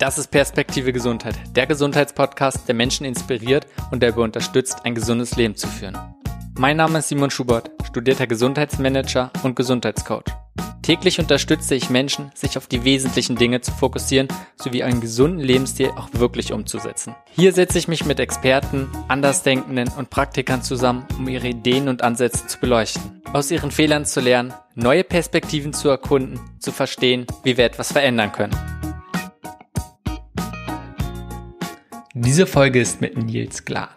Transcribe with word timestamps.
Das 0.00 0.16
ist 0.16 0.30
Perspektive 0.30 0.94
Gesundheit, 0.94 1.34
der 1.54 1.66
Gesundheitspodcast, 1.66 2.66
der 2.66 2.74
Menschen 2.74 3.04
inspiriert 3.04 3.66
und 3.90 4.02
der 4.02 4.16
unterstützt, 4.16 4.86
ein 4.86 4.94
gesundes 4.94 5.36
Leben 5.36 5.56
zu 5.56 5.68
führen. 5.68 5.98
Mein 6.56 6.78
Name 6.78 7.00
ist 7.00 7.10
Simon 7.10 7.30
Schubert, 7.30 7.70
studierter 7.86 8.26
Gesundheitsmanager 8.26 9.30
und 9.42 9.56
Gesundheitscoach. 9.56 10.24
Täglich 10.80 11.18
unterstütze 11.18 11.74
ich 11.74 11.90
Menschen, 11.90 12.30
sich 12.34 12.56
auf 12.56 12.66
die 12.66 12.82
wesentlichen 12.84 13.36
Dinge 13.36 13.60
zu 13.60 13.72
fokussieren, 13.72 14.28
sowie 14.56 14.84
einen 14.84 15.02
gesunden 15.02 15.40
Lebensstil 15.40 15.90
auch 15.90 16.08
wirklich 16.14 16.54
umzusetzen. 16.54 17.14
Hier 17.32 17.52
setze 17.52 17.76
ich 17.76 17.86
mich 17.86 18.06
mit 18.06 18.20
Experten, 18.20 18.88
Andersdenkenden 19.08 19.90
und 19.98 20.08
Praktikern 20.08 20.62
zusammen, 20.62 21.04
um 21.18 21.28
ihre 21.28 21.48
Ideen 21.48 21.90
und 21.90 22.00
Ansätze 22.00 22.46
zu 22.46 22.58
beleuchten, 22.58 23.20
aus 23.34 23.50
ihren 23.50 23.70
Fehlern 23.70 24.06
zu 24.06 24.20
lernen, 24.20 24.54
neue 24.74 25.04
Perspektiven 25.04 25.74
zu 25.74 25.90
erkunden, 25.90 26.40
zu 26.58 26.72
verstehen, 26.72 27.26
wie 27.44 27.58
wir 27.58 27.66
etwas 27.66 27.92
verändern 27.92 28.32
können. 28.32 28.79
Diese 32.14 32.48
Folge 32.48 32.80
ist 32.80 33.00
mit 33.00 33.16
Nils 33.16 33.64
Glan. 33.64 33.88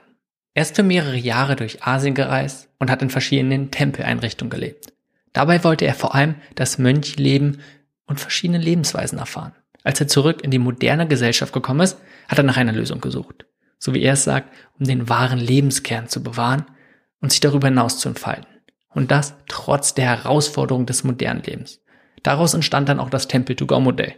Er 0.54 0.62
ist 0.62 0.76
für 0.76 0.84
mehrere 0.84 1.18
Jahre 1.18 1.56
durch 1.56 1.82
Asien 1.82 2.14
gereist 2.14 2.70
und 2.78 2.92
hat 2.92 3.02
in 3.02 3.10
verschiedenen 3.10 3.72
Tempeleinrichtungen 3.72 4.52
gelebt. 4.52 4.94
Dabei 5.34 5.64
wollte 5.64 5.86
er 5.86 5.96
vor 5.96 6.14
allem 6.14 6.36
das 6.54 6.78
Mönchleben 6.78 7.62
und 8.06 8.20
verschiedene 8.20 8.60
Lebensweisen 8.60 9.18
erfahren. 9.18 9.56
Als 9.84 10.00
er 10.00 10.08
zurück 10.08 10.44
in 10.44 10.52
die 10.52 10.60
moderne 10.60 11.08
Gesellschaft 11.08 11.54
gekommen 11.54 11.80
ist, 11.80 11.98
hat 12.28 12.38
er 12.38 12.44
nach 12.44 12.58
einer 12.58 12.72
Lösung 12.72 13.02
gesucht. 13.02 13.48
So 13.80 13.96
wie 13.96 14.04
er 14.04 14.14
es 14.14 14.26
sagt, 14.26 14.54
um 14.78 14.86
den 14.86 15.10
wahren 15.10 15.40
Lebenskern 15.40 16.08
zu 16.08 16.22
bewahren 16.22 16.68
und 17.20 17.32
sich 17.32 17.40
darüber 17.40 17.70
hinaus 17.70 17.98
zu 17.98 18.10
entfalten. 18.10 18.46
Und 18.90 19.10
das 19.10 19.34
trotz 19.48 19.96
der 19.96 20.06
Herausforderung 20.06 20.86
des 20.86 21.04
modernen 21.04 21.42
Lebens. 21.42 21.82
Daraus 22.22 22.54
entstand 22.54 22.90
dann 22.90 23.00
auch 23.00 23.10
das 23.10 23.28
Temple-to-Go-Modell. 23.28 24.14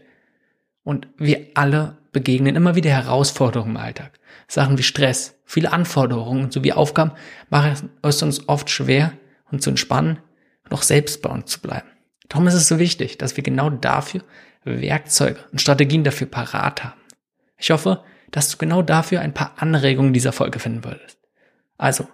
Und 0.83 1.07
wir 1.17 1.47
alle 1.53 1.97
begegnen 2.15 2.55
immer 2.55 2.75
wieder 2.75 2.91
Herausforderungen 2.91 3.71
im 3.71 3.77
Alltag. 3.77 4.13
Sachen 4.47 4.77
wie 4.77 4.83
Stress, 4.83 5.37
viele 5.43 5.73
Anforderungen 5.73 6.49
sowie 6.49 6.71
Aufgaben 6.71 7.11
machen 7.49 7.91
es 8.01 8.23
uns 8.23 8.47
oft 8.47 8.69
schwer, 8.69 9.11
uns 9.51 9.65
zu 9.65 9.69
entspannen 9.69 10.19
und 10.63 10.73
auch 10.73 10.81
selbst 10.81 11.21
bei 11.21 11.29
uns 11.29 11.51
zu 11.51 11.59
bleiben. 11.59 11.89
Darum 12.29 12.47
ist 12.47 12.53
es 12.53 12.69
so 12.69 12.79
wichtig, 12.79 13.17
dass 13.17 13.35
wir 13.35 13.43
genau 13.43 13.69
dafür 13.69 14.21
Werkzeuge 14.63 15.39
und 15.51 15.59
Strategien 15.59 16.05
dafür 16.05 16.27
parat 16.27 16.85
haben. 16.85 17.01
Ich 17.57 17.69
hoffe, 17.69 18.01
dass 18.31 18.49
du 18.49 18.55
genau 18.55 18.81
dafür 18.81 19.19
ein 19.19 19.33
paar 19.33 19.51
Anregungen 19.57 20.13
dieser 20.13 20.31
Folge 20.31 20.59
finden 20.59 20.85
würdest. 20.85 21.19
Also, 21.77 22.07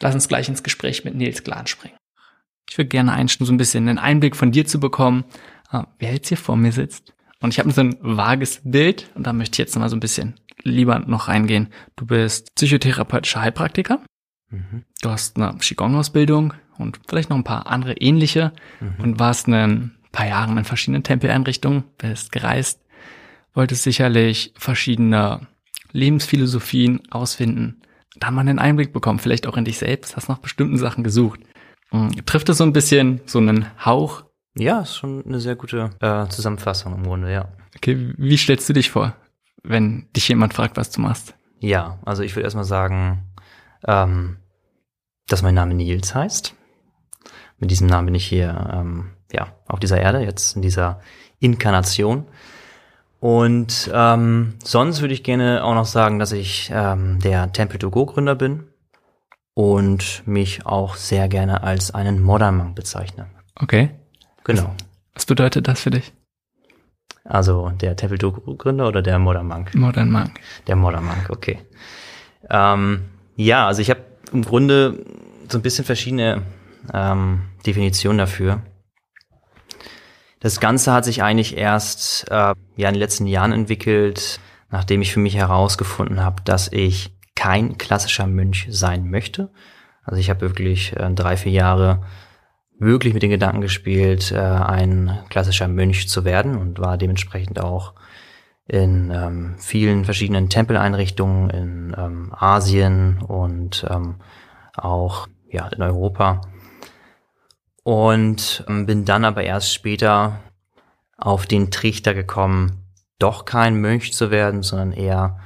lass 0.00 0.14
uns 0.16 0.26
gleich 0.26 0.48
ins 0.48 0.64
Gespräch 0.64 1.04
mit 1.04 1.14
Nils 1.14 1.44
Glan 1.44 1.68
springen. 1.68 1.96
Ich 2.68 2.76
würde 2.76 2.88
gerne 2.88 3.12
einstellen, 3.12 3.46
so 3.46 3.52
ein 3.52 3.56
bisschen 3.56 3.88
einen 3.88 3.98
Einblick 3.98 4.34
von 4.34 4.50
dir 4.50 4.66
zu 4.66 4.80
bekommen, 4.80 5.24
äh, 5.70 5.84
wer 6.00 6.12
jetzt 6.12 6.26
hier 6.26 6.36
vor 6.36 6.56
mir 6.56 6.72
sitzt. 6.72 7.14
Und 7.40 7.52
ich 7.52 7.58
habe 7.58 7.70
so 7.70 7.80
ein 7.80 7.96
vages 8.00 8.60
Bild 8.64 9.10
und 9.14 9.26
da 9.26 9.32
möchte 9.32 9.54
ich 9.54 9.58
jetzt 9.58 9.78
mal 9.78 9.88
so 9.88 9.96
ein 9.96 10.00
bisschen 10.00 10.40
lieber 10.62 10.98
noch 10.98 11.28
reingehen. 11.28 11.68
Du 11.96 12.06
bist 12.06 12.54
psychotherapeutischer 12.54 13.40
Heilpraktiker. 13.40 14.00
Mhm. 14.50 14.84
Du 15.02 15.10
hast 15.10 15.36
eine 15.36 15.56
Qigong-Ausbildung 15.56 16.54
und 16.78 17.00
vielleicht 17.06 17.30
noch 17.30 17.36
ein 17.36 17.44
paar 17.44 17.66
andere 17.66 17.94
ähnliche 17.94 18.52
mhm. 18.80 18.94
und 18.98 19.18
warst 19.20 19.46
ein 19.48 19.96
paar 20.10 20.26
Jahre 20.26 20.50
in 20.56 20.64
verschiedenen 20.64 21.02
Tempeleinrichtungen, 21.02 21.84
bist 21.98 22.32
gereist, 22.32 22.80
wolltest 23.54 23.84
sicherlich 23.84 24.52
verschiedene 24.56 25.46
Lebensphilosophien 25.92 27.02
ausfinden, 27.10 27.82
da 28.16 28.30
mal 28.30 28.40
einen 28.40 28.58
Einblick 28.58 28.92
bekommen, 28.92 29.18
vielleicht 29.18 29.46
auch 29.46 29.56
in 29.56 29.64
dich 29.64 29.78
selbst, 29.78 30.16
hast 30.16 30.28
nach 30.28 30.38
bestimmten 30.38 30.76
Sachen 30.76 31.04
gesucht. 31.04 31.40
Mhm. 31.92 32.24
Trifft 32.26 32.48
es 32.48 32.58
so 32.58 32.64
ein 32.64 32.72
bisschen 32.72 33.20
so 33.26 33.38
einen 33.38 33.66
Hauch? 33.84 34.24
Ja, 34.58 34.80
ist 34.80 34.96
schon 34.96 35.24
eine 35.24 35.40
sehr 35.40 35.54
gute 35.56 35.90
äh, 36.00 36.26
Zusammenfassung 36.28 36.94
im 36.94 37.04
Grunde, 37.04 37.32
ja. 37.32 37.48
Okay, 37.76 38.12
wie 38.16 38.36
stellst 38.36 38.68
du 38.68 38.72
dich 38.72 38.90
vor, 38.90 39.14
wenn 39.62 40.08
dich 40.16 40.28
jemand 40.28 40.52
fragt, 40.52 40.76
was 40.76 40.90
du 40.90 41.00
machst? 41.00 41.34
Ja, 41.60 41.98
also 42.04 42.22
ich 42.22 42.34
würde 42.34 42.44
erstmal 42.44 42.64
sagen, 42.64 43.24
ähm, 43.86 44.38
dass 45.28 45.42
mein 45.42 45.54
Name 45.54 45.74
Nils 45.74 46.14
heißt. 46.14 46.54
Mit 47.58 47.70
diesem 47.70 47.86
Namen 47.86 48.06
bin 48.06 48.14
ich 48.14 48.26
hier 48.26 48.70
ähm, 48.72 49.10
ja, 49.32 49.48
auf 49.66 49.80
dieser 49.80 50.00
Erde, 50.00 50.20
jetzt 50.20 50.56
in 50.56 50.62
dieser 50.62 51.00
Inkarnation. 51.40 52.26
Und 53.20 53.90
ähm, 53.92 54.54
sonst 54.62 55.00
würde 55.00 55.14
ich 55.14 55.24
gerne 55.24 55.64
auch 55.64 55.74
noch 55.74 55.86
sagen, 55.86 56.18
dass 56.18 56.32
ich 56.32 56.70
ähm, 56.72 57.18
der 57.20 57.52
Temple 57.52 57.78
to 57.78 57.90
Go 57.90 58.06
Gründer 58.06 58.36
bin 58.36 58.68
und 59.54 60.22
mich 60.26 60.66
auch 60.66 60.94
sehr 60.94 61.28
gerne 61.28 61.62
als 61.64 61.92
einen 61.92 62.22
Modern 62.22 62.56
Monk 62.56 62.76
bezeichne. 62.76 63.26
Okay. 63.56 63.90
Genau. 64.48 64.74
Was 65.12 65.26
bedeutet 65.26 65.68
das 65.68 65.82
für 65.82 65.90
dich? 65.90 66.14
Also 67.22 67.70
der 67.82 67.96
Temple 67.96 68.16
Go 68.16 68.32
Gründer 68.56 68.88
oder 68.88 69.02
der 69.02 69.18
Modern 69.18 69.46
Monk? 69.46 69.74
Modern 69.74 70.10
Monk. 70.10 70.40
Der 70.66 70.74
Modern 70.74 71.04
Monk, 71.04 71.28
okay. 71.28 71.58
Ähm, 72.48 73.04
ja, 73.36 73.66
also 73.66 73.82
ich 73.82 73.90
habe 73.90 74.00
im 74.32 74.42
Grunde 74.42 75.04
so 75.50 75.58
ein 75.58 75.62
bisschen 75.62 75.84
verschiedene 75.84 76.42
ähm, 76.94 77.42
Definitionen 77.66 78.16
dafür. 78.16 78.62
Das 80.40 80.60
Ganze 80.60 80.94
hat 80.94 81.04
sich 81.04 81.22
eigentlich 81.22 81.58
erst 81.58 82.30
äh, 82.30 82.54
ja 82.76 82.88
in 82.88 82.94
den 82.94 82.94
letzten 82.94 83.26
Jahren 83.26 83.52
entwickelt, 83.52 84.40
nachdem 84.70 85.02
ich 85.02 85.12
für 85.12 85.20
mich 85.20 85.36
herausgefunden 85.36 86.24
habe, 86.24 86.42
dass 86.44 86.72
ich 86.72 87.14
kein 87.34 87.76
klassischer 87.76 88.26
Mönch 88.26 88.66
sein 88.70 89.10
möchte. 89.10 89.50
Also 90.04 90.18
ich 90.18 90.30
habe 90.30 90.40
wirklich 90.40 90.96
äh, 90.96 91.10
drei, 91.12 91.36
vier 91.36 91.52
Jahre 91.52 92.02
wirklich 92.78 93.14
mit 93.14 93.22
den 93.22 93.30
Gedanken 93.30 93.60
gespielt, 93.60 94.32
äh, 94.32 94.38
ein 94.38 95.18
klassischer 95.28 95.68
Mönch 95.68 96.08
zu 96.08 96.24
werden 96.24 96.56
und 96.56 96.78
war 96.78 96.96
dementsprechend 96.96 97.60
auch 97.60 97.94
in 98.66 99.10
ähm, 99.10 99.56
vielen 99.58 100.04
verschiedenen 100.04 100.48
Tempeleinrichtungen 100.48 101.50
in 101.50 101.96
ähm, 101.98 102.34
Asien 102.34 103.20
und 103.22 103.86
ähm, 103.88 104.16
auch 104.74 105.26
ja 105.50 105.66
in 105.68 105.82
Europa 105.82 106.42
und 107.82 108.64
ähm, 108.68 108.86
bin 108.86 109.04
dann 109.06 109.24
aber 109.24 109.42
erst 109.42 109.72
später 109.72 110.40
auf 111.16 111.46
den 111.46 111.70
Trichter 111.70 112.14
gekommen, 112.14 112.84
doch 113.18 113.46
kein 113.46 113.74
Mönch 113.80 114.12
zu 114.12 114.30
werden, 114.30 114.62
sondern 114.62 114.92
eher 114.92 115.40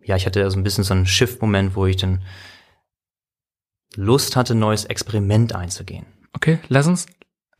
ja 0.00 0.14
ich 0.14 0.24
hatte 0.24 0.48
so 0.48 0.56
ein 0.56 0.62
bisschen 0.62 0.84
so 0.84 0.94
einen 0.94 1.06
Shift-Moment, 1.06 1.74
wo 1.74 1.86
ich 1.86 1.96
dann 1.96 2.22
Lust 3.96 4.36
hatte, 4.36 4.54
ein 4.54 4.60
neues 4.60 4.84
Experiment 4.84 5.54
einzugehen. 5.54 6.06
Okay, 6.36 6.58
lass 6.68 6.86
uns 6.86 7.06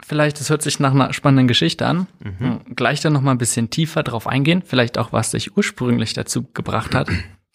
vielleicht, 0.01 0.39
das 0.39 0.51
hört 0.51 0.63
sich 0.63 0.79
nach 0.79 0.93
einer 0.93 1.13
spannenden 1.15 1.49
Geschichte 1.49 1.87
an, 1.87 2.07
mhm. 2.23 2.61
gleich 2.75 3.01
dann 3.01 3.15
nochmal 3.15 3.35
ein 3.35 3.39
bisschen 3.39 3.71
tiefer 3.71 4.03
drauf 4.03 4.27
eingehen, 4.27 4.63
vielleicht 4.65 4.99
auch, 4.99 5.13
was 5.13 5.31
dich 5.31 5.57
ursprünglich 5.57 6.13
dazu 6.13 6.45
gebracht 6.53 6.95
hat, 6.95 7.09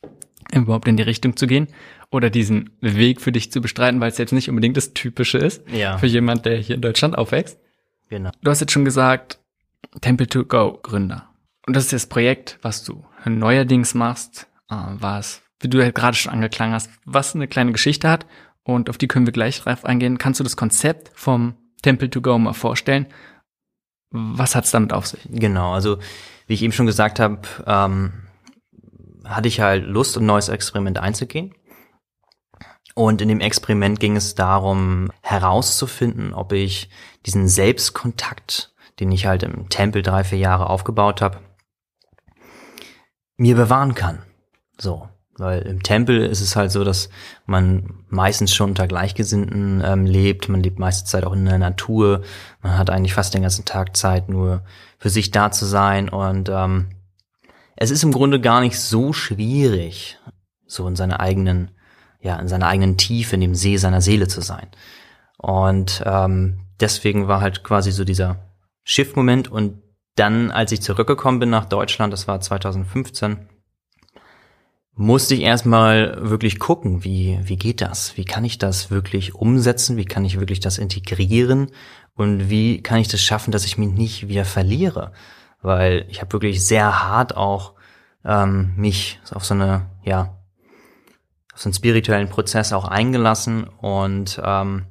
überhaupt 0.53 0.87
in 0.87 0.97
die 0.97 1.03
Richtung 1.03 1.37
zu 1.37 1.45
gehen 1.45 1.67
oder 2.09 2.29
diesen 2.29 2.71
Weg 2.81 3.21
für 3.21 3.31
dich 3.31 3.51
zu 3.51 3.61
bestreiten, 3.61 4.01
weil 4.01 4.09
es 4.09 4.17
jetzt 4.17 4.33
nicht 4.33 4.49
unbedingt 4.49 4.77
das 4.77 4.93
Typische 4.93 5.37
ist 5.37 5.63
ja. 5.71 5.97
für 5.99 6.07
jemand, 6.07 6.45
der 6.45 6.57
hier 6.57 6.75
in 6.75 6.81
Deutschland 6.81 7.17
aufwächst. 7.17 7.59
Genau. 8.09 8.31
Du 8.41 8.49
hast 8.49 8.59
jetzt 8.59 8.73
schon 8.73 8.83
gesagt, 8.83 9.39
Temple 10.01 10.27
to 10.27 10.43
Go 10.43 10.79
Gründer. 10.81 11.29
Und 11.67 11.75
das 11.75 11.85
ist 11.85 11.93
das 11.93 12.07
Projekt, 12.07 12.57
was 12.63 12.83
du 12.83 13.05
neuerdings 13.25 13.93
machst, 13.93 14.47
äh, 14.69 14.75
was, 14.75 15.43
wie 15.59 15.69
du 15.69 15.77
ja 15.77 15.91
gerade 15.91 16.17
schon 16.17 16.33
angeklangen 16.33 16.73
hast, 16.73 16.89
was 17.05 17.35
eine 17.35 17.47
kleine 17.47 17.71
Geschichte 17.71 18.09
hat 18.09 18.25
und 18.63 18.89
auf 18.89 18.97
die 18.97 19.07
können 19.07 19.25
wir 19.25 19.33
gleich 19.33 19.61
drauf 19.61 19.85
eingehen. 19.85 20.17
Kannst 20.17 20.39
du 20.39 20.43
das 20.43 20.57
Konzept 20.57 21.11
vom 21.13 21.55
Temple 21.81 22.09
to 22.09 22.21
Go 22.21 22.37
mal 22.37 22.53
vorstellen? 22.53 23.07
Was 24.11 24.55
hat's 24.55 24.71
damit 24.71 24.93
auf 24.93 25.07
sich? 25.07 25.21
Genau, 25.29 25.73
also 25.73 25.97
wie 26.47 26.53
ich 26.53 26.63
eben 26.63 26.73
schon 26.73 26.85
gesagt 26.85 27.19
habe, 27.19 27.41
ähm, 27.65 28.11
hatte 29.25 29.47
ich 29.47 29.61
halt 29.61 29.85
Lust, 29.85 30.17
ein 30.17 30.25
neues 30.25 30.49
Experiment 30.49 30.97
einzugehen. 30.99 31.53
Und 32.93 33.21
in 33.21 33.29
dem 33.29 33.39
Experiment 33.39 33.99
ging 33.99 34.17
es 34.17 34.35
darum, 34.35 35.11
herauszufinden, 35.21 36.33
ob 36.33 36.51
ich 36.51 36.89
diesen 37.25 37.47
Selbstkontakt, 37.47 38.73
den 38.99 39.11
ich 39.11 39.25
halt 39.25 39.43
im 39.43 39.69
Tempel 39.69 40.01
drei, 40.01 40.25
vier 40.25 40.39
Jahre 40.39 40.69
aufgebaut 40.69 41.21
habe, 41.21 41.39
mir 43.37 43.55
bewahren 43.55 43.95
kann. 43.95 44.21
So. 44.77 45.07
Weil 45.37 45.61
im 45.61 45.81
Tempel 45.81 46.25
ist 46.25 46.41
es 46.41 46.55
halt 46.55 46.71
so, 46.71 46.83
dass 46.83 47.09
man 47.45 48.03
meistens 48.09 48.53
schon 48.53 48.71
unter 48.71 48.87
Gleichgesinnten 48.87 49.81
ähm, 49.83 50.05
lebt. 50.05 50.49
Man 50.49 50.61
lebt 50.61 50.77
meiste 50.77 51.05
Zeit 51.09 51.23
auch 51.23 51.33
in 51.33 51.45
der 51.45 51.57
Natur. 51.57 52.21
Man 52.61 52.77
hat 52.77 52.89
eigentlich 52.89 53.13
fast 53.13 53.33
den 53.33 53.41
ganzen 53.41 53.65
Tag 53.65 53.95
Zeit, 53.95 54.29
nur 54.29 54.63
für 54.99 55.09
sich 55.09 55.31
da 55.31 55.51
zu 55.51 55.65
sein. 55.65 56.09
Und 56.09 56.49
ähm, 56.49 56.89
es 57.75 57.91
ist 57.91 58.03
im 58.03 58.11
Grunde 58.11 58.39
gar 58.41 58.61
nicht 58.61 58.79
so 58.79 59.13
schwierig, 59.13 60.19
so 60.67 60.87
in 60.87 60.95
seiner 60.95 61.19
eigenen, 61.19 61.71
ja, 62.19 62.35
in 62.37 62.47
seiner 62.47 62.67
eigenen 62.67 62.97
Tiefe, 62.97 63.35
in 63.35 63.41
dem 63.41 63.55
See 63.55 63.77
seiner 63.77 64.01
Seele 64.01 64.27
zu 64.27 64.41
sein. 64.41 64.67
Und 65.37 66.03
ähm, 66.05 66.59
deswegen 66.79 67.27
war 67.27 67.41
halt 67.41 67.63
quasi 67.63 67.91
so 67.91 68.03
dieser 68.03 68.37
Shift-Moment. 68.83 69.49
Und 69.49 69.81
dann, 70.15 70.51
als 70.51 70.71
ich 70.71 70.81
zurückgekommen 70.81 71.39
bin 71.39 71.49
nach 71.49 71.65
Deutschland, 71.65 72.13
das 72.13 72.27
war 72.27 72.41
2015, 72.41 73.47
musste 74.95 75.35
ich 75.35 75.41
erstmal 75.41 76.29
wirklich 76.29 76.59
gucken, 76.59 77.03
wie, 77.03 77.39
wie 77.43 77.57
geht 77.57 77.81
das? 77.81 78.17
Wie 78.17 78.25
kann 78.25 78.45
ich 78.45 78.57
das 78.57 78.91
wirklich 78.91 79.35
umsetzen? 79.35 79.97
Wie 79.97 80.05
kann 80.05 80.25
ich 80.25 80.39
wirklich 80.39 80.59
das 80.59 80.77
integrieren? 80.77 81.71
Und 82.13 82.49
wie 82.49 82.81
kann 82.83 82.99
ich 82.99 83.07
das 83.07 83.21
schaffen, 83.21 83.51
dass 83.51 83.65
ich 83.65 83.77
mich 83.77 83.89
nicht 83.89 84.27
wieder 84.27 84.45
verliere? 84.45 85.11
weil 85.61 86.05
ich 86.09 86.21
habe 86.21 86.33
wirklich 86.33 86.65
sehr 86.65 87.07
hart 87.07 87.35
auch 87.37 87.73
ähm, 88.25 88.73
mich 88.75 89.19
auf 89.33 89.45
so 89.45 89.53
eine, 89.53 89.87
ja, 90.03 90.37
auf 91.53 91.61
so 91.61 91.67
einen 91.67 91.73
spirituellen 91.73 92.29
Prozess 92.29 92.73
auch 92.73 92.85
eingelassen 92.85 93.65
und 93.65 94.41
ähm, 94.43 94.85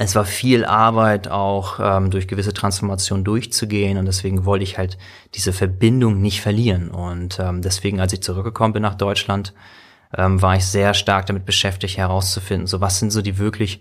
es 0.00 0.14
war 0.14 0.24
viel 0.24 0.64
Arbeit 0.64 1.26
auch 1.26 1.80
ähm, 1.82 2.10
durch 2.10 2.28
gewisse 2.28 2.52
Transformationen 2.54 3.24
durchzugehen 3.24 3.98
und 3.98 4.06
deswegen 4.06 4.44
wollte 4.44 4.62
ich 4.62 4.78
halt 4.78 4.96
diese 5.34 5.52
Verbindung 5.52 6.22
nicht 6.22 6.40
verlieren. 6.40 6.88
Und 6.88 7.40
ähm, 7.40 7.62
deswegen, 7.62 7.98
als 8.00 8.12
ich 8.12 8.22
zurückgekommen 8.22 8.72
bin 8.72 8.82
nach 8.82 8.94
Deutschland, 8.94 9.54
ähm, 10.16 10.40
war 10.40 10.54
ich 10.54 10.64
sehr 10.66 10.94
stark 10.94 11.26
damit 11.26 11.44
beschäftigt 11.44 11.98
herauszufinden, 11.98 12.68
so 12.68 12.80
was 12.80 13.00
sind 13.00 13.10
so 13.10 13.22
die 13.22 13.38
wirklich 13.38 13.80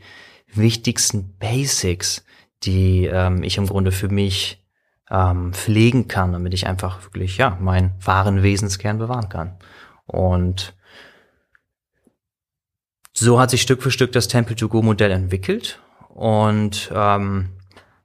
wichtigsten 0.52 1.38
Basics, 1.38 2.26
die 2.64 3.06
ähm, 3.06 3.44
ich 3.44 3.58
im 3.58 3.68
Grunde 3.68 3.92
für 3.92 4.10
mich 4.10 4.66
ähm, 5.12 5.54
pflegen 5.54 6.08
kann, 6.08 6.34
damit 6.34 6.56
ich 6.56 6.66
einfach 6.66 7.04
wirklich 7.04 7.38
ja 7.38 7.56
meinen 7.62 7.92
wahren 8.04 8.42
Wesenskern 8.42 8.98
bewahren 8.98 9.30
kann. 9.30 9.60
Und 10.08 10.74
so 13.14 13.40
hat 13.40 13.52
sich 13.52 13.62
Stück 13.62 13.84
für 13.84 13.92
Stück 13.92 14.12
das 14.14 14.28
Temple-to-Go-Modell 14.28 15.12
entwickelt 15.12 15.80
und 16.18 16.92
ähm, 16.96 17.50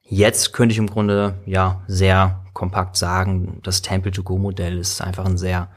jetzt 0.03 0.53
könnte 0.53 0.75
ich 0.75 0.79
im 0.79 0.87
Grunde 0.87 1.41
ja 1.47 1.82
sehr 1.87 2.44
kompakt 2.53 2.99
sagen, 2.99 3.61
das 3.62 3.81
Temple-to-Go-Modell 3.81 4.76
ist 4.76 5.00
einfach 5.00 5.25
ein 5.25 5.38
sehr 5.38 5.70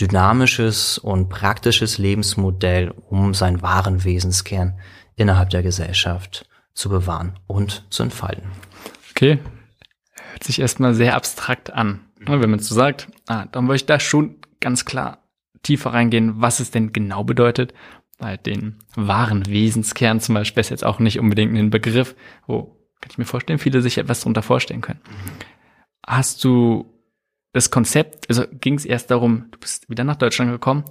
dynamisches 0.00 0.96
und 0.96 1.28
praktisches 1.28 1.98
Lebensmodell, 1.98 2.94
um 3.10 3.34
seinen 3.34 3.60
wahren 3.60 4.02
Wesenskern 4.02 4.78
innerhalb 5.16 5.50
der 5.50 5.62
Gesellschaft 5.62 6.48
zu 6.72 6.88
bewahren 6.88 7.38
und 7.46 7.84
zu 7.90 8.02
entfalten. 8.02 8.50
Okay, 9.10 9.40
hört 10.30 10.42
sich 10.42 10.62
erstmal 10.62 10.94
sehr 10.94 11.14
abstrakt 11.14 11.70
an. 11.70 12.00
Wenn 12.18 12.48
man 12.48 12.60
so 12.60 12.74
sagt, 12.74 13.08
ah, 13.28 13.44
dann 13.52 13.68
wollte 13.68 13.82
ich 13.82 13.86
da 13.86 14.00
schon 14.00 14.36
ganz 14.58 14.86
klar 14.86 15.18
tiefer 15.62 15.92
reingehen, 15.92 16.40
was 16.40 16.60
es 16.60 16.70
denn 16.70 16.94
genau 16.94 17.24
bedeutet 17.24 17.74
halt 18.20 18.46
den 18.46 18.78
wahren 18.94 19.46
Wesenskern 19.46 20.20
zum 20.20 20.34
Beispiel 20.34 20.60
ist 20.60 20.70
jetzt 20.70 20.84
auch 20.84 20.98
nicht 20.98 21.18
unbedingt 21.18 21.56
ein 21.56 21.70
Begriff, 21.70 22.14
wo, 22.46 22.62
kann 23.00 23.10
ich 23.10 23.18
mir 23.18 23.24
vorstellen, 23.24 23.58
viele 23.58 23.82
sich 23.82 23.98
etwas 23.98 24.20
darunter 24.20 24.42
vorstellen 24.42 24.80
können. 24.80 25.00
Hast 26.06 26.44
du 26.44 26.94
das 27.52 27.70
Konzept, 27.70 28.28
also 28.28 28.44
ging 28.50 28.74
es 28.74 28.84
erst 28.84 29.10
darum, 29.10 29.46
du 29.50 29.58
bist 29.58 29.88
wieder 29.88 30.04
nach 30.04 30.16
Deutschland 30.16 30.50
gekommen, 30.50 30.84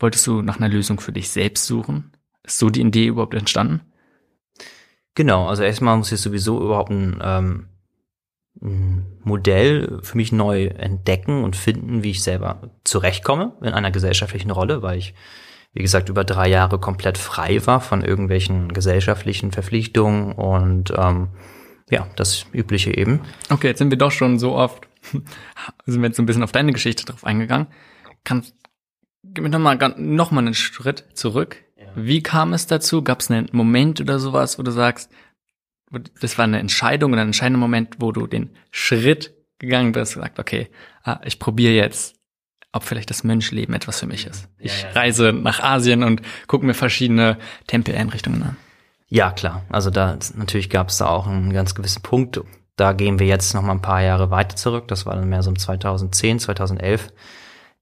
wolltest 0.00 0.26
du 0.26 0.42
nach 0.42 0.58
einer 0.58 0.68
Lösung 0.68 1.00
für 1.00 1.12
dich 1.12 1.30
selbst 1.30 1.66
suchen? 1.66 2.12
Ist 2.42 2.58
so 2.58 2.68
die 2.68 2.82
Idee 2.82 3.06
überhaupt 3.06 3.34
entstanden? 3.34 3.80
Genau, 5.14 5.48
also 5.48 5.62
erstmal 5.62 5.96
muss 5.96 6.12
ich 6.12 6.20
sowieso 6.20 6.60
überhaupt 6.60 6.90
ein, 6.90 7.20
ähm, 7.22 7.68
ein 8.60 9.06
Modell 9.22 10.00
für 10.02 10.16
mich 10.16 10.32
neu 10.32 10.66
entdecken 10.66 11.44
und 11.44 11.56
finden, 11.56 12.02
wie 12.02 12.10
ich 12.10 12.22
selber 12.22 12.70
zurechtkomme 12.82 13.56
in 13.62 13.68
einer 13.68 13.92
gesellschaftlichen 13.92 14.50
Rolle, 14.50 14.82
weil 14.82 14.98
ich 14.98 15.14
wie 15.74 15.82
gesagt, 15.82 16.08
über 16.08 16.24
drei 16.24 16.48
Jahre 16.48 16.78
komplett 16.78 17.18
frei 17.18 17.66
war 17.66 17.80
von 17.80 18.02
irgendwelchen 18.02 18.72
gesellschaftlichen 18.72 19.50
Verpflichtungen 19.50 20.32
und 20.32 20.92
ähm, 20.96 21.28
ja, 21.90 22.06
das 22.16 22.46
Übliche 22.52 22.96
eben. 22.96 23.20
Okay, 23.50 23.66
jetzt 23.68 23.78
sind 23.78 23.90
wir 23.90 23.98
doch 23.98 24.12
schon 24.12 24.38
so 24.38 24.54
oft, 24.54 24.88
sind 25.86 26.00
wir 26.00 26.06
jetzt 26.06 26.16
so 26.16 26.22
ein 26.22 26.26
bisschen 26.26 26.44
auf 26.44 26.52
deine 26.52 26.72
Geschichte 26.72 27.04
drauf 27.04 27.24
eingegangen. 27.24 27.66
Kannst, 28.22 28.54
gib 29.24 29.42
mir 29.42 29.50
nochmal 29.50 29.76
noch 29.98 30.30
mal 30.30 30.40
einen 30.40 30.54
Schritt 30.54 31.04
zurück. 31.14 31.56
Ja. 31.76 31.86
Wie 31.96 32.22
kam 32.22 32.52
es 32.52 32.68
dazu? 32.68 33.02
Gab 33.02 33.20
es 33.20 33.30
einen 33.30 33.48
Moment 33.50 34.00
oder 34.00 34.20
sowas, 34.20 34.58
wo 34.58 34.62
du 34.62 34.70
sagst, 34.70 35.10
das 36.20 36.38
war 36.38 36.44
eine 36.44 36.60
Entscheidung 36.60 37.12
oder 37.12 37.22
ein 37.22 37.28
entscheidender 37.28 37.60
Moment, 37.60 37.96
wo 37.98 38.12
du 38.12 38.28
den 38.28 38.50
Schritt 38.70 39.34
gegangen 39.58 39.92
bist, 39.92 40.14
gesagt, 40.14 40.38
okay, 40.38 40.68
ah, 41.02 41.20
ich 41.24 41.38
probiere 41.38 41.74
jetzt 41.74 42.16
ob 42.74 42.82
vielleicht 42.82 43.10
das 43.10 43.24
Mönchleben 43.24 43.74
etwas 43.74 44.00
für 44.00 44.06
mich 44.06 44.26
ist. 44.26 44.48
Ich 44.58 44.82
ja, 44.82 44.88
ja. 44.88 44.94
reise 44.94 45.32
nach 45.32 45.60
Asien 45.60 46.02
und 46.02 46.22
gucke 46.48 46.66
mir 46.66 46.74
verschiedene 46.74 47.38
Tempeleinrichtungen 47.68 48.42
an. 48.42 48.56
Ja, 49.08 49.30
klar. 49.30 49.62
Also 49.70 49.90
da 49.90 50.18
natürlich 50.34 50.70
gab 50.70 50.88
es 50.88 50.98
da 50.98 51.06
auch 51.06 51.26
einen 51.26 51.52
ganz 51.52 51.74
gewissen 51.74 52.02
Punkt. 52.02 52.40
Da 52.76 52.92
gehen 52.92 53.20
wir 53.20 53.26
jetzt 53.26 53.54
noch 53.54 53.62
mal 53.62 53.72
ein 53.72 53.82
paar 53.82 54.02
Jahre 54.02 54.30
weiter 54.30 54.56
zurück. 54.56 54.88
Das 54.88 55.06
war 55.06 55.14
dann 55.14 55.28
mehr 55.28 55.42
so 55.42 55.50
um 55.50 55.58
2010, 55.58 56.40
2011. 56.40 57.12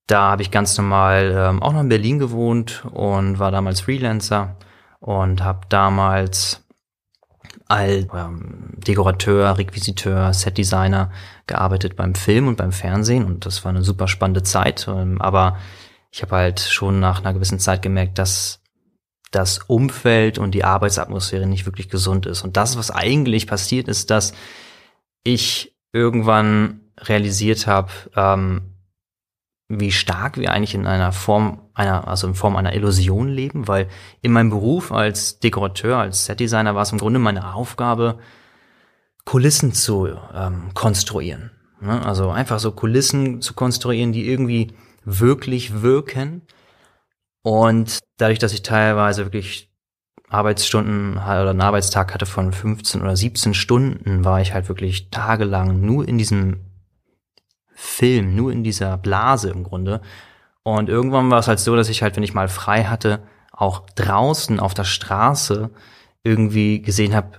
Da 0.07 0.33
habe 0.33 0.43
ich 0.43 0.51
ganz 0.51 0.77
normal 0.77 1.33
ähm, 1.35 1.63
auch 1.63 1.73
noch 1.73 1.81
in 1.81 1.89
Berlin 1.89 2.19
gewohnt 2.19 2.85
und 2.93 3.39
war 3.39 3.51
damals 3.51 3.81
Freelancer 3.81 4.57
und 5.01 5.43
habe 5.43 5.61
damals 5.71 6.62
als 7.73 8.07
ähm, 8.15 8.75
Dekorateur, 8.77 9.57
Requisiteur, 9.57 10.33
Setdesigner 10.35 11.11
gearbeitet 11.47 11.97
beim 11.97 12.15
Film 12.15 12.47
und 12.49 12.57
beim 12.57 12.73
Fernsehen 12.73 13.25
und 13.25 13.47
das 13.47 13.65
war 13.65 13.71
eine 13.71 13.83
super 13.83 14.09
spannende 14.09 14.43
Zeit. 14.43 14.87
Ähm, 14.89 15.21
aber 15.21 15.57
ich 16.11 16.23
habe 16.23 16.37
halt 16.37 16.61
schon 16.61 17.01
nach 17.01 17.21
einer 17.21 17.33
gewissen 17.33 17.59
Zeit 17.59 17.81
gemerkt, 17.81 18.19
dass 18.19 18.61
das 19.31 19.59
Umfeld 19.59 20.39
und 20.39 20.51
die 20.51 20.65
Arbeitsatmosphäre 20.65 21.47
nicht 21.47 21.65
wirklich 21.65 21.89
gesund 21.89 22.27
ist. 22.27 22.43
Und 22.43 22.59
das, 22.59 22.77
was 22.77 22.91
eigentlich 22.91 23.47
passiert 23.47 23.89
ist, 23.89 24.11
dass 24.11 24.35
ich 25.25 25.75
irgendwann 25.93 26.81
realisiert 27.01 27.67
habe, 27.67 27.91
ähm, 28.15 28.72
wie 29.81 29.93
stark 29.93 30.37
wir 30.37 30.53
eigentlich 30.53 30.75
in 30.75 30.87
einer 30.87 31.13
Form 31.13 31.61
einer, 31.75 32.07
also 32.07 32.27
in 32.27 32.35
Form 32.35 32.57
einer 32.57 32.75
Illusion 32.75 33.29
leben, 33.29 33.69
weil 33.69 33.89
in 34.21 34.33
meinem 34.33 34.51
Beruf 34.51 34.93
als 34.93 35.41
Dekorateur, 35.41 35.97
als 35.97 36.27
Setdesigner 36.27 36.75
war 36.75 36.83
es 36.83 36.93
im 36.93 36.99
Grunde 36.99 37.19
meine 37.19 37.55
Aufgabe, 37.55 38.19
Kulissen 39.25 39.73
zu 39.73 40.09
ähm, 40.35 40.71
konstruieren. 40.75 41.53
Ne? 41.81 42.05
Also 42.05 42.31
einfach 42.31 42.59
so 42.59 42.73
Kulissen 42.73 43.41
zu 43.41 43.55
konstruieren, 43.55 44.13
die 44.13 44.29
irgendwie 44.29 44.75
wirklich 45.05 45.83
wirken. 45.83 46.43
Und 47.43 48.01
dadurch, 48.19 48.39
dass 48.39 48.53
ich 48.53 48.63
teilweise 48.63 49.25
wirklich 49.25 49.73
Arbeitsstunden 50.29 51.13
oder 51.15 51.51
einen 51.51 51.61
Arbeitstag 51.61 52.15
hatte 52.15 52.27
von 52.27 52.53
15 52.53 53.03
oder 53.03 53.17
17 53.17 53.55
Stunden, 53.55 54.25
war 54.25 54.41
ich 54.41 54.55
halt 54.55 54.69
wirklich 54.69 55.11
tagelang 55.11 55.81
nur 55.81 56.07
in 56.07 56.19
diesem 56.19 56.72
Film, 57.85 58.37
nur 58.37 58.53
in 58.53 58.63
dieser 58.63 58.97
Blase 58.97 59.51
im 59.51 59.65
Grunde. 59.65 60.01
Und 60.63 60.89
irgendwann 60.89 61.31
war 61.31 61.41
es 61.41 61.49
halt 61.49 61.59
so, 61.59 61.75
dass 61.75 61.89
ich 61.89 62.01
halt, 62.03 62.15
wenn 62.15 62.23
ich 62.23 62.33
mal 62.33 62.49
frei 62.49 62.85
hatte, 62.85 63.25
auch 63.51 63.83
draußen 63.97 64.61
auf 64.61 64.73
der 64.73 64.85
Straße 64.85 65.69
irgendwie 66.23 66.81
gesehen 66.81 67.15
habe, 67.15 67.39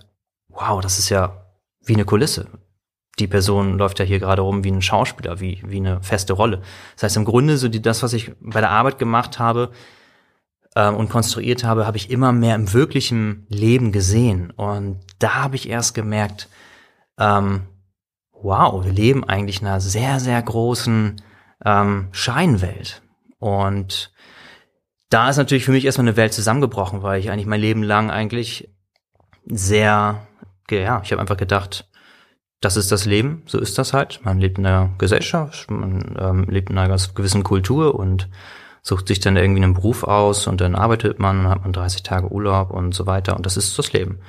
wow, 0.49 0.81
das 0.81 0.99
ist 0.99 1.09
ja 1.09 1.45
wie 1.85 1.93
eine 1.93 2.03
Kulisse. 2.03 2.47
Die 3.19 3.27
Person 3.27 3.77
läuft 3.77 3.99
ja 3.99 4.05
hier 4.05 4.19
gerade 4.19 4.41
rum 4.41 4.65
wie 4.65 4.71
ein 4.71 4.81
Schauspieler, 4.81 5.39
wie, 5.39 5.63
wie 5.65 5.77
eine 5.77 6.03
feste 6.03 6.33
Rolle. 6.33 6.61
Das 6.95 7.03
heißt, 7.03 7.17
im 7.17 7.25
Grunde 7.25 7.57
so 7.57 7.69
die, 7.69 7.81
das, 7.81 8.03
was 8.03 8.12
ich 8.12 8.33
bei 8.41 8.59
der 8.59 8.71
Arbeit 8.71 9.00
gemacht 9.00 9.39
habe 9.39 9.71
ähm, 10.75 10.95
und 10.95 11.09
konstruiert 11.09 11.63
habe, 11.63 11.88
habe 11.88 11.97
ich 11.97 12.12
immer 12.12 12.33
mehr 12.33 12.55
im 12.55 12.73
wirklichen 12.73 13.47
Leben 13.47 13.93
gesehen. 13.93 14.51
Und 14.51 15.00
da 15.19 15.35
habe 15.35 15.55
ich 15.55 15.69
erst 15.69 15.95
gemerkt, 15.95 16.50
ähm, 17.17 17.62
wow, 18.43 18.83
wir 18.83 18.91
leben 18.91 19.23
eigentlich 19.23 19.62
in 19.62 19.67
einer 19.67 19.81
sehr, 19.81 20.19
sehr 20.19 20.41
großen 20.41 21.21
ähm, 21.65 22.09
Scheinwelt. 22.12 23.01
Und 23.39 24.12
da 25.09 25.29
ist 25.29 25.38
natürlich 25.38 25.65
für 25.65 25.71
mich 25.71 25.85
erstmal 25.85 26.07
eine 26.07 26.17
Welt 26.17 26.33
zusammengebrochen, 26.33 27.03
weil 27.03 27.19
ich 27.19 27.29
eigentlich 27.29 27.45
mein 27.45 27.62
Leben 27.62 27.83
lang 27.83 28.09
eigentlich 28.09 28.69
sehr, 29.45 30.27
ja, 30.69 31.01
ich 31.03 31.12
habe 31.12 31.21
einfach 31.21 31.38
gedacht, 31.38 31.89
das 32.62 32.77
ist 32.77 32.91
das 32.91 33.05
Leben, 33.05 33.43
so 33.45 33.59
ist 33.59 33.77
das 33.77 33.93
halt. 33.93 34.21
Man 34.23 34.39
lebt 34.39 34.57
in 34.57 34.65
einer 34.65 34.91
Gesellschaft, 34.97 35.69
man 35.69 36.15
ähm, 36.17 36.45
lebt 36.50 36.69
in 36.69 36.77
einer 36.77 36.95
gewissen 37.13 37.43
Kultur 37.43 37.95
und 37.95 38.29
sucht 38.81 39.07
sich 39.07 39.19
dann 39.19 39.35
irgendwie 39.35 39.63
einen 39.63 39.73
Beruf 39.73 40.03
aus 40.03 40.47
und 40.47 40.62
dann 40.62 40.75
arbeitet 40.75 41.19
man, 41.19 41.47
hat 41.47 41.62
man 41.62 41.73
30 41.73 42.03
Tage 42.03 42.31
Urlaub 42.31 42.71
und 42.71 42.93
so 42.93 43.05
weiter 43.05 43.35
und 43.35 43.45
das 43.45 43.57
ist 43.57 43.77
das 43.77 43.93
Leben. 43.93 44.19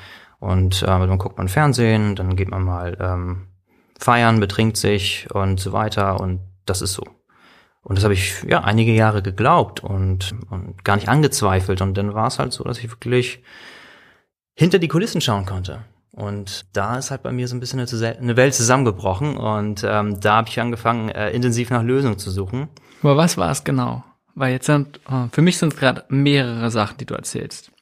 Und 0.40 0.82
äh, 0.82 0.86
dann 0.86 1.18
guckt 1.18 1.38
man 1.38 1.48
Fernsehen, 1.48 2.16
dann 2.16 2.36
geht 2.36 2.50
man 2.50 2.62
mal 2.62 2.96
ähm, 3.00 3.46
feiern, 4.04 4.38
betrinkt 4.38 4.76
sich 4.76 5.26
und 5.32 5.58
so 5.58 5.72
weiter 5.72 6.20
und 6.20 6.40
das 6.66 6.82
ist 6.82 6.92
so. 6.92 7.04
Und 7.82 7.96
das 7.96 8.04
habe 8.04 8.14
ich 8.14 8.42
ja 8.46 8.62
einige 8.62 8.92
Jahre 8.92 9.22
geglaubt 9.22 9.80
und, 9.80 10.34
und 10.50 10.84
gar 10.84 10.96
nicht 10.96 11.08
angezweifelt. 11.08 11.80
Und 11.82 11.94
dann 11.98 12.14
war 12.14 12.28
es 12.28 12.38
halt 12.38 12.52
so, 12.52 12.64
dass 12.64 12.78
ich 12.78 12.90
wirklich 12.90 13.42
hinter 14.54 14.78
die 14.78 14.88
Kulissen 14.88 15.20
schauen 15.20 15.44
konnte. 15.44 15.84
Und 16.12 16.66
da 16.72 16.96
ist 16.96 17.10
halt 17.10 17.22
bei 17.22 17.32
mir 17.32 17.48
so 17.48 17.56
ein 17.56 17.60
bisschen 17.60 17.80
eine 17.80 18.36
Welt 18.36 18.54
zusammengebrochen 18.54 19.36
und 19.36 19.82
ähm, 19.84 20.20
da 20.20 20.36
habe 20.36 20.48
ich 20.48 20.60
angefangen, 20.60 21.08
äh, 21.08 21.30
intensiv 21.30 21.70
nach 21.70 21.82
Lösungen 21.82 22.18
zu 22.18 22.30
suchen. 22.30 22.68
Aber 23.02 23.16
was 23.16 23.36
war 23.36 23.50
es 23.50 23.64
genau? 23.64 24.04
Weil 24.34 24.52
jetzt 24.52 24.66
sind, 24.66 25.00
äh, 25.08 25.28
für 25.32 25.42
mich 25.42 25.58
sind 25.58 25.72
es 25.72 25.78
gerade 25.78 26.04
mehrere 26.08 26.70
Sachen, 26.70 26.98
die 26.98 27.06
du 27.06 27.14
erzählst. 27.14 27.72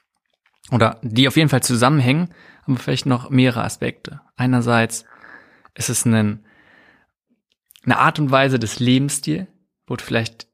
Oder 0.71 0.99
die 1.03 1.29
auf 1.29 1.37
jeden 1.37 1.51
Fall 1.51 1.63
zusammenhängen, 1.63 2.33
aber 2.65 2.77
vielleicht 2.79 3.07
noch 3.07 3.29
mehrere 3.29 3.65
Aspekte. 3.65 4.21
Einerseits 4.37 5.05
es 5.75 5.89
ist 5.89 6.07
ein, 6.07 6.45
eine 7.85 7.99
Art 7.99 8.19
und 8.19 8.31
Weise 8.31 8.59
des 8.59 8.81
Lebensstil, 8.81 9.49
wo 9.87 9.97
du 9.97 10.05
vielleicht 10.05 10.47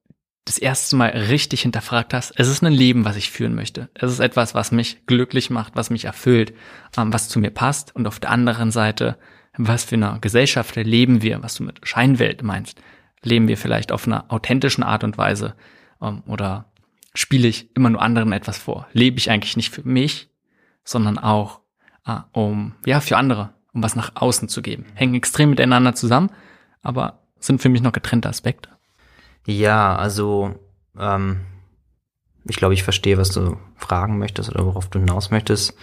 das 0.44 0.58
erste 0.58 0.96
Mal 0.96 1.10
richtig 1.10 1.62
hinterfragt 1.62 2.14
hast. 2.14 2.32
Es 2.36 2.48
ist 2.48 2.62
ein 2.62 2.72
Leben, 2.72 3.04
was 3.04 3.16
ich 3.16 3.30
führen 3.30 3.54
möchte. 3.54 3.90
Es 3.94 4.10
ist 4.10 4.20
etwas, 4.20 4.54
was 4.54 4.72
mich 4.72 5.04
glücklich 5.06 5.50
macht, 5.50 5.76
was 5.76 5.90
mich 5.90 6.06
erfüllt, 6.06 6.54
ähm, 6.96 7.12
was 7.12 7.28
zu 7.28 7.38
mir 7.38 7.50
passt. 7.50 7.94
Und 7.94 8.06
auf 8.06 8.18
der 8.18 8.30
anderen 8.30 8.70
Seite 8.70 9.18
was 9.58 9.84
für 9.84 9.96
eine 9.96 10.18
Gesellschaft 10.20 10.76
leben 10.76 11.20
wir, 11.20 11.42
was 11.42 11.56
du 11.56 11.64
mit 11.64 11.86
Scheinwelt 11.86 12.42
meinst. 12.42 12.80
Leben 13.22 13.48
wir 13.48 13.58
vielleicht 13.58 13.90
auf 13.90 14.06
einer 14.06 14.32
authentischen 14.32 14.84
Art 14.84 15.02
und 15.02 15.18
Weise 15.18 15.56
ähm, 16.00 16.22
oder 16.26 16.72
spiele 17.12 17.48
ich 17.48 17.74
immer 17.76 17.90
nur 17.90 18.00
anderen 18.00 18.32
etwas 18.32 18.56
vor? 18.56 18.86
Lebe 18.92 19.18
ich 19.18 19.30
eigentlich 19.30 19.56
nicht 19.56 19.74
für 19.74 19.82
mich, 19.82 20.30
sondern 20.84 21.18
auch 21.18 21.60
ah, 22.04 22.24
um 22.32 22.76
ja 22.86 23.00
für 23.00 23.16
andere, 23.16 23.52
um 23.72 23.82
was 23.82 23.96
nach 23.96 24.12
außen 24.14 24.48
zu 24.48 24.62
geben? 24.62 24.86
Hängen 24.94 25.14
extrem 25.14 25.50
miteinander 25.50 25.94
zusammen, 25.94 26.30
aber 26.82 27.20
sind 27.38 27.60
für 27.60 27.68
mich 27.68 27.82
noch 27.82 27.92
getrennte 27.92 28.28
Aspekte. 28.28 28.70
Ja, 29.46 29.96
also 29.96 30.54
ähm, 30.98 31.40
ich 32.44 32.56
glaube, 32.56 32.74
ich 32.74 32.82
verstehe, 32.82 33.18
was 33.18 33.30
du 33.30 33.56
fragen 33.76 34.18
möchtest 34.18 34.50
oder 34.50 34.66
worauf 34.66 34.88
du 34.88 34.98
hinaus 34.98 35.30
möchtest. 35.30 35.74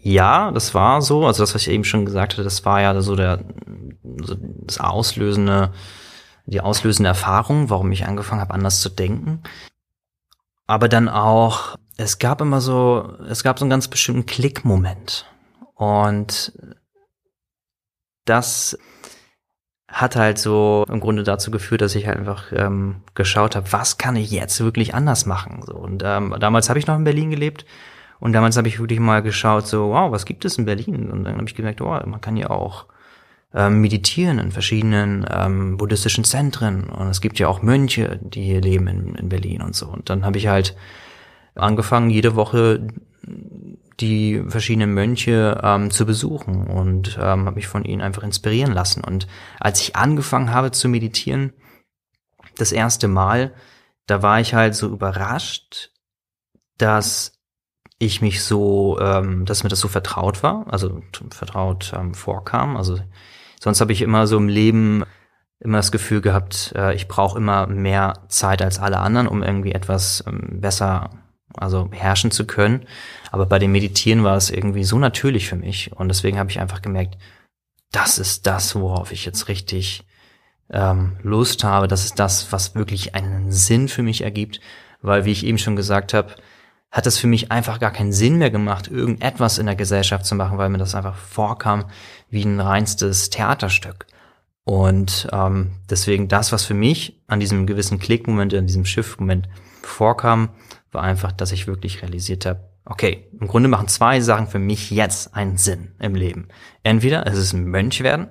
Ja, 0.00 0.52
das 0.52 0.74
war 0.74 1.02
so. 1.02 1.26
Also 1.26 1.42
das, 1.42 1.54
was 1.54 1.62
ich 1.62 1.72
eben 1.72 1.84
schon 1.84 2.04
gesagt 2.04 2.34
hatte, 2.34 2.44
das 2.44 2.64
war 2.64 2.80
ja 2.80 3.00
so 3.00 3.16
der 3.16 3.44
so 4.22 4.36
das 4.62 4.78
auslösende, 4.78 5.72
die 6.46 6.60
auslösende 6.60 7.08
Erfahrung, 7.08 7.70
warum 7.70 7.90
ich 7.92 8.06
angefangen 8.06 8.40
habe, 8.40 8.54
anders 8.54 8.80
zu 8.80 8.88
denken. 8.88 9.42
Aber 10.66 10.88
dann 10.88 11.08
auch, 11.08 11.76
es 11.96 12.18
gab 12.18 12.40
immer 12.40 12.60
so, 12.60 13.16
es 13.28 13.42
gab 13.42 13.58
so 13.58 13.64
einen 13.64 13.70
ganz 13.70 13.88
bestimmten 13.88 14.26
Klickmoment. 14.26 15.26
Und 15.74 16.52
das 18.28 18.78
hat 19.88 20.16
halt 20.16 20.38
so 20.38 20.84
im 20.88 21.00
Grunde 21.00 21.22
dazu 21.22 21.50
geführt, 21.50 21.80
dass 21.80 21.94
ich 21.94 22.06
halt 22.06 22.18
einfach 22.18 22.52
ähm, 22.52 22.96
geschaut 23.14 23.56
habe, 23.56 23.72
was 23.72 23.96
kann 23.96 24.16
ich 24.16 24.30
jetzt 24.30 24.60
wirklich 24.60 24.94
anders 24.94 25.24
machen. 25.24 25.62
So 25.64 25.74
und 25.74 26.02
ähm, 26.04 26.36
damals 26.38 26.68
habe 26.68 26.78
ich 26.78 26.86
noch 26.86 26.96
in 26.96 27.04
Berlin 27.04 27.30
gelebt 27.30 27.64
und 28.20 28.32
damals 28.32 28.56
habe 28.56 28.68
ich 28.68 28.80
wirklich 28.80 29.00
mal 29.00 29.22
geschaut, 29.22 29.66
so 29.66 29.90
wow, 29.90 30.12
was 30.12 30.26
gibt 30.26 30.44
es 30.44 30.58
in 30.58 30.66
Berlin? 30.66 31.10
Und 31.10 31.24
dann 31.24 31.36
habe 31.36 31.46
ich 31.46 31.54
gemerkt, 31.54 31.80
oh, 31.80 31.98
man 32.04 32.20
kann 32.20 32.36
ja 32.36 32.50
auch 32.50 32.86
ähm, 33.54 33.80
meditieren 33.80 34.38
in 34.38 34.52
verschiedenen 34.52 35.24
ähm, 35.30 35.78
buddhistischen 35.78 36.24
Zentren 36.24 36.84
und 36.84 37.08
es 37.08 37.20
gibt 37.20 37.38
ja 37.38 37.48
auch 37.48 37.62
Mönche, 37.62 38.18
die 38.22 38.42
hier 38.42 38.60
leben 38.60 38.88
in, 38.88 39.14
in 39.14 39.28
Berlin 39.28 39.62
und 39.62 39.74
so. 39.74 39.86
Und 39.86 40.10
dann 40.10 40.26
habe 40.26 40.36
ich 40.36 40.48
halt 40.48 40.76
angefangen, 41.54 42.10
jede 42.10 42.36
Woche 42.36 42.88
die 44.00 44.42
verschiedenen 44.46 44.94
Mönche 44.94 45.60
ähm, 45.62 45.90
zu 45.90 46.06
besuchen 46.06 46.68
und 46.68 47.16
ähm, 47.20 47.46
habe 47.46 47.56
mich 47.56 47.66
von 47.66 47.84
ihnen 47.84 48.00
einfach 48.00 48.22
inspirieren 48.22 48.72
lassen. 48.72 49.02
Und 49.02 49.26
als 49.58 49.80
ich 49.80 49.96
angefangen 49.96 50.52
habe 50.52 50.70
zu 50.70 50.88
meditieren, 50.88 51.52
das 52.56 52.72
erste 52.72 53.08
Mal, 53.08 53.54
da 54.06 54.22
war 54.22 54.40
ich 54.40 54.54
halt 54.54 54.74
so 54.74 54.88
überrascht, 54.88 55.90
dass 56.76 57.32
ich 57.98 58.22
mich 58.22 58.44
so, 58.44 58.98
ähm, 59.00 59.44
dass 59.44 59.64
mir 59.64 59.68
das 59.68 59.80
so 59.80 59.88
vertraut 59.88 60.42
war, 60.42 60.66
also 60.68 61.02
vertraut 61.30 61.92
ähm, 61.96 62.14
vorkam. 62.14 62.76
Also 62.76 62.98
sonst 63.60 63.80
habe 63.80 63.92
ich 63.92 64.02
immer 64.02 64.26
so 64.28 64.36
im 64.36 64.48
Leben 64.48 65.04
immer 65.60 65.78
das 65.78 65.90
Gefühl 65.90 66.20
gehabt, 66.20 66.72
äh, 66.76 66.94
ich 66.94 67.08
brauche 67.08 67.38
immer 67.38 67.66
mehr 67.66 68.24
Zeit 68.28 68.62
als 68.62 68.78
alle 68.78 68.98
anderen, 68.98 69.26
um 69.26 69.42
irgendwie 69.42 69.72
etwas 69.72 70.22
ähm, 70.26 70.60
besser 70.60 71.10
also 71.54 71.86
beherrschen 71.86 72.30
zu 72.30 72.46
können. 72.46 72.86
Aber 73.30 73.46
bei 73.46 73.58
dem 73.58 73.72
Meditieren 73.72 74.24
war 74.24 74.36
es 74.36 74.50
irgendwie 74.50 74.84
so 74.84 74.98
natürlich 74.98 75.48
für 75.48 75.56
mich. 75.56 75.92
Und 75.92 76.08
deswegen 76.08 76.38
habe 76.38 76.50
ich 76.50 76.60
einfach 76.60 76.82
gemerkt, 76.82 77.18
das 77.92 78.18
ist 78.18 78.46
das, 78.46 78.74
worauf 78.74 79.12
ich 79.12 79.24
jetzt 79.24 79.48
richtig 79.48 80.04
ähm, 80.70 81.16
Lust 81.22 81.64
habe. 81.64 81.88
Das 81.88 82.04
ist 82.04 82.18
das, 82.18 82.52
was 82.52 82.74
wirklich 82.74 83.14
einen 83.14 83.50
Sinn 83.52 83.88
für 83.88 84.02
mich 84.02 84.22
ergibt. 84.22 84.60
Weil, 85.00 85.24
wie 85.24 85.32
ich 85.32 85.46
eben 85.46 85.58
schon 85.58 85.76
gesagt 85.76 86.12
habe, 86.12 86.34
hat 86.90 87.06
es 87.06 87.18
für 87.18 87.26
mich 87.26 87.52
einfach 87.52 87.80
gar 87.80 87.92
keinen 87.92 88.12
Sinn 88.12 88.38
mehr 88.38 88.50
gemacht, 88.50 88.88
irgendetwas 88.88 89.58
in 89.58 89.66
der 89.66 89.76
Gesellschaft 89.76 90.24
zu 90.24 90.34
machen, 90.34 90.58
weil 90.58 90.70
mir 90.70 90.78
das 90.78 90.94
einfach 90.94 91.16
vorkam 91.16 91.84
wie 92.30 92.44
ein 92.44 92.60
reinstes 92.60 93.30
Theaterstück. 93.30 94.06
Und 94.64 95.28
ähm, 95.32 95.72
deswegen 95.88 96.28
das, 96.28 96.52
was 96.52 96.64
für 96.64 96.74
mich 96.74 97.22
an 97.26 97.40
diesem 97.40 97.66
gewissen 97.66 97.98
Klickmoment, 97.98 98.52
an 98.54 98.66
diesem 98.66 98.84
Shift-Moment 98.84 99.48
vorkam, 99.82 100.50
war 100.92 101.02
einfach, 101.02 101.32
dass 101.32 101.52
ich 101.52 101.66
wirklich 101.66 102.02
realisiert 102.02 102.46
habe, 102.46 102.60
okay, 102.84 103.28
im 103.38 103.46
Grunde 103.48 103.68
machen 103.68 103.88
zwei 103.88 104.20
Sachen 104.20 104.46
für 104.46 104.58
mich 104.58 104.90
jetzt 104.90 105.34
einen 105.34 105.56
Sinn 105.56 105.92
im 105.98 106.14
Leben. 106.14 106.48
Entweder 106.82 107.26
es 107.26 107.36
ist 107.36 107.52
ein 107.52 107.66
Mönch 107.66 108.02
werden, 108.02 108.28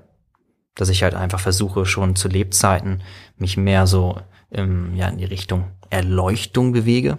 dass 0.75 0.89
ich 0.89 1.03
halt 1.03 1.15
einfach 1.15 1.39
versuche, 1.39 1.85
schon 1.85 2.15
zu 2.15 2.27
Lebzeiten 2.27 3.03
mich 3.37 3.57
mehr 3.57 3.87
so 3.87 4.19
im, 4.49 4.95
ja, 4.95 5.07
in 5.09 5.17
die 5.17 5.25
Richtung 5.25 5.65
Erleuchtung 5.89 6.71
bewege. 6.71 7.17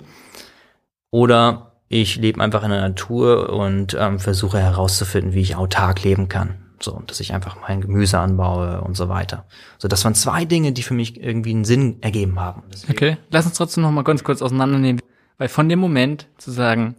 Oder 1.11 1.80
ich 1.88 2.16
lebe 2.16 2.40
einfach 2.40 2.62
in 2.64 2.71
der 2.71 2.80
Natur 2.80 3.50
und 3.50 3.97
ähm, 3.99 4.18
versuche 4.18 4.59
herauszufinden, 4.59 5.33
wie 5.33 5.40
ich 5.40 5.57
autark 5.57 6.02
leben 6.02 6.28
kann. 6.28 6.64
So, 6.80 7.02
dass 7.07 7.18
ich 7.18 7.33
einfach 7.33 7.57
mein 7.61 7.80
Gemüse 7.80 8.18
anbaue 8.18 8.80
und 8.83 8.97
so 8.97 9.09
weiter. 9.09 9.47
So, 9.78 9.88
das 9.88 10.04
waren 10.04 10.14
zwei 10.14 10.45
Dinge, 10.45 10.73
die 10.73 10.83
für 10.83 10.95
mich 10.95 11.21
irgendwie 11.21 11.50
einen 11.50 11.64
Sinn 11.64 12.00
ergeben 12.02 12.38
haben. 12.38 12.62
Deswegen 12.73 12.92
okay, 12.92 13.16
lass 13.30 13.47
uns 13.47 13.57
trotzdem 13.57 13.83
noch 13.83 13.90
mal 13.90 14.04
ganz 14.04 14.23
kurz 14.23 14.42
auseinandernehmen. 14.42 15.00
Weil 15.38 15.49
von 15.49 15.68
dem 15.68 15.78
Moment 15.78 16.28
zu 16.37 16.50
sagen, 16.50 16.97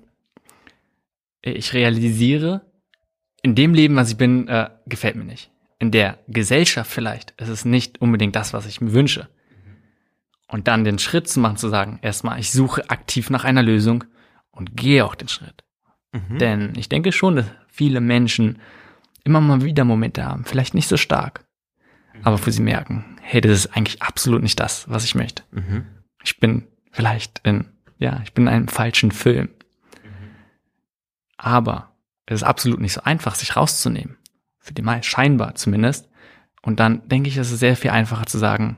ich 1.42 1.74
realisiere, 1.74 2.62
in 3.42 3.56
dem 3.56 3.74
Leben, 3.74 3.96
was 3.96 4.12
ich 4.12 4.18
bin, 4.18 4.48
äh, 4.48 4.70
gefällt 4.88 5.16
mir 5.16 5.26
nicht. 5.26 5.52
In 5.78 5.92
der 5.92 6.20
Gesellschaft 6.28 6.92
vielleicht 6.92 7.32
ist 7.40 7.50
es 7.50 7.64
nicht 7.64 8.02
unbedingt 8.02 8.36
das, 8.36 8.54
was 8.54 8.66
ich 8.66 8.82
mir 8.82 8.94
wünsche. 8.94 9.30
Und 10.48 10.68
dann 10.68 10.84
den 10.84 11.00
Schritt 11.00 11.28
zu 11.28 11.40
machen, 11.40 11.58
zu 11.58 11.70
sagen, 11.70 12.00
erstmal, 12.02 12.40
ich 12.40 12.52
suche 12.52 12.90
aktiv 12.90 13.30
nach 13.30 13.44
einer 13.44 13.64
Lösung 13.64 14.04
und 14.52 14.76
gehe 14.76 15.06
auch 15.06 15.16
den 15.16 15.28
Schritt. 15.28 15.64
Mhm. 16.12 16.38
Denn 16.40 16.74
ich 16.76 16.90
denke 16.90 17.12
schon, 17.12 17.36
dass 17.36 17.46
viele 17.68 18.02
Menschen 18.02 18.60
immer 19.24 19.42
mal 19.42 19.62
wieder 19.62 19.86
Momente 19.86 20.26
haben, 20.26 20.46
vielleicht 20.46 20.74
nicht 20.74 20.88
so 20.88 20.98
stark, 20.98 21.46
mhm. 22.14 22.22
aber 22.24 22.46
wo 22.46 22.50
sie 22.50 22.64
merken, 22.64 23.18
hey, 23.22 23.42
das 23.42 23.52
ist 23.52 23.78
eigentlich 23.78 24.02
absolut 24.02 24.42
nicht 24.42 24.60
das, 24.60 24.90
was 24.90 25.06
ich 25.06 25.16
möchte. 25.16 25.44
Mhm. 25.52 25.86
Ich 26.24 26.40
bin 26.40 26.68
vielleicht 26.92 27.40
in 27.44 27.66
ja, 28.00 28.22
ich 28.24 28.34
bin 28.34 28.48
in 28.48 28.54
einem 28.54 28.68
falschen 28.68 29.12
Film. 29.12 29.50
Aber 31.38 31.92
es 32.26 32.42
ist 32.42 32.44
absolut 32.44 32.80
nicht 32.80 32.94
so 32.94 33.02
einfach, 33.02 33.36
sich 33.36 33.56
rauszunehmen. 33.56 34.18
Für 34.60 34.74
die 34.74 34.82
meisten, 34.82 35.04
scheinbar 35.04 35.56
zumindest. 35.56 36.10
Und 36.62 36.80
dann 36.80 37.08
denke 37.08 37.30
ich, 37.30 37.38
es 37.38 37.52
ist 37.52 37.60
sehr 37.60 37.76
viel 37.76 37.92
einfacher 37.92 38.26
zu 38.26 38.38
sagen, 38.38 38.78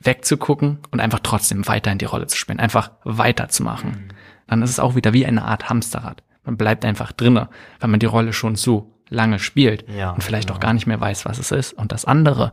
wegzugucken 0.00 0.80
und 0.90 1.00
einfach 1.00 1.20
trotzdem 1.22 1.66
weiter 1.66 1.90
in 1.90 1.98
die 1.98 2.04
Rolle 2.04 2.26
zu 2.26 2.36
spielen, 2.36 2.60
einfach 2.60 2.90
weiterzumachen. 3.04 3.90
Mhm. 3.90 4.08
Dann 4.46 4.62
ist 4.62 4.70
es 4.70 4.80
auch 4.80 4.94
wieder 4.94 5.12
wie 5.12 5.24
eine 5.24 5.44
Art 5.44 5.68
Hamsterrad. 5.68 6.22
Man 6.44 6.56
bleibt 6.56 6.84
einfach 6.84 7.12
drinne, 7.12 7.48
weil 7.80 7.88
man 7.88 8.00
die 8.00 8.06
Rolle 8.06 8.32
schon 8.32 8.56
so 8.56 8.92
lange 9.08 9.38
spielt 9.38 9.88
ja, 9.88 10.10
und 10.10 10.22
vielleicht 10.22 10.48
genau. 10.48 10.58
auch 10.58 10.60
gar 10.60 10.74
nicht 10.74 10.86
mehr 10.86 11.00
weiß, 11.00 11.24
was 11.24 11.38
es 11.38 11.50
ist. 11.50 11.72
Und 11.72 11.92
das 11.92 12.04
andere, 12.04 12.52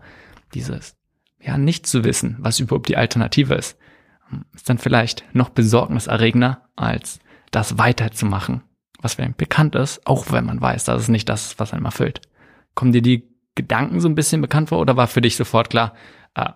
dieses, 0.53 0.95
ja, 1.41 1.57
nicht 1.57 1.85
zu 1.85 2.03
wissen, 2.03 2.37
was 2.39 2.59
überhaupt 2.59 2.87
die 2.87 2.97
Alternative 2.97 3.55
ist, 3.55 3.77
ist 4.53 4.69
dann 4.69 4.77
vielleicht 4.77 5.23
noch 5.33 5.49
besorgniserregender, 5.49 6.61
als 6.75 7.19
das 7.51 7.77
weiterzumachen, 7.77 8.63
was 9.01 9.15
für 9.15 9.29
bekannt 9.29 9.75
ist, 9.75 10.05
auch 10.05 10.31
wenn 10.31 10.45
man 10.45 10.61
weiß, 10.61 10.85
dass 10.85 11.03
es 11.03 11.07
nicht 11.09 11.29
das 11.29 11.47
ist, 11.47 11.59
was 11.59 11.73
einem 11.73 11.85
erfüllt. 11.85 12.21
Kommen 12.75 12.91
dir 12.91 13.01
die 13.01 13.29
Gedanken 13.55 13.99
so 13.99 14.07
ein 14.07 14.15
bisschen 14.15 14.41
bekannt 14.41 14.69
vor 14.69 14.79
oder 14.79 14.95
war 14.95 15.07
für 15.07 15.21
dich 15.21 15.35
sofort 15.35 15.69
klar, 15.69 15.93
äh, 16.35 16.49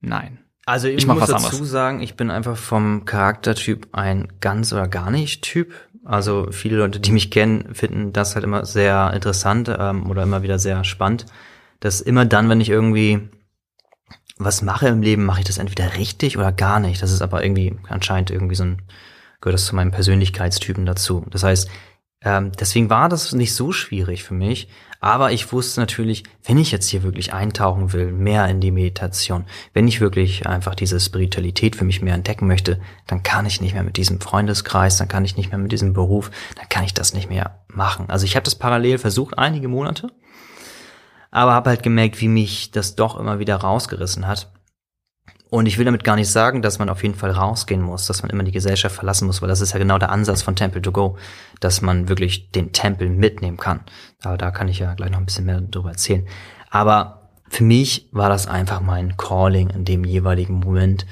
nein? 0.00 0.40
Also 0.66 0.88
ich, 0.88 0.98
ich 0.98 1.06
muss 1.06 1.20
dazu 1.20 1.34
anderes. 1.34 1.70
sagen, 1.70 2.00
ich 2.00 2.16
bin 2.16 2.30
einfach 2.30 2.56
vom 2.56 3.04
Charaktertyp 3.04 3.88
ein 3.92 4.28
ganz 4.40 4.72
oder 4.72 4.88
gar 4.88 5.10
nicht 5.10 5.42
Typ. 5.42 5.74
Also 6.04 6.48
viele 6.50 6.78
Leute, 6.78 7.00
die 7.00 7.12
mich 7.12 7.30
kennen, 7.30 7.74
finden 7.74 8.12
das 8.12 8.34
halt 8.34 8.44
immer 8.44 8.64
sehr 8.64 9.12
interessant 9.14 9.74
ähm, 9.78 10.08
oder 10.10 10.22
immer 10.22 10.42
wieder 10.42 10.58
sehr 10.58 10.84
spannend. 10.84 11.26
Dass 11.80 12.00
immer 12.00 12.24
dann, 12.24 12.48
wenn 12.48 12.60
ich 12.60 12.70
irgendwie 12.70 13.28
was 14.36 14.62
mache 14.62 14.88
im 14.88 15.02
Leben, 15.02 15.24
mache 15.24 15.40
ich 15.40 15.46
das 15.46 15.58
entweder 15.58 15.96
richtig 15.96 16.36
oder 16.36 16.52
gar 16.52 16.80
nicht. 16.80 17.02
Das 17.02 17.12
ist 17.12 17.22
aber 17.22 17.44
irgendwie 17.44 17.76
anscheinend 17.88 18.30
irgendwie 18.30 18.56
so 18.56 18.64
ein, 18.64 18.82
gehört 19.40 19.54
das 19.54 19.66
zu 19.66 19.76
meinem 19.76 19.92
Persönlichkeitstypen 19.92 20.86
dazu. 20.86 21.24
Das 21.30 21.44
heißt, 21.44 21.68
ähm, 22.24 22.52
deswegen 22.58 22.90
war 22.90 23.08
das 23.08 23.32
nicht 23.32 23.54
so 23.54 23.70
schwierig 23.70 24.24
für 24.24 24.34
mich. 24.34 24.68
Aber 25.00 25.32
ich 25.32 25.52
wusste 25.52 25.80
natürlich, 25.80 26.24
wenn 26.44 26.56
ich 26.56 26.72
jetzt 26.72 26.88
hier 26.88 27.02
wirklich 27.02 27.34
eintauchen 27.34 27.92
will, 27.92 28.10
mehr 28.10 28.48
in 28.48 28.62
die 28.62 28.70
Meditation, 28.70 29.44
wenn 29.74 29.86
ich 29.86 30.00
wirklich 30.00 30.46
einfach 30.46 30.74
diese 30.74 30.98
Spiritualität 30.98 31.76
für 31.76 31.84
mich 31.84 32.00
mehr 32.00 32.14
entdecken 32.14 32.46
möchte, 32.46 32.80
dann 33.06 33.22
kann 33.22 33.44
ich 33.44 33.60
nicht 33.60 33.74
mehr 33.74 33.82
mit 33.82 33.98
diesem 33.98 34.18
Freundeskreis, 34.18 34.96
dann 34.96 35.08
kann 35.08 35.26
ich 35.26 35.36
nicht 35.36 35.50
mehr 35.50 35.58
mit 35.58 35.72
diesem 35.72 35.92
Beruf, 35.92 36.30
dann 36.56 36.70
kann 36.70 36.84
ich 36.84 36.94
das 36.94 37.12
nicht 37.12 37.28
mehr 37.28 37.62
machen. 37.68 38.08
Also 38.08 38.24
ich 38.24 38.34
habe 38.34 38.44
das 38.44 38.54
parallel 38.54 38.96
versucht, 38.96 39.36
einige 39.36 39.68
Monate 39.68 40.10
aber 41.34 41.52
habe 41.52 41.70
halt 41.70 41.82
gemerkt, 41.82 42.20
wie 42.20 42.28
mich 42.28 42.70
das 42.70 42.94
doch 42.94 43.18
immer 43.18 43.40
wieder 43.40 43.56
rausgerissen 43.56 44.28
hat. 44.28 44.52
Und 45.50 45.66
ich 45.66 45.78
will 45.78 45.84
damit 45.84 46.04
gar 46.04 46.14
nicht 46.14 46.30
sagen, 46.30 46.62
dass 46.62 46.78
man 46.78 46.88
auf 46.88 47.02
jeden 47.02 47.16
Fall 47.16 47.32
rausgehen 47.32 47.82
muss, 47.82 48.06
dass 48.06 48.22
man 48.22 48.30
immer 48.30 48.44
die 48.44 48.52
Gesellschaft 48.52 48.94
verlassen 48.94 49.26
muss, 49.26 49.42
weil 49.42 49.48
das 49.48 49.60
ist 49.60 49.72
ja 49.72 49.80
genau 49.80 49.98
der 49.98 50.10
Ansatz 50.10 50.42
von 50.42 50.54
Temple 50.54 50.80
to 50.80 50.92
Go, 50.92 51.16
dass 51.58 51.82
man 51.82 52.08
wirklich 52.08 52.52
den 52.52 52.72
Tempel 52.72 53.08
mitnehmen 53.08 53.56
kann. 53.56 53.80
Aber 54.22 54.38
da 54.38 54.52
kann 54.52 54.68
ich 54.68 54.78
ja 54.78 54.94
gleich 54.94 55.10
noch 55.10 55.18
ein 55.18 55.26
bisschen 55.26 55.46
mehr 55.46 55.60
darüber 55.60 55.90
erzählen. 55.90 56.24
Aber 56.70 57.32
für 57.48 57.64
mich 57.64 58.08
war 58.12 58.28
das 58.28 58.46
einfach 58.46 58.80
mein 58.80 59.16
Calling 59.16 59.70
in 59.70 59.84
dem 59.84 60.04
jeweiligen 60.04 60.54
Moment, 60.54 61.04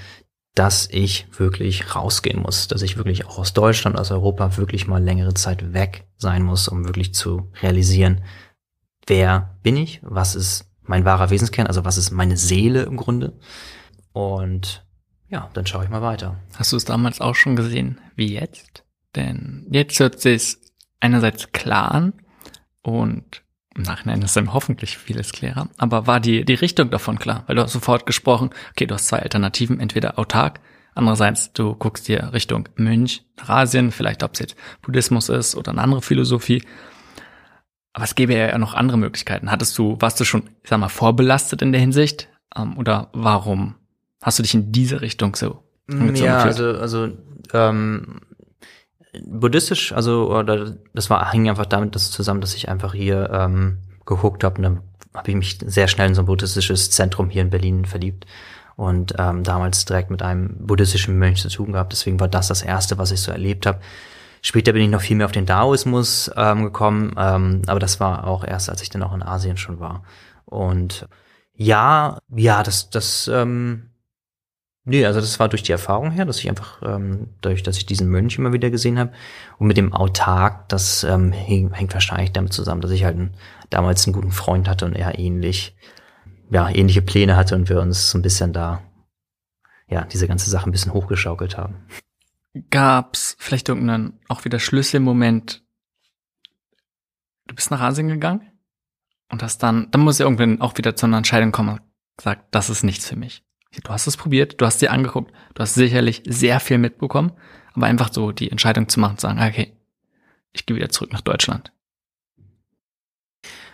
dass 0.54 0.88
ich 0.88 1.26
wirklich 1.36 1.96
rausgehen 1.96 2.40
muss, 2.40 2.68
dass 2.68 2.82
ich 2.82 2.96
wirklich 2.96 3.26
auch 3.26 3.38
aus 3.38 3.54
Deutschland, 3.54 3.98
aus 3.98 4.12
Europa 4.12 4.56
wirklich 4.56 4.86
mal 4.86 5.02
längere 5.02 5.34
Zeit 5.34 5.72
weg 5.72 6.06
sein 6.16 6.44
muss, 6.44 6.68
um 6.68 6.84
wirklich 6.84 7.12
zu 7.12 7.50
realisieren, 7.60 8.22
wer 9.06 9.56
bin 9.62 9.76
ich, 9.76 10.00
was 10.02 10.34
ist 10.34 10.66
mein 10.82 11.04
wahrer 11.04 11.30
Wesenskern, 11.30 11.66
also 11.66 11.84
was 11.84 11.96
ist 11.96 12.10
meine 12.10 12.36
Seele 12.36 12.82
im 12.82 12.96
Grunde. 12.96 13.38
Und 14.12 14.84
ja, 15.28 15.48
dann 15.54 15.66
schaue 15.66 15.84
ich 15.84 15.90
mal 15.90 16.02
weiter. 16.02 16.36
Hast 16.56 16.72
du 16.72 16.76
es 16.76 16.84
damals 16.84 17.20
auch 17.20 17.34
schon 17.34 17.56
gesehen 17.56 18.00
wie 18.16 18.34
jetzt? 18.34 18.84
Denn 19.14 19.66
jetzt 19.70 19.98
hört 20.00 20.20
sich 20.20 20.56
einerseits 21.00 21.52
klar 21.52 21.92
an 21.92 22.12
und 22.82 23.42
im 23.74 23.82
Nachhinein 23.84 24.20
ist 24.22 24.36
dann 24.36 24.52
hoffentlich 24.52 24.98
vieles 24.98 25.32
klarer. 25.32 25.68
Aber 25.78 26.06
war 26.06 26.20
die, 26.20 26.44
die 26.44 26.54
Richtung 26.54 26.90
davon 26.90 27.18
klar? 27.18 27.44
Weil 27.46 27.56
du 27.56 27.62
hast 27.62 27.72
sofort 27.72 28.04
gesprochen, 28.04 28.50
okay, 28.70 28.86
du 28.86 28.94
hast 28.94 29.06
zwei 29.06 29.20
Alternativen, 29.20 29.80
entweder 29.80 30.18
autark, 30.18 30.60
andererseits 30.94 31.52
du 31.54 31.74
guckst 31.74 32.08
dir 32.08 32.32
Richtung 32.34 32.68
Mönch, 32.76 33.24
nach 33.38 33.48
Asien, 33.48 33.90
vielleicht 33.90 34.22
ob 34.22 34.34
es 34.34 34.40
jetzt 34.40 34.56
Buddhismus 34.82 35.30
ist 35.30 35.54
oder 35.54 35.72
eine 35.72 35.80
andere 35.80 36.02
Philosophie. 36.02 36.62
Aber 37.92 38.04
es 38.04 38.14
gäbe 38.14 38.34
ja 38.34 38.56
noch 38.58 38.74
andere 38.74 38.96
Möglichkeiten. 38.98 39.50
Hattest 39.50 39.76
du, 39.76 39.96
warst 40.00 40.18
du 40.18 40.24
schon, 40.24 40.44
ich 40.62 40.70
sag 40.70 40.78
mal, 40.78 40.88
vorbelastet 40.88 41.62
in 41.62 41.72
der 41.72 41.80
Hinsicht? 41.80 42.28
Ähm, 42.56 42.78
oder 42.78 43.10
warum 43.12 43.74
hast 44.22 44.38
du 44.38 44.42
dich 44.42 44.54
in 44.54 44.72
diese 44.72 45.00
Richtung 45.00 45.36
so 45.36 45.62
Ja, 46.24 46.42
also, 46.42 46.72
also 46.78 47.08
ähm, 47.52 48.20
buddhistisch, 49.26 49.92
also 49.92 50.34
oder 50.34 50.74
das 50.94 51.10
war 51.10 51.30
hing 51.32 51.48
einfach 51.48 51.66
damit 51.66 51.94
das 51.94 52.10
zusammen, 52.10 52.40
dass 52.40 52.54
ich 52.54 52.68
einfach 52.68 52.94
hier 52.94 53.30
ähm, 53.32 53.78
geguckt 54.06 54.44
habe 54.44 54.56
und 54.56 54.62
dann 54.62 54.80
habe 55.14 55.30
ich 55.30 55.36
mich 55.36 55.58
sehr 55.64 55.88
schnell 55.88 56.08
in 56.08 56.14
so 56.14 56.22
ein 56.22 56.26
buddhistisches 56.26 56.90
Zentrum 56.90 57.28
hier 57.28 57.42
in 57.42 57.50
Berlin 57.50 57.84
verliebt 57.84 58.26
und 58.76 59.14
ähm, 59.18 59.42
damals 59.42 59.84
direkt 59.84 60.10
mit 60.10 60.22
einem 60.22 60.66
buddhistischen 60.66 61.18
Mönch 61.18 61.42
zu 61.42 61.48
tun 61.48 61.72
gehabt. 61.72 61.92
Deswegen 61.92 62.18
war 62.18 62.28
das 62.28 62.48
das 62.48 62.62
erste, 62.62 62.96
was 62.96 63.10
ich 63.10 63.20
so 63.20 63.30
erlebt 63.30 63.66
habe. 63.66 63.80
Später 64.42 64.72
bin 64.72 64.82
ich 64.82 64.90
noch 64.90 65.00
viel 65.00 65.16
mehr 65.16 65.26
auf 65.26 65.32
den 65.32 65.46
Daoismus 65.46 66.30
ähm, 66.36 66.64
gekommen, 66.64 67.14
ähm, 67.16 67.62
aber 67.66 67.78
das 67.80 68.00
war 68.00 68.26
auch 68.26 68.44
erst, 68.44 68.68
als 68.68 68.82
ich 68.82 68.90
dann 68.90 69.02
auch 69.02 69.14
in 69.14 69.22
Asien 69.22 69.56
schon 69.56 69.80
war. 69.80 70.02
Und 70.44 71.08
ja, 71.54 72.18
ja, 72.28 72.62
das, 72.62 72.90
das 72.90 73.28
ähm, 73.32 73.92
Nee, 74.84 75.06
also 75.06 75.20
das 75.20 75.38
war 75.38 75.48
durch 75.48 75.62
die 75.62 75.70
Erfahrung 75.70 76.10
her, 76.10 76.24
dass 76.24 76.40
ich 76.40 76.48
einfach, 76.48 76.82
ähm, 76.82 77.28
dadurch, 77.40 77.62
dass 77.62 77.76
ich 77.76 77.86
diesen 77.86 78.08
Mönch 78.08 78.36
immer 78.36 78.52
wieder 78.52 78.68
gesehen 78.68 78.98
habe. 78.98 79.12
Und 79.58 79.68
mit 79.68 79.76
dem 79.76 79.92
Autark, 79.92 80.68
das 80.70 81.04
ähm, 81.04 81.30
hängt 81.30 81.94
wahrscheinlich 81.94 82.32
damit 82.32 82.52
zusammen, 82.52 82.80
dass 82.80 82.90
ich 82.90 83.04
halt 83.04 83.16
ein, 83.16 83.34
damals 83.70 84.06
einen 84.06 84.12
guten 84.14 84.32
Freund 84.32 84.68
hatte 84.68 84.84
und 84.86 84.94
er 84.94 85.20
ähnlich, 85.20 85.76
ja, 86.50 86.68
ähnliche 86.68 87.00
Pläne 87.00 87.36
hatte 87.36 87.54
und 87.54 87.68
wir 87.68 87.80
uns 87.80 88.10
so 88.10 88.18
ein 88.18 88.22
bisschen 88.22 88.52
da, 88.52 88.82
ja, 89.88 90.04
diese 90.04 90.26
ganze 90.26 90.50
Sache 90.50 90.68
ein 90.68 90.72
bisschen 90.72 90.92
hochgeschaukelt 90.92 91.56
haben. 91.56 91.76
Gab's 92.70 93.36
vielleicht 93.38 93.68
irgendeinen 93.68 94.18
auch 94.28 94.44
wieder 94.44 94.58
Schlüsselmoment? 94.58 95.62
Du 97.46 97.54
bist 97.54 97.70
nach 97.70 97.80
Asien 97.80 98.08
gegangen 98.08 98.50
und 99.30 99.42
hast 99.42 99.62
dann, 99.62 99.90
dann 99.90 100.02
muss 100.02 100.18
ja 100.18 100.26
irgendwann 100.26 100.60
auch 100.60 100.76
wieder 100.76 100.94
zu 100.94 101.06
einer 101.06 101.16
Entscheidung 101.16 101.52
kommen 101.52 101.70
und 101.70 101.80
gesagt, 102.16 102.46
das 102.54 102.70
ist 102.70 102.82
nichts 102.82 103.08
für 103.08 103.16
mich. 103.16 103.42
Du 103.84 103.90
hast 103.90 104.06
es 104.06 104.18
probiert, 104.18 104.60
du 104.60 104.66
hast 104.66 104.82
dir 104.82 104.92
angeguckt, 104.92 105.32
du 105.54 105.62
hast 105.62 105.74
sicherlich 105.74 106.22
sehr 106.26 106.60
viel 106.60 106.76
mitbekommen, 106.76 107.32
aber 107.72 107.86
einfach 107.86 108.12
so 108.12 108.32
die 108.32 108.50
Entscheidung 108.50 108.88
zu 108.88 109.00
machen, 109.00 109.16
zu 109.16 109.26
sagen, 109.26 109.40
okay, 109.40 109.74
ich 110.52 110.66
gehe 110.66 110.76
wieder 110.76 110.90
zurück 110.90 111.12
nach 111.12 111.22
Deutschland. 111.22 111.72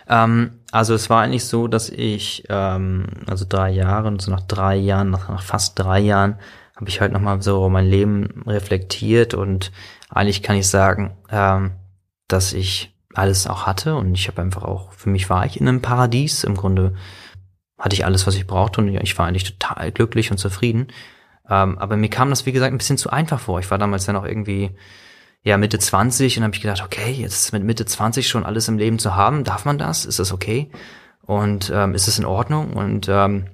Ähm, 0.07 0.61
also 0.71 0.93
es 0.93 1.09
war 1.09 1.21
eigentlich 1.21 1.45
so, 1.45 1.67
dass 1.67 1.89
ich, 1.89 2.45
ähm, 2.49 3.07
also 3.27 3.45
drei 3.47 3.69
Jahre, 3.71 4.15
so 4.19 4.31
nach 4.31 4.41
drei 4.41 4.75
Jahren, 4.75 5.09
nach, 5.09 5.29
nach 5.29 5.43
fast 5.43 5.77
drei 5.77 5.99
Jahren, 5.99 6.39
habe 6.79 6.89
ich 6.89 7.01
halt 7.01 7.11
nochmal 7.11 7.41
so 7.41 7.67
mein 7.67 7.87
Leben 7.87 8.43
reflektiert 8.47 9.33
und 9.33 9.73
eigentlich 10.09 10.41
kann 10.41 10.55
ich 10.55 10.67
sagen, 10.67 11.17
ähm, 11.29 11.71
dass 12.29 12.53
ich 12.53 12.95
alles 13.13 13.47
auch 13.47 13.65
hatte 13.65 13.95
und 13.95 14.15
ich 14.15 14.29
habe 14.29 14.41
einfach 14.41 14.63
auch, 14.63 14.93
für 14.93 15.09
mich 15.09 15.29
war 15.29 15.45
ich 15.45 15.59
in 15.59 15.67
einem 15.67 15.81
Paradies 15.81 16.45
im 16.45 16.55
Grunde 16.55 16.95
hatte 17.77 17.95
ich 17.95 18.05
alles, 18.05 18.27
was 18.27 18.35
ich 18.35 18.47
brauchte 18.47 18.81
und 18.81 18.87
ich 18.89 19.17
war 19.17 19.27
eigentlich 19.27 19.57
total 19.57 19.91
glücklich 19.91 20.31
und 20.31 20.37
zufrieden. 20.37 20.87
Ähm, 21.49 21.77
aber 21.77 21.97
mir 21.97 22.09
kam 22.09 22.29
das, 22.29 22.45
wie 22.45 22.51
gesagt, 22.51 22.73
ein 22.73 22.77
bisschen 22.77 22.97
zu 22.97 23.09
einfach 23.09 23.39
vor. 23.39 23.59
Ich 23.59 23.71
war 23.71 23.77
damals 23.77 24.05
dann 24.05 24.15
auch 24.15 24.25
irgendwie 24.25 24.71
ja 25.43 25.57
Mitte 25.57 25.79
20 25.79 26.37
und 26.37 26.43
habe 26.43 26.55
ich 26.55 26.61
gedacht, 26.61 26.83
okay, 26.83 27.11
jetzt 27.11 27.51
mit 27.53 27.63
Mitte 27.63 27.85
20 27.85 28.27
schon 28.27 28.45
alles 28.45 28.67
im 28.67 28.77
Leben 28.77 28.99
zu 28.99 29.15
haben, 29.15 29.43
darf 29.43 29.65
man 29.65 29.77
das? 29.77 30.05
Ist 30.05 30.19
das 30.19 30.33
okay? 30.33 30.69
Und 31.21 31.71
ähm, 31.73 31.95
ist 31.95 32.07
es 32.07 32.19
in 32.19 32.25
Ordnung? 32.25 32.73
Und 32.73 33.07
ähm, 33.09 33.47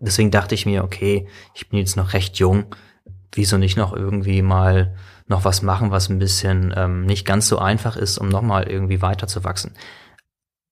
deswegen 0.00 0.30
dachte 0.30 0.54
ich 0.54 0.66
mir, 0.66 0.84
okay, 0.84 1.28
ich 1.54 1.68
bin 1.68 1.78
jetzt 1.78 1.96
noch 1.96 2.12
recht 2.12 2.38
jung, 2.38 2.74
wieso 3.32 3.58
nicht 3.58 3.76
noch 3.76 3.92
irgendwie 3.92 4.42
mal 4.42 4.94
noch 5.28 5.44
was 5.44 5.62
machen, 5.62 5.90
was 5.90 6.08
ein 6.08 6.18
bisschen 6.18 6.72
ähm, 6.76 7.04
nicht 7.04 7.26
ganz 7.26 7.48
so 7.48 7.58
einfach 7.58 7.96
ist, 7.96 8.18
um 8.18 8.28
nochmal 8.28 8.68
irgendwie 8.68 9.02
weiterzuwachsen. 9.02 9.74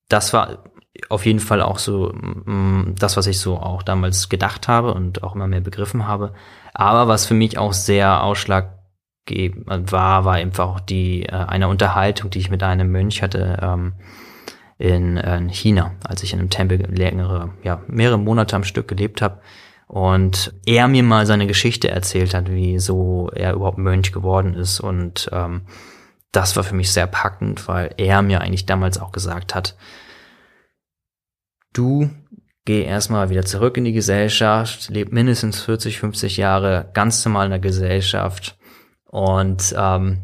Das 0.07 0.33
war 0.33 0.63
auf 1.09 1.25
jeden 1.25 1.39
Fall 1.39 1.61
auch 1.61 1.77
so 1.77 2.13
mm, 2.13 2.95
das, 2.97 3.17
was 3.17 3.27
ich 3.27 3.39
so 3.39 3.57
auch 3.57 3.83
damals 3.83 4.29
gedacht 4.29 4.67
habe 4.67 4.93
und 4.93 5.23
auch 5.23 5.35
immer 5.35 5.47
mehr 5.47 5.61
begriffen 5.61 6.07
habe. 6.07 6.33
Aber 6.73 7.07
was 7.07 7.25
für 7.25 7.33
mich 7.33 7.57
auch 7.57 7.73
sehr 7.73 8.23
ausschlaggebend 8.23 9.91
war, 9.91 10.25
war 10.25 10.35
einfach 10.35 10.67
auch 10.67 10.79
die 10.79 11.23
äh, 11.23 11.31
eine 11.31 11.67
Unterhaltung, 11.67 12.29
die 12.29 12.39
ich 12.39 12.49
mit 12.49 12.63
einem 12.63 12.91
Mönch 12.91 13.21
hatte 13.21 13.59
ähm, 13.61 13.93
in, 14.77 15.17
äh, 15.17 15.37
in 15.37 15.49
China, 15.49 15.93
als 16.03 16.23
ich 16.23 16.33
in 16.33 16.39
einem 16.39 16.49
Tempel 16.49 16.79
längere, 16.91 17.53
ja 17.63 17.81
mehrere 17.87 18.19
Monate 18.19 18.55
am 18.55 18.63
Stück 18.63 18.87
gelebt 18.87 19.21
habe 19.21 19.41
und 19.87 20.53
er 20.65 20.87
mir 20.87 21.03
mal 21.03 21.25
seine 21.25 21.47
Geschichte 21.47 21.89
erzählt 21.89 22.33
hat, 22.33 22.51
wie 22.51 22.79
so 22.79 23.29
er 23.33 23.53
überhaupt 23.53 23.77
Mönch 23.77 24.11
geworden 24.11 24.53
ist 24.53 24.79
und 24.79 25.29
ähm, 25.31 25.61
das 26.31 26.55
war 26.57 26.63
für 26.63 26.75
mich 26.75 26.91
sehr 26.91 27.07
packend, 27.07 27.67
weil 27.67 27.93
er 27.97 28.21
mir 28.21 28.41
eigentlich 28.41 28.65
damals 28.65 28.99
auch 28.99 29.13
gesagt 29.13 29.55
hat, 29.55 29.77
du 31.71 32.09
geh 32.65 32.83
erstmal 32.83 33.29
wieder 33.29 33.45
zurück 33.45 33.77
in 33.77 33.85
die 33.85 33.93
Gesellschaft, 33.93 34.89
leb 34.89 35.13
mindestens 35.13 35.61
40, 35.61 35.99
50 35.99 36.37
Jahre 36.37 36.89
ganz 36.93 37.23
normal 37.23 37.45
in 37.45 37.51
der 37.51 37.59
Gesellschaft 37.59 38.57
und 39.05 39.73
ähm, 39.77 40.23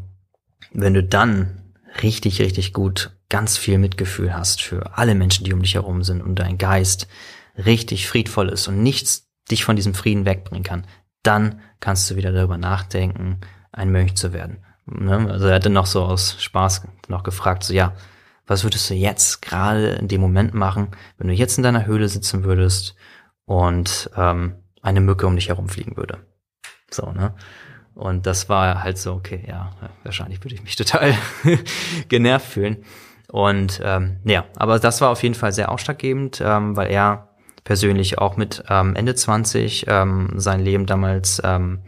wenn 0.72 0.92
du 0.92 1.02
dann 1.02 1.72
richtig, 2.02 2.40
richtig 2.40 2.72
gut 2.72 3.16
ganz 3.32 3.56
viel 3.56 3.78
Mitgefühl 3.78 4.36
hast 4.36 4.60
für 4.60 4.98
alle 4.98 5.14
Menschen, 5.14 5.46
die 5.46 5.54
um 5.54 5.62
dich 5.62 5.74
herum 5.74 6.04
sind 6.04 6.20
und 6.20 6.34
dein 6.34 6.58
Geist 6.58 7.08
richtig 7.56 8.06
friedvoll 8.06 8.50
ist 8.50 8.68
und 8.68 8.82
nichts 8.82 9.30
dich 9.50 9.64
von 9.64 9.74
diesem 9.74 9.94
Frieden 9.94 10.26
wegbringen 10.26 10.62
kann, 10.62 10.86
dann 11.22 11.62
kannst 11.80 12.10
du 12.10 12.16
wieder 12.16 12.30
darüber 12.30 12.58
nachdenken, 12.58 13.40
ein 13.72 13.90
Mönch 13.90 14.16
zu 14.16 14.34
werden. 14.34 14.58
Ne? 14.84 15.30
Also 15.30 15.46
er 15.46 15.54
hatte 15.54 15.70
noch 15.70 15.86
so 15.86 16.02
aus 16.02 16.42
Spaß 16.42 16.86
noch 17.08 17.22
gefragt, 17.22 17.64
so 17.64 17.72
ja, 17.72 17.94
was 18.46 18.64
würdest 18.64 18.90
du 18.90 18.94
jetzt 18.94 19.40
gerade 19.40 19.92
in 19.92 20.08
dem 20.08 20.20
Moment 20.20 20.52
machen, 20.52 20.88
wenn 21.16 21.28
du 21.28 21.34
jetzt 21.34 21.56
in 21.56 21.64
deiner 21.64 21.86
Höhle 21.86 22.10
sitzen 22.10 22.44
würdest 22.44 22.96
und 23.46 24.10
ähm, 24.14 24.56
eine 24.82 25.00
Mücke 25.00 25.26
um 25.26 25.36
dich 25.36 25.48
herumfliegen 25.48 25.96
würde? 25.96 26.18
So, 26.90 27.10
ne? 27.12 27.34
Und 27.94 28.26
das 28.26 28.50
war 28.50 28.82
halt 28.82 28.98
so, 28.98 29.14
okay, 29.14 29.42
ja, 29.48 29.70
wahrscheinlich 30.02 30.44
würde 30.44 30.54
ich 30.54 30.62
mich 30.62 30.76
total 30.76 31.14
genervt 32.08 32.46
fühlen. 32.46 32.84
Und 33.32 33.80
ähm, 33.82 34.18
ja, 34.24 34.44
aber 34.56 34.78
das 34.78 35.00
war 35.00 35.08
auf 35.08 35.22
jeden 35.22 35.34
Fall 35.34 35.52
sehr 35.52 35.72
ausschlaggebend, 35.72 36.42
ähm, 36.44 36.76
weil 36.76 36.90
er 36.90 37.30
persönlich 37.64 38.18
auch 38.18 38.36
mit 38.36 38.62
ähm, 38.68 38.94
Ende 38.94 39.14
20 39.14 39.86
ähm, 39.88 40.34
sein 40.36 40.60
Leben 40.60 40.84
damals 40.84 41.40
ähm, 41.42 41.80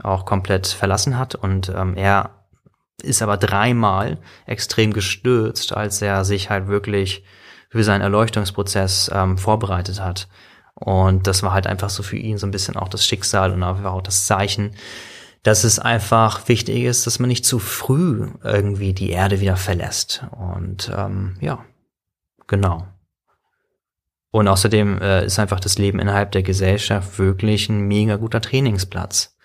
auch 0.00 0.24
komplett 0.24 0.68
verlassen 0.68 1.18
hat 1.18 1.34
und 1.34 1.72
ähm, 1.74 1.96
er 1.96 2.30
ist 3.02 3.20
aber 3.20 3.36
dreimal 3.36 4.18
extrem 4.46 4.92
gestürzt, 4.92 5.76
als 5.76 6.00
er 6.02 6.24
sich 6.24 6.50
halt 6.50 6.68
wirklich 6.68 7.24
für 7.68 7.82
seinen 7.82 8.02
Erleuchtungsprozess 8.02 9.10
ähm, 9.12 9.38
vorbereitet 9.38 10.00
hat. 10.00 10.28
Und 10.74 11.26
das 11.26 11.42
war 11.42 11.52
halt 11.52 11.66
einfach 11.66 11.90
so 11.90 12.04
für 12.04 12.16
ihn 12.16 12.38
so 12.38 12.46
ein 12.46 12.52
bisschen 12.52 12.76
auch 12.76 12.88
das 12.88 13.04
Schicksal 13.04 13.52
und 13.52 13.64
auch 13.64 14.02
das 14.02 14.26
Zeichen, 14.26 14.76
dass 15.42 15.64
es 15.64 15.78
einfach 15.78 16.48
wichtig 16.48 16.84
ist, 16.84 17.06
dass 17.06 17.18
man 17.18 17.28
nicht 17.28 17.44
zu 17.44 17.58
früh 17.58 18.28
irgendwie 18.44 18.92
die 18.92 19.10
Erde 19.10 19.40
wieder 19.40 19.56
verlässt. 19.56 20.24
Und 20.30 20.90
ähm, 20.96 21.36
ja, 21.40 21.64
genau. 22.46 22.86
Und 24.30 24.48
außerdem 24.48 25.00
äh, 25.02 25.26
ist 25.26 25.38
einfach 25.38 25.60
das 25.60 25.78
Leben 25.78 25.98
innerhalb 25.98 26.32
der 26.32 26.42
Gesellschaft 26.42 27.18
wirklich 27.18 27.68
ein 27.68 27.86
mega 27.86 28.16
guter 28.16 28.40
Trainingsplatz. 28.40 29.36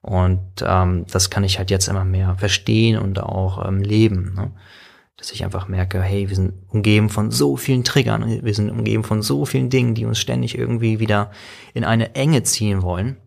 Und 0.00 0.62
ähm, 0.66 1.06
das 1.10 1.30
kann 1.30 1.44
ich 1.44 1.58
halt 1.58 1.70
jetzt 1.70 1.88
immer 1.88 2.04
mehr 2.04 2.34
verstehen 2.36 2.98
und 2.98 3.20
auch 3.22 3.66
ähm, 3.66 3.80
leben. 3.80 4.34
Ne? 4.34 4.52
Dass 5.16 5.30
ich 5.30 5.44
einfach 5.44 5.68
merke, 5.68 6.02
hey, 6.02 6.28
wir 6.28 6.36
sind 6.36 6.54
umgeben 6.68 7.08
von 7.08 7.30
so 7.30 7.56
vielen 7.56 7.84
Triggern, 7.84 8.42
wir 8.42 8.54
sind 8.54 8.70
umgeben 8.70 9.04
von 9.04 9.22
so 9.22 9.44
vielen 9.44 9.70
Dingen, 9.70 9.94
die 9.94 10.04
uns 10.04 10.18
ständig 10.18 10.58
irgendwie 10.58 11.00
wieder 11.00 11.30
in 11.72 11.84
eine 11.84 12.14
Enge 12.14 12.42
ziehen 12.42 12.82
wollen. 12.82 13.18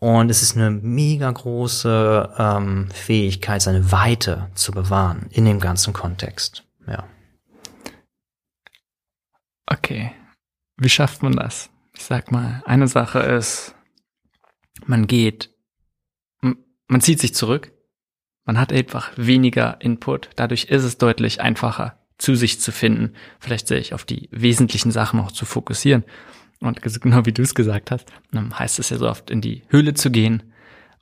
Und 0.00 0.30
es 0.30 0.42
ist 0.42 0.56
eine 0.56 0.70
mega 0.70 1.30
große 1.30 2.34
ähm, 2.38 2.88
Fähigkeit, 2.92 3.62
seine 3.62 3.90
Weite 3.90 4.50
zu 4.54 4.72
bewahren 4.72 5.26
in 5.30 5.44
dem 5.44 5.58
ganzen 5.58 5.92
Kontext. 5.92 6.64
Ja. 6.86 7.04
Okay. 9.66 10.12
Wie 10.76 10.88
schafft 10.88 11.22
man 11.22 11.34
das? 11.34 11.70
Ich 11.94 12.04
sag 12.04 12.30
mal, 12.30 12.62
eine 12.64 12.86
Sache 12.86 13.18
ist, 13.18 13.74
man 14.86 15.08
geht 15.08 15.50
man 16.88 17.00
zieht 17.00 17.20
sich 17.20 17.34
zurück, 17.34 17.72
man 18.44 18.58
hat 18.58 18.72
einfach 18.72 19.12
weniger 19.16 19.80
Input, 19.80 20.30
dadurch 20.36 20.64
ist 20.64 20.84
es 20.84 20.98
deutlich 20.98 21.40
einfacher, 21.40 21.98
zu 22.16 22.34
sich 22.34 22.60
zu 22.60 22.72
finden, 22.72 23.14
vielleicht 23.38 23.68
sich 23.68 23.94
auf 23.94 24.04
die 24.04 24.28
wesentlichen 24.32 24.90
Sachen 24.90 25.20
auch 25.20 25.30
zu 25.30 25.44
fokussieren. 25.44 26.04
Und 26.60 26.82
genau 26.82 27.24
wie 27.24 27.32
du 27.32 27.42
es 27.42 27.54
gesagt 27.54 27.90
hast, 27.90 28.10
heißt 28.34 28.78
es 28.78 28.90
ja 28.90 28.98
so 28.98 29.08
oft, 29.08 29.30
in 29.30 29.40
die 29.40 29.62
Höhle 29.68 29.94
zu 29.94 30.10
gehen 30.10 30.42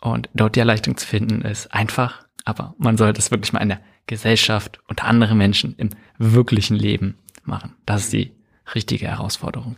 und 0.01 0.29
dort 0.35 0.57
die 0.57 0.61
Erleichterung 0.61 0.97
zu 0.97 1.07
finden, 1.07 1.41
ist 1.43 1.73
einfach, 1.73 2.27
aber 2.45 2.75
man 2.79 2.97
sollte 2.97 3.21
es 3.21 3.31
wirklich 3.31 3.53
mal 3.53 3.61
in 3.61 3.71
der 3.71 3.81
Gesellschaft 4.07 4.79
unter 4.87 5.05
anderen 5.05 5.39
Menschen 5.39 5.75
im 5.79 5.91
wirklichen 6.19 6.77
Leben 6.77 7.17
machen. 7.45 7.75
Das 7.87 8.05
ist 8.05 8.13
die 8.13 8.33
richtige 8.75 9.09
Herausforderung. 9.09 9.77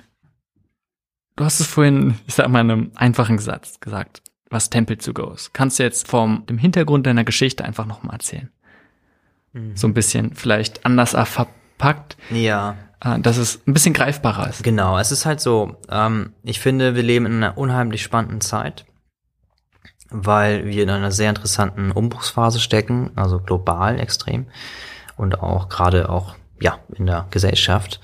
Du 1.37 1.45
hast 1.45 1.61
es 1.61 1.67
vorhin, 1.69 2.17
ich 2.27 2.35
sag 2.35 2.49
mal, 2.49 2.61
in 2.61 2.71
einem 2.71 2.93
einfachen 2.97 3.39
Satz 3.39 3.79
gesagt, 3.79 4.23
was 4.51 4.71
Temple 4.71 4.99
to 4.99 5.13
Go 5.13 5.31
ist. 5.33 5.55
Kannst 5.55 5.79
du 5.79 5.85
jetzt 5.85 6.09
vom 6.09 6.45
dem 6.47 6.59
Hintergrund 6.59 7.07
deiner 7.07 7.25
Geschichte 7.25 7.65
einfach 7.65 7.87
nochmal 7.87 8.15
erzählen? 8.15 8.51
Mhm. 9.53 9.77
So 9.77 9.87
ein 9.87 9.95
bisschen 9.95 10.35
vielleicht 10.35 10.85
anders 10.85 11.11
verpackt. 11.13 12.17
Ja. 12.31 12.77
Äh, 13.01 13.21
dass 13.21 13.37
es 13.37 13.61
ein 13.67 13.75
bisschen 13.75 13.95
greifbarer 13.95 14.49
ist. 14.49 14.63
Genau, 14.63 14.99
es 14.99 15.13
ist 15.13 15.27
halt 15.27 15.41
so, 15.41 15.77
ähm, 15.91 16.33
ich 16.43 16.61
finde, 16.61 16.95
wir 16.95 17.03
leben 17.03 17.27
in 17.27 17.43
einer 17.43 17.57
unheimlich 17.57 18.03
spannenden 18.03 18.41
Zeit, 18.41 18.87
weil 20.11 20.67
wir 20.67 20.83
in 20.83 20.91
einer 20.91 21.13
sehr 21.13 21.29
interessanten 21.29 21.93
Umbruchsphase 21.93 22.61
stecken, 22.61 23.11
also 23.15 23.39
global 23.41 24.01
extrem 24.01 24.47
und 25.17 25.41
auch 25.43 25.69
gerade 25.69 26.09
auch, 26.09 26.35
ja, 26.61 26.79
in 26.95 27.07
der 27.07 27.27
Gesellschaft. 27.31 28.01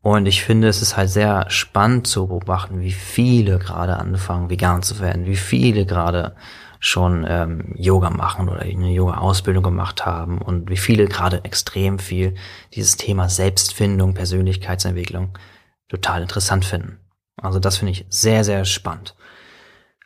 Und 0.00 0.26
ich 0.26 0.44
finde, 0.44 0.68
es 0.68 0.80
ist 0.80 0.96
halt 0.96 1.10
sehr 1.10 1.50
spannend 1.50 2.06
zu 2.06 2.28
beobachten, 2.28 2.80
wie 2.80 2.92
viele 2.92 3.58
gerade 3.58 3.96
anfangen, 3.96 4.48
vegan 4.50 4.82
zu 4.82 5.00
werden, 5.00 5.26
wie 5.26 5.36
viele 5.36 5.84
gerade 5.84 6.36
schon 6.80 7.26
ähm, 7.28 7.74
Yoga 7.76 8.10
machen 8.10 8.48
oder 8.48 8.60
eine 8.60 8.90
Yoga-Ausbildung 8.90 9.62
gemacht 9.62 10.06
haben 10.06 10.38
und 10.38 10.70
wie 10.70 10.76
viele 10.76 11.06
gerade 11.06 11.44
extrem 11.44 11.98
viel 11.98 12.34
dieses 12.74 12.96
Thema 12.96 13.28
Selbstfindung, 13.28 14.14
Persönlichkeitsentwicklung 14.14 15.36
total 15.88 16.22
interessant 16.22 16.64
finden. 16.64 16.98
Also 17.36 17.58
das 17.58 17.78
finde 17.78 17.92
ich 17.92 18.06
sehr, 18.08 18.44
sehr 18.44 18.64
spannend. 18.64 19.14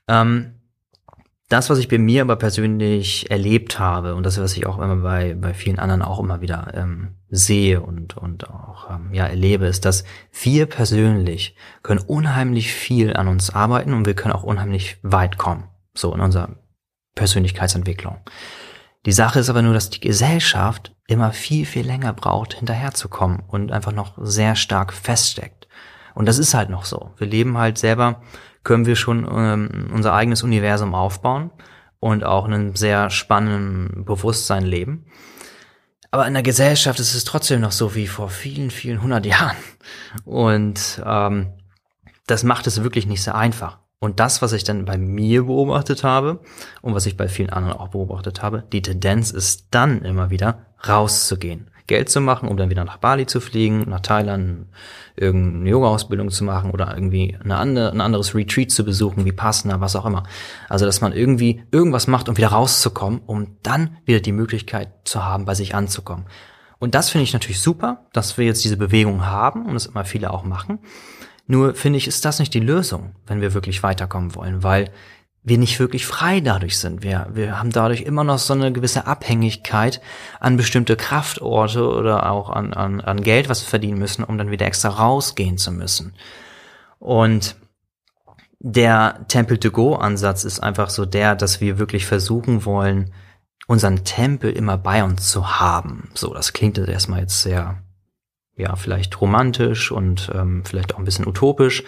Ähm, 0.09 0.55
das, 1.53 1.69
was 1.69 1.79
ich 1.79 1.89
bei 1.89 1.99
mir 1.99 2.23
aber 2.23 2.37
persönlich 2.37 3.31
erlebt 3.31 3.79
habe 3.79 4.15
und 4.15 4.25
das, 4.25 4.41
was 4.41 4.57
ich 4.57 4.65
auch 4.67 4.79
immer 4.79 4.97
bei, 4.97 5.35
bei 5.35 5.53
vielen 5.53 5.79
anderen 5.79 6.01
auch 6.01 6.19
immer 6.19 6.41
wieder 6.41 6.73
ähm, 6.75 7.17
sehe 7.29 7.83
und, 7.83 8.17
und 8.17 8.49
auch 8.49 8.89
ähm, 8.91 9.13
ja, 9.13 9.27
erlebe, 9.27 9.67
ist, 9.67 9.85
dass 9.85 10.05
wir 10.43 10.65
persönlich 10.65 11.55
können 11.83 12.01
unheimlich 12.01 12.73
viel 12.73 13.15
an 13.15 13.29
uns 13.29 13.51
arbeiten 13.51 13.93
und 13.93 14.07
wir 14.07 14.15
können 14.15 14.33
auch 14.33 14.45
unheimlich 14.45 14.97
weit 15.03 15.37
kommen, 15.37 15.65
so 15.95 16.15
in 16.15 16.21
unserer 16.21 16.57
Persönlichkeitsentwicklung. 17.15 18.19
Die 19.05 19.13
Sache 19.13 19.41
ist 19.41 19.51
aber 19.51 19.63
nur, 19.63 19.75
dass 19.75 19.91
die 19.91 20.01
Gesellschaft 20.01 20.95
immer 21.07 21.33
viel, 21.33 21.67
viel 21.67 21.87
länger 21.87 22.13
braucht, 22.13 22.55
hinterherzukommen 22.55 23.43
und 23.49 23.73
einfach 23.73 23.93
noch 23.93 24.17
sehr 24.19 24.55
stark 24.55 24.93
feststeckt. 24.93 25.67
Und 26.15 26.27
das 26.27 26.39
ist 26.39 26.55
halt 26.55 26.71
noch 26.71 26.85
so. 26.85 27.13
Wir 27.19 27.27
leben 27.27 27.59
halt 27.59 27.79
selber 27.79 28.23
können 28.65 28.87
wir 28.87 28.97
schon 28.97 29.29
ähm, 29.31 29.91
unser 29.93 30.15
eigenes 30.15 30.43
Universum 30.43 30.95
aufbauen 30.95 31.51
und 32.01 32.25
auch 32.25 32.47
in 32.47 32.55
einem 32.55 32.77
sehr 32.77 33.11
spannenden 33.11 34.05
Bewusstsein 34.05 34.65
leben. 34.65 35.07
Aber 36.11 36.27
in 36.27 36.35
der 36.35 36.43
Gesellschaft 36.43 37.01
ist 37.01 37.15
es 37.15 37.25
trotzdem 37.25 37.61
noch 37.61 37.73
so 37.73 37.95
wie 37.95 38.07
vor 38.07 38.29
vielen, 38.29 38.71
vielen 38.71 39.03
hundert 39.03 39.25
Jahren. 39.27 39.57
Und 40.25 41.03
ähm, 41.05 41.55
das 42.27 42.45
macht 42.45 42.67
es 42.67 42.83
wirklich 42.83 43.07
nicht 43.07 43.23
sehr 43.23 43.35
einfach. 43.35 43.79
Und 44.03 44.19
das, 44.19 44.43
was 44.43 44.53
ich 44.53 44.65
dann 44.65 44.85
bei 44.85 44.99
mir 44.99 45.45
beobachtet 45.45 46.03
habe 46.03 46.41
und 46.81 46.93
was 46.93 47.07
ich 47.07 47.17
bei 47.17 47.29
vielen 47.29 47.51
anderen 47.51 47.79
auch 47.79 47.87
beobachtet 47.87 48.43
habe, 48.43 48.65
die 48.73 48.83
Tendenz 48.83 49.31
ist 49.31 49.69
dann 49.71 50.03
immer 50.03 50.29
wieder 50.29 50.67
rauszugehen. 50.89 51.71
Geld 51.87 52.09
zu 52.09 52.21
machen, 52.21 52.49
um 52.49 52.57
dann 52.57 52.69
wieder 52.69 52.85
nach 52.85 52.97
Bali 52.97 53.27
zu 53.27 53.39
fliegen, 53.41 53.89
nach 53.89 54.01
Thailand, 54.01 54.67
irgendeine 55.15 55.71
Yoga-Ausbildung 55.71 56.31
zu 56.31 56.43
machen 56.43 56.73
oder 56.73 56.93
irgendwie 56.93 57.39
eine 57.45 57.57
andere, 57.57 57.93
ein 57.93 58.01
anderes 58.01 58.35
Retreat 58.35 58.73
zu 58.73 58.85
besuchen, 58.85 59.25
wie 59.25 59.31
Passender, 59.31 59.81
was 59.81 59.95
auch 59.95 60.05
immer. 60.05 60.25
Also, 60.69 60.85
dass 60.85 61.01
man 61.01 61.13
irgendwie 61.13 61.63
irgendwas 61.71 62.09
macht, 62.09 62.29
um 62.29 62.37
wieder 62.37 62.49
rauszukommen, 62.49 63.21
um 63.27 63.57
dann 63.63 63.99
wieder 64.05 64.19
die 64.19 64.33
Möglichkeit 64.33 64.89
zu 65.05 65.25
haben, 65.25 65.45
bei 65.45 65.55
sich 65.55 65.77
anzukommen. 65.77 66.27
Und 66.81 66.97
das 66.97 67.11
finde 67.11 67.23
ich 67.23 67.35
natürlich 67.35 67.61
super, 67.61 68.07
dass 68.13 68.37
wir 68.37 68.47
jetzt 68.47 68.65
diese 68.65 68.77
Bewegung 68.77 69.27
haben 69.27 69.65
und 69.65 69.75
das 69.75 69.87
immer 69.87 70.05
viele 70.05 70.33
auch 70.33 70.43
machen. 70.43 70.81
Nur 71.47 71.75
finde 71.75 71.99
ich, 71.99 72.07
ist 72.07 72.25
das 72.25 72.39
nicht 72.39 72.55
die 72.55 72.61
Lösung, 72.61 73.15
wenn 73.27 73.41
wir 73.41 73.55
wirklich 73.55 73.83
weiterkommen 73.83 74.35
wollen, 74.35 74.63
weil 74.63 74.91
wir 75.45 75.59
nicht 75.59 75.81
wirklich 75.81 76.07
frei 76.07 76.41
dadurch 76.41 76.79
sind. 76.79 77.03
Wir, 77.03 77.27
wir 77.33 77.59
haben 77.59 77.71
dadurch 77.71 78.03
immer 78.03 78.23
noch 78.23 78.39
so 78.39 78.55
eine 78.55 78.73
gewisse 78.73 79.07
Abhängigkeit 79.07 80.01
an 80.39 80.57
bestimmte 80.57 80.97
Kraftorte 80.97 81.85
oder 81.85 82.31
auch 82.31 82.49
an, 82.49 82.73
an, 82.73 83.01
an 83.01 83.23
Geld, 83.23 83.49
was 83.49 83.63
wir 83.63 83.69
verdienen 83.69 83.99
müssen, 83.99 84.23
um 84.23 84.39
dann 84.39 84.53
wieder 84.53 84.67
extra 84.67 84.89
rausgehen 84.91 85.59
zu 85.59 85.73
müssen. 85.73 86.15
Und 87.01 87.57
der 88.61 89.25
Temple-to-Go-Ansatz 89.27 90.45
ist 90.45 90.61
einfach 90.61 90.91
so 90.91 91.05
der, 91.05 91.35
dass 91.35 91.61
wir 91.61 91.79
wirklich 91.79 92.07
versuchen 92.07 92.65
wollen, 92.65 93.13
unseren 93.67 94.05
Tempel 94.05 94.53
immer 94.53 94.79
bei 94.79 95.03
uns 95.03 95.29
zu 95.29 95.59
haben. 95.59 96.11
So, 96.15 96.33
das 96.33 96.53
klingt 96.53 96.79
jetzt 96.79 96.89
erstmal 96.89 97.21
jetzt 97.21 97.43
sehr, 97.43 97.82
ja, 98.63 98.77
vielleicht 98.77 99.21
romantisch 99.21 99.93
und 99.93 100.31
ähm, 100.35 100.65
vielleicht 100.65 100.95
auch 100.95 100.99
ein 100.99 101.05
bisschen 101.05 101.27
utopisch. 101.27 101.85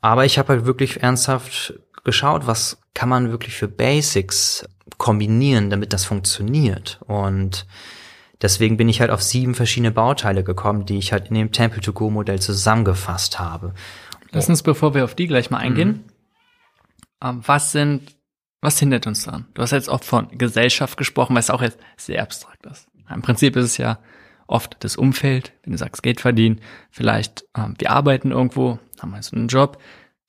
Aber 0.00 0.24
ich 0.24 0.38
habe 0.38 0.54
halt 0.54 0.66
wirklich 0.66 1.02
ernsthaft 1.02 1.74
geschaut, 2.04 2.46
was 2.46 2.78
kann 2.94 3.08
man 3.08 3.30
wirklich 3.30 3.54
für 3.54 3.68
Basics 3.68 4.68
kombinieren, 4.96 5.70
damit 5.70 5.92
das 5.92 6.04
funktioniert. 6.04 7.00
Und 7.06 7.66
deswegen 8.42 8.76
bin 8.76 8.88
ich 8.88 9.00
halt 9.00 9.10
auf 9.10 9.22
sieben 9.22 9.54
verschiedene 9.54 9.90
Bauteile 9.90 10.44
gekommen, 10.44 10.86
die 10.86 10.98
ich 10.98 11.12
halt 11.12 11.28
in 11.28 11.34
dem 11.34 11.52
Temple-to-Go-Modell 11.52 12.40
zusammengefasst 12.40 13.38
habe. 13.38 13.74
Lass 14.30 14.48
uns, 14.48 14.62
bevor 14.62 14.94
wir 14.94 15.04
auf 15.04 15.14
die 15.14 15.26
gleich 15.26 15.50
mal 15.50 15.58
eingehen, 15.58 15.88
mhm. 15.88 16.04
Ähm, 17.20 17.42
was 17.44 17.72
sind, 17.72 18.14
was 18.60 18.78
hindert 18.78 19.06
uns 19.06 19.24
daran? 19.24 19.46
Du 19.54 19.62
hast 19.62 19.72
jetzt 19.72 19.88
oft 19.88 20.04
von 20.04 20.28
Gesellschaft 20.38 20.96
gesprochen, 20.96 21.34
weil 21.34 21.40
es 21.40 21.50
auch 21.50 21.62
jetzt 21.62 21.78
sehr 21.96 22.22
abstrakt 22.22 22.64
ist. 22.66 22.86
Im 23.12 23.22
Prinzip 23.22 23.56
ist 23.56 23.64
es 23.64 23.76
ja 23.76 23.98
oft 24.48 24.76
das 24.80 24.96
Umfeld, 24.96 25.52
wenn 25.62 25.72
du 25.72 25.78
sagst 25.78 26.02
Geld 26.02 26.20
verdienen, 26.20 26.60
vielleicht 26.90 27.44
ähm, 27.56 27.74
wir 27.78 27.92
arbeiten 27.92 28.32
irgendwo, 28.32 28.78
haben 29.00 29.14
also 29.14 29.36
einen 29.36 29.48
Job, 29.48 29.78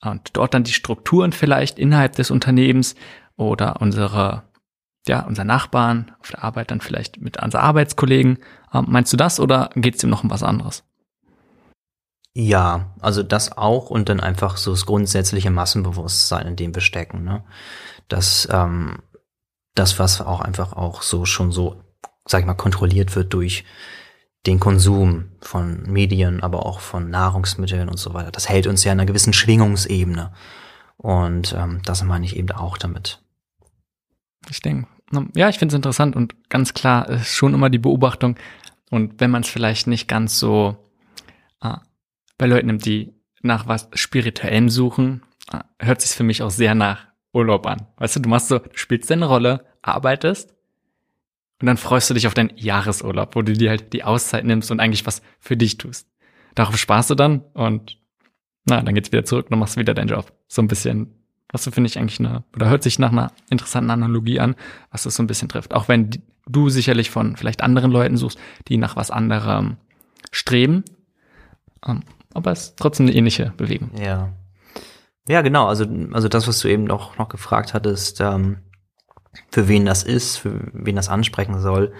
und 0.01 0.29
dort 0.34 0.53
dann 0.53 0.63
die 0.63 0.73
Strukturen 0.73 1.32
vielleicht 1.32 1.77
innerhalb 1.77 2.15
des 2.15 2.32
Unternehmens 2.32 2.95
oder 3.36 3.82
unsere, 3.82 4.43
ja, 5.08 5.25
unser 5.25 5.43
Nachbarn 5.43 6.15
auf 6.19 6.29
der 6.32 6.43
Arbeit 6.43 6.71
dann 6.71 6.82
vielleicht 6.82 7.19
mit 7.19 7.41
unseren 7.41 7.62
Arbeitskollegen. 7.62 8.39
Ähm, 8.73 8.86
meinst 8.88 9.12
du 9.12 9.17
das 9.17 9.39
oder 9.39 9.69
geht 9.75 9.95
es 9.95 10.03
ihm 10.03 10.10
noch 10.10 10.23
um 10.23 10.29
was 10.29 10.43
anderes? 10.43 10.84
Ja, 12.34 12.93
also 13.01 13.23
das 13.23 13.58
auch 13.58 13.89
und 13.89 14.08
dann 14.08 14.19
einfach 14.19 14.55
so 14.55 14.71
das 14.71 14.86
grundsätzliche 14.86 15.51
Massenbewusstsein, 15.51 16.47
in 16.47 16.55
dem 16.55 16.73
wir 16.73 16.82
stecken. 16.82 17.23
Ne? 17.23 17.43
Das, 18.08 18.47
ähm, 18.51 18.99
das, 19.75 19.99
was 19.99 20.21
auch 20.21 20.39
einfach 20.39 20.73
auch 20.73 21.01
so 21.01 21.25
schon 21.25 21.51
so, 21.51 21.82
sag 22.25 22.41
ich 22.41 22.45
mal, 22.45 22.53
kontrolliert 22.53 23.15
wird 23.15 23.34
durch 23.34 23.65
den 24.45 24.60
Konsum 24.60 25.32
von 25.41 25.84
Medien, 25.84 26.41
aber 26.41 26.65
auch 26.65 26.80
von 26.80 27.10
Nahrungsmitteln 27.10 27.89
und 27.89 27.97
so 27.97 28.13
weiter. 28.13 28.32
Das 28.32 28.47
hält 28.47 28.67
uns 28.67 28.84
ja 28.84 28.91
in 28.93 28.99
einer 28.99 29.08
gewissen 29.08 29.34
Schwingungsebene. 29.34 30.32
Und 30.97 31.54
ähm, 31.58 31.82
das 31.84 32.04
meine 32.04 32.25
ich 32.25 32.36
eben 32.36 32.52
auch 32.52 32.78
damit. 32.78 33.21
Ich 34.49 34.62
denke, 34.62 34.88
ja, 35.36 35.49
ich 35.49 35.60
finde 35.60 35.73
es 35.73 35.78
interessant 35.78 36.15
und 36.15 36.49
ganz 36.49 36.73
klar 36.73 37.10
ist 37.10 37.34
schon 37.34 37.54
immer 37.54 37.69
die 37.69 37.80
Beobachtung. 37.80 38.36
Und 38.89 39.19
wenn 39.19 39.32
man 39.32 39.43
es 39.43 39.49
vielleicht 39.49 39.88
nicht 39.88 40.08
ganz 40.08 40.39
so 40.39 40.78
äh, 41.62 41.75
bei 42.38 42.47
Leuten 42.47 42.67
nimmt, 42.67 42.86
die 42.86 43.13
nach 43.41 43.67
was 43.67 43.89
Spirituellem 43.93 44.69
suchen, 44.69 45.23
äh, 45.52 45.60
hört 45.80 46.02
sich 46.02 46.12
für 46.12 46.23
mich 46.23 46.41
auch 46.43 46.52
sehr 46.52 46.75
nach 46.75 47.08
Urlaub 47.34 47.65
an. 47.65 47.88
Weißt 47.97 48.15
du, 48.15 48.19
du 48.21 48.30
machst 48.30 48.47
so, 48.47 48.60
du 48.60 48.69
spielst 48.73 49.10
deine 49.10 49.25
Rolle, 49.25 49.65
arbeitest 49.82 50.54
und 51.62 51.65
dann 51.65 51.78
freust 51.78 52.10
du 52.10 52.13
dich 52.13 52.28
auf 52.28 52.34
deinen 52.34 52.52
Jahresurlaub, 52.56 53.36
wo 53.36 53.41
du 53.41 53.54
dir 53.54 53.69
halt 53.69 53.93
die 53.93 54.04
Auszeit 54.04 54.45
nimmst 54.45 54.72
und 54.72 54.80
eigentlich 54.80 55.06
was 55.06 55.22
für 55.39 55.58
dich 55.58 55.78
tust. 55.78 56.08
Darauf 56.56 56.78
sparst 56.78 57.10
du 57.10 57.15
dann 57.15 57.41
und 57.54 57.98
na, 58.65 58.82
dann 58.82 58.95
geht's 58.95 59.12
wieder 59.12 59.26
zurück 59.26 59.48
und 59.50 59.60
machst 59.60 59.78
wieder 59.78 59.93
deinen 59.93 60.10
Job. 60.10 60.32
So 60.48 60.62
ein 60.62 60.67
bisschen, 60.67 61.13
was 61.52 61.63
du 61.63 61.72
finde 61.72 61.89
ich 61.89 61.98
eigentlich 61.98 62.19
eine, 62.19 62.43
oder 62.56 62.69
hört 62.69 62.84
sich 62.84 63.00
nach 63.00 63.12
einer 63.12 63.32
interessanten 63.50 63.91
Analogie 63.91 64.39
an, 64.39 64.56
was 64.91 65.04
das 65.04 65.15
so 65.15 65.24
ein 65.24 65.28
bisschen 65.28 65.50
trifft. 65.50 65.74
Auch 65.74 65.88
wenn 65.88 66.10
du 66.48 66.69
sicherlich 66.69 67.10
von 67.10 67.36
vielleicht 67.36 67.62
anderen 67.62 67.91
Leuten 67.91 68.17
suchst, 68.17 68.39
die 68.67 68.78
nach 68.78 68.95
was 68.95 69.12
anderem 69.12 69.78
streben. 70.32 70.84
Ähm, 71.86 72.04
aber 72.34 72.52
es 72.52 72.69
ist 72.69 72.78
trotzdem 72.78 73.08
eine 73.08 73.15
ähnliche 73.15 73.54
Bewegung. 73.58 73.91
Ja. 74.00 74.34
Ja, 75.28 75.41
genau. 75.41 75.67
Also, 75.67 75.86
also 76.12 76.28
das, 76.28 76.48
was 76.48 76.60
du 76.60 76.67
eben 76.67 76.86
noch, 76.86 77.17
noch 77.17 77.30
gefragt 77.30 77.74
hattest, 77.74 78.22
ähm, 78.22 78.58
für 79.52 79.67
wen 79.67 79.86
das 79.86 80.04
ist, 80.04 80.38
für 80.38 80.60
wen 80.73 80.95
das 80.95 81.10
ansprechen 81.10 81.60
soll, 81.60 81.93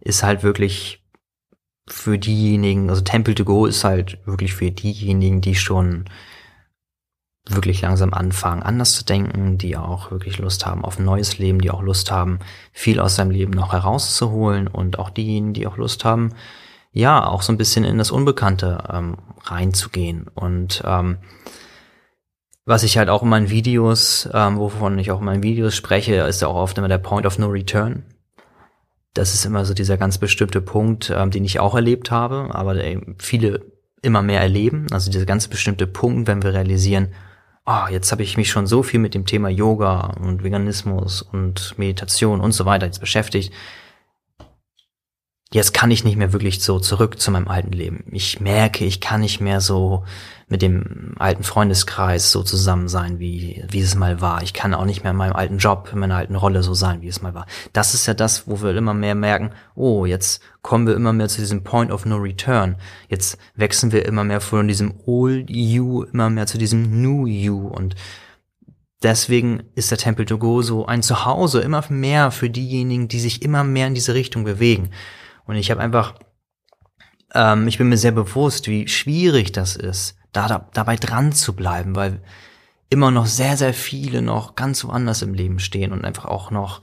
ist 0.00 0.22
halt 0.22 0.42
wirklich 0.42 1.04
für 1.86 2.18
diejenigen, 2.18 2.88
also 2.88 3.02
Temple 3.02 3.34
to 3.34 3.44
Go 3.44 3.66
ist 3.66 3.84
halt 3.84 4.18
wirklich 4.26 4.54
für 4.54 4.70
diejenigen, 4.70 5.40
die 5.40 5.54
schon 5.54 6.06
wirklich 7.46 7.82
langsam 7.82 8.14
anfangen, 8.14 8.62
anders 8.62 8.94
zu 8.94 9.04
denken, 9.04 9.58
die 9.58 9.76
auch 9.76 10.10
wirklich 10.10 10.38
Lust 10.38 10.64
haben 10.64 10.84
auf 10.84 10.98
ein 10.98 11.04
neues 11.04 11.38
Leben, 11.38 11.60
die 11.60 11.70
auch 11.70 11.82
Lust 11.82 12.10
haben, 12.10 12.38
viel 12.72 13.00
aus 13.00 13.16
seinem 13.16 13.30
Leben 13.30 13.52
noch 13.52 13.72
herauszuholen 13.72 14.66
und 14.66 14.98
auch 14.98 15.10
diejenigen, 15.10 15.52
die 15.52 15.66
auch 15.66 15.76
Lust 15.76 16.04
haben, 16.06 16.30
ja, 16.92 17.26
auch 17.26 17.42
so 17.42 17.52
ein 17.52 17.58
bisschen 17.58 17.84
in 17.84 17.98
das 17.98 18.10
Unbekannte 18.10 18.84
ähm, 18.90 19.18
reinzugehen. 19.42 20.28
Und 20.32 20.82
ähm, 20.86 21.18
was 22.66 22.82
ich 22.82 22.96
halt 22.96 23.08
auch 23.08 23.22
in 23.22 23.28
meinen 23.28 23.50
Videos, 23.50 24.28
ähm, 24.32 24.58
wovon 24.58 24.98
ich 24.98 25.10
auch 25.10 25.20
in 25.20 25.26
meinen 25.26 25.42
Videos 25.42 25.74
spreche, 25.74 26.14
ist 26.16 26.42
ja 26.42 26.48
auch 26.48 26.56
oft 26.56 26.78
immer 26.78 26.88
der 26.88 26.98
Point 26.98 27.26
of 27.26 27.38
No 27.38 27.48
Return. 27.48 28.04
Das 29.12 29.34
ist 29.34 29.44
immer 29.44 29.64
so 29.64 29.74
dieser 29.74 29.96
ganz 29.96 30.18
bestimmte 30.18 30.60
Punkt, 30.60 31.12
ähm, 31.14 31.30
den 31.30 31.44
ich 31.44 31.60
auch 31.60 31.74
erlebt 31.74 32.10
habe, 32.10 32.48
aber 32.52 32.76
viele 33.18 33.60
immer 34.02 34.22
mehr 34.22 34.40
erleben. 34.40 34.86
Also 34.90 35.10
dieser 35.10 35.26
ganz 35.26 35.48
bestimmte 35.48 35.86
Punkt, 35.86 36.26
wenn 36.26 36.42
wir 36.42 36.52
realisieren, 36.52 37.12
oh, 37.66 37.88
jetzt 37.90 38.10
habe 38.12 38.22
ich 38.22 38.36
mich 38.36 38.50
schon 38.50 38.66
so 38.66 38.82
viel 38.82 39.00
mit 39.00 39.14
dem 39.14 39.24
Thema 39.24 39.48
Yoga 39.48 40.14
und 40.20 40.42
Veganismus 40.42 41.22
und 41.22 41.78
Meditation 41.78 42.40
und 42.40 42.52
so 42.52 42.66
weiter 42.66 42.86
jetzt 42.86 43.00
beschäftigt 43.00 43.52
jetzt 45.54 45.72
kann 45.72 45.92
ich 45.92 46.02
nicht 46.02 46.16
mehr 46.16 46.32
wirklich 46.32 46.60
so 46.60 46.80
zurück 46.80 47.20
zu 47.20 47.30
meinem 47.30 47.46
alten 47.46 47.70
Leben. 47.70 48.02
Ich 48.10 48.40
merke, 48.40 48.84
ich 48.84 49.00
kann 49.00 49.20
nicht 49.20 49.40
mehr 49.40 49.60
so 49.60 50.02
mit 50.48 50.62
dem 50.62 51.14
alten 51.16 51.44
Freundeskreis 51.44 52.32
so 52.32 52.42
zusammen 52.42 52.88
sein, 52.88 53.20
wie, 53.20 53.62
wie 53.70 53.78
es 53.78 53.94
mal 53.94 54.20
war. 54.20 54.42
Ich 54.42 54.52
kann 54.52 54.74
auch 54.74 54.84
nicht 54.84 55.04
mehr 55.04 55.12
in 55.12 55.16
meinem 55.16 55.36
alten 55.36 55.58
Job, 55.58 55.90
in 55.92 56.00
meiner 56.00 56.16
alten 56.16 56.34
Rolle 56.34 56.64
so 56.64 56.74
sein, 56.74 57.02
wie 57.02 57.08
es 57.08 57.22
mal 57.22 57.34
war. 57.34 57.46
Das 57.72 57.94
ist 57.94 58.06
ja 58.06 58.14
das, 58.14 58.48
wo 58.48 58.62
wir 58.62 58.76
immer 58.76 58.94
mehr 58.94 59.14
merken, 59.14 59.52
oh, 59.76 60.06
jetzt 60.06 60.42
kommen 60.62 60.88
wir 60.88 60.96
immer 60.96 61.12
mehr 61.12 61.28
zu 61.28 61.40
diesem 61.40 61.62
Point 61.62 61.92
of 61.92 62.04
No 62.04 62.16
Return. 62.16 62.74
Jetzt 63.08 63.38
wechseln 63.54 63.92
wir 63.92 64.06
immer 64.06 64.24
mehr 64.24 64.40
von 64.40 64.66
diesem 64.66 64.94
Old 65.06 65.50
You 65.50 66.02
immer 66.02 66.30
mehr 66.30 66.48
zu 66.48 66.58
diesem 66.58 67.00
New 67.00 67.26
You 67.26 67.68
und 67.68 67.94
Deswegen 69.04 69.64
ist 69.74 69.90
der 69.90 69.98
Temple 69.98 70.24
to 70.24 70.38
Go 70.38 70.62
so 70.62 70.86
ein 70.86 71.02
Zuhause 71.02 71.60
immer 71.60 71.84
mehr 71.90 72.30
für 72.30 72.48
diejenigen, 72.48 73.06
die 73.06 73.20
sich 73.20 73.42
immer 73.42 73.62
mehr 73.62 73.86
in 73.86 73.94
diese 73.94 74.14
Richtung 74.14 74.44
bewegen. 74.44 74.90
Und 75.46 75.56
ich 75.56 75.70
habe 75.70 75.80
einfach, 75.80 76.14
ähm, 77.34 77.68
ich 77.68 77.78
bin 77.78 77.88
mir 77.88 77.98
sehr 77.98 78.12
bewusst, 78.12 78.68
wie 78.68 78.88
schwierig 78.88 79.52
das 79.52 79.76
ist, 79.76 80.16
da, 80.32 80.48
da 80.48 80.68
dabei 80.72 80.96
dran 80.96 81.32
zu 81.32 81.54
bleiben, 81.54 81.94
weil 81.96 82.22
immer 82.90 83.10
noch 83.10 83.26
sehr, 83.26 83.56
sehr 83.56 83.74
viele 83.74 84.22
noch 84.22 84.54
ganz 84.54 84.84
woanders 84.84 85.22
im 85.22 85.34
Leben 85.34 85.58
stehen 85.58 85.92
und 85.92 86.04
einfach 86.04 86.26
auch 86.26 86.50
noch 86.50 86.80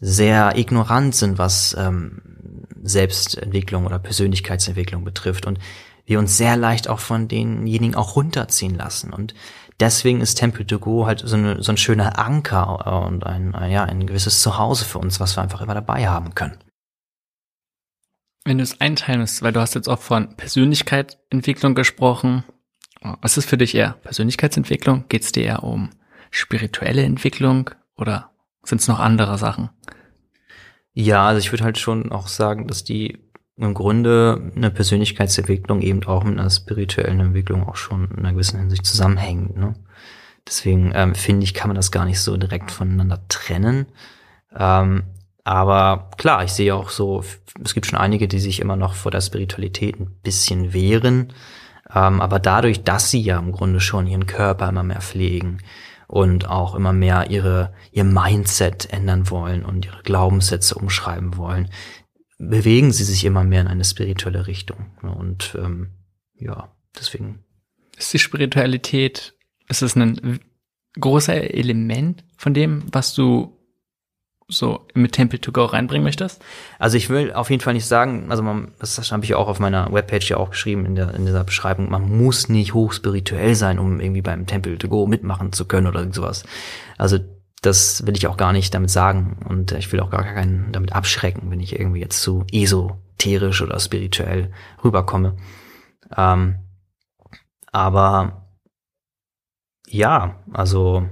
sehr 0.00 0.56
ignorant 0.58 1.14
sind, 1.14 1.38
was 1.38 1.74
ähm, 1.78 2.20
Selbstentwicklung 2.82 3.86
oder 3.86 3.98
Persönlichkeitsentwicklung 3.98 5.04
betrifft 5.04 5.46
und 5.46 5.58
wir 6.04 6.18
uns 6.18 6.36
sehr 6.36 6.56
leicht 6.56 6.88
auch 6.88 7.00
von 7.00 7.26
denjenigen 7.28 7.96
auch 7.96 8.14
runterziehen 8.16 8.76
lassen. 8.76 9.12
Und 9.12 9.34
deswegen 9.80 10.20
ist 10.20 10.36
Temple 10.36 10.66
to 10.66 10.78
Go 10.78 11.06
halt 11.06 11.22
so, 11.24 11.36
eine, 11.36 11.62
so 11.62 11.72
ein 11.72 11.76
schöner 11.76 12.18
Anker 12.18 13.04
und 13.06 13.26
ein, 13.26 13.54
ja, 13.70 13.84
ein 13.84 14.06
gewisses 14.06 14.40
Zuhause 14.40 14.84
für 14.84 14.98
uns, 14.98 15.18
was 15.18 15.36
wir 15.36 15.42
einfach 15.42 15.62
immer 15.62 15.74
dabei 15.74 16.06
haben 16.06 16.34
können. 16.34 16.58
Wenn 18.46 18.58
du 18.58 18.62
es 18.62 18.80
einteilen 18.80 19.20
müsstest, 19.20 19.42
weil 19.42 19.52
du 19.52 19.60
hast 19.60 19.74
jetzt 19.74 19.88
auch 19.88 19.98
von 19.98 20.36
Persönlichkeitsentwicklung 20.36 21.74
gesprochen. 21.74 22.44
Was 23.20 23.36
ist 23.36 23.50
für 23.50 23.58
dich 23.58 23.74
eher 23.74 23.94
Persönlichkeitsentwicklung? 24.04 25.04
Geht 25.08 25.22
es 25.22 25.32
dir 25.32 25.42
eher 25.42 25.64
um 25.64 25.90
spirituelle 26.30 27.02
Entwicklung 27.02 27.70
oder 27.96 28.30
sind 28.62 28.80
es 28.80 28.86
noch 28.86 29.00
andere 29.00 29.36
Sachen? 29.36 29.70
Ja, 30.92 31.26
also 31.26 31.40
ich 31.40 31.50
würde 31.50 31.64
halt 31.64 31.78
schon 31.78 32.12
auch 32.12 32.28
sagen, 32.28 32.68
dass 32.68 32.84
die 32.84 33.18
im 33.56 33.74
Grunde 33.74 34.52
eine 34.54 34.70
Persönlichkeitsentwicklung 34.70 35.82
eben 35.82 36.04
auch 36.04 36.22
mit 36.22 36.38
einer 36.38 36.48
spirituellen 36.48 37.18
Entwicklung 37.18 37.66
auch 37.66 37.76
schon 37.76 38.08
in 38.12 38.20
einer 38.20 38.32
gewissen 38.32 38.60
Hinsicht 38.60 38.86
zusammenhängt. 38.86 39.56
Ne? 39.56 39.74
Deswegen 40.46 40.92
ähm, 40.94 41.16
finde 41.16 41.42
ich, 41.42 41.52
kann 41.52 41.68
man 41.68 41.76
das 41.76 41.90
gar 41.90 42.04
nicht 42.04 42.20
so 42.20 42.36
direkt 42.36 42.70
voneinander 42.70 43.26
trennen. 43.28 43.86
Ähm, 44.56 45.02
aber 45.46 46.10
klar, 46.16 46.42
ich 46.42 46.50
sehe 46.50 46.74
auch 46.74 46.90
so, 46.90 47.22
es 47.64 47.72
gibt 47.72 47.86
schon 47.86 48.00
einige, 48.00 48.26
die 48.26 48.40
sich 48.40 48.58
immer 48.58 48.74
noch 48.74 48.94
vor 48.94 49.12
der 49.12 49.20
Spiritualität 49.20 50.00
ein 50.00 50.10
bisschen 50.24 50.72
wehren. 50.72 51.32
Ähm, 51.94 52.20
aber 52.20 52.40
dadurch, 52.40 52.82
dass 52.82 53.12
sie 53.12 53.20
ja 53.20 53.38
im 53.38 53.52
Grunde 53.52 53.78
schon 53.78 54.08
ihren 54.08 54.26
Körper 54.26 54.68
immer 54.68 54.82
mehr 54.82 55.00
pflegen 55.00 55.58
und 56.08 56.48
auch 56.48 56.74
immer 56.74 56.92
mehr 56.92 57.30
ihre, 57.30 57.72
ihr 57.92 58.02
Mindset 58.02 58.92
ändern 58.92 59.30
wollen 59.30 59.64
und 59.64 59.86
ihre 59.86 60.02
Glaubenssätze 60.02 60.74
umschreiben 60.74 61.36
wollen, 61.36 61.70
bewegen 62.38 62.90
sie 62.90 63.04
sich 63.04 63.24
immer 63.24 63.44
mehr 63.44 63.60
in 63.60 63.68
eine 63.68 63.84
spirituelle 63.84 64.48
Richtung. 64.48 64.96
Und 65.00 65.56
ähm, 65.56 65.92
ja, 66.40 66.72
deswegen. 66.98 67.44
Ist 67.96 68.12
die 68.12 68.18
Spiritualität, 68.18 69.34
ist 69.68 69.82
es 69.82 69.94
ein 69.94 70.40
großer 70.98 71.54
Element 71.54 72.24
von 72.36 72.52
dem, 72.52 72.82
was 72.90 73.14
du 73.14 73.55
so 74.48 74.86
mit 74.94 75.12
Temple 75.12 75.40
to 75.40 75.52
Go 75.52 75.64
reinbringen 75.64 76.04
möchtest? 76.04 76.42
Also 76.78 76.96
ich 76.96 77.08
will 77.10 77.32
auf 77.32 77.50
jeden 77.50 77.62
Fall 77.62 77.74
nicht 77.74 77.86
sagen, 77.86 78.26
also 78.30 78.42
man, 78.42 78.72
das 78.78 79.10
habe 79.10 79.24
ich 79.24 79.34
auch 79.34 79.48
auf 79.48 79.58
meiner 79.58 79.92
Webpage 79.92 80.30
ja 80.30 80.36
auch 80.36 80.50
geschrieben 80.50 80.86
in, 80.86 80.94
der, 80.94 81.14
in 81.14 81.26
dieser 81.26 81.44
Beschreibung, 81.44 81.90
man 81.90 82.16
muss 82.16 82.48
nicht 82.48 82.74
hochspirituell 82.74 83.54
sein, 83.54 83.78
um 83.78 84.00
irgendwie 84.00 84.22
beim 84.22 84.46
Temple 84.46 84.78
to 84.78 84.88
Go 84.88 85.06
mitmachen 85.06 85.52
zu 85.52 85.66
können 85.66 85.86
oder 85.86 86.12
sowas. 86.12 86.44
Also 86.96 87.18
das 87.62 88.06
will 88.06 88.16
ich 88.16 88.28
auch 88.28 88.36
gar 88.36 88.52
nicht 88.52 88.72
damit 88.74 88.90
sagen 88.90 89.44
und 89.48 89.72
ich 89.72 89.90
will 89.92 90.00
auch 90.00 90.10
gar 90.10 90.22
keinen 90.22 90.70
damit 90.72 90.92
abschrecken, 90.92 91.50
wenn 91.50 91.60
ich 91.60 91.78
irgendwie 91.78 92.00
jetzt 92.00 92.20
zu 92.20 92.44
esoterisch 92.52 93.62
oder 93.62 93.80
spirituell 93.80 94.52
rüberkomme. 94.84 95.36
Ähm, 96.16 96.56
aber 97.72 98.46
ja, 99.88 100.42
also 100.52 101.08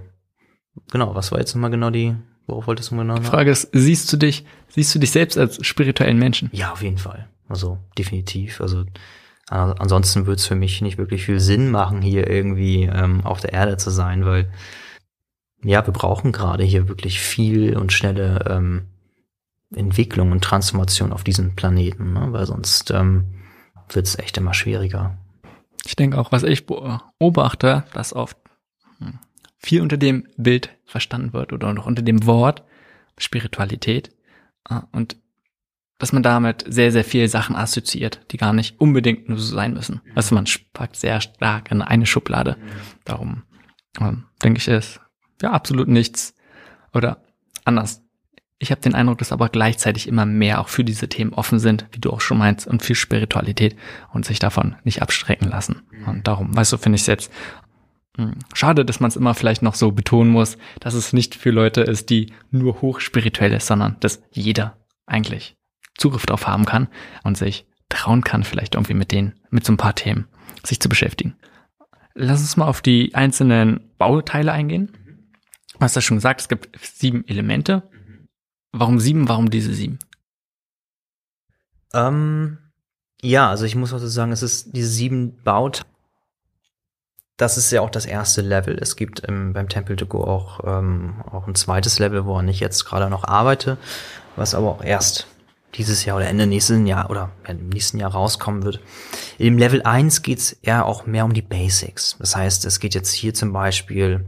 genau, 0.92 1.14
was 1.14 1.32
war 1.32 1.40
jetzt 1.40 1.54
nochmal 1.54 1.70
genau 1.70 1.90
die 1.90 2.16
Worauf 2.46 2.66
wolltest 2.66 2.90
du 2.90 2.96
genau? 2.96 3.14
Die 3.14 3.24
Frage 3.24 3.50
ist, 3.50 3.68
siehst 3.72 4.12
du 4.12 4.16
dich, 4.16 4.44
siehst 4.68 4.94
du 4.94 4.98
dich 4.98 5.10
selbst 5.10 5.38
als 5.38 5.64
spirituellen 5.64 6.18
Menschen? 6.18 6.50
Ja, 6.52 6.72
auf 6.72 6.82
jeden 6.82 6.98
Fall. 6.98 7.28
Also 7.48 7.78
definitiv. 7.96 8.60
Also 8.60 8.82
äh, 9.50 9.54
ansonsten 9.54 10.26
würde 10.26 10.36
es 10.36 10.46
für 10.46 10.54
mich 10.54 10.80
nicht 10.82 10.98
wirklich 10.98 11.24
viel 11.24 11.40
Sinn 11.40 11.70
machen, 11.70 12.02
hier 12.02 12.28
irgendwie 12.28 12.84
ähm, 12.84 13.24
auf 13.24 13.40
der 13.40 13.52
Erde 13.52 13.76
zu 13.76 13.90
sein, 13.90 14.24
weil 14.24 14.50
ja, 15.62 15.86
wir 15.86 15.92
brauchen 15.92 16.32
gerade 16.32 16.62
hier 16.62 16.88
wirklich 16.88 17.20
viel 17.20 17.76
und 17.76 17.92
schnelle 17.92 18.44
ähm, 18.48 18.86
Entwicklung 19.74 20.30
und 20.30 20.44
Transformation 20.44 21.12
auf 21.12 21.24
diesem 21.24 21.54
Planeten, 21.54 22.12
ne? 22.12 22.28
weil 22.32 22.46
sonst 22.46 22.90
ähm, 22.90 23.24
wird 23.88 24.06
es 24.06 24.18
echt 24.18 24.36
immer 24.36 24.52
schwieriger. 24.52 25.16
Ich 25.86 25.96
denke 25.96 26.18
auch, 26.18 26.32
was 26.32 26.42
ich 26.42 26.66
beobachte, 26.66 27.84
dass 27.92 28.12
oft 28.12 28.36
hm, 28.98 29.18
viel 29.58 29.80
unter 29.80 29.96
dem 29.96 30.26
Bild 30.36 30.70
verstanden 30.94 31.32
wird 31.32 31.52
oder 31.52 31.72
noch 31.72 31.86
unter 31.86 32.02
dem 32.02 32.24
Wort 32.24 32.62
Spiritualität 33.18 34.14
ah, 34.62 34.84
und 34.92 35.16
dass 35.98 36.12
man 36.12 36.22
damit 36.22 36.64
sehr, 36.68 36.92
sehr 36.92 37.02
viele 37.02 37.26
Sachen 37.26 37.56
assoziiert, 37.56 38.20
die 38.30 38.36
gar 38.36 38.52
nicht 38.52 38.80
unbedingt 38.80 39.28
nur 39.28 39.38
so 39.38 39.56
sein 39.56 39.74
müssen. 39.74 40.02
Also 40.14 40.36
man 40.36 40.44
packt 40.72 40.94
sehr 40.94 41.20
stark 41.20 41.72
in 41.72 41.82
eine 41.82 42.06
Schublade. 42.06 42.56
Darum 43.04 43.42
ähm, 44.00 44.24
denke 44.40 44.58
ich, 44.58 44.68
ist 44.68 45.00
ja 45.42 45.50
absolut 45.50 45.88
nichts 45.88 46.36
oder 46.92 47.24
anders. 47.64 48.02
Ich 48.60 48.70
habe 48.70 48.80
den 48.80 48.94
Eindruck, 48.94 49.18
dass 49.18 49.32
aber 49.32 49.48
gleichzeitig 49.48 50.06
immer 50.06 50.26
mehr 50.26 50.60
auch 50.60 50.68
für 50.68 50.84
diese 50.84 51.08
Themen 51.08 51.32
offen 51.32 51.58
sind, 51.58 51.86
wie 51.90 51.98
du 51.98 52.10
auch 52.10 52.20
schon 52.20 52.38
meinst, 52.38 52.68
und 52.68 52.84
viel 52.84 52.94
Spiritualität 52.94 53.76
und 54.12 54.24
sich 54.24 54.38
davon 54.38 54.76
nicht 54.84 55.02
abstrecken 55.02 55.48
lassen. 55.48 55.82
Und 56.06 56.28
darum, 56.28 56.56
weißt 56.56 56.72
du, 56.72 56.78
finde 56.78 56.94
ich 56.96 57.02
es 57.02 57.08
jetzt. 57.08 57.32
Schade, 58.52 58.84
dass 58.84 59.00
man 59.00 59.08
es 59.08 59.16
immer 59.16 59.34
vielleicht 59.34 59.62
noch 59.62 59.74
so 59.74 59.90
betonen 59.90 60.30
muss, 60.30 60.56
dass 60.78 60.94
es 60.94 61.12
nicht 61.12 61.34
für 61.34 61.50
Leute 61.50 61.80
ist, 61.80 62.10
die 62.10 62.32
nur 62.50 62.80
hochspirituell 62.80 63.52
ist, 63.52 63.66
sondern 63.66 63.96
dass 64.00 64.22
jeder 64.30 64.78
eigentlich 65.06 65.56
Zugriff 65.96 66.24
darauf 66.26 66.46
haben 66.46 66.64
kann 66.64 66.88
und 67.24 67.36
sich 67.36 67.66
trauen 67.88 68.22
kann, 68.22 68.44
vielleicht 68.44 68.74
irgendwie 68.74 68.94
mit 68.94 69.10
denen, 69.10 69.34
mit 69.50 69.64
so 69.64 69.72
ein 69.72 69.78
paar 69.78 69.94
Themen 69.94 70.28
sich 70.64 70.80
zu 70.80 70.88
beschäftigen. 70.88 71.36
Lass 72.14 72.40
uns 72.40 72.56
mal 72.56 72.66
auf 72.66 72.80
die 72.80 73.14
einzelnen 73.14 73.90
Bauteile 73.98 74.52
eingehen. 74.52 74.92
Du 75.72 75.80
hast 75.80 75.96
ja 75.96 76.02
schon 76.02 76.18
gesagt, 76.18 76.40
es 76.40 76.48
gibt 76.48 76.78
sieben 76.80 77.26
Elemente. 77.26 77.82
Warum 78.70 79.00
sieben? 79.00 79.28
Warum 79.28 79.50
diese 79.50 79.74
sieben? 79.74 79.98
Ähm, 81.92 82.58
ja, 83.20 83.50
also 83.50 83.64
ich 83.64 83.74
muss 83.74 83.92
auch 83.92 83.98
so 83.98 84.06
sagen, 84.06 84.30
es 84.30 84.42
ist 84.42 84.76
diese 84.76 84.88
sieben 84.88 85.42
Bauteile 85.42 85.93
das 87.36 87.56
ist 87.58 87.70
ja 87.72 87.80
auch 87.80 87.90
das 87.90 88.06
erste 88.06 88.42
Level. 88.42 88.78
Es 88.80 88.96
gibt 88.96 89.20
im, 89.20 89.52
beim 89.52 89.68
Temple 89.68 89.96
to 89.96 90.06
Go 90.06 90.22
auch, 90.22 90.60
ähm, 90.64 91.22
auch 91.30 91.46
ein 91.46 91.54
zweites 91.54 91.98
Level, 91.98 92.26
woran 92.26 92.48
ich 92.48 92.60
jetzt 92.60 92.84
gerade 92.84 93.10
noch 93.10 93.24
arbeite, 93.24 93.76
was 94.36 94.54
aber 94.54 94.70
auch 94.70 94.84
erst 94.84 95.26
dieses 95.74 96.04
Jahr 96.04 96.18
oder 96.18 96.28
Ende 96.28 96.46
nächsten 96.46 96.86
Jahr 96.86 97.10
oder 97.10 97.32
im 97.48 97.68
nächsten 97.68 97.98
Jahr 97.98 98.12
rauskommen 98.12 98.62
wird. 98.62 98.80
Im 99.38 99.58
Level 99.58 99.82
1 99.82 100.22
geht 100.22 100.38
es 100.38 100.52
eher 100.52 100.86
auch 100.86 101.06
mehr 101.06 101.24
um 101.24 101.34
die 101.34 101.42
Basics. 101.42 102.16
Das 102.20 102.36
heißt, 102.36 102.64
es 102.64 102.78
geht 102.78 102.94
jetzt 102.94 103.12
hier 103.12 103.34
zum 103.34 103.52
Beispiel 103.52 104.24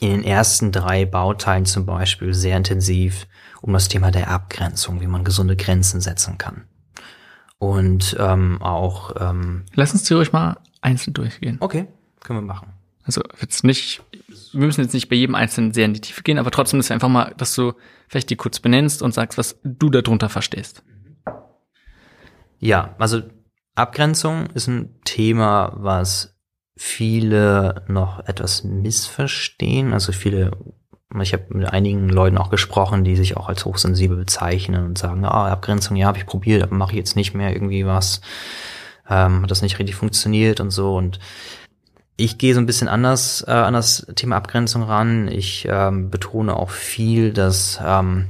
in 0.00 0.10
den 0.10 0.24
ersten 0.24 0.72
drei 0.72 1.04
Bauteilen 1.04 1.66
zum 1.66 1.84
Beispiel 1.84 2.32
sehr 2.32 2.56
intensiv 2.56 3.26
um 3.60 3.74
das 3.74 3.88
Thema 3.88 4.10
der 4.10 4.30
Abgrenzung, 4.30 5.02
wie 5.02 5.06
man 5.06 5.24
gesunde 5.24 5.54
Grenzen 5.54 6.00
setzen 6.00 6.38
kann. 6.38 6.64
Und 7.58 8.16
ähm, 8.18 8.60
auch 8.62 9.14
ähm, 9.20 9.66
Lass 9.74 9.92
uns 9.92 10.10
ruhig 10.10 10.32
mal 10.32 10.56
einzeln 10.82 11.14
durchgehen. 11.14 11.56
Okay, 11.60 11.86
können 12.20 12.40
wir 12.40 12.46
machen. 12.46 12.68
Also 13.04 13.22
jetzt 13.40 13.64
nicht, 13.64 14.02
wir 14.52 14.66
müssen 14.66 14.82
jetzt 14.82 14.92
nicht 14.92 15.08
bei 15.08 15.16
jedem 15.16 15.34
einzelnen 15.34 15.72
sehr 15.72 15.86
in 15.86 15.94
die 15.94 16.00
Tiefe 16.00 16.22
gehen, 16.22 16.38
aber 16.38 16.50
trotzdem 16.50 16.78
ist 16.78 16.90
einfach 16.90 17.08
mal, 17.08 17.34
dass 17.36 17.54
du 17.54 17.72
vielleicht 18.08 18.30
die 18.30 18.36
kurz 18.36 18.60
benennst 18.60 19.02
und 19.02 19.12
sagst, 19.12 19.38
was 19.38 19.58
du 19.64 19.90
darunter 19.90 20.28
verstehst. 20.28 20.84
Ja, 22.58 22.94
also 22.98 23.22
Abgrenzung 23.74 24.46
ist 24.54 24.68
ein 24.68 25.00
Thema, 25.04 25.72
was 25.76 26.38
viele 26.76 27.84
noch 27.88 28.20
etwas 28.26 28.62
missverstehen. 28.62 29.92
Also 29.92 30.12
viele, 30.12 30.52
ich 31.20 31.32
habe 31.32 31.46
mit 31.48 31.68
einigen 31.72 32.08
Leuten 32.08 32.38
auch 32.38 32.50
gesprochen, 32.50 33.02
die 33.02 33.16
sich 33.16 33.36
auch 33.36 33.48
als 33.48 33.64
hochsensibel 33.64 34.16
bezeichnen 34.16 34.84
und 34.84 34.98
sagen, 34.98 35.24
ah, 35.24 35.50
Abgrenzung, 35.50 35.96
ja, 35.96 36.06
habe 36.06 36.18
ich 36.18 36.26
probiert, 36.26 36.62
aber 36.62 36.74
mache 36.74 36.92
ich 36.92 36.98
jetzt 36.98 37.16
nicht 37.16 37.34
mehr 37.34 37.52
irgendwie 37.52 37.84
was. 37.84 38.20
Ähm, 39.08 39.42
hat 39.42 39.50
das 39.50 39.62
nicht 39.62 39.78
richtig 39.78 39.96
funktioniert 39.96 40.60
und 40.60 40.70
so. 40.70 40.96
Und 40.96 41.18
ich 42.16 42.38
gehe 42.38 42.54
so 42.54 42.60
ein 42.60 42.66
bisschen 42.66 42.88
anders 42.88 43.44
äh, 43.46 43.50
an 43.50 43.74
das 43.74 44.06
Thema 44.14 44.36
Abgrenzung 44.36 44.82
ran. 44.82 45.28
Ich 45.28 45.66
ähm, 45.68 46.10
betone 46.10 46.56
auch 46.56 46.70
viel, 46.70 47.32
dass 47.32 47.80
ähm, 47.84 48.28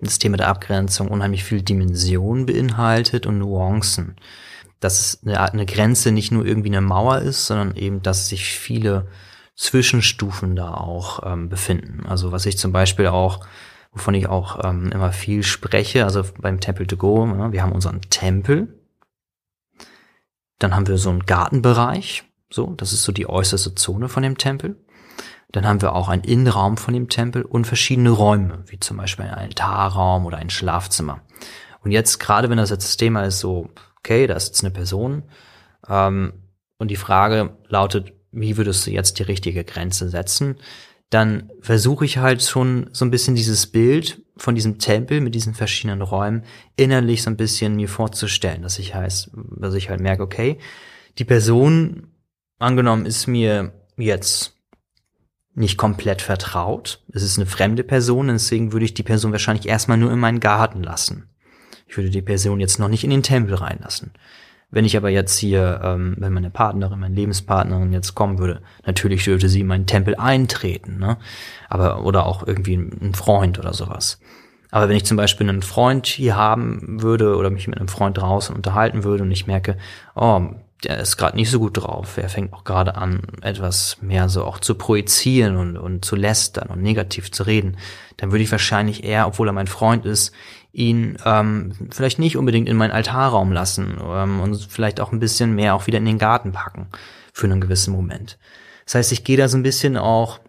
das 0.00 0.18
Thema 0.18 0.36
der 0.36 0.48
Abgrenzung 0.48 1.08
unheimlich 1.08 1.44
viel 1.44 1.62
Dimension 1.62 2.46
beinhaltet 2.46 3.26
und 3.26 3.38
Nuancen. 3.38 4.16
Dass 4.80 5.20
eine, 5.24 5.40
eine 5.40 5.66
Grenze 5.66 6.10
nicht 6.10 6.32
nur 6.32 6.44
irgendwie 6.44 6.70
eine 6.70 6.80
Mauer 6.80 7.18
ist, 7.18 7.46
sondern 7.46 7.76
eben, 7.76 8.02
dass 8.02 8.28
sich 8.28 8.46
viele 8.46 9.06
Zwischenstufen 9.56 10.56
da 10.56 10.74
auch 10.74 11.20
ähm, 11.24 11.48
befinden. 11.48 12.06
Also 12.06 12.32
was 12.32 12.46
ich 12.46 12.58
zum 12.58 12.72
Beispiel 12.72 13.08
auch, 13.08 13.44
wovon 13.92 14.14
ich 14.14 14.26
auch 14.26 14.64
ähm, 14.64 14.90
immer 14.90 15.12
viel 15.12 15.42
spreche, 15.42 16.04
also 16.04 16.24
beim 16.40 16.60
Temple 16.60 16.86
to 16.86 16.96
Go, 16.96 17.26
ja, 17.26 17.34
ne, 17.34 17.52
wir 17.52 17.62
haben 17.62 17.72
unseren 17.72 18.00
Tempel, 18.02 18.81
dann 20.62 20.74
haben 20.74 20.86
wir 20.86 20.98
so 20.98 21.10
einen 21.10 21.26
Gartenbereich, 21.26 22.24
so, 22.50 22.74
das 22.76 22.92
ist 22.92 23.02
so 23.02 23.12
die 23.12 23.28
äußerste 23.28 23.74
Zone 23.74 24.08
von 24.08 24.22
dem 24.22 24.38
Tempel. 24.38 24.76
Dann 25.50 25.66
haben 25.66 25.82
wir 25.82 25.94
auch 25.94 26.08
einen 26.08 26.24
Innenraum 26.24 26.76
von 26.76 26.94
dem 26.94 27.08
Tempel 27.08 27.42
und 27.42 27.66
verschiedene 27.66 28.10
Räume, 28.10 28.64
wie 28.66 28.80
zum 28.80 28.96
Beispiel 28.96 29.26
ein 29.26 29.34
Altarraum 29.34 30.24
oder 30.24 30.38
ein 30.38 30.50
Schlafzimmer. 30.50 31.20
Und 31.82 31.90
jetzt, 31.90 32.18
gerade 32.18 32.48
wenn 32.48 32.56
das 32.56 32.70
jetzt 32.70 32.84
das 32.84 32.96
Thema 32.96 33.24
ist, 33.24 33.40
so, 33.40 33.68
okay, 33.98 34.26
da 34.26 34.34
ist 34.34 34.48
jetzt 34.48 34.64
eine 34.64 34.70
Person, 34.70 35.24
ähm, 35.88 36.32
und 36.78 36.88
die 36.90 36.96
Frage 36.96 37.56
lautet, 37.68 38.12
wie 38.32 38.56
würdest 38.56 38.86
du 38.86 38.90
jetzt 38.90 39.18
die 39.18 39.22
richtige 39.22 39.64
Grenze 39.64 40.08
setzen? 40.08 40.56
Dann 41.12 41.50
versuche 41.60 42.06
ich 42.06 42.16
halt 42.16 42.42
schon 42.42 42.88
so 42.92 43.04
ein 43.04 43.10
bisschen 43.10 43.34
dieses 43.34 43.66
Bild 43.66 44.22
von 44.38 44.54
diesem 44.54 44.78
Tempel 44.78 45.20
mit 45.20 45.34
diesen 45.34 45.52
verschiedenen 45.52 46.00
Räumen 46.00 46.42
innerlich 46.76 47.22
so 47.22 47.28
ein 47.28 47.36
bisschen 47.36 47.76
mir 47.76 47.90
vorzustellen, 47.90 48.62
dass 48.62 48.78
ich 48.78 48.94
heißt, 48.94 49.30
dass 49.58 49.74
ich 49.74 49.90
halt 49.90 50.00
merke, 50.00 50.22
okay, 50.22 50.56
die 51.18 51.26
Person 51.26 52.06
angenommen 52.58 53.04
ist 53.04 53.26
mir 53.26 53.74
jetzt 53.98 54.56
nicht 55.54 55.76
komplett 55.76 56.22
vertraut. 56.22 57.04
Es 57.12 57.22
ist 57.22 57.36
eine 57.36 57.44
fremde 57.44 57.84
Person, 57.84 58.28
deswegen 58.28 58.72
würde 58.72 58.86
ich 58.86 58.94
die 58.94 59.02
Person 59.02 59.32
wahrscheinlich 59.32 59.68
erstmal 59.68 59.98
nur 59.98 60.12
in 60.12 60.18
meinen 60.18 60.40
Garten 60.40 60.82
lassen. 60.82 61.28
Ich 61.86 61.98
würde 61.98 62.08
die 62.08 62.22
Person 62.22 62.58
jetzt 62.58 62.78
noch 62.78 62.88
nicht 62.88 63.04
in 63.04 63.10
den 63.10 63.22
Tempel 63.22 63.54
reinlassen. 63.56 64.12
Wenn 64.72 64.86
ich 64.86 64.96
aber 64.96 65.10
jetzt 65.10 65.36
hier, 65.36 65.80
ähm, 65.84 66.14
wenn 66.18 66.32
meine 66.32 66.50
Partnerin, 66.50 66.98
meine 66.98 67.14
Lebenspartnerin 67.14 67.92
jetzt 67.92 68.14
kommen 68.14 68.38
würde, 68.38 68.62
natürlich 68.86 69.22
dürfte 69.22 69.50
sie 69.50 69.60
in 69.60 69.66
meinen 69.66 69.86
Tempel 69.86 70.16
eintreten, 70.16 70.98
ne? 70.98 71.18
Aber, 71.68 72.04
oder 72.04 72.26
auch 72.26 72.46
irgendwie 72.46 72.74
ein 72.74 73.12
Freund 73.14 73.58
oder 73.58 73.74
sowas. 73.74 74.18
Aber 74.70 74.88
wenn 74.88 74.96
ich 74.96 75.04
zum 75.04 75.18
Beispiel 75.18 75.46
einen 75.46 75.60
Freund 75.60 76.06
hier 76.06 76.36
haben 76.36 77.02
würde 77.02 77.36
oder 77.36 77.50
mich 77.50 77.68
mit 77.68 77.76
einem 77.76 77.88
Freund 77.88 78.16
draußen 78.16 78.56
unterhalten 78.56 79.04
würde 79.04 79.24
und 79.24 79.30
ich 79.30 79.46
merke, 79.46 79.76
oh, 80.14 80.40
der 80.84 80.98
ist 80.98 81.16
gerade 81.16 81.36
nicht 81.36 81.50
so 81.50 81.58
gut 81.60 81.76
drauf. 81.76 82.16
Er 82.16 82.28
fängt 82.28 82.52
auch 82.52 82.64
gerade 82.64 82.96
an, 82.96 83.22
etwas 83.40 83.98
mehr 84.00 84.28
so 84.28 84.44
auch 84.44 84.58
zu 84.58 84.74
projizieren 84.74 85.56
und, 85.56 85.76
und 85.76 86.04
zu 86.04 86.16
lästern 86.16 86.68
und 86.70 86.82
negativ 86.82 87.30
zu 87.30 87.44
reden. 87.44 87.76
Dann 88.16 88.32
würde 88.32 88.42
ich 88.42 88.50
wahrscheinlich 88.50 89.04
eher, 89.04 89.26
obwohl 89.26 89.48
er 89.48 89.52
mein 89.52 89.66
Freund 89.66 90.04
ist, 90.06 90.32
ihn 90.72 91.18
ähm, 91.24 91.74
vielleicht 91.90 92.18
nicht 92.18 92.36
unbedingt 92.36 92.68
in 92.68 92.76
meinen 92.76 92.92
Altarraum 92.92 93.52
lassen 93.52 93.98
ähm, 94.02 94.40
und 94.40 94.66
vielleicht 94.70 95.00
auch 95.00 95.12
ein 95.12 95.20
bisschen 95.20 95.54
mehr 95.54 95.74
auch 95.74 95.86
wieder 95.86 95.98
in 95.98 96.04
den 96.04 96.18
Garten 96.18 96.52
packen 96.52 96.88
für 97.32 97.46
einen 97.46 97.60
gewissen 97.60 97.92
Moment. 97.92 98.38
Das 98.84 98.96
heißt, 98.96 99.12
ich 99.12 99.24
gehe 99.24 99.36
da 99.36 99.48
so 99.48 99.56
ein 99.56 99.62
bisschen 99.62 99.96
auch 99.96 100.40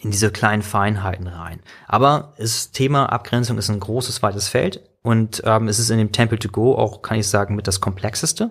in 0.00 0.10
diese 0.10 0.30
kleinen 0.30 0.62
Feinheiten 0.62 1.26
rein. 1.26 1.60
Aber 1.86 2.34
das 2.38 2.70
Thema 2.70 3.06
Abgrenzung 3.06 3.58
ist 3.58 3.70
ein 3.70 3.80
großes, 3.80 4.22
weites 4.22 4.48
Feld 4.48 4.82
und 5.02 5.42
ähm, 5.44 5.68
es 5.68 5.78
ist 5.78 5.90
in 5.90 5.98
dem 5.98 6.12
Temple 6.12 6.38
to 6.38 6.48
Go 6.48 6.74
auch, 6.74 7.02
kann 7.02 7.18
ich 7.18 7.26
sagen, 7.26 7.56
mit 7.56 7.66
das 7.66 7.80
komplexeste. 7.80 8.50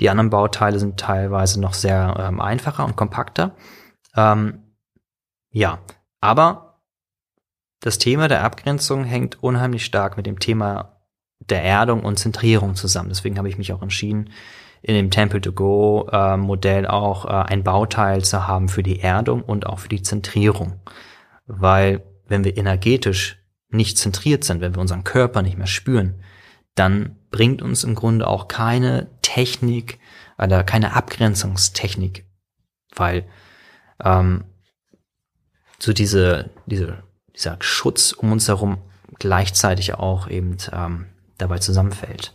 Die 0.00 0.10
anderen 0.10 0.30
Bauteile 0.30 0.78
sind 0.78 0.98
teilweise 0.98 1.60
noch 1.60 1.74
sehr 1.74 2.14
ähm, 2.18 2.40
einfacher 2.40 2.84
und 2.84 2.96
kompakter. 2.96 3.56
Ähm, 4.14 4.62
ja, 5.50 5.78
aber 6.20 6.80
das 7.80 7.98
Thema 7.98 8.28
der 8.28 8.44
Abgrenzung 8.44 9.04
hängt 9.04 9.42
unheimlich 9.42 9.84
stark 9.84 10.16
mit 10.16 10.26
dem 10.26 10.38
Thema 10.38 11.00
der 11.40 11.62
Erdung 11.62 12.04
und 12.04 12.18
Zentrierung 12.18 12.74
zusammen. 12.74 13.10
Deswegen 13.10 13.38
habe 13.38 13.48
ich 13.48 13.58
mich 13.58 13.72
auch 13.72 13.82
entschieden, 13.82 14.30
in 14.82 14.94
dem 14.94 15.10
Temple 15.10 15.40
to 15.40 15.52
Go 15.52 16.08
äh, 16.10 16.36
Modell 16.36 16.86
auch 16.86 17.24
äh, 17.24 17.28
ein 17.28 17.64
Bauteil 17.64 18.24
zu 18.24 18.46
haben 18.46 18.68
für 18.68 18.82
die 18.82 19.00
Erdung 19.00 19.42
und 19.42 19.66
auch 19.66 19.78
für 19.78 19.88
die 19.88 20.02
Zentrierung. 20.02 20.80
Weil 21.46 22.02
wenn 22.26 22.44
wir 22.44 22.56
energetisch 22.56 23.38
nicht 23.68 23.98
zentriert 23.98 24.44
sind, 24.44 24.60
wenn 24.60 24.74
wir 24.74 24.80
unseren 24.80 25.04
Körper 25.04 25.42
nicht 25.42 25.58
mehr 25.58 25.66
spüren, 25.66 26.22
dann 26.74 27.16
bringt 27.30 27.62
uns 27.62 27.84
im 27.84 27.94
Grunde 27.94 28.26
auch 28.26 28.48
keine 28.48 29.08
Technik 29.36 29.98
oder 30.38 30.64
keine 30.64 30.94
Abgrenzungstechnik, 30.94 32.24
weil 32.94 33.28
ähm, 34.02 34.44
so 35.78 35.92
diese, 35.92 36.48
diese, 36.64 37.02
dieser 37.34 37.58
Schutz 37.60 38.12
um 38.12 38.32
uns 38.32 38.48
herum 38.48 38.78
gleichzeitig 39.18 39.92
auch 39.92 40.30
eben 40.30 40.56
ähm, 40.72 41.08
dabei 41.36 41.58
zusammenfällt. 41.58 42.32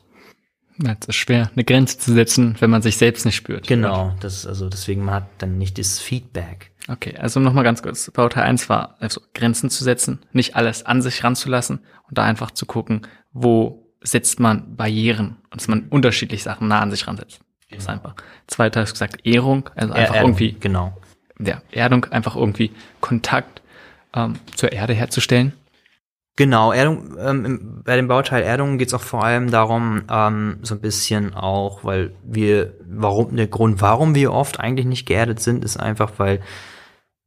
Es 0.78 1.08
ist 1.08 1.16
schwer, 1.16 1.50
eine 1.54 1.64
Grenze 1.64 1.98
zu 1.98 2.14
setzen, 2.14 2.56
wenn 2.60 2.70
man 2.70 2.84
sich 2.84 2.98
selbst 2.98 3.26
nicht 3.26 3.36
spürt. 3.36 3.66
Genau, 3.68 4.16
das 4.20 4.36
ist 4.36 4.46
also 4.46 4.70
deswegen 4.70 5.04
man 5.04 5.16
hat 5.16 5.30
dann 5.40 5.58
nicht 5.58 5.80
das 5.80 6.00
Feedback. 6.00 6.72
Okay, 6.88 7.18
also 7.18 7.40
nochmal 7.40 7.64
ganz 7.64 7.82
kurz. 7.82 8.12
Bauteil 8.12 8.44
1 8.44 8.70
war 8.70 8.98
also 9.00 9.22
Grenzen 9.34 9.72
zu 9.72 9.84
setzen, 9.84 10.20
nicht 10.34 10.56
alles 10.56 10.86
an 10.86 11.02
sich 11.02 11.24
ranzulassen 11.24 11.80
und 12.08 12.20
da 12.20 12.24
einfach 12.24 12.52
zu 12.52 12.68
gucken, 12.68 13.08
wo 13.32 13.91
setzt 14.02 14.40
man 14.40 14.76
Barrieren 14.76 15.38
und 15.52 15.62
dass 15.62 15.68
man 15.68 15.88
unterschiedlich 15.90 16.44
Sachen 16.44 16.68
nah 16.68 16.80
an 16.80 16.92
sich 16.92 17.08
ransetzt. 17.08 17.40
Genau. 17.40 17.78
Das 17.78 17.84
ist 17.84 17.90
einfach. 17.90 18.16
Zweiter 18.48 18.82
hast 18.82 18.90
du 18.90 18.94
gesagt 18.94 19.26
Ehrung, 19.26 19.70
also 19.76 19.94
einfach 19.94 20.16
Erdung, 20.16 20.32
irgendwie. 20.32 20.54
Genau. 20.60 20.98
Ja, 21.40 21.62
Erdung, 21.72 22.06
einfach 22.06 22.36
irgendwie 22.36 22.72
Kontakt 23.00 23.62
ähm, 24.14 24.36
zur 24.56 24.72
Erde 24.72 24.94
herzustellen. 24.94 25.54
Genau, 26.38 26.72
Erdung, 26.72 27.18
ähm, 27.20 27.82
bei 27.84 27.98
dem 27.98 28.08
Bauteil 28.08 28.44
Erdung 28.44 28.78
geht 28.78 28.88
es 28.88 28.94
auch 28.94 29.02
vor 29.02 29.24
allem 29.24 29.52
darum, 29.52 30.04
ähm, 30.10 30.60
so 30.62 30.76
ein 30.76 30.82
bisschen 30.82 31.34
auch, 31.34 31.84
weil 31.84 32.14
wir, 32.24 32.74
warum, 32.86 33.36
der 33.36 33.48
Grund, 33.48 33.82
warum 33.82 34.16
wir 34.16 34.32
oft 34.32 34.60
eigentlich 34.60 34.86
nicht 34.86 35.06
geerdet 35.06 35.42
sind, 35.42 35.66
ist 35.66 35.78
einfach, 35.78 36.14
weil 36.18 36.42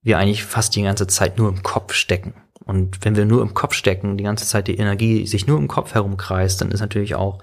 wir 0.03 0.19
eigentlich 0.19 0.45
fast 0.45 0.75
die 0.75 0.83
ganze 0.83 1.07
Zeit 1.07 1.39
nur 1.39 1.49
im 1.51 1.63
Kopf 1.63 1.93
stecken. 1.93 2.35
Und 2.67 3.05
wenn 3.05 3.17
wir 3.17 3.25
nur 3.25 3.43
im 3.43 3.55
Kopf 3.55 3.75
stecken, 3.75 4.17
die 4.17 4.25
ganze 4.25 4.47
Zeit 4.47 4.69
die 4.69 4.79
Energie 4.79 5.27
sich 5.27 5.47
nur 5.47 5.59
im 5.59 5.69
Kopf 5.69 5.95
herumkreist, 5.95 6.61
dann 6.61 6.71
ist 6.71 6.81
natürlich 6.81 7.15
auch 7.15 7.39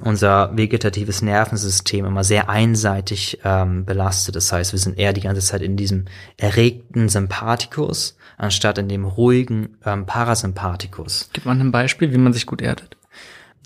unser 0.00 0.56
vegetatives 0.56 1.22
Nervensystem 1.22 2.04
immer 2.04 2.24
sehr 2.24 2.48
einseitig 2.48 3.40
ähm, 3.44 3.84
belastet. 3.84 4.36
Das 4.36 4.52
heißt, 4.52 4.72
wir 4.72 4.78
sind 4.78 4.98
eher 4.98 5.12
die 5.12 5.20
ganze 5.20 5.42
Zeit 5.42 5.62
in 5.62 5.76
diesem 5.76 6.06
erregten 6.36 7.08
Sympathikus, 7.08 8.16
anstatt 8.36 8.78
in 8.78 8.88
dem 8.88 9.04
ruhigen 9.04 9.76
ähm, 9.84 10.06
Parasympathikus. 10.06 11.30
Gib 11.32 11.46
mal 11.46 11.58
ein 11.58 11.72
Beispiel, 11.72 12.12
wie 12.12 12.18
man 12.18 12.32
sich 12.32 12.46
gut 12.46 12.62
erdet. 12.62 12.96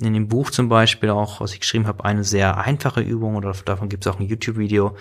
In 0.01 0.14
dem 0.14 0.29
Buch 0.29 0.51
zum 0.51 0.68
Beispiel 0.68 1.11
auch, 1.11 1.40
was 1.40 1.53
ich 1.53 1.61
geschrieben 1.61 1.87
habe, 1.87 2.05
eine 2.05 2.25
sehr 2.25 2.57
einfache 2.57 3.03
Übung 3.03 3.37
oder 3.37 3.53
davon 3.64 3.88
gibt 3.88 4.07
es 4.07 4.12
auch 4.12 4.18
ein 4.18 4.27
YouTube-Video. 4.27 4.97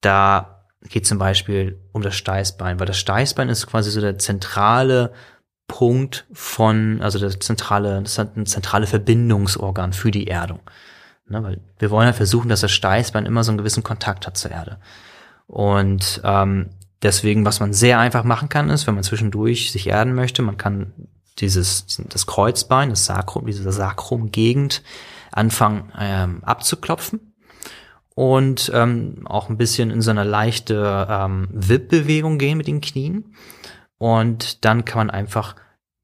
Da 0.00 0.57
geht 0.82 1.06
zum 1.06 1.18
Beispiel 1.18 1.78
um 1.92 2.02
das 2.02 2.14
Steißbein, 2.16 2.78
weil 2.78 2.86
das 2.86 2.98
Steißbein 2.98 3.48
ist 3.48 3.66
quasi 3.66 3.90
so 3.90 4.00
der 4.00 4.18
zentrale 4.18 5.12
Punkt 5.66 6.26
von, 6.32 7.02
also 7.02 7.18
der 7.18 7.38
zentrale, 7.40 8.00
das 8.02 8.12
ist 8.12 8.36
ein 8.36 8.46
zentrale 8.46 8.86
Verbindungsorgan 8.86 9.92
für 9.92 10.10
die 10.10 10.28
Erdung. 10.28 10.60
Ne, 11.28 11.42
weil 11.42 11.60
wir 11.78 11.90
wollen 11.90 12.06
ja 12.06 12.14
versuchen, 12.14 12.48
dass 12.48 12.62
das 12.62 12.72
Steißbein 12.72 13.26
immer 13.26 13.44
so 13.44 13.50
einen 13.50 13.58
gewissen 13.58 13.82
Kontakt 13.82 14.26
hat 14.26 14.38
zur 14.38 14.50
Erde. 14.50 14.78
Und 15.46 16.22
ähm, 16.24 16.70
deswegen, 17.02 17.44
was 17.44 17.60
man 17.60 17.74
sehr 17.74 17.98
einfach 17.98 18.24
machen 18.24 18.48
kann, 18.48 18.70
ist, 18.70 18.86
wenn 18.86 18.94
man 18.94 19.04
zwischendurch 19.04 19.70
sich 19.70 19.88
erden 19.88 20.14
möchte, 20.14 20.40
man 20.40 20.56
kann 20.56 20.92
dieses, 21.38 22.02
das 22.08 22.26
Kreuzbein, 22.26 22.90
das 22.90 23.04
Sakrum, 23.04 23.46
diese 23.46 23.70
Sakrum-Gegend 23.70 24.82
anfangen 25.30 25.92
ähm, 25.98 26.42
abzuklopfen 26.44 27.27
und 28.18 28.72
ähm, 28.74 29.20
auch 29.26 29.48
ein 29.48 29.56
bisschen 29.56 29.92
in 29.92 30.02
so 30.02 30.10
eine 30.10 30.24
leichte 30.24 31.06
ähm, 31.08 31.46
Wippbewegung 31.52 32.38
gehen 32.38 32.58
mit 32.58 32.66
den 32.66 32.80
Knien. 32.80 33.32
Und 33.96 34.64
dann 34.64 34.84
kann 34.84 35.06
man 35.06 35.10
einfach 35.10 35.54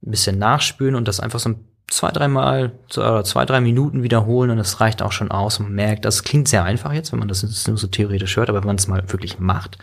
ein 0.07 0.13
bisschen 0.13 0.39
nachspülen 0.39 0.95
und 0.95 1.09
das 1.09 1.19
einfach 1.19 1.41
so 1.41 1.57
zwei, 1.89 2.13
dreimal 2.13 2.71
oder 2.97 3.25
zwei, 3.25 3.45
drei 3.47 3.61
Minuten 3.61 4.05
wiederholen 4.05 4.53
und 4.53 4.59
das 4.59 4.81
reicht 4.81 5.03
auch 5.03 5.11
schon 5.11 5.33
aus 5.33 5.59
man 5.59 5.73
merkt, 5.73 6.05
das 6.05 6.23
klingt 6.23 6.47
sehr 6.47 6.63
einfach 6.63 6.93
jetzt, 6.93 7.11
wenn 7.11 7.19
man 7.19 7.27
das 7.27 7.67
nur 7.67 7.77
so 7.77 7.89
theoretisch 7.89 8.37
hört, 8.37 8.49
aber 8.49 8.61
wenn 8.61 8.69
man 8.69 8.77
es 8.77 8.87
mal 8.87 9.03
wirklich 9.11 9.41
macht, 9.41 9.79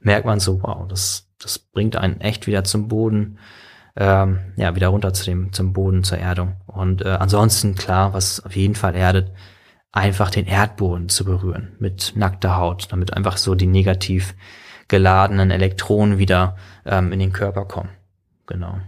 merkt 0.00 0.24
man 0.24 0.40
so, 0.40 0.62
wow, 0.62 0.88
das, 0.88 1.28
das 1.38 1.58
bringt 1.58 1.96
einen 1.96 2.18
echt 2.22 2.46
wieder 2.46 2.64
zum 2.64 2.88
Boden, 2.88 3.38
ähm, 3.94 4.38
ja, 4.56 4.74
wieder 4.74 4.88
runter 4.88 5.12
zu 5.12 5.26
dem, 5.26 5.52
zum 5.52 5.74
Boden, 5.74 6.02
zur 6.02 6.16
Erdung. 6.16 6.56
Und 6.66 7.02
äh, 7.02 7.10
ansonsten, 7.10 7.74
klar, 7.74 8.14
was 8.14 8.42
auf 8.42 8.56
jeden 8.56 8.74
Fall 8.74 8.94
erdet, 8.94 9.32
einfach 9.94 10.30
den 10.30 10.46
Erdboden 10.46 11.08
zu 11.08 11.24
berühren 11.24 11.76
mit 11.78 12.14
nackter 12.16 12.56
Haut, 12.56 12.88
damit 12.90 13.14
einfach 13.14 13.36
so 13.36 13.54
die 13.54 13.66
negativ 13.66 14.34
geladenen 14.88 15.52
Elektronen 15.52 16.18
wieder 16.18 16.56
ähm, 16.84 17.12
in 17.12 17.20
den 17.20 17.32
Körper 17.32 17.64
kommen. 17.64 17.90
Genau. 18.46 18.80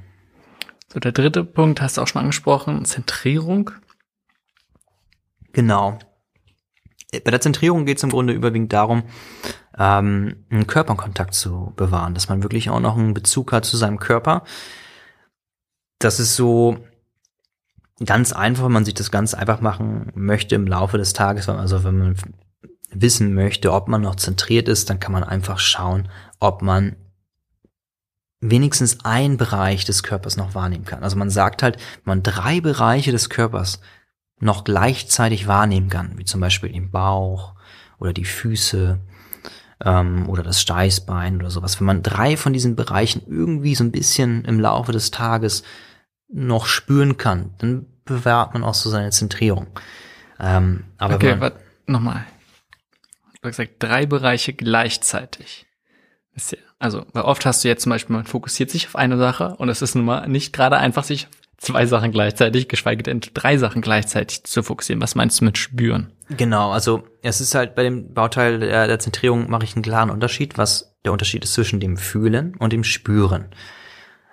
So, 0.92 0.98
der 0.98 1.12
dritte 1.12 1.44
Punkt 1.44 1.80
hast 1.80 1.96
du 1.96 2.02
auch 2.02 2.08
schon 2.08 2.20
angesprochen, 2.22 2.84
Zentrierung. 2.84 3.70
Genau. 5.52 5.98
Bei 7.12 7.30
der 7.30 7.40
Zentrierung 7.40 7.86
geht 7.86 7.98
es 7.98 8.02
im 8.02 8.10
Grunde 8.10 8.32
überwiegend 8.32 8.72
darum, 8.72 9.04
ähm, 9.78 10.44
einen 10.50 10.66
Körperkontakt 10.66 11.34
zu 11.34 11.72
bewahren, 11.76 12.14
dass 12.14 12.28
man 12.28 12.42
wirklich 12.42 12.68
auch 12.68 12.80
noch 12.80 12.96
einen 12.96 13.14
Bezug 13.14 13.52
hat 13.52 13.64
zu 13.64 13.76
seinem 13.76 14.00
Körper. 14.00 14.42
Das 16.00 16.18
ist 16.18 16.34
so 16.34 16.78
ganz 18.04 18.32
einfach, 18.32 18.64
wenn 18.64 18.72
man 18.72 18.84
sich 18.84 18.94
das 18.94 19.10
ganz 19.10 19.34
einfach 19.34 19.60
machen 19.60 20.12
möchte 20.14 20.54
im 20.54 20.66
Laufe 20.66 20.98
des 20.98 21.12
Tages. 21.12 21.48
Also 21.48 21.84
wenn 21.84 21.98
man 21.98 22.16
wissen 22.90 23.34
möchte, 23.34 23.72
ob 23.72 23.88
man 23.88 24.02
noch 24.02 24.16
zentriert 24.16 24.68
ist, 24.68 24.90
dann 24.90 25.00
kann 25.00 25.12
man 25.12 25.24
einfach 25.24 25.58
schauen, 25.58 26.08
ob 26.38 26.62
man 26.62 26.96
wenigstens 28.40 28.98
ein 29.04 29.38
Bereich 29.38 29.84
des 29.84 30.02
Körpers 30.02 30.36
noch 30.36 30.54
wahrnehmen 30.54 30.84
kann. 30.84 31.02
Also 31.02 31.16
man 31.16 31.30
sagt 31.30 31.62
halt, 31.62 31.78
man 32.04 32.22
drei 32.22 32.60
Bereiche 32.60 33.12
des 33.12 33.30
Körpers 33.30 33.80
noch 34.38 34.64
gleichzeitig 34.64 35.46
wahrnehmen 35.46 35.88
kann, 35.88 36.18
wie 36.18 36.24
zum 36.24 36.40
Beispiel 36.40 36.70
den 36.70 36.90
Bauch 36.90 37.54
oder 37.98 38.12
die 38.12 38.26
Füße 38.26 39.00
ähm, 39.84 40.28
oder 40.28 40.42
das 40.42 40.60
Steißbein 40.60 41.36
oder 41.36 41.50
sowas. 41.50 41.80
Wenn 41.80 41.86
man 41.86 42.02
drei 42.02 42.36
von 42.36 42.52
diesen 42.52 42.76
Bereichen 42.76 43.22
irgendwie 43.26 43.74
so 43.74 43.84
ein 43.84 43.92
bisschen 43.92 44.44
im 44.44 44.60
Laufe 44.60 44.92
des 44.92 45.10
Tages 45.10 45.62
noch 46.28 46.66
spüren 46.66 47.16
kann, 47.16 47.54
dann 47.58 47.86
bewahrt 48.04 48.54
man 48.54 48.64
auch 48.64 48.74
so 48.74 48.90
seine 48.90 49.10
Zentrierung. 49.10 49.66
Ähm, 50.38 50.84
aber 50.98 51.14
okay, 51.14 51.36
warte, 51.38 51.60
nochmal. 51.86 52.24
Du 53.42 53.48
hast 53.48 53.56
gesagt, 53.56 53.74
drei 53.78 54.06
Bereiche 54.06 54.52
gleichzeitig. 54.52 55.66
Also, 56.78 57.06
weil 57.12 57.22
oft 57.22 57.46
hast 57.46 57.64
du 57.64 57.68
jetzt 57.68 57.82
zum 57.82 57.90
Beispiel, 57.90 58.14
man 58.14 58.26
fokussiert 58.26 58.70
sich 58.70 58.86
auf 58.86 58.96
eine 58.96 59.16
Sache 59.16 59.56
und 59.56 59.68
es 59.68 59.82
ist 59.82 59.94
nun 59.94 60.04
mal 60.04 60.28
nicht 60.28 60.52
gerade 60.52 60.76
einfach, 60.76 61.04
sich 61.04 61.28
zwei 61.56 61.86
Sachen 61.86 62.12
gleichzeitig, 62.12 62.68
geschweige 62.68 63.02
denn 63.02 63.20
drei 63.20 63.56
Sachen 63.56 63.80
gleichzeitig 63.80 64.44
zu 64.44 64.62
fokussieren. 64.62 65.00
Was 65.00 65.14
meinst 65.14 65.40
du 65.40 65.44
mit 65.44 65.56
spüren? 65.56 66.12
Genau, 66.28 66.72
also 66.72 67.04
es 67.22 67.40
ist 67.40 67.54
halt 67.54 67.74
bei 67.74 67.82
dem 67.82 68.12
Bauteil 68.12 68.60
der, 68.60 68.86
der 68.86 68.98
Zentrierung 68.98 69.48
mache 69.48 69.64
ich 69.64 69.74
einen 69.74 69.82
klaren 69.82 70.10
Unterschied, 70.10 70.58
was 70.58 70.94
der 71.04 71.12
Unterschied 71.12 71.44
ist 71.44 71.54
zwischen 71.54 71.80
dem 71.80 71.96
Fühlen 71.96 72.56
und 72.56 72.72
dem 72.72 72.84
Spüren. 72.84 73.46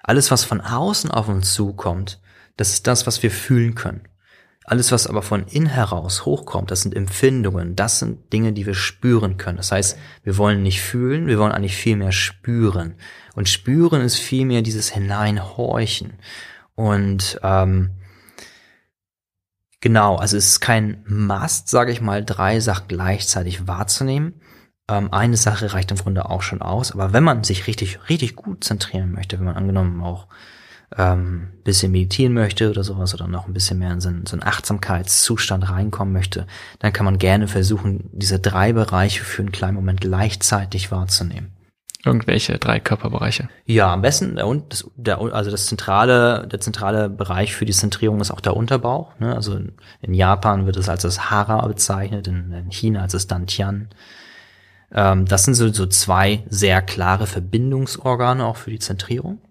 Alles, 0.04 0.32
was 0.32 0.44
von 0.44 0.62
außen 0.62 1.10
auf 1.10 1.30
uns 1.30 1.54
zukommt, 1.54 2.22
das 2.58 2.70
ist 2.74 2.88
das, 2.88 3.08
was 3.08 3.24
wir 3.24 3.32
fühlen 3.32 3.74
können. 3.74 4.08
Alles, 4.66 4.92
was 4.92 5.08
aber 5.08 5.22
von 5.22 5.46
innen 5.48 5.68
heraus 5.68 6.26
hochkommt, 6.26 6.72
das 6.72 6.82
sind 6.82 6.96
Empfindungen, 6.96 7.76
das 7.76 8.00
sind 8.00 8.32
Dinge, 8.32 8.54
die 8.54 8.66
wir 8.66 8.76
spüren 8.76 9.38
können. 9.38 9.58
Das 9.58 9.72
heißt, 9.72 9.98
wir 10.24 10.38
wollen 10.38 10.62
nicht 10.62 10.82
fühlen, 10.82 11.28
wir 11.28 11.38
wollen 11.38 11.52
eigentlich 11.52 11.76
viel 11.76 11.98
mehr 11.98 12.12
spüren. 12.14 12.96
Und 13.36 13.50
spüren 13.50 14.02
ist 14.02 14.18
viel 14.18 14.46
mehr 14.46 14.62
dieses 14.62 14.90
Hineinhorchen. 14.90 16.14
Und 16.76 17.40
ähm, 17.44 17.92
genau, 19.82 20.16
also 20.16 20.38
es 20.38 20.48
ist 20.48 20.60
kein 20.62 21.04
Must, 21.08 21.68
sage 21.68 21.92
ich 21.92 22.00
mal, 22.00 22.24
drei 22.24 22.62
Sachen 22.62 22.88
gleichzeitig 22.88 23.68
wahrzunehmen. 23.68 24.42
Ähm, 24.94 25.12
eine 25.12 25.38
Sache 25.38 25.74
reicht 25.74 25.92
im 25.92 25.98
Grunde 25.98 26.30
auch 26.30 26.42
schon 26.42 26.62
aus. 26.62 26.92
Aber 26.92 27.14
wenn 27.14 27.24
man 27.24 27.44
sich 27.44 27.68
richtig, 27.68 28.00
richtig 28.10 28.36
gut 28.36 28.64
zentrieren 28.64 29.12
möchte, 29.12 29.40
wenn 29.40 29.46
man 29.46 29.56
angenommen 29.56 30.04
auch 30.04 30.28
ähm, 30.96 31.50
bisschen 31.64 31.92
meditieren 31.92 32.34
möchte 32.34 32.70
oder 32.70 32.84
sowas 32.84 33.16
oder 33.16 33.28
noch 33.28 33.48
ein 33.48 33.54
bisschen 33.54 33.80
mehr 33.80 33.92
in 33.92 34.02
so 34.02 34.10
einen, 34.10 34.26
so 34.28 34.36
einen 34.36 34.44
Achtsamkeitszustand 34.44 35.68
reinkommen 35.70 36.14
möchte, 36.14 36.46
dann 36.80 36.94
kann 36.94 37.06
man 37.06 37.18
gerne 37.18 37.48
versuchen, 37.48 38.10
diese 38.12 38.40
drei 38.40 38.74
Bereiche 38.74 39.24
für 39.24 39.42
einen 39.42 39.52
kleinen 39.52 39.76
Moment 39.76 40.02
gleichzeitig 40.02 40.92
wahrzunehmen. 40.92 41.54
Irgendwelche 42.06 42.60
drei 42.60 42.82
Körperbereiche. 42.82 43.48
Ja, 43.66 43.94
am 43.94 44.02
besten 44.02 44.36
der, 44.36 44.54
das, 44.68 44.86
der, 44.98 45.20
also 45.20 45.50
das 45.50 45.68
zentrale, 45.68 46.46
der 46.48 46.60
zentrale 46.60 47.10
Bereich 47.10 47.56
für 47.56 47.66
die 47.66 47.72
Zentrierung 47.72 48.20
ist 48.20 48.30
auch 48.30 48.42
der 48.42 48.58
Unterbauch. 48.58 49.18
Ne? 49.20 49.34
Also 49.34 49.56
in, 49.56 49.72
in 50.02 50.14
Japan 50.14 50.66
wird 50.66 50.76
es 50.76 50.90
als 50.90 51.04
das 51.04 51.32
Hara 51.32 51.66
bezeichnet, 51.66 52.28
in, 52.28 52.52
in 52.52 52.70
China 52.72 53.02
als 53.02 53.14
das 53.14 53.28
Dantian. 53.28 53.88
Ähm, 54.94 55.26
das 55.26 55.44
sind 55.44 55.56
so, 55.56 55.72
so 55.72 55.86
zwei 55.88 56.44
sehr 56.50 56.82
klare 56.82 57.28
Verbindungsorgane 57.28 58.46
auch 58.46 58.58
für 58.58 58.72
die 58.72 58.80
Zentrierung. 58.80 59.42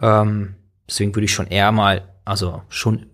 Ähm, 0.00 0.56
deswegen 0.88 1.14
würde 1.14 1.26
ich 1.26 1.34
schon 1.34 1.46
eher 1.46 1.70
mal, 1.72 2.08
also 2.24 2.62
schon 2.68 3.06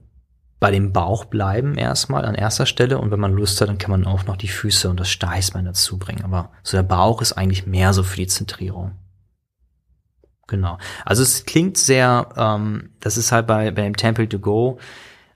bei 0.61 0.71
dem 0.71 0.93
Bauch 0.93 1.25
bleiben 1.25 1.77
erstmal 1.77 2.25
an 2.25 2.35
erster 2.35 2.67
Stelle 2.67 2.99
und 2.99 3.11
wenn 3.11 3.21
man 3.21 3.33
Lust 3.33 3.61
hat, 3.61 3.69
dann 3.69 3.79
kann 3.79 3.93
man 3.93 4.07
auch 4.07 4.25
noch 4.25 4.37
die 4.37 4.49
Füße 4.49 4.91
und 4.91 4.99
das 4.99 5.09
Steißbein 5.09 5.65
dazu 5.65 5.99
bringen. 5.99 6.25
Aber 6.25 6.51
so 6.63 6.77
der 6.77 6.83
Bauch 6.83 7.23
ist 7.23 7.33
eigentlich 7.33 7.67
mehr 7.67 7.93
so 7.93 8.03
für 8.03 8.17
die 8.17 8.27
Zentrierung. 8.27 8.93
Genau. 10.49 10.79
Also 11.05 11.23
es 11.23 11.45
klingt 11.45 11.77
sehr, 11.77 12.29
ähm, 12.37 12.91
das 13.01 13.17
ist 13.17 13.31
halt 13.33 13.47
bei, 13.47 13.71
bei 13.71 13.83
dem 13.83 13.97
Temple 13.97 14.29
to 14.29 14.39
Go, 14.39 14.79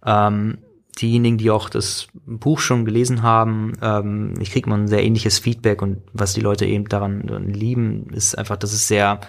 ähm, 0.04 0.58
diejenigen, 1.00 1.38
die 1.38 1.50
auch 1.50 1.68
das 1.68 2.08
Buch 2.26 2.58
schon 2.58 2.84
gelesen 2.84 3.22
haben, 3.22 3.72
ähm, 3.80 4.34
ich 4.40 4.50
kriege 4.50 4.68
mal 4.68 4.78
ein 4.78 4.88
sehr 4.88 5.02
ähnliches 5.02 5.38
Feedback 5.38 5.82
und 5.82 6.02
was 6.12 6.34
die 6.34 6.40
Leute 6.40 6.66
eben 6.66 6.88
daran 6.88 7.48
lieben, 7.48 8.10
ist 8.12 8.36
einfach, 8.36 8.56
dass 8.56 8.72
es 8.72 8.88
sehr 8.88 9.20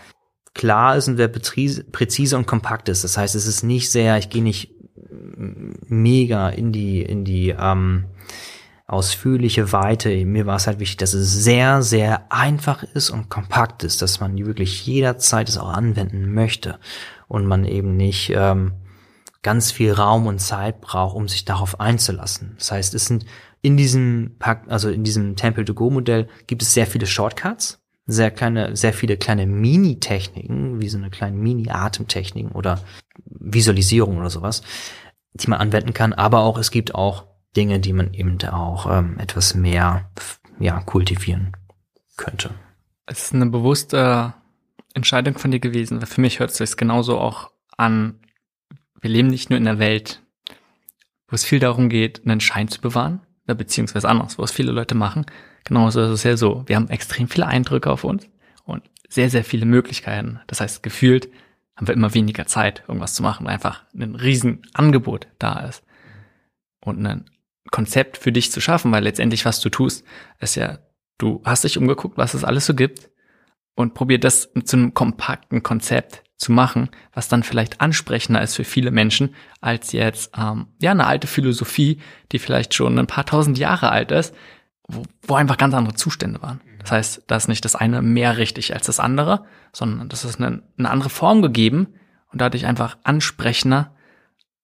klar 0.54 0.96
ist 0.98 1.08
und 1.08 1.18
sehr 1.18 1.30
präzise 1.30 2.38
und 2.38 2.46
kompakt 2.46 2.90
ist. 2.90 3.04
Das 3.04 3.18
heißt, 3.18 3.36
es 3.36 3.48
ist 3.48 3.64
nicht 3.64 3.92
sehr, 3.92 4.18
ich 4.18 4.30
gehe 4.30 4.44
nicht 4.44 4.74
mega 5.88 6.50
in 6.50 6.72
die, 6.72 7.02
in 7.02 7.24
die 7.24 7.56
ähm, 7.58 8.06
ausführliche 8.86 9.72
Weite. 9.72 10.26
Mir 10.26 10.46
war 10.46 10.58
es 10.58 10.68
halt 10.68 10.80
wichtig, 10.80 10.98
dass 10.98 11.14
es 11.14 11.32
sehr, 11.34 11.82
sehr 11.82 12.32
einfach 12.32 12.84
ist 12.84 13.10
und 13.10 13.30
kompakt 13.30 13.84
ist, 13.84 14.02
dass 14.02 14.20
man 14.20 14.38
wirklich 14.38 14.86
jederzeit 14.86 15.50
es 15.50 15.58
auch 15.58 15.70
anwenden 15.70 16.34
möchte 16.34 16.80
und 17.28 17.46
man 17.46 17.66
eben 17.66 17.96
nicht 17.96 18.32
ähm, 18.36 18.74
ganz 19.44 19.72
viel 19.72 19.92
Raum 19.92 20.26
und 20.26 20.40
Zeit 20.40 20.82
braucht, 20.82 21.16
um 21.16 21.28
sich 21.28 21.46
darauf 21.46 21.80
einzulassen. 21.80 22.56
Das 22.58 22.72
heißt, 22.72 22.94
es 22.96 23.06
sind 23.06 23.26
in 23.62 23.78
diesem 23.78 24.36
Pack, 24.40 24.64
also 24.68 24.90
in 24.90 25.04
diesem 25.04 25.36
Temple 25.36 25.66
to 25.66 25.74
Go 25.74 25.90
Modell 25.90 26.28
gibt 26.48 26.62
es 26.62 26.74
sehr 26.74 26.88
viele 26.88 27.06
Shortcuts 27.06 27.84
sehr 28.06 28.32
kleine, 28.32 28.76
sehr 28.76 28.94
viele 28.94 29.18
kleine 29.18 29.46
Mini-Techniken, 29.46 30.82
wie 30.82 30.90
so 30.90 30.98
eine 30.98 31.10
kleine 31.10 31.38
Mini-Atemtechniken 31.38 32.52
oder 32.52 32.82
Visualisierung 33.26 34.18
oder 34.18 34.30
sowas, 34.30 34.62
die 35.34 35.50
man 35.50 35.60
anwenden 35.60 35.94
kann. 35.94 36.14
Aber 36.14 36.40
auch, 36.40 36.58
es 36.58 36.72
gibt 36.72 36.96
auch 36.96 37.26
Dinge, 37.56 37.80
die 37.80 37.94
man 37.94 38.14
eben 38.14 38.38
auch 38.50 38.92
ähm, 38.92 39.18
etwas 39.20 39.56
mehr, 39.56 40.10
ja, 40.60 40.82
kultivieren 40.82 41.56
könnte. 42.18 42.52
Es 43.06 43.26
ist 43.26 43.34
eine 43.34 43.46
bewusste 43.46 44.34
Entscheidung 44.94 45.38
von 45.38 45.52
dir 45.52 45.60
gewesen, 45.60 46.00
weil 46.00 46.08
für 46.08 46.22
mich 46.22 46.40
hört 46.40 46.52
es 46.52 46.58
sich 46.58 46.78
genauso 46.78 47.20
auch 47.20 47.52
an. 47.78 48.20
Wir 49.04 49.12
leben 49.12 49.28
nicht 49.28 49.52
nur 49.52 49.58
in 49.58 49.68
einer 49.68 49.80
Welt, 49.80 50.24
wo 51.28 51.36
es 51.36 51.46
viel 51.46 51.60
darum 51.60 51.90
geht, 51.90 52.26
einen 52.26 52.40
Schein 52.40 52.68
zu 52.68 52.82
bewahren, 52.82 53.22
beziehungsweise 53.46 54.10
anders, 54.10 54.40
wo 54.40 54.44
es 54.44 54.52
viele 54.52 54.72
Leute 54.72 54.96
machen, 54.96 55.26
Genauso 55.64 56.02
ist 56.02 56.10
es 56.10 56.24
ja 56.24 56.38
so. 56.38 56.64
Wir 56.66 56.76
haben 56.76 56.90
extrem 56.90 57.28
viele 57.28 57.48
Eindrücke 57.48 57.90
auf 57.90 58.04
uns 58.04 58.30
und 58.66 58.84
sehr, 59.08 59.30
sehr 59.30 59.44
viele 59.44 59.66
Möglichkeiten. 59.66 60.40
Das 60.48 60.62
heißt, 60.62 60.84
gefühlt 60.84 61.30
haben 61.76 61.88
wir 61.88 61.94
immer 61.94 62.14
weniger 62.14 62.46
Zeit, 62.46 62.84
irgendwas 62.88 63.16
zu 63.16 63.24
machen, 63.24 63.46
weil 63.46 63.54
einfach 63.54 63.84
ein 63.94 64.16
Riesenangebot 64.16 65.28
da 65.40 65.62
ist. 65.62 65.84
Und 66.82 67.06
ein 67.06 67.30
Konzept 67.72 68.18
für 68.18 68.32
dich 68.32 68.52
zu 68.52 68.60
schaffen, 68.60 68.92
weil 68.92 69.04
letztendlich, 69.04 69.46
was 69.46 69.62
du 69.62 69.70
tust, 69.70 70.06
ist 70.40 70.56
ja, 70.56 70.80
du 71.18 71.42
hast 71.46 71.64
dich 71.64 71.78
umgeguckt, 71.78 72.18
was 72.18 72.34
es 72.34 72.44
alles 72.44 72.66
so 72.66 72.74
gibt 72.74 73.10
und 73.76 73.94
probier 73.94 74.20
das 74.20 74.52
zu 74.66 74.76
einem 74.76 74.94
kompakten 74.94 75.64
Konzept 75.64 76.24
zu 76.44 76.52
machen, 76.52 76.90
was 77.14 77.28
dann 77.28 77.44
vielleicht 77.44 77.82
ansprechender 77.82 78.42
ist 78.42 78.56
für 78.56 78.64
viele 78.64 78.92
Menschen 78.92 79.34
als 79.62 79.92
jetzt 79.94 80.32
ähm, 80.38 80.68
ja 80.80 80.92
eine 80.92 81.08
alte 81.08 81.28
Philosophie, 81.28 82.00
die 82.32 82.40
vielleicht 82.40 82.74
schon 82.74 83.00
ein 83.00 83.08
paar 83.08 83.26
tausend 83.26 83.58
Jahre 83.58 83.92
alt 83.92 84.12
ist, 84.12 84.36
wo, 84.88 85.04
wo 85.24 85.36
einfach 85.36 85.58
ganz 85.58 85.74
andere 85.74 85.96
Zustände 85.96 86.42
waren. 86.42 86.62
Das 86.80 86.92
heißt, 86.92 87.24
da 87.28 87.38
ist 87.38 87.48
nicht 87.48 87.64
das 87.64 87.76
eine 87.76 88.02
mehr 88.02 88.38
richtig 88.38 88.74
als 88.74 88.86
das 88.86 89.00
andere, 89.00 89.46
sondern 89.72 90.10
das 90.10 90.26
ist 90.26 90.40
eine, 90.40 90.62
eine 90.78 90.90
andere 90.90 91.10
Form 91.10 91.42
gegeben 91.42 91.88
und 92.32 92.42
dadurch 92.42 92.66
einfach 92.66 92.98
ansprechender 93.04 93.92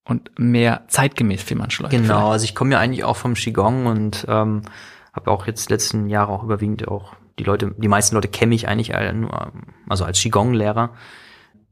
und 0.04 0.32
mehr 0.38 0.84
zeitgemäß 0.88 1.42
für 1.42 1.56
manche 1.56 1.84
Leute. 1.84 1.96
Genau, 1.96 2.08
vielleicht. 2.08 2.32
also 2.32 2.44
ich 2.44 2.56
komme 2.56 2.72
ja 2.72 2.80
eigentlich 2.80 3.06
auch 3.06 3.16
vom 3.16 3.36
Qigong 3.36 3.86
und 3.86 4.26
ähm, 4.28 4.64
habe 5.14 5.32
auch 5.32 5.48
jetzt 5.48 5.70
letzten 5.70 6.10
Jahre 6.10 6.34
auch 6.34 6.44
überwiegend 6.44 6.88
auch 6.88 7.16
die 7.40 7.46
Leute, 7.46 7.74
die 7.78 7.88
meisten 7.88 8.16
Leute 8.16 8.28
kenne 8.28 8.54
ich 8.54 8.68
eigentlich 8.68 8.92
nur, 9.14 9.52
also 9.88 10.04
als 10.04 10.20
Qigong-Lehrer. 10.20 10.92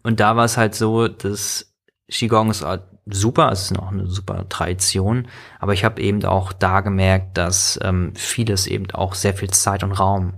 Und 0.07 0.21
da 0.21 0.37
war 0.37 0.45
es 0.45 0.55
halt 0.55 0.73
so, 0.73 1.09
dass 1.09 1.75
Qigong 2.09 2.49
ist 2.49 2.63
halt 2.63 2.83
super, 3.07 3.51
es 3.51 3.63
ist 3.63 3.71
noch 3.71 3.91
eine 3.91 4.07
super 4.07 4.47
Tradition, 4.47 5.27
aber 5.59 5.73
ich 5.73 5.83
habe 5.83 6.01
eben 6.01 6.23
auch 6.23 6.53
da 6.53 6.79
gemerkt, 6.79 7.37
dass 7.37 7.77
ähm, 7.83 8.13
vieles 8.15 8.67
eben 8.67 8.89
auch 8.91 9.15
sehr 9.15 9.33
viel 9.33 9.49
Zeit 9.49 9.83
und 9.83 9.91
Raum 9.91 10.35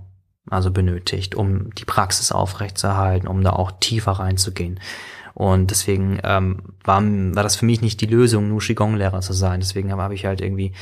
also 0.50 0.72
benötigt, 0.72 1.36
um 1.36 1.72
die 1.76 1.84
Praxis 1.84 2.32
aufrechtzuerhalten, 2.32 3.28
um 3.28 3.44
da 3.44 3.52
auch 3.52 3.70
tiefer 3.78 4.10
reinzugehen. 4.10 4.80
Und 5.34 5.70
deswegen 5.70 6.18
ähm, 6.24 6.74
war, 6.82 7.00
war 7.00 7.44
das 7.44 7.54
für 7.54 7.64
mich 7.64 7.80
nicht 7.80 8.00
die 8.00 8.06
Lösung, 8.06 8.48
nur 8.48 8.58
Qigong-Lehrer 8.58 9.20
zu 9.20 9.34
sein. 9.34 9.60
Deswegen 9.60 9.92
habe 9.92 10.02
hab 10.02 10.10
ich 10.10 10.26
halt 10.26 10.40
irgendwie 10.40 10.72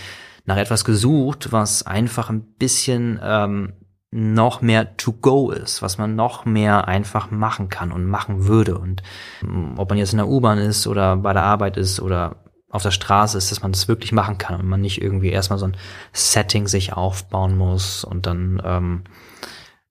nach 0.47 0.57
etwas 0.57 0.87
gesucht, 0.87 1.53
was 1.53 1.83
einfach 1.83 2.31
ein 2.31 2.41
bisschen 2.41 3.21
ähm, 3.23 3.75
noch 4.11 4.63
mehr 4.63 4.97
to 4.97 5.13
go 5.13 5.51
ist, 5.51 5.83
was 5.83 5.99
man 5.99 6.17
noch 6.17 6.45
mehr 6.45 6.89
einfach 6.89 7.31
machen 7.31 7.69
kann 7.69 7.93
und 7.93 8.07
machen 8.07 8.47
würde. 8.47 8.79
Und 8.79 9.03
ähm, 9.43 9.75
ob 9.77 9.91
man 9.91 9.99
jetzt 9.99 10.13
in 10.13 10.19
der 10.19 10.29
U-Bahn 10.29 10.59
ist 10.59 10.87
oder 10.87 11.17
bei 11.17 11.33
der 11.33 11.43
Arbeit 11.43 11.77
ist 11.77 12.01
oder 12.01 12.45
auf 12.71 12.83
der 12.83 12.91
Straße 12.91 13.37
ist, 13.37 13.51
dass 13.51 13.63
man 13.63 13.73
das 13.73 13.89
wirklich 13.89 14.13
machen 14.13 14.39
kann 14.39 14.61
und 14.61 14.67
man 14.67 14.81
nicht 14.81 15.01
irgendwie 15.01 15.31
erstmal 15.31 15.59
so 15.59 15.67
ein 15.67 15.77
Setting 16.13 16.67
sich 16.69 16.93
aufbauen 16.93 17.57
muss 17.57 18.05
und 18.05 18.27
dann 18.27 18.61
ähm, 18.65 19.05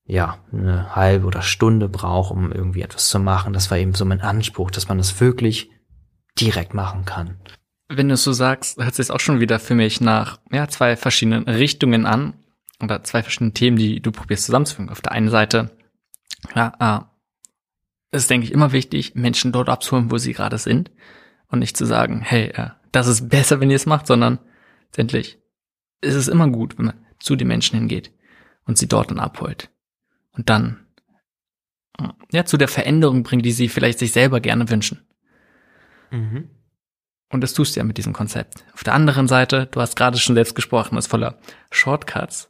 ja 0.06 0.38
eine 0.52 0.96
halbe 0.96 1.26
oder 1.26 1.42
Stunde 1.42 1.90
braucht, 1.90 2.32
um 2.32 2.52
irgendwie 2.52 2.82
etwas 2.82 3.10
zu 3.10 3.20
machen. 3.20 3.54
Das 3.54 3.72
war 3.72 3.78
eben 3.78 3.94
so 3.94 4.06
mein 4.06 4.22
Anspruch, 4.22 4.72
dass 4.72 4.88
man 4.88 4.98
das 4.98 5.20
wirklich 5.20 5.72
direkt 6.40 6.74
machen 6.74 7.06
kann. 7.06 7.40
Wenn 7.90 8.10
du 8.10 8.16
es 8.16 8.24
so 8.24 8.34
sagst, 8.34 8.78
hört 8.78 8.96
sich 8.96 9.12
auch 9.12 9.20
schon 9.20 9.40
wieder 9.40 9.60
für 9.60 9.76
mich 9.76 10.02
nach 10.02 10.40
ja, 10.52 10.68
zwei 10.68 10.96
verschiedenen 10.96 11.44
Richtungen 11.44 12.06
an 12.06 12.34
oder 12.82 13.04
zwei 13.04 13.24
verschiedene 13.24 13.54
Themen, 13.54 13.78
die 13.78 14.02
du 14.02 14.12
probierst 14.12 14.46
zusammenzufügen. 14.46 14.90
Auf 14.90 15.02
der 15.02 15.12
einen 15.12 15.30
Seite, 15.30 15.72
ja, 16.56 17.08
äh, 18.12 18.16
ist, 18.16 18.30
denke 18.30 18.46
ich, 18.46 18.54
immer 18.54 18.72
wichtig, 18.72 19.16
Menschen 19.16 19.52
dort 19.52 19.70
abzuholen, 19.70 20.12
wo 20.12 20.18
sie 20.18 20.34
gerade 20.34 20.58
sind 20.58 20.92
und 21.50 21.60
nicht 21.60 21.76
zu 21.76 21.86
sagen, 21.86 22.22
hey, 22.22 22.50
äh, 22.50 22.70
das 22.92 23.08
ist 23.08 23.30
besser, 23.30 23.60
wenn 23.60 23.70
ihr 23.70 23.76
es 23.76 23.86
macht, 23.86 24.08
sondern 24.08 24.40
letztendlich 24.86 25.40
ist 26.02 26.16
es 26.16 26.28
immer 26.28 26.48
gut, 26.48 26.78
wenn 26.78 26.86
man 26.86 27.06
zu 27.20 27.36
den 27.36 27.48
Menschen 27.48 27.78
hingeht 27.78 28.12
und 28.66 28.78
sie 28.78 28.88
dort 28.88 29.12
dann 29.12 29.20
abholt 29.20 29.70
und 30.32 30.50
dann 30.50 30.86
äh, 32.00 32.08
ja 32.32 32.46
zu 32.46 32.58
der 32.58 32.68
Veränderung 32.68 33.24
bringt, 33.24 33.46
die 33.46 33.52
sie 33.52 33.70
vielleicht 33.70 34.00
sich 34.00 34.12
selber 34.12 34.40
gerne 34.40 34.70
wünschen. 34.70 35.06
Mhm. 36.12 36.50
Und 37.30 37.42
das 37.42 37.54
tust 37.54 37.76
du 37.76 37.82
ja 37.82 37.84
mit 37.84 37.98
diesem 37.98 38.14
Konzept. 38.14 38.64
Auf 38.74 38.84
der 38.84 38.94
anderen 38.94 39.28
Seite, 39.28 39.68
du 39.68 39.82
hast 39.82 39.98
gerade 39.98 40.18
schon 40.18 40.36
selbst 40.36 40.56
gesprochen, 40.56 40.98
ist 40.98 41.08
voller 41.08 41.40
Shortcuts. 41.72 42.50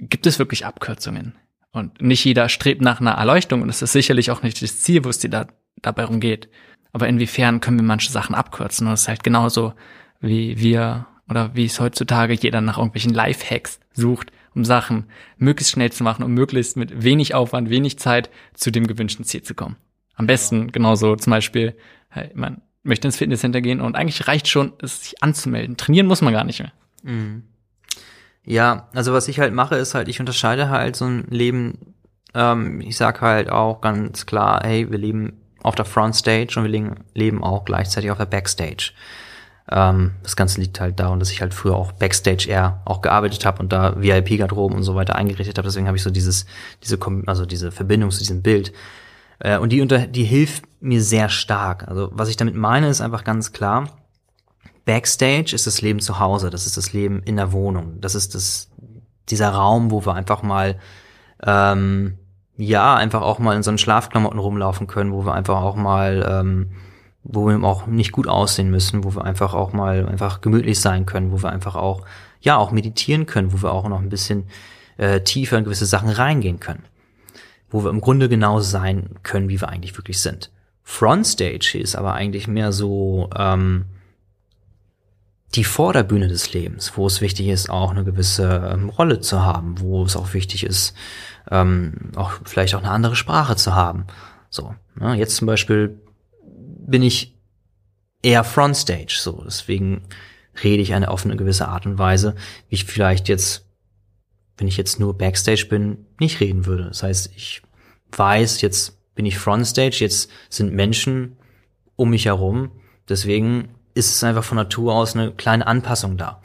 Gibt 0.00 0.26
es 0.26 0.38
wirklich 0.38 0.64
Abkürzungen? 0.64 1.34
Und 1.70 2.00
nicht 2.00 2.24
jeder 2.24 2.48
strebt 2.48 2.80
nach 2.80 3.00
einer 3.00 3.12
Erleuchtung 3.12 3.62
und 3.62 3.68
es 3.68 3.82
ist 3.82 3.92
sicherlich 3.92 4.30
auch 4.30 4.42
nicht 4.42 4.62
das 4.62 4.80
Ziel, 4.80 5.04
wo 5.04 5.10
es 5.10 5.18
dir 5.18 5.30
da, 5.30 5.46
dabei 5.82 6.04
rumgeht. 6.04 6.48
Aber 6.92 7.08
inwiefern 7.08 7.60
können 7.60 7.78
wir 7.78 7.84
manche 7.84 8.10
Sachen 8.10 8.34
abkürzen? 8.34 8.86
Und 8.86 8.94
es 8.94 9.02
ist 9.02 9.08
halt 9.08 9.22
genauso, 9.22 9.74
wie 10.20 10.58
wir 10.58 11.06
oder 11.28 11.54
wie 11.54 11.66
es 11.66 11.78
heutzutage 11.78 12.32
jeder 12.32 12.60
nach 12.62 12.78
irgendwelchen 12.78 13.12
Lifehacks 13.12 13.80
sucht, 13.92 14.32
um 14.54 14.64
Sachen 14.64 15.04
möglichst 15.36 15.72
schnell 15.72 15.92
zu 15.92 16.02
machen, 16.02 16.24
um 16.24 16.32
möglichst 16.32 16.76
mit 16.76 17.04
wenig 17.04 17.34
Aufwand, 17.34 17.68
wenig 17.68 17.98
Zeit 17.98 18.30
zu 18.54 18.70
dem 18.70 18.86
gewünschten 18.86 19.26
Ziel 19.26 19.42
zu 19.42 19.54
kommen. 19.54 19.76
Am 20.14 20.26
besten 20.26 20.72
genauso 20.72 21.16
zum 21.16 21.30
Beispiel, 21.30 21.76
man 22.34 22.62
möchte 22.82 23.06
ins 23.06 23.18
Fitnesscenter 23.18 23.60
gehen 23.60 23.82
und 23.82 23.94
eigentlich 23.94 24.26
reicht 24.26 24.48
schon, 24.48 24.72
es 24.80 25.02
sich 25.02 25.22
anzumelden. 25.22 25.76
Trainieren 25.76 26.06
muss 26.06 26.22
man 26.22 26.32
gar 26.32 26.44
nicht 26.44 26.60
mehr. 26.60 26.72
Mhm. 27.02 27.44
Ja, 28.50 28.88
also 28.94 29.12
was 29.12 29.28
ich 29.28 29.40
halt 29.40 29.52
mache, 29.52 29.76
ist 29.76 29.94
halt, 29.94 30.08
ich 30.08 30.20
unterscheide 30.20 30.70
halt 30.70 30.96
so 30.96 31.04
ein 31.04 31.26
Leben, 31.28 31.94
ähm, 32.32 32.80
ich 32.80 32.96
sag 32.96 33.20
halt 33.20 33.50
auch 33.50 33.82
ganz 33.82 34.24
klar, 34.24 34.62
hey, 34.64 34.90
wir 34.90 34.96
leben 34.96 35.34
auf 35.62 35.74
der 35.74 35.84
Frontstage 35.84 36.54
und 36.56 36.64
wir 36.64 36.96
leben 37.12 37.44
auch 37.44 37.66
gleichzeitig 37.66 38.10
auf 38.10 38.16
der 38.16 38.24
Backstage. 38.24 38.92
Ähm, 39.70 40.12
das 40.22 40.34
Ganze 40.34 40.62
liegt 40.62 40.80
halt 40.80 40.98
daran, 40.98 41.18
dass 41.20 41.30
ich 41.30 41.42
halt 41.42 41.52
früher 41.52 41.76
auch 41.76 41.92
Backstage 41.92 42.48
eher 42.48 42.80
auch 42.86 43.02
gearbeitet 43.02 43.44
habe 43.44 43.60
und 43.60 43.70
da 43.70 44.00
VIP-Garderoben 44.00 44.78
und 44.78 44.82
so 44.82 44.94
weiter 44.94 45.16
eingerichtet 45.16 45.58
habe. 45.58 45.68
Deswegen 45.68 45.86
habe 45.86 45.98
ich 45.98 46.02
so 46.02 46.08
dieses, 46.08 46.46
diese, 46.82 46.98
also 47.26 47.44
diese 47.44 47.70
Verbindung 47.70 48.10
zu 48.10 48.20
diesem 48.20 48.40
Bild. 48.40 48.72
Äh, 49.40 49.58
und 49.58 49.72
die, 49.72 49.82
unter, 49.82 50.06
die 50.06 50.24
hilft 50.24 50.64
mir 50.80 51.02
sehr 51.02 51.28
stark. 51.28 51.86
Also 51.86 52.08
was 52.12 52.30
ich 52.30 52.38
damit 52.38 52.54
meine, 52.54 52.88
ist 52.88 53.02
einfach 53.02 53.24
ganz 53.24 53.52
klar. 53.52 53.97
Backstage 54.88 55.54
ist 55.54 55.66
das 55.66 55.82
Leben 55.82 56.00
zu 56.00 56.18
Hause, 56.18 56.48
das 56.48 56.64
ist 56.64 56.78
das 56.78 56.94
Leben 56.94 57.22
in 57.24 57.36
der 57.36 57.52
Wohnung, 57.52 58.00
das 58.00 58.14
ist 58.14 58.34
das, 58.34 58.70
dieser 59.28 59.50
Raum, 59.50 59.90
wo 59.90 60.06
wir 60.06 60.14
einfach 60.14 60.42
mal 60.42 60.78
ähm, 61.44 62.16
ja, 62.56 62.96
einfach 62.96 63.20
auch 63.20 63.38
mal 63.38 63.54
in 63.54 63.62
so 63.62 63.70
einen 63.70 63.76
Schlafklamotten 63.76 64.38
rumlaufen 64.38 64.86
können, 64.86 65.12
wo 65.12 65.26
wir 65.26 65.34
einfach 65.34 65.60
auch 65.60 65.76
mal, 65.76 66.26
ähm, 66.26 66.70
wo 67.22 67.46
wir 67.48 67.62
auch 67.64 67.86
nicht 67.86 68.12
gut 68.12 68.26
aussehen 68.28 68.70
müssen, 68.70 69.04
wo 69.04 69.14
wir 69.14 69.26
einfach 69.26 69.52
auch 69.52 69.74
mal 69.74 70.08
einfach 70.08 70.40
gemütlich 70.40 70.80
sein 70.80 71.04
können, 71.04 71.32
wo 71.32 71.42
wir 71.42 71.50
einfach 71.50 71.76
auch, 71.76 72.06
ja, 72.40 72.56
auch 72.56 72.70
meditieren 72.70 73.26
können, 73.26 73.52
wo 73.52 73.62
wir 73.62 73.72
auch 73.72 73.86
noch 73.90 74.00
ein 74.00 74.08
bisschen 74.08 74.48
äh, 74.96 75.20
tiefer 75.20 75.58
in 75.58 75.64
gewisse 75.64 75.84
Sachen 75.84 76.08
reingehen 76.08 76.60
können. 76.60 76.84
Wo 77.68 77.84
wir 77.84 77.90
im 77.90 78.00
Grunde 78.00 78.30
genau 78.30 78.60
sein 78.60 79.10
können, 79.22 79.50
wie 79.50 79.60
wir 79.60 79.68
eigentlich 79.68 79.98
wirklich 79.98 80.18
sind. 80.18 80.50
Frontstage 80.82 81.78
ist 81.78 81.94
aber 81.94 82.14
eigentlich 82.14 82.48
mehr 82.48 82.72
so 82.72 83.28
ähm, 83.36 83.84
die 85.54 85.64
Vorderbühne 85.64 86.28
des 86.28 86.52
Lebens, 86.52 86.92
wo 86.96 87.06
es 87.06 87.20
wichtig 87.20 87.48
ist, 87.48 87.70
auch 87.70 87.90
eine 87.90 88.04
gewisse 88.04 88.70
ähm, 88.72 88.90
Rolle 88.90 89.20
zu 89.20 89.42
haben, 89.42 89.80
wo 89.80 90.04
es 90.04 90.16
auch 90.16 90.34
wichtig 90.34 90.64
ist, 90.64 90.94
ähm, 91.50 92.12
auch 92.16 92.32
vielleicht 92.44 92.74
auch 92.74 92.80
eine 92.80 92.90
andere 92.90 93.16
Sprache 93.16 93.56
zu 93.56 93.74
haben. 93.74 94.06
So, 94.50 94.74
ne? 94.96 95.14
jetzt 95.14 95.36
zum 95.36 95.46
Beispiel 95.46 96.00
bin 96.42 97.02
ich 97.02 97.34
eher 98.22 98.44
Frontstage, 98.44 99.16
so 99.18 99.42
deswegen 99.44 100.02
rede 100.62 100.82
ich 100.82 100.92
eine 100.92 101.10
auf 101.10 101.24
eine 101.24 101.36
gewisse 101.36 101.68
Art 101.68 101.86
und 101.86 101.98
Weise, 101.98 102.34
wie 102.68 102.74
ich 102.74 102.84
vielleicht 102.84 103.28
jetzt, 103.28 103.66
wenn 104.56 104.68
ich 104.68 104.76
jetzt 104.76 105.00
nur 105.00 105.16
Backstage 105.16 105.66
bin, 105.68 106.06
nicht 106.20 106.40
reden 106.40 106.66
würde. 106.66 106.84
Das 106.84 107.02
heißt, 107.02 107.30
ich 107.36 107.62
weiß, 108.12 108.60
jetzt 108.60 108.98
bin 109.14 109.24
ich 109.24 109.38
Frontstage, 109.38 109.96
jetzt 110.00 110.30
sind 110.50 110.74
Menschen 110.74 111.36
um 111.96 112.10
mich 112.10 112.26
herum, 112.26 112.70
deswegen 113.08 113.74
ist 113.98 114.10
es 114.10 114.24
einfach 114.24 114.44
von 114.44 114.56
Natur 114.56 114.94
aus 114.94 115.14
eine 115.14 115.32
kleine 115.32 115.66
Anpassung 115.66 116.16
da. 116.16 116.40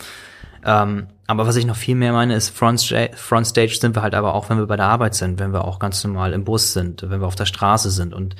Ähm, 0.65 1.07
aber 1.27 1.47
was 1.47 1.55
ich 1.55 1.65
noch 1.65 1.75
viel 1.75 1.95
mehr 1.95 2.13
meine, 2.13 2.35
ist 2.35 2.49
Frontstage, 2.49 3.15
Frontstage 3.15 3.75
sind 3.79 3.95
wir 3.95 4.01
halt 4.01 4.15
aber 4.15 4.33
auch, 4.33 4.49
wenn 4.49 4.57
wir 4.57 4.67
bei 4.67 4.75
der 4.75 4.87
Arbeit 4.87 5.15
sind, 5.15 5.39
wenn 5.39 5.53
wir 5.53 5.65
auch 5.65 5.79
ganz 5.79 6.03
normal 6.03 6.33
im 6.33 6.43
Bus 6.43 6.73
sind, 6.73 7.03
wenn 7.03 7.21
wir 7.21 7.27
auf 7.27 7.35
der 7.35 7.45
Straße 7.45 7.91
sind. 7.91 8.13
Und 8.13 8.35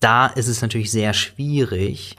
da 0.00 0.26
ist 0.26 0.48
es 0.48 0.62
natürlich 0.62 0.90
sehr 0.90 1.12
schwierig, 1.14 2.16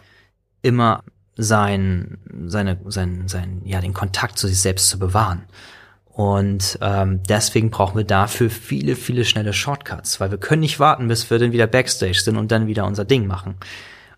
immer 0.62 1.04
sein, 1.36 2.20
seine, 2.46 2.80
sein, 2.86 3.28
sein, 3.28 3.62
ja, 3.66 3.82
den 3.82 3.94
Kontakt 3.94 4.38
zu 4.38 4.48
sich 4.48 4.62
selbst 4.62 4.90
zu 4.90 5.00
bewahren. 5.00 5.44
Und 6.06 6.78
ähm, 6.82 7.22
deswegen 7.28 7.72
brauchen 7.72 7.98
wir 7.98 8.04
dafür 8.04 8.52
viele, 8.52 8.96
viele 8.96 9.26
schnelle 9.26 9.52
Shortcuts, 9.52 10.20
weil 10.20 10.30
wir 10.30 10.38
können 10.38 10.62
nicht 10.62 10.80
warten, 10.80 11.08
bis 11.08 11.30
wir 11.32 11.40
dann 11.40 11.52
wieder 11.52 11.66
Backstage 11.66 12.20
sind 12.20 12.38
und 12.38 12.52
dann 12.52 12.68
wieder 12.68 12.86
unser 12.86 13.04
Ding 13.04 13.26
machen. 13.26 13.56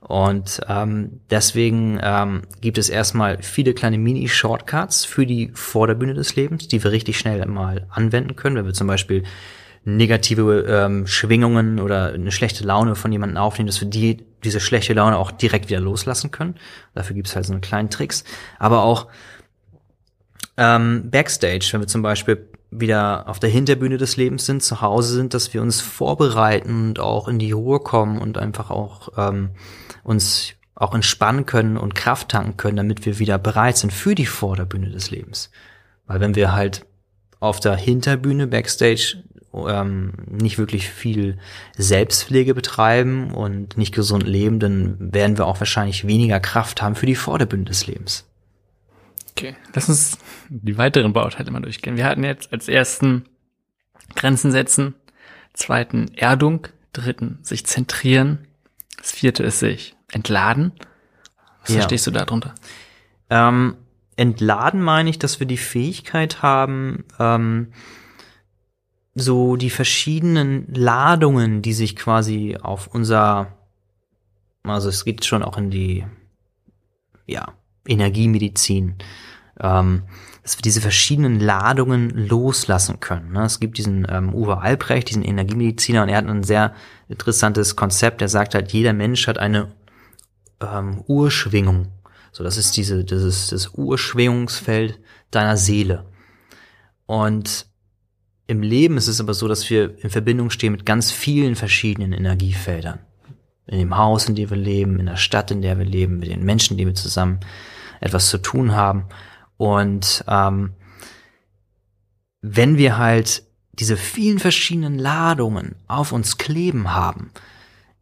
Und 0.08 0.62
ähm, 0.70 1.22
deswegen 1.32 2.00
ähm, 2.02 2.44
gibt 2.62 2.78
es 2.78 2.90
erstmal 2.90 3.42
viele 3.42 3.74
kleine 3.74 3.98
Mini-Shortcuts 3.98 5.04
für 5.04 5.26
die 5.26 5.50
Vorderbühne 5.56 6.14
des 6.14 6.36
Lebens, 6.36 6.68
die 6.68 6.84
wir 6.84 6.92
richtig 6.92 7.18
schnell 7.18 7.44
mal 7.48 7.88
anwenden 7.90 8.36
können, 8.36 8.56
wenn 8.56 8.66
wir 8.66 8.74
zum 8.74 8.86
Beispiel 8.86 9.24
negative 9.84 10.66
ähm, 10.68 11.08
Schwingungen 11.08 11.80
oder 11.80 12.14
eine 12.14 12.32
schlechte 12.32 12.64
Laune 12.64 12.96
von 12.96 13.12
jemandem 13.12 13.38
aufnehmen, 13.38 13.68
dass 13.68 13.82
wir 13.82 13.88
die, 13.88 14.24
diese 14.44 14.60
schlechte 14.60 14.94
Laune 14.94 15.18
auch 15.18 15.32
direkt 15.32 15.70
wieder 15.70 15.80
loslassen 15.80 16.30
können. 16.30 16.56
Dafür 16.94 17.16
gibt 17.16 17.28
es 17.28 17.36
halt 17.36 17.46
so 17.46 17.54
eine 17.54 17.62
kleinen 17.62 17.90
Tricks. 17.90 18.24
Aber 18.60 18.84
auch 18.84 19.08
ähm, 20.58 21.10
Backstage, 21.10 21.68
wenn 21.72 21.82
wir 21.82 21.88
zum 21.88 22.04
Beispiel 22.04 22.48
wieder 22.70 23.28
auf 23.28 23.40
der 23.40 23.50
Hinterbühne 23.50 23.98
des 23.98 24.18
Lebens 24.18 24.46
sind, 24.46 24.62
zu 24.62 24.82
Hause 24.82 25.16
sind, 25.16 25.34
dass 25.34 25.54
wir 25.54 25.64
uns 25.64 25.82
vorbereiten 25.82 26.90
und 26.90 27.00
auch 27.00 27.28
in 27.28 27.40
die 27.40 27.52
Ruhe 27.52 27.80
kommen 27.80 28.20
und 28.20 28.38
einfach 28.38 28.70
auch 28.70 29.10
ähm, 29.18 29.52
uns 30.06 30.54
auch 30.76 30.94
entspannen 30.94 31.46
können 31.46 31.78
und 31.78 31.96
Kraft 31.96 32.30
tanken 32.30 32.58
können, 32.58 32.78
damit 32.78 33.06
wir 33.06 33.18
wieder 33.20 33.38
bereit 33.38 33.78
sind 33.78 33.92
für 33.92 34.14
die 34.14 34.26
Vorderbühne 34.26 34.92
des 34.92 35.10
Lebens. 35.10 35.50
Weil 36.06 36.20
wenn 36.20 36.36
wir 36.36 36.54
halt 36.54 36.86
auf 37.40 37.60
der 37.60 37.76
Hinterbühne 37.76 38.48
Backstage 38.48 39.24
ähm, 39.54 40.14
nicht 40.28 40.58
wirklich 40.58 40.90
viel 40.90 41.38
Selbstpflege 41.78 42.54
betreiben 42.54 43.34
und 43.34 43.78
nicht 43.78 43.96
gesund 43.96 44.24
leben, 44.24 44.60
dann 44.60 44.98
werden 45.00 45.38
wir 45.38 45.48
auch 45.48 45.60
wahrscheinlich 45.60 46.06
weniger 46.06 46.40
Kraft 46.40 46.82
haben 46.82 46.96
für 46.96 47.06
die 47.06 47.16
Vorderbühne 47.16 47.66
des 47.66 47.88
Lebens. 47.88 48.30
Okay, 49.32 49.56
lass 49.74 49.90
uns 49.90 50.18
die 50.50 50.78
weiteren 50.78 51.14
Bauteile 51.14 51.52
mal 51.52 51.62
durchgehen. 51.62 51.98
Wir 51.98 52.06
hatten 52.06 52.24
jetzt 52.24 52.54
als 52.54 52.68
ersten 52.68 53.26
Grenzen 54.16 54.52
setzen, 54.52 54.94
zweiten 55.54 56.14
Erdung, 56.16 56.68
dritten 56.94 57.40
sich 57.42 57.66
zentrieren, 57.66 58.48
das 58.98 59.12
vierte 59.12 59.44
ist 59.44 59.60
sich 59.60 59.95
entladen. 60.12 60.72
Was 61.62 61.70
ja. 61.70 61.76
verstehst 61.76 62.08
du 62.08 62.12
darunter? 62.12 62.54
Ähm, 63.30 63.76
entladen 64.16 64.82
meine 64.82 65.10
ich, 65.10 65.20
dass 65.20 65.40
wir 65.40 65.48
die 65.48 65.58
Fähigkeit 65.58 66.42
haben, 66.42 67.04
ähm, 67.20 67.74
so 69.14 69.56
die 69.56 69.70
verschiedenen 69.70 70.74
Ladungen, 70.74 71.62
die 71.62 71.74
sich 71.74 71.96
quasi 71.96 72.58
auf 72.62 72.88
unser, 72.88 73.54
also 74.64 74.90
es 74.90 75.06
geht 75.06 75.26
schon 75.26 75.42
auch 75.42 75.58
in 75.58 75.72
die, 75.72 76.06
ja, 77.26 77.54
Energiemedizin, 77.88 78.96
ähm, 79.60 80.04
dass 80.44 80.58
wir 80.58 80.62
diese 80.62 80.82
verschiedenen 80.82 81.40
Ladungen 81.40 82.10
loslassen 82.10 83.00
können. 83.00 83.32
Ne? 83.32 83.46
Es 83.46 83.60
gibt 83.60 83.78
diesen 83.78 84.06
ähm, 84.10 84.34
Uwe 84.34 84.60
Albrecht, 84.60 85.10
diesen 85.10 85.24
Energiemediziner, 85.24 86.04
und 86.04 86.10
er 86.10 86.18
hat 86.18 86.28
ein 86.28 86.44
sehr 86.44 86.74
interessantes 87.08 87.76
Konzept. 87.76 88.22
Er 88.22 88.28
sagt 88.28 88.54
halt, 88.54 88.72
jeder 88.74 88.94
Mensch 88.94 89.28
hat 89.28 89.38
eine 89.38 89.72
ähm, 90.62 91.04
Urschwingung. 91.08 91.88
So, 92.32 92.44
das 92.44 92.58
ist 92.58 92.76
diese, 92.78 93.04
das 93.06 93.24
ist 93.24 93.52
das 93.52 93.70
Urschwingungsfeld 93.74 95.00
deiner 95.32 95.58
Seele. 95.58 96.06
Und 97.06 97.68
im 98.48 98.62
Leben 98.62 98.98
ist 98.98 99.08
es 99.08 99.20
aber 99.20 99.34
so, 99.34 99.48
dass 99.48 99.70
wir 99.70 99.98
in 100.04 100.10
Verbindung 100.10 100.50
stehen 100.50 100.72
mit 100.72 100.86
ganz 100.86 101.12
vielen 101.12 101.56
verschiedenen 101.56 102.14
Energiefeldern. 102.14 103.00
In 103.68 103.80
dem 103.80 103.98
Haus, 103.98 104.28
in 104.28 104.36
dem 104.36 104.50
wir 104.50 104.58
leben, 104.58 105.00
in 105.00 105.08
der 105.08 105.16
Stadt, 105.16 105.50
in 105.50 105.62
der 105.62 105.80
wir 105.80 105.86
leben, 105.86 106.20
mit 106.20 106.30
den 106.30 106.44
Menschen, 106.44 106.78
die 106.78 106.86
wir 106.86 106.94
zusammen 106.94 107.40
etwas 108.02 108.30
zu 108.30 108.38
tun 108.38 108.76
haben. 108.76 109.06
Und 109.58 110.24
ähm, 110.28 110.74
wenn 112.42 112.78
wir 112.78 112.98
halt 112.98 113.44
diese 113.74 113.98
vielen 113.98 114.40
verschiedenen 114.40 115.00
Ladungen 115.00 115.76
auf 115.88 116.12
uns 116.12 116.38
kleben 116.38 116.94
haben, 116.94 117.32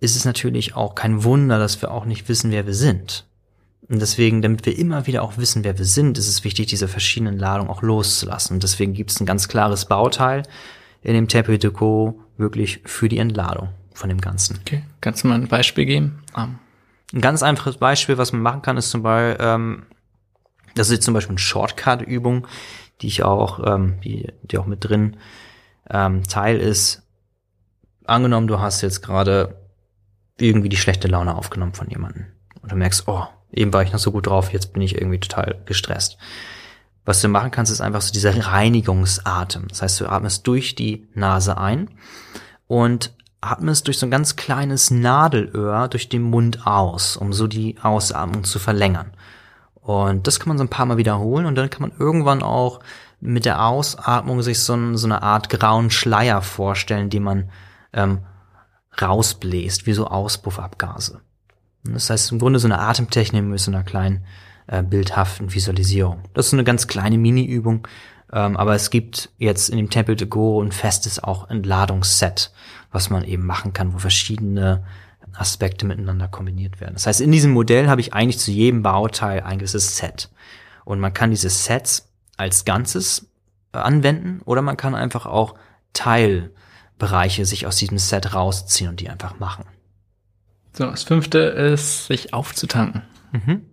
ist 0.04 0.16
es 0.18 0.26
natürlich 0.26 0.76
auch 0.76 0.96
kein 0.96 1.24
Wunder, 1.24 1.58
dass 1.58 1.82
wir 1.82 1.92
auch 1.92 2.06
nicht 2.06 2.28
wissen, 2.28 2.52
wer 2.52 2.66
wir 2.66 2.74
sind. 2.74 3.26
Und 3.88 4.02
deswegen, 4.02 4.42
damit 4.42 4.66
wir 4.66 4.78
immer 4.78 5.08
wieder 5.08 5.24
auch 5.24 5.38
wissen, 5.38 5.64
wer 5.64 5.78
wir 5.78 5.86
sind, 5.86 6.18
ist 6.18 6.28
es 6.28 6.44
wichtig, 6.44 6.68
diese 6.68 6.88
verschiedenen 6.88 7.38
Ladungen 7.38 7.70
auch 7.70 7.82
loszulassen. 7.82 8.56
Und 8.56 8.64
deswegen 8.64 8.94
gibt 8.94 9.12
es 9.12 9.20
ein 9.20 9.26
ganz 9.26 9.48
klares 9.48 9.86
Bauteil 9.86 10.44
in 11.02 11.14
dem 11.14 11.28
Tapis 11.28 11.60
de 11.60 11.72
Co. 11.72 12.20
wirklich 12.38 12.82
für 12.86 13.08
die 13.08 13.18
Entladung 13.18 13.70
von 13.94 14.10
dem 14.10 14.20
Ganzen. 14.20 14.60
Okay, 14.62 14.84
kannst 15.02 15.24
du 15.24 15.28
mal 15.28 15.36
ein 15.36 15.48
Beispiel 15.48 15.86
geben? 15.86 16.24
Um. 16.36 16.44
Ähm. 16.44 16.60
Ein 17.14 17.22
ganz 17.22 17.44
einfaches 17.44 17.78
Beispiel, 17.78 18.18
was 18.18 18.34
man 18.34 18.42
machen 18.42 18.64
kann, 18.64 18.76
ist 18.76 18.90
zum 18.90 19.04
Beispiel, 19.04 19.46
ähm, 19.46 19.84
das 20.74 20.88
ist 20.88 20.94
jetzt 20.94 21.06
zum 21.06 21.14
Beispiel 21.14 21.34
eine 21.34 21.40
Shortcut-Übung, 21.40 22.48
die 23.02 23.08
ich 23.08 23.22
auch, 23.22 23.60
ähm, 23.64 24.00
die, 24.04 24.28
die 24.42 24.58
auch 24.58 24.66
mit 24.66 24.84
drin 24.84 25.18
ähm, 25.92 26.24
Teil 26.24 26.58
ist. 26.58 27.04
Angenommen, 28.06 28.48
du 28.48 28.60
hast 28.60 28.82
jetzt 28.82 29.04
gerade 29.04 29.63
irgendwie 30.40 30.70
die 30.70 30.78
schlechte 30.78 31.08
Laune 31.08 31.36
aufgenommen 31.36 31.74
von 31.74 31.90
jemandem 31.90 32.28
und 32.62 32.72
du 32.72 32.76
merkst, 32.76 33.08
oh, 33.08 33.26
eben 33.52 33.74
war 33.74 33.84
ich 33.84 33.92
noch 33.92 34.00
so 34.00 34.12
gut 34.12 34.28
drauf, 34.28 34.52
jetzt 34.52 34.74
bin 34.74 34.82
ich 34.82 34.96
irgendwie 34.96 35.20
total 35.20 35.62
gestresst. 35.66 36.18
Was 37.06 37.22
du 37.22 37.28
machen 37.28 37.52
kannst, 37.52 37.72
ist 37.72 37.82
einfach 37.82 38.02
so 38.02 38.14
dieser 38.14 38.48
Reinigungsatem. 38.48 39.68
Das 39.68 39.82
heißt, 39.82 40.00
du 40.00 40.08
atmest 40.08 40.48
durch 40.48 40.74
die 40.74 41.08
Nase 41.14 41.58
ein 41.58 41.90
und 42.68 43.14
atmest 43.42 43.88
durch 43.88 44.00
so 44.00 44.08
ein 44.08 44.12
ganz 44.12 44.38
kleines 44.38 44.90
Nadelöhr 44.90 45.90
durch 45.90 46.08
den 46.08 46.22
Mund 46.22 46.66
aus, 46.66 47.18
um 47.18 47.34
so 47.34 47.48
die 47.48 47.76
Ausatmung 47.82 48.46
zu 48.46 48.58
verlängern. 48.58 49.12
Und 49.76 50.28
das 50.28 50.40
kann 50.40 50.48
man 50.48 50.58
so 50.58 50.64
ein 50.64 50.70
paar 50.70 50.86
Mal 50.86 50.96
wiederholen 50.96 51.46
und 51.46 51.56
dann 51.56 51.70
kann 51.70 51.82
man 51.82 51.92
irgendwann 52.00 52.42
auch 52.42 52.80
mit 53.20 53.44
der 53.44 53.66
Ausatmung 53.66 54.42
sich 54.42 54.60
so, 54.60 54.74
ein, 54.74 54.96
so 54.96 55.08
eine 55.08 55.24
Art 55.24 55.50
grauen 55.50 55.92
Schleier 55.92 56.42
vorstellen, 56.42 57.10
die 57.10 57.20
man 57.20 57.50
ähm, 57.92 58.20
rausbläst, 59.02 59.86
wie 59.86 59.94
so 59.94 60.08
Auspuffabgase. 60.08 61.22
Das 61.84 62.10
heißt 62.10 62.32
im 62.32 62.40
Grunde 62.40 62.60
so 62.60 62.68
eine 62.68 62.80
Atemtechnik 62.80 63.44
mit 63.44 63.60
so 63.60 63.72
einer 63.72 63.84
kleinen 63.84 64.26
äh, 64.68 64.84
bildhaften 64.84 65.54
Visualisierung. 65.54 66.24
Das 66.34 66.46
ist 66.46 66.52
so 66.52 66.58
eine 66.58 66.64
ganz 66.64 66.88
kleine 66.88 67.18
Mini-Übung, 67.18 67.88
ähm, 68.32 68.56
aber 68.56 68.76
es 68.76 68.90
gibt 68.90 69.30
jetzt 69.38 69.70
in 69.70 69.78
dem 69.78 69.90
Temple 69.90 70.16
de 70.16 70.28
Go 70.28 70.62
ein 70.62 70.72
festes 70.72 71.22
auch 71.22 71.50
Entladungsset, 71.50 72.52
was 72.92 73.10
man 73.10 73.24
eben 73.26 73.46
machen 73.46 73.74
kann, 73.74 73.94
wo 73.94 74.00
verschiedene 74.00 74.84
Aspekte 75.34 75.86
miteinander 75.86 76.28
kombiniert 76.28 76.80
werden. 76.80 76.94
Das 76.94 77.08
heißt, 77.08 77.22
in 77.22 77.32
diesem 77.32 77.52
Modell 77.52 77.90
habe 77.90 78.02
ich 78.02 78.14
eigentlich 78.14 78.40
zu 78.40 78.52
jedem 78.52 78.84
Bauteil 78.84 79.42
ein 79.42 79.58
gewisses 79.60 79.98
Set. 79.98 80.30
Und 80.86 81.00
man 81.00 81.14
kann 81.14 81.32
diese 81.32 81.50
Sets 81.50 82.10
als 82.38 82.66
Ganzes 82.66 83.28
äh, 83.74 83.78
anwenden 83.78 84.42
oder 84.46 84.62
man 84.62 84.78
kann 84.78 84.96
einfach 84.96 85.26
auch 85.26 85.56
Teilbereiche 87.04 87.46
sich 87.46 87.68
aus 87.68 87.78
diesem 87.78 87.98
Set 87.98 88.34
rausziehen 88.34 88.90
und 88.90 89.00
die 89.00 89.10
einfach 89.10 89.40
machen. 89.40 89.66
So, 90.74 90.86
das 90.86 91.04
fünfte 91.04 91.40
ist, 91.40 92.08
sich 92.08 92.34
aufzutanken. 92.34 93.04
Mhm. 93.32 93.66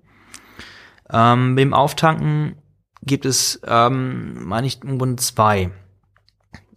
Ähm, 1.11 1.57
beim 1.57 1.73
Auftanken 1.73 2.57
gibt 3.03 3.25
es, 3.25 3.61
ähm, 3.66 4.45
meine 4.45 4.66
ich, 4.66 4.83
im 4.83 4.99
Grunde 4.99 5.16
zwei 5.23 5.71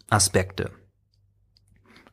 Aspekte. 0.09 0.71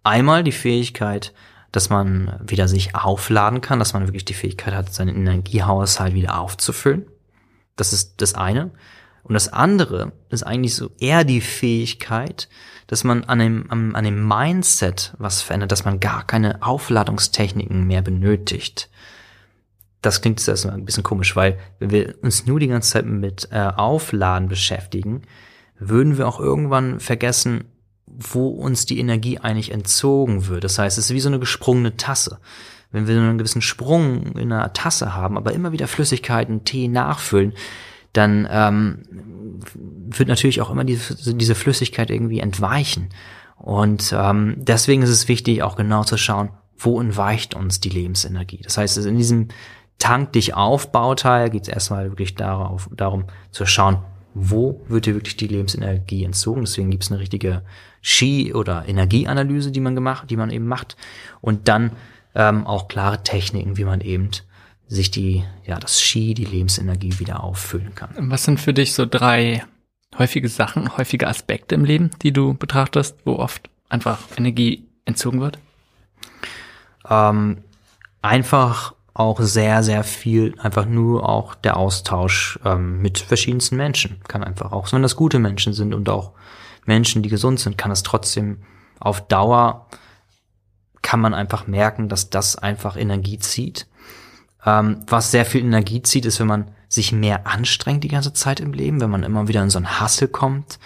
Einmal 0.02 0.42
die 0.42 0.52
Fähigkeit, 0.52 1.32
dass 1.70 1.88
man 1.88 2.40
wieder 2.44 2.66
sich 2.66 2.96
aufladen 2.96 3.60
kann, 3.60 3.78
dass 3.78 3.92
man 3.92 4.06
wirklich 4.06 4.24
die 4.24 4.34
Fähigkeit 4.34 4.74
hat, 4.74 4.92
seinen 4.92 5.14
Energiehaushalt 5.14 6.14
wieder 6.14 6.40
aufzufüllen. 6.40 7.06
Das 7.76 7.92
ist 7.92 8.20
das 8.20 8.34
eine. 8.34 8.72
Und 9.22 9.34
das 9.34 9.52
andere 9.52 10.12
ist 10.30 10.42
eigentlich 10.42 10.74
so 10.74 10.90
eher 10.98 11.24
die 11.24 11.40
Fähigkeit, 11.40 12.48
dass 12.90 13.04
man 13.04 13.22
an 13.22 13.38
dem, 13.38 13.70
an, 13.70 13.94
an 13.94 14.02
dem 14.02 14.26
Mindset 14.26 15.14
was 15.16 15.42
verändert, 15.42 15.70
dass 15.70 15.84
man 15.84 16.00
gar 16.00 16.26
keine 16.26 16.60
Aufladungstechniken 16.60 17.86
mehr 17.86 18.02
benötigt. 18.02 18.90
Das 20.02 20.20
klingt 20.20 20.40
jetzt 20.40 20.48
erstmal 20.48 20.74
ein 20.74 20.84
bisschen 20.84 21.04
komisch, 21.04 21.36
weil 21.36 21.56
wenn 21.78 21.90
wir 21.90 22.16
uns 22.22 22.46
nur 22.46 22.58
die 22.58 22.66
ganze 22.66 22.90
Zeit 22.90 23.06
mit 23.06 23.46
äh, 23.52 23.60
Aufladen 23.60 24.48
beschäftigen, 24.48 25.22
würden 25.78 26.18
wir 26.18 26.26
auch 26.26 26.40
irgendwann 26.40 26.98
vergessen, 26.98 27.66
wo 28.06 28.48
uns 28.48 28.86
die 28.86 28.98
Energie 28.98 29.38
eigentlich 29.38 29.70
entzogen 29.70 30.48
wird. 30.48 30.64
Das 30.64 30.76
heißt, 30.76 30.98
es 30.98 31.04
ist 31.04 31.14
wie 31.14 31.20
so 31.20 31.28
eine 31.28 31.38
gesprungene 31.38 31.96
Tasse. 31.96 32.40
Wenn 32.90 33.06
wir 33.06 33.16
einen 33.16 33.38
gewissen 33.38 33.62
Sprung 33.62 34.32
in 34.34 34.52
einer 34.52 34.72
Tasse 34.72 35.14
haben, 35.14 35.36
aber 35.36 35.52
immer 35.52 35.70
wieder 35.70 35.86
Flüssigkeiten, 35.86 36.64
Tee 36.64 36.88
nachfüllen, 36.88 37.52
dann 38.12 38.48
ähm, 38.50 39.02
wird 40.08 40.28
natürlich 40.28 40.60
auch 40.60 40.70
immer 40.70 40.84
diese, 40.84 41.34
diese 41.34 41.54
Flüssigkeit 41.54 42.10
irgendwie 42.10 42.40
entweichen. 42.40 43.10
Und 43.56 44.14
ähm, 44.16 44.56
deswegen 44.56 45.02
ist 45.02 45.10
es 45.10 45.28
wichtig, 45.28 45.62
auch 45.62 45.76
genau 45.76 46.02
zu 46.04 46.16
schauen, 46.16 46.50
wo 46.78 47.00
entweicht 47.00 47.54
uns 47.54 47.80
die 47.80 47.90
Lebensenergie. 47.90 48.60
Das 48.62 48.78
heißt, 48.78 48.98
in 48.98 49.18
diesem 49.18 49.48
Tank 49.98 50.32
dich 50.32 50.54
auf 50.54 50.92
Bauteil 50.92 51.50
geht 51.50 51.64
es 51.64 51.68
erstmal 51.68 52.10
wirklich 52.10 52.34
darauf, 52.34 52.88
darum 52.96 53.24
zu 53.50 53.66
schauen, 53.66 53.98
wo 54.32 54.80
wird 54.88 55.06
dir 55.06 55.14
wirklich 55.14 55.36
die 55.36 55.48
Lebensenergie 55.48 56.24
entzogen. 56.24 56.62
Deswegen 56.62 56.90
gibt 56.90 57.04
es 57.04 57.12
eine 57.12 57.20
richtige 57.20 57.62
Ski- 58.00 58.54
oder 58.54 58.88
Energieanalyse, 58.88 59.70
die 59.70 59.80
man 59.80 59.94
gemacht, 59.94 60.30
die 60.30 60.36
man 60.36 60.50
eben 60.50 60.66
macht. 60.66 60.96
Und 61.42 61.68
dann 61.68 61.92
ähm, 62.34 62.66
auch 62.66 62.88
klare 62.88 63.22
Techniken, 63.22 63.76
wie 63.76 63.84
man 63.84 64.00
eben 64.00 64.30
sich 64.90 65.12
die, 65.12 65.44
ja, 65.64 65.78
das 65.78 66.02
Ski, 66.02 66.34
die 66.34 66.44
Lebensenergie 66.44 67.20
wieder 67.20 67.44
auffüllen 67.44 67.94
kann. 67.94 68.10
Was 68.18 68.44
sind 68.44 68.60
für 68.60 68.74
dich 68.74 68.92
so 68.92 69.06
drei 69.06 69.64
häufige 70.18 70.48
Sachen, 70.48 70.96
häufige 70.96 71.28
Aspekte 71.28 71.76
im 71.76 71.84
Leben, 71.84 72.10
die 72.22 72.32
du 72.32 72.54
betrachtest, 72.54 73.16
wo 73.24 73.36
oft 73.36 73.70
einfach 73.88 74.18
Energie 74.36 74.88
entzogen 75.04 75.40
wird? 75.40 75.58
Ähm, 77.08 77.58
einfach 78.20 78.94
auch 79.14 79.40
sehr, 79.40 79.84
sehr 79.84 80.02
viel, 80.02 80.54
einfach 80.58 80.86
nur 80.86 81.28
auch 81.28 81.54
der 81.54 81.76
Austausch 81.76 82.58
ähm, 82.64 83.00
mit 83.00 83.18
verschiedensten 83.18 83.76
Menschen. 83.76 84.20
Kann 84.26 84.42
einfach 84.42 84.72
auch, 84.72 84.92
wenn 84.92 85.02
das 85.02 85.14
gute 85.14 85.38
Menschen 85.38 85.72
sind 85.72 85.94
und 85.94 86.08
auch 86.08 86.32
Menschen, 86.84 87.22
die 87.22 87.28
gesund 87.28 87.60
sind, 87.60 87.78
kann 87.78 87.92
es 87.92 88.02
trotzdem 88.02 88.58
auf 88.98 89.26
Dauer, 89.28 89.86
kann 91.02 91.20
man 91.20 91.32
einfach 91.32 91.68
merken, 91.68 92.08
dass 92.08 92.28
das 92.28 92.56
einfach 92.56 92.96
Energie 92.96 93.38
zieht. 93.38 93.86
Ähm, 94.64 95.02
was 95.06 95.30
sehr 95.30 95.44
viel 95.44 95.62
Energie 95.62 96.02
zieht, 96.02 96.26
ist, 96.26 96.40
wenn 96.40 96.46
man 96.46 96.70
sich 96.88 97.12
mehr 97.12 97.46
anstrengt 97.46 98.02
die 98.02 98.08
ganze 98.08 98.32
Zeit 98.32 98.58
im 98.58 98.72
Leben, 98.72 99.00
wenn 99.00 99.10
man 99.10 99.22
immer 99.22 99.46
wieder 99.46 99.62
in 99.62 99.70
so 99.70 99.78
einen 99.78 100.00
Hassel 100.00 100.26
kommt, 100.26 100.80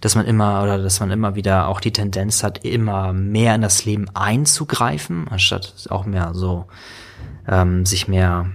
dass 0.00 0.14
man 0.14 0.24
immer 0.24 0.62
oder 0.62 0.78
dass 0.78 1.00
man 1.00 1.10
immer 1.10 1.34
wieder 1.34 1.66
auch 1.66 1.80
die 1.80 1.92
Tendenz 1.92 2.44
hat, 2.44 2.64
immer 2.64 3.12
mehr 3.12 3.56
in 3.56 3.62
das 3.62 3.84
Leben 3.84 4.08
einzugreifen, 4.14 5.26
anstatt 5.28 5.88
auch 5.90 6.06
mehr 6.06 6.32
so 6.32 6.66
ähm, 7.48 7.84
sich 7.84 8.06
mehr 8.06 8.52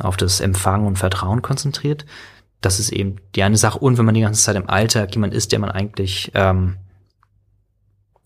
auf 0.00 0.16
das 0.16 0.40
Empfangen 0.40 0.86
und 0.86 0.98
Vertrauen 0.98 1.42
konzentriert. 1.42 2.04
Das 2.60 2.80
ist 2.80 2.90
eben 2.90 3.16
die 3.36 3.44
eine 3.44 3.56
Sache. 3.56 3.78
Und 3.78 3.96
wenn 3.96 4.04
man 4.04 4.14
die 4.14 4.22
ganze 4.22 4.42
Zeit 4.42 4.56
im 4.56 4.68
Alltag 4.68 5.14
jemand 5.14 5.32
ist, 5.32 5.52
der 5.52 5.60
man 5.60 5.70
eigentlich 5.70 6.32
ähm, 6.34 6.76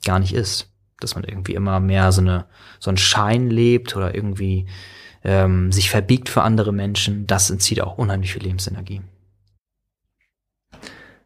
gar 0.04 0.18
nicht 0.18 0.32
ist, 0.32 0.72
dass 1.00 1.14
man 1.14 1.24
irgendwie 1.24 1.54
immer 1.54 1.80
mehr 1.80 2.12
so 2.12 2.22
eine 2.22 2.46
so 2.78 2.90
ein 2.90 2.96
Schein 2.96 3.50
lebt 3.50 3.94
oder 3.94 4.14
irgendwie 4.14 4.66
ähm, 5.24 5.72
sich 5.72 5.90
verbiegt 5.90 6.28
für 6.28 6.42
andere 6.42 6.72
Menschen, 6.72 7.26
das 7.26 7.50
entzieht 7.50 7.80
auch 7.80 7.98
unheimlich 7.98 8.32
viel 8.32 8.42
Lebensenergie. 8.42 9.02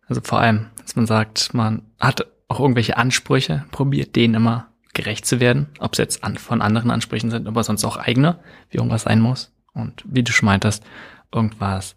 Also 0.09 0.21
vor 0.23 0.41
allem, 0.41 0.67
dass 0.83 0.97
man 0.97 1.07
sagt, 1.07 1.55
man 1.55 1.83
hat 1.99 2.27
auch 2.49 2.61
irgendwelche 2.61 2.97
Ansprüche, 2.97 3.65
probiert 3.71 4.17
denen 4.17 4.35
immer 4.35 4.69
gerecht 4.93 5.27
zu 5.27 5.41
werden, 5.41 5.69
ob 5.79 5.93
es 5.93 5.99
jetzt 5.99 6.25
an, 6.25 6.37
von 6.37 6.63
anderen 6.63 6.91
Ansprüchen 6.91 7.31
sind, 7.31 7.49
aber 7.49 7.65
sonst 7.65 7.85
auch 7.85 7.97
eigene, 7.97 8.39
wie 8.71 8.77
irgendwas 8.77 9.03
sein 9.03 9.21
muss. 9.21 9.51
Und 9.73 10.05
wie 10.07 10.23
du 10.23 10.31
schon 10.31 10.47
meintest, 10.47 10.85
irgendwas, 11.33 11.97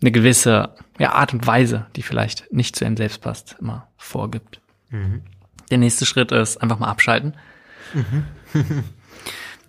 eine 0.00 0.10
gewisse 0.10 0.74
ja, 0.98 1.12
Art 1.12 1.32
und 1.32 1.46
Weise, 1.46 1.86
die 1.94 2.02
vielleicht 2.02 2.52
nicht 2.52 2.74
zu 2.74 2.84
einem 2.84 2.96
selbst 2.96 3.20
passt, 3.20 3.56
immer 3.60 3.86
vorgibt. 3.96 4.60
Mhm. 4.90 5.22
Der 5.70 5.78
nächste 5.78 6.04
Schritt 6.04 6.32
ist 6.32 6.56
einfach 6.56 6.80
mal 6.80 6.88
abschalten. 6.88 7.34
Mhm. 7.94 8.84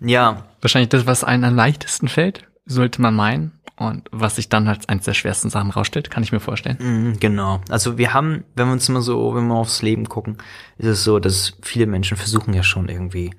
ja. 0.00 0.44
Wahrscheinlich 0.64 0.88
das, 0.88 1.04
was 1.04 1.24
einem 1.24 1.44
am 1.44 1.56
leichtesten 1.56 2.08
fällt, 2.08 2.48
sollte 2.64 3.02
man 3.02 3.14
meinen. 3.14 3.52
Und 3.76 4.08
was 4.12 4.36
sich 4.36 4.48
dann 4.48 4.66
als 4.66 4.88
eines 4.88 5.04
der 5.04 5.12
schwersten 5.12 5.50
Sachen 5.50 5.70
rausstellt, 5.70 6.10
kann 6.10 6.22
ich 6.22 6.32
mir 6.32 6.40
vorstellen. 6.40 6.78
Mhm, 6.80 7.20
genau. 7.20 7.60
Also 7.68 7.98
wir 7.98 8.14
haben, 8.14 8.44
wenn 8.56 8.68
wir 8.68 8.72
uns 8.72 8.88
immer 8.88 9.02
so, 9.02 9.34
wenn 9.34 9.46
wir 9.46 9.56
aufs 9.56 9.82
Leben 9.82 10.08
gucken, 10.08 10.38
ist 10.78 10.86
es 10.86 11.04
so, 11.04 11.18
dass 11.18 11.58
viele 11.60 11.84
Menschen 11.84 12.16
versuchen 12.16 12.54
ja 12.54 12.62
schon 12.62 12.88
irgendwie 12.88 13.34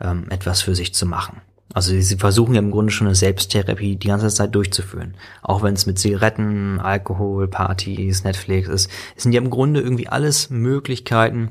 ähm, 0.00 0.26
etwas 0.30 0.62
für 0.62 0.76
sich 0.76 0.94
zu 0.94 1.06
machen. 1.06 1.40
Also 1.74 1.90
sie 2.00 2.16
versuchen 2.16 2.54
ja 2.54 2.60
im 2.60 2.70
Grunde 2.70 2.92
schon 2.92 3.08
eine 3.08 3.16
Selbsttherapie 3.16 3.96
die 3.96 4.06
ganze 4.06 4.28
Zeit 4.28 4.54
durchzuführen. 4.54 5.16
Auch 5.42 5.64
wenn 5.64 5.74
es 5.74 5.86
mit 5.86 5.98
Zigaretten, 5.98 6.78
Alkohol, 6.78 7.48
Partys, 7.48 8.22
Netflix 8.22 8.68
ist. 8.68 8.90
Es 9.16 9.24
sind 9.24 9.32
ja 9.32 9.40
im 9.40 9.50
Grunde 9.50 9.80
irgendwie 9.80 10.06
alles 10.06 10.50
Möglichkeiten 10.50 11.48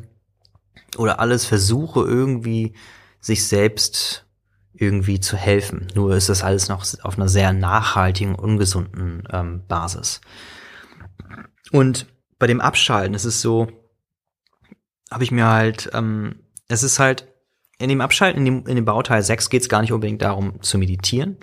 oder 0.97 1.19
alles 1.19 1.43
Versuche 1.43 2.05
irgendwie 2.05 2.71
sich 3.19 3.45
selbst 3.45 4.25
irgendwie 4.73 5.19
zu 5.19 5.35
helfen. 5.35 5.87
Nur 5.95 6.15
ist 6.15 6.29
das 6.29 6.43
alles 6.43 6.69
noch 6.69 6.85
auf 7.03 7.17
einer 7.17 7.27
sehr 7.27 7.53
nachhaltigen, 7.53 8.35
ungesunden 8.35 9.23
ähm, 9.31 9.63
Basis. 9.67 10.21
Und 11.71 12.07
bei 12.37 12.47
dem 12.47 12.61
Abschalten 12.61 13.13
ist 13.13 13.25
es 13.25 13.41
so, 13.41 13.67
habe 15.11 15.23
ich 15.23 15.31
mir 15.31 15.47
halt, 15.47 15.89
ähm, 15.93 16.43
es 16.67 16.83
ist 16.83 16.99
halt 16.99 17.27
in 17.77 17.89
dem 17.89 18.01
Abschalten, 18.01 18.39
in 18.39 18.45
dem, 18.45 18.67
in 18.67 18.75
dem 18.75 18.85
Bauteil 18.85 19.23
6 19.23 19.49
geht 19.49 19.63
es 19.63 19.69
gar 19.69 19.81
nicht 19.81 19.91
unbedingt 19.91 20.21
darum 20.21 20.61
zu 20.61 20.77
meditieren. 20.77 21.37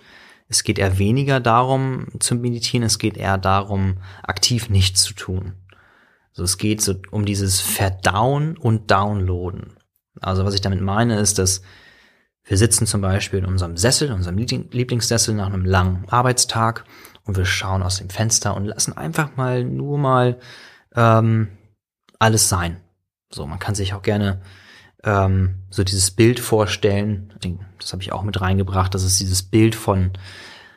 Es 0.49 0.63
geht 0.63 0.79
eher 0.79 0.99
weniger 0.99 1.41
darum 1.41 2.07
zu 2.21 2.37
meditieren, 2.37 2.85
es 2.85 2.99
geht 2.99 3.17
eher 3.17 3.39
darum, 3.39 3.99
aktiv 4.23 4.69
nichts 4.69 5.03
zu 5.03 5.15
tun. 5.15 5.55
Also 6.31 6.45
es 6.45 6.59
geht 6.59 6.83
so 6.83 6.95
um 7.11 7.25
dieses 7.25 7.61
Verdauen 7.61 8.57
und 8.57 8.91
Downloaden. 8.91 9.79
Also 10.21 10.45
was 10.45 10.55
ich 10.55 10.61
damit 10.61 10.81
meine, 10.81 11.19
ist, 11.19 11.39
dass 11.39 11.63
wir 12.47 12.57
sitzen 12.57 12.87
zum 12.87 13.01
Beispiel 13.01 13.41
in 13.41 13.45
unserem 13.45 13.77
Sessel, 13.77 14.13
unserem 14.13 14.39
Lieblingssessel 14.39 15.35
nach 15.35 15.47
einem 15.47 15.65
langen 15.65 16.05
Arbeitstag 16.09 16.85
und 17.25 17.37
wir 17.37 17.45
schauen 17.45 17.83
aus 17.83 17.99
dem 17.99 18.09
Fenster 18.09 18.57
und 18.57 18.65
lassen 18.65 18.97
einfach 18.97 19.37
mal 19.37 19.65
nur 19.65 19.99
mal 19.99 20.39
ähm, 20.95 21.49
alles 22.21 22.49
sein. 22.49 22.81
So, 23.31 23.47
man 23.47 23.59
kann 23.59 23.75
sich 23.75 23.95
auch 23.95 24.03
gerne 24.03 24.43
ähm, 25.03 25.65
so 25.71 25.83
dieses 25.83 26.13
Bild 26.13 26.39
vorstellen. 26.39 27.35
Das 27.81 27.93
habe 27.93 28.03
ich 28.03 28.13
auch 28.13 28.23
mit 28.23 28.41
reingebracht. 28.41 28.95
Das 28.95 29.03
ist 29.03 29.19
dieses 29.19 29.43
Bild 29.43 29.75
von 29.75 30.13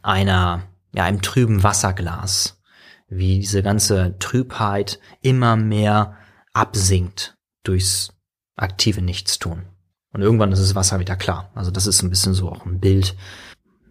einer, 0.01 0.63
ja, 0.93 1.03
einem 1.03 1.21
trüben 1.21 1.61
Wasserglas, 1.61 2.59
wie 3.07 3.39
diese 3.39 3.61
ganze 3.61 4.17
Trübheit 4.17 4.99
immer 5.21 5.55
mehr 5.55 6.17
absinkt 6.51 7.37
durchs 7.63 8.13
aktive 8.55 9.03
Nichtstun. 9.03 9.65
Und 10.11 10.21
irgendwann 10.21 10.51
ist 10.51 10.61
das 10.61 10.75
Wasser 10.75 10.99
wieder 10.99 11.15
klar. 11.15 11.51
Also 11.55 11.71
das 11.71 11.87
ist 11.87 12.01
ein 12.01 12.09
bisschen 12.09 12.33
so 12.33 12.49
auch 12.49 12.65
ein 12.65 12.79
Bild, 12.79 13.15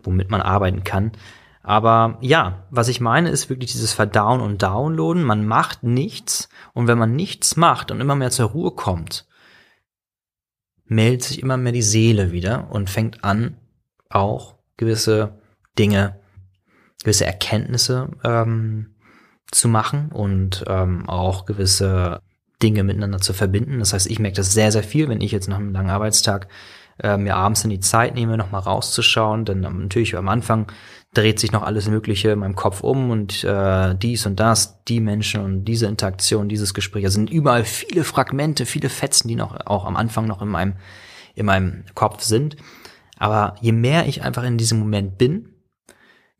womit 0.02 0.30
man 0.30 0.40
arbeiten 0.40 0.84
kann. 0.84 1.12
Aber 1.62 2.18
ja, 2.20 2.66
was 2.70 2.88
ich 2.88 3.00
meine, 3.00 3.30
ist 3.30 3.50
wirklich 3.50 3.72
dieses 3.72 3.92
Verdauen 3.92 4.40
und 4.40 4.62
Downloaden. 4.62 5.22
Man 5.22 5.46
macht 5.46 5.82
nichts 5.82 6.48
und 6.72 6.86
wenn 6.86 6.98
man 6.98 7.14
nichts 7.14 7.56
macht 7.56 7.90
und 7.90 8.00
immer 8.00 8.14
mehr 8.14 8.30
zur 8.30 8.50
Ruhe 8.50 8.70
kommt, 8.70 9.26
meldet 10.86 11.22
sich 11.22 11.42
immer 11.42 11.56
mehr 11.56 11.72
die 11.72 11.82
Seele 11.82 12.32
wieder 12.32 12.70
und 12.70 12.90
fängt 12.90 13.22
an, 13.22 13.58
auch 14.08 14.56
gewisse 14.76 15.38
Dinge, 15.78 16.18
gewisse 17.02 17.26
Erkenntnisse 17.26 18.08
ähm, 18.24 18.94
zu 19.50 19.68
machen 19.68 20.10
und 20.10 20.64
ähm, 20.66 21.08
auch 21.08 21.44
gewisse 21.44 22.22
Dinge 22.62 22.82
miteinander 22.84 23.20
zu 23.20 23.32
verbinden. 23.32 23.78
Das 23.78 23.92
heißt, 23.92 24.10
ich 24.10 24.18
merke 24.18 24.36
das 24.36 24.52
sehr, 24.52 24.72
sehr 24.72 24.82
viel, 24.82 25.08
wenn 25.08 25.20
ich 25.20 25.32
jetzt 25.32 25.48
nach 25.48 25.58
einem 25.58 25.72
langen 25.72 25.90
Arbeitstag 25.90 26.48
äh, 27.02 27.16
mir 27.16 27.36
abends 27.36 27.64
in 27.64 27.70
die 27.70 27.80
Zeit 27.80 28.14
nehme, 28.14 28.36
nochmal 28.36 28.62
rauszuschauen. 28.62 29.44
Denn 29.44 29.60
natürlich 29.60 30.16
am 30.16 30.28
Anfang 30.28 30.66
dreht 31.14 31.38
sich 31.38 31.52
noch 31.52 31.62
alles 31.62 31.88
Mögliche 31.88 32.30
in 32.30 32.40
meinem 32.40 32.56
Kopf 32.56 32.82
um 32.82 33.10
und 33.10 33.44
äh, 33.44 33.94
dies 33.94 34.26
und 34.26 34.40
das, 34.40 34.82
die 34.84 35.00
Menschen 35.00 35.42
und 35.42 35.64
diese 35.64 35.86
Interaktion, 35.86 36.48
dieses 36.48 36.74
Gespräch. 36.74 37.04
Es 37.04 37.14
sind 37.14 37.30
überall 37.30 37.64
viele 37.64 38.04
Fragmente, 38.04 38.66
viele 38.66 38.88
Fetzen, 38.88 39.28
die 39.28 39.36
noch 39.36 39.66
auch 39.66 39.84
am 39.84 39.96
Anfang 39.96 40.26
noch 40.26 40.42
in 40.42 40.48
meinem, 40.48 40.74
in 41.34 41.46
meinem 41.46 41.84
Kopf 41.94 42.22
sind. 42.22 42.56
Aber 43.18 43.54
je 43.60 43.72
mehr 43.72 44.06
ich 44.06 44.22
einfach 44.22 44.44
in 44.44 44.58
diesem 44.58 44.78
Moment 44.78 45.18
bin, 45.18 45.54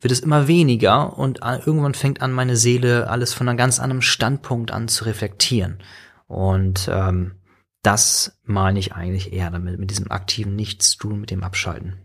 wird 0.01 0.11
es 0.13 0.21
immer 0.21 0.47
weniger 0.47 1.17
und 1.17 1.41
äh, 1.43 1.57
irgendwann 1.65 1.93
fängt 1.93 2.21
an, 2.21 2.31
meine 2.31 2.55
Seele 2.55 3.09
alles 3.09 3.33
von 3.33 3.49
einem 3.49 3.57
ganz 3.57 3.79
anderen 3.79 4.01
Standpunkt 4.01 4.71
an 4.71 4.87
zu 4.87 5.05
reflektieren. 5.05 5.79
Und 6.29 6.87
ähm, 6.93 7.31
das 7.81 8.39
meine 8.43 8.79
ich 8.79 8.93
eigentlich 8.93 9.33
eher 9.33 9.49
damit, 9.49 9.79
mit 9.79 9.89
diesem 9.89 10.11
aktiven 10.11 10.55
Nichtstun, 10.55 11.19
mit 11.19 11.31
dem 11.31 11.43
Abschalten. 11.43 11.97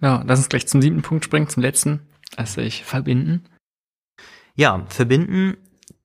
Ja, 0.00 0.22
lass 0.26 0.40
uns 0.40 0.48
gleich 0.48 0.66
zum 0.66 0.82
siebten 0.82 1.02
Punkt 1.02 1.24
springen, 1.24 1.48
zum 1.48 1.62
letzten, 1.62 2.00
also 2.36 2.60
ich 2.60 2.84
verbinden. 2.84 3.44
Ja, 4.56 4.84
verbinden, 4.88 5.56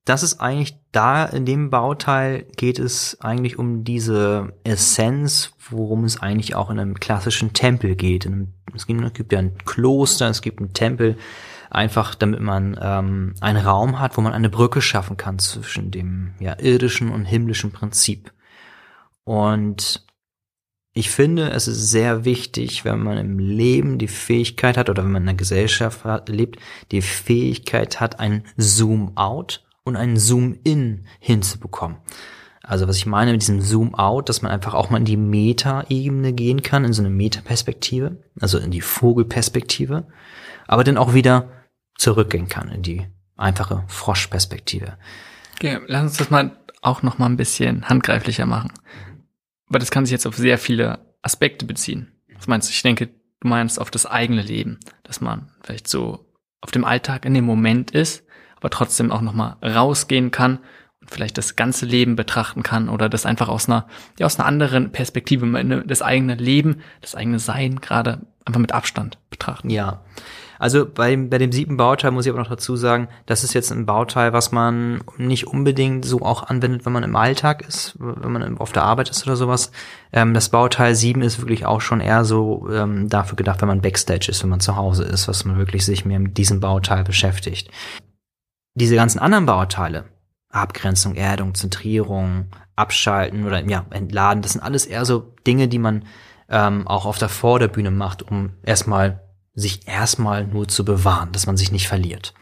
das 0.04 0.22
ist 0.22 0.40
eigentlich 0.40 0.76
da, 0.92 1.24
in 1.24 1.46
dem 1.46 1.70
Bauteil 1.70 2.46
geht 2.56 2.78
es 2.78 3.20
eigentlich 3.20 3.58
um 3.58 3.82
diese 3.82 4.52
Essenz, 4.62 5.54
worum 5.70 6.04
es 6.04 6.20
eigentlich 6.20 6.54
auch 6.54 6.70
in 6.70 6.78
einem 6.78 7.00
klassischen 7.00 7.54
Tempel 7.54 7.96
geht. 7.96 8.28
Es 8.74 8.86
gibt 8.86 9.32
ja 9.32 9.38
ein 9.40 9.58
Kloster, 9.64 10.28
es 10.28 10.42
gibt 10.42 10.60
einen 10.60 10.74
Tempel, 10.74 11.16
einfach 11.74 12.14
damit 12.14 12.40
man 12.40 12.78
ähm, 12.80 13.34
einen 13.40 13.64
Raum 13.64 14.00
hat, 14.00 14.16
wo 14.16 14.20
man 14.20 14.32
eine 14.32 14.50
Brücke 14.50 14.80
schaffen 14.80 15.16
kann 15.16 15.38
zwischen 15.38 15.90
dem 15.90 16.34
ja, 16.38 16.58
irdischen 16.58 17.10
und 17.10 17.24
himmlischen 17.24 17.72
Prinzip. 17.72 18.32
Und 19.24 20.04
ich 20.92 21.10
finde, 21.10 21.50
es 21.50 21.66
ist 21.66 21.90
sehr 21.90 22.24
wichtig, 22.24 22.84
wenn 22.84 23.00
man 23.00 23.18
im 23.18 23.38
Leben 23.38 23.98
die 23.98 24.08
Fähigkeit 24.08 24.76
hat 24.76 24.88
oder 24.88 25.02
wenn 25.02 25.10
man 25.10 25.22
in 25.22 25.28
einer 25.30 25.36
Gesellschaft 25.36 26.04
lebt, 26.28 26.60
die 26.92 27.02
Fähigkeit 27.02 28.00
hat, 28.00 28.20
einen 28.20 28.44
Zoom-out 28.56 29.64
und 29.82 29.96
einen 29.96 30.16
Zoom-in 30.16 31.06
hinzubekommen. 31.18 31.96
Also 32.62 32.86
was 32.86 32.96
ich 32.96 33.06
meine 33.06 33.32
mit 33.32 33.42
diesem 33.42 33.60
Zoom-out, 33.60 34.28
dass 34.28 34.40
man 34.40 34.52
einfach 34.52 34.72
auch 34.72 34.88
mal 34.88 34.98
in 34.98 35.04
die 35.04 35.16
Meta-Ebene 35.16 36.32
gehen 36.32 36.62
kann, 36.62 36.84
in 36.84 36.92
so 36.92 37.02
eine 37.02 37.10
Meta-Perspektive, 37.10 38.16
also 38.40 38.58
in 38.58 38.70
die 38.70 38.80
Vogelperspektive, 38.80 40.06
aber 40.66 40.84
dann 40.84 40.96
auch 40.96 41.12
wieder 41.12 41.50
zurückgehen 41.96 42.48
kann 42.48 42.70
in 42.70 42.82
die 42.82 43.06
einfache 43.36 43.84
Froschperspektive. 43.88 44.96
Okay, 45.54 45.80
lass 45.86 46.02
uns 46.02 46.16
das 46.16 46.30
mal 46.30 46.56
auch 46.82 47.02
noch 47.02 47.18
mal 47.18 47.26
ein 47.26 47.36
bisschen 47.36 47.88
handgreiflicher 47.88 48.46
machen. 48.46 48.72
Aber 49.68 49.78
das 49.78 49.90
kann 49.90 50.04
sich 50.04 50.12
jetzt 50.12 50.26
auf 50.26 50.36
sehr 50.36 50.58
viele 50.58 51.14
Aspekte 51.22 51.64
beziehen. 51.66 52.12
Was 52.36 52.46
meinst 52.46 52.68
du? 52.68 52.72
Ich 52.72 52.82
denke, 52.82 53.08
du 53.40 53.48
meinst 53.48 53.80
auf 53.80 53.90
das 53.90 54.06
eigene 54.06 54.42
Leben, 54.42 54.78
dass 55.02 55.20
man 55.20 55.50
vielleicht 55.62 55.88
so 55.88 56.30
auf 56.60 56.70
dem 56.70 56.84
Alltag 56.84 57.24
in 57.24 57.34
dem 57.34 57.44
Moment 57.44 57.90
ist, 57.90 58.24
aber 58.56 58.70
trotzdem 58.70 59.10
auch 59.10 59.20
noch 59.20 59.34
mal 59.34 59.56
rausgehen 59.62 60.30
kann 60.30 60.58
und 61.00 61.10
vielleicht 61.10 61.38
das 61.38 61.56
ganze 61.56 61.86
Leben 61.86 62.16
betrachten 62.16 62.62
kann 62.62 62.88
oder 62.88 63.08
das 63.08 63.26
einfach 63.26 63.48
aus 63.48 63.68
einer, 63.68 63.86
ja, 64.18 64.26
aus 64.26 64.38
einer 64.38 64.48
anderen 64.48 64.92
Perspektive, 64.92 65.82
das 65.86 66.02
eigene 66.02 66.34
Leben, 66.34 66.82
das 67.00 67.14
eigene 67.14 67.38
Sein 67.38 67.80
gerade 67.80 68.26
einfach 68.44 68.60
mit 68.60 68.72
Abstand 68.72 69.18
betrachten. 69.30 69.70
Ja. 69.70 70.04
Also 70.58 70.86
bei, 70.86 71.16
bei 71.16 71.38
dem 71.38 71.52
siebten 71.52 71.76
Bauteil 71.76 72.10
muss 72.10 72.26
ich 72.26 72.30
aber 72.30 72.40
noch 72.40 72.48
dazu 72.48 72.76
sagen, 72.76 73.08
das 73.26 73.44
ist 73.44 73.54
jetzt 73.54 73.70
ein 73.72 73.86
Bauteil, 73.86 74.32
was 74.32 74.52
man 74.52 75.02
nicht 75.16 75.46
unbedingt 75.46 76.04
so 76.04 76.22
auch 76.22 76.44
anwendet, 76.44 76.86
wenn 76.86 76.92
man 76.92 77.02
im 77.02 77.16
Alltag 77.16 77.66
ist, 77.66 77.96
wenn 77.98 78.32
man 78.32 78.58
auf 78.58 78.72
der 78.72 78.84
Arbeit 78.84 79.10
ist 79.10 79.26
oder 79.26 79.36
sowas. 79.36 79.72
Ähm, 80.12 80.34
das 80.34 80.48
Bauteil 80.48 80.94
sieben 80.94 81.22
ist 81.22 81.40
wirklich 81.40 81.66
auch 81.66 81.80
schon 81.80 82.00
eher 82.00 82.24
so 82.24 82.68
ähm, 82.70 83.08
dafür 83.08 83.36
gedacht, 83.36 83.60
wenn 83.60 83.68
man 83.68 83.80
Backstage 83.80 84.28
ist, 84.30 84.42
wenn 84.42 84.50
man 84.50 84.60
zu 84.60 84.76
Hause 84.76 85.04
ist, 85.04 85.28
was 85.28 85.44
man 85.44 85.58
wirklich 85.58 85.84
sich 85.84 86.04
mehr 86.04 86.20
mit 86.20 86.38
diesem 86.38 86.60
Bauteil 86.60 87.04
beschäftigt. 87.04 87.70
Diese 88.74 88.96
ganzen 88.96 89.18
anderen 89.18 89.46
Bauteile, 89.46 90.04
Abgrenzung, 90.50 91.14
Erdung, 91.14 91.54
Zentrierung, 91.54 92.46
Abschalten 92.76 93.44
oder 93.46 93.64
ja, 93.68 93.84
Entladen, 93.90 94.42
das 94.42 94.52
sind 94.52 94.62
alles 94.62 94.86
eher 94.86 95.04
so 95.04 95.34
Dinge, 95.46 95.68
die 95.68 95.78
man 95.78 96.04
ähm, 96.48 96.86
auch 96.86 97.06
auf 97.06 97.18
der 97.18 97.28
Vorderbühne 97.28 97.90
macht, 97.90 98.22
um 98.22 98.52
erstmal 98.62 99.23
sich 99.54 99.86
erstmal 99.86 100.46
nur 100.46 100.68
zu 100.68 100.84
bewahren, 100.84 101.32
dass 101.32 101.46
man 101.46 101.56
sich 101.56 101.72
nicht 101.72 101.88
verliert. 101.88 102.34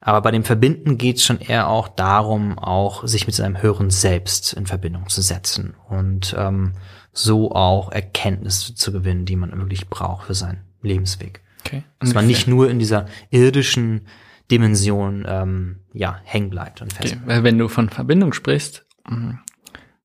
Aber 0.00 0.20
bei 0.20 0.30
dem 0.30 0.44
Verbinden 0.44 0.98
geht 0.98 1.16
es 1.16 1.24
schon 1.24 1.40
eher 1.40 1.68
auch 1.68 1.88
darum, 1.88 2.58
auch 2.58 3.06
sich 3.06 3.26
mit 3.26 3.34
seinem 3.34 3.62
höheren 3.62 3.88
Selbst 3.88 4.52
in 4.52 4.66
Verbindung 4.66 5.08
zu 5.08 5.22
setzen 5.22 5.74
und 5.88 6.34
ähm, 6.36 6.74
so 7.12 7.52
auch 7.52 7.90
Erkenntnisse 7.90 8.74
zu 8.74 8.92
gewinnen, 8.92 9.24
die 9.24 9.36
man 9.36 9.56
wirklich 9.56 9.88
braucht 9.88 10.26
für 10.26 10.34
seinen 10.34 10.62
Lebensweg. 10.82 11.40
Okay. 11.64 11.84
Dass 12.00 12.12
man 12.12 12.26
nicht 12.26 12.46
nur 12.46 12.68
in 12.68 12.78
dieser 12.78 13.06
irdischen 13.30 14.06
Dimension 14.50 15.24
ähm, 15.26 15.80
ja 15.94 16.20
hängen 16.24 16.50
bleibt 16.50 16.82
und 16.82 16.92
fest. 16.92 17.16
Okay. 17.24 17.42
Wenn 17.42 17.56
du 17.56 17.68
von 17.68 17.88
Verbindung 17.88 18.34
sprichst, 18.34 18.84
mm, 19.08 19.30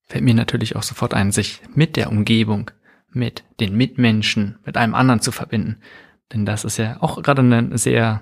fällt 0.05 0.23
mir 0.23 0.33
natürlich 0.33 0.77
auch 0.77 0.83
sofort 0.83 1.13
ein, 1.13 1.33
sich 1.33 1.61
mit 1.75 1.97
der 1.97 2.09
Umgebung, 2.09 2.71
mit 3.11 3.43
den 3.59 3.75
Mitmenschen, 3.75 4.59
mit 4.65 4.77
einem 4.77 4.95
anderen 4.95 5.19
zu 5.19 5.33
verbinden. 5.33 5.81
Denn 6.33 6.45
das 6.45 6.63
ist 6.63 6.77
ja 6.77 6.97
auch 7.01 7.21
gerade 7.21 7.41
ein 7.41 7.77
sehr 7.77 8.21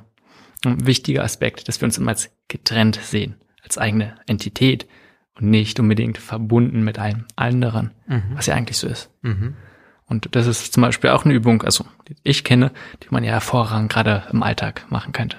ähm, 0.66 0.86
wichtiger 0.86 1.24
Aspekt, 1.24 1.68
dass 1.68 1.82
wir 1.82 1.86
uns 1.86 1.97
immer 1.97 2.12
als 2.12 2.30
getrennt 2.47 2.99
sehen, 3.01 3.36
als 3.64 3.78
eigene 3.78 4.16
Entität 4.28 4.88
und 5.36 5.49
nicht 5.49 5.80
unbedingt 5.80 6.18
verbunden 6.18 6.84
mit 6.84 6.99
einem 6.99 7.26
anderen, 7.36 7.91
mhm. 8.08 8.24
was 8.34 8.47
ja 8.47 8.55
eigentlich 8.55 8.78
so 8.78 8.88
ist. 8.88 9.12
Mhm. 9.22 9.55
Und 10.05 10.36
das 10.36 10.47
ist 10.47 10.74
zum 10.74 10.82
Beispiel 10.82 11.10
auch 11.10 11.26
eine 11.26 11.34
Übung, 11.34 11.62
also 11.64 11.86
die 12.08 12.16
ich 12.24 12.43
kenne, 12.43 12.72
die 13.03 13.08
man 13.10 13.24
ja 13.24 13.32
hervorragend 13.32 13.91
gerade 13.91 14.24
im 14.32 14.41
Alltag 14.41 14.86
machen 14.89 15.12
könnte. 15.12 15.38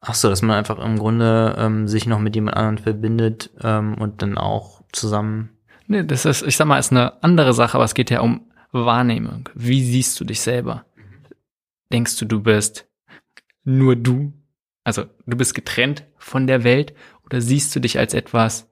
Ach 0.00 0.14
so, 0.14 0.28
dass 0.28 0.40
man 0.40 0.56
einfach 0.56 0.78
im 0.78 0.98
Grunde 0.98 1.56
ähm, 1.58 1.88
sich 1.88 2.06
noch 2.06 2.20
mit 2.20 2.36
jemand 2.36 2.56
anderem 2.56 2.78
verbindet 2.78 3.50
ähm, 3.60 3.94
und 3.94 4.22
dann 4.22 4.38
auch 4.38 4.82
zusammen. 4.92 5.50
Nee, 5.88 6.04
das 6.04 6.24
ist, 6.24 6.42
ich 6.42 6.56
sag 6.56 6.66
mal, 6.66 6.78
ist 6.78 6.92
eine 6.92 7.22
andere 7.24 7.54
Sache, 7.54 7.74
aber 7.74 7.84
es 7.84 7.94
geht 7.94 8.10
ja 8.10 8.20
um 8.20 8.42
Wahrnehmung. 8.70 9.48
Wie 9.54 9.82
siehst 9.82 10.20
du 10.20 10.24
dich 10.24 10.40
selber? 10.40 10.84
Denkst 11.92 12.16
du, 12.18 12.24
du 12.24 12.42
bist 12.42 12.88
nur 13.64 13.96
du? 13.96 14.32
Also 14.84 15.04
du 15.26 15.36
bist 15.36 15.54
getrennt 15.54 16.06
von 16.16 16.46
der 16.46 16.64
Welt 16.64 16.94
oder 17.24 17.40
siehst 17.40 17.74
du 17.74 17.80
dich 17.80 17.98
als 17.98 18.14
etwas 18.14 18.70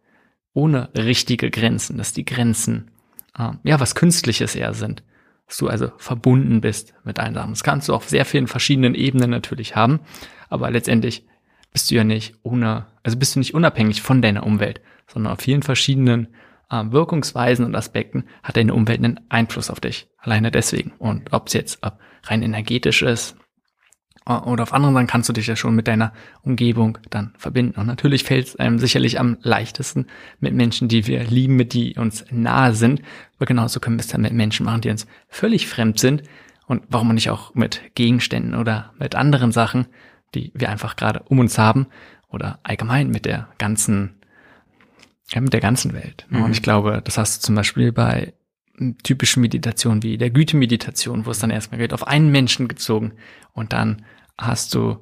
ohne 0.52 0.88
richtige 0.96 1.50
Grenzen, 1.50 1.98
dass 1.98 2.12
die 2.12 2.24
Grenzen 2.24 2.90
äh, 3.36 3.50
ja 3.64 3.80
was 3.80 3.94
Künstliches 3.94 4.54
eher 4.54 4.74
sind? 4.74 5.02
Dass 5.46 5.58
du 5.58 5.68
also 5.68 5.90
verbunden 5.98 6.60
bist 6.60 6.94
mit 7.04 7.18
allen 7.18 7.34
Sachen. 7.34 7.50
Das 7.50 7.64
kannst 7.64 7.88
du 7.88 7.94
auf 7.94 8.08
sehr 8.08 8.24
vielen 8.24 8.46
verschiedenen 8.46 8.94
Ebenen 8.94 9.30
natürlich 9.30 9.76
haben, 9.76 10.00
aber 10.48 10.70
letztendlich 10.70 11.26
bist 11.72 11.90
du 11.90 11.96
ja 11.96 12.04
nicht 12.04 12.36
ohne, 12.44 12.86
also 13.02 13.18
bist 13.18 13.34
du 13.34 13.40
nicht 13.40 13.54
unabhängig 13.54 14.00
von 14.00 14.22
deiner 14.22 14.46
Umwelt, 14.46 14.80
sondern 15.12 15.32
auf 15.32 15.40
vielen 15.40 15.62
verschiedenen 15.62 16.28
äh, 16.70 16.84
Wirkungsweisen 16.86 17.64
und 17.64 17.74
Aspekten 17.74 18.24
hat 18.42 18.56
deine 18.56 18.74
Umwelt 18.74 19.00
einen 19.00 19.20
Einfluss 19.28 19.70
auf 19.70 19.80
dich. 19.80 20.08
Alleine 20.18 20.50
deswegen. 20.50 20.92
Und 20.98 21.32
ob 21.32 21.48
es 21.48 21.52
jetzt 21.52 21.78
ob 21.82 21.98
rein 22.25 22.43
energetisch 22.43 23.03
ist 23.03 23.37
äh, 24.27 24.33
oder 24.33 24.62
auf 24.62 24.72
anderen 24.72 24.95
Seiten 24.95 25.07
kannst 25.07 25.29
du 25.29 25.33
dich 25.33 25.47
ja 25.47 25.57
schon 25.57 25.75
mit 25.75 25.89
deiner 25.89 26.12
Umgebung 26.43 26.99
dann 27.11 27.35
verbinden. 27.39 27.79
Und 27.81 27.87
natürlich 27.87 28.25
fällt 28.25 28.49
es 28.49 28.57
einem 28.57 28.79
sicherlich 28.79 29.18
am 29.20 29.39
leichtesten 29.43 30.07
mit 30.41 30.55
Menschen, 30.55 30.89
die 30.89 31.07
wir 31.07 31.25
lieben, 31.25 31.57
mit 31.57 31.72
die 31.72 31.95
uns 31.95 32.25
nahe 32.31 32.75
sind. 32.75 33.03
Aber 33.37 33.47
genauso 33.47 33.81
können 33.81 33.97
wir 33.97 34.03
es 34.03 34.09
dann 34.09 34.22
mit 34.22 34.33
Menschen 34.33 34.66
machen, 34.66 34.81
die 34.81 34.91
uns 34.91 35.07
völlig 35.29 35.66
fremd 35.66 35.99
sind. 35.99 36.22
Und 36.66 36.83
warum 36.89 37.12
nicht 37.12 37.31
auch 37.31 37.55
mit 37.55 37.83
Gegenständen 37.95 38.55
oder 38.55 38.93
mit 38.99 39.14
anderen 39.14 39.53
Sachen, 39.53 39.87
die 40.35 40.51
wir 40.55 40.70
einfach 40.70 40.97
gerade 40.97 41.22
um 41.27 41.39
uns 41.39 41.59
haben 41.59 41.87
oder 42.29 42.59
allgemein 42.62 43.11
mit 43.11 43.27
der 43.27 43.49
ganzen 43.59 44.14
ja, 45.29 45.41
mit 45.41 45.53
der 45.53 45.61
ganzen 45.61 45.95
Welt. 45.95 46.27
Mhm. 46.29 46.43
Und 46.43 46.51
ich 46.53 46.62
glaube, 46.62 47.01
das 47.03 47.16
hast 47.18 47.39
du 47.39 47.47
zum 47.47 47.55
Beispiel 47.55 47.93
bei 47.93 48.35
typischen 49.03 49.41
Meditationen 49.41 50.03
wie 50.03 50.18
der 50.18 50.31
Gütemeditation, 50.31 51.27
wo 51.27 51.31
es 51.31 51.39
dann 51.39 51.51
erstmal 51.51 51.79
geht, 51.79 51.93
auf 51.93 52.07
einen 52.07 52.31
Menschen 52.31 52.68
gezogen 52.68 53.12
und 53.53 53.72
dann 53.72 54.05
hast 54.39 54.75
du, 54.75 54.99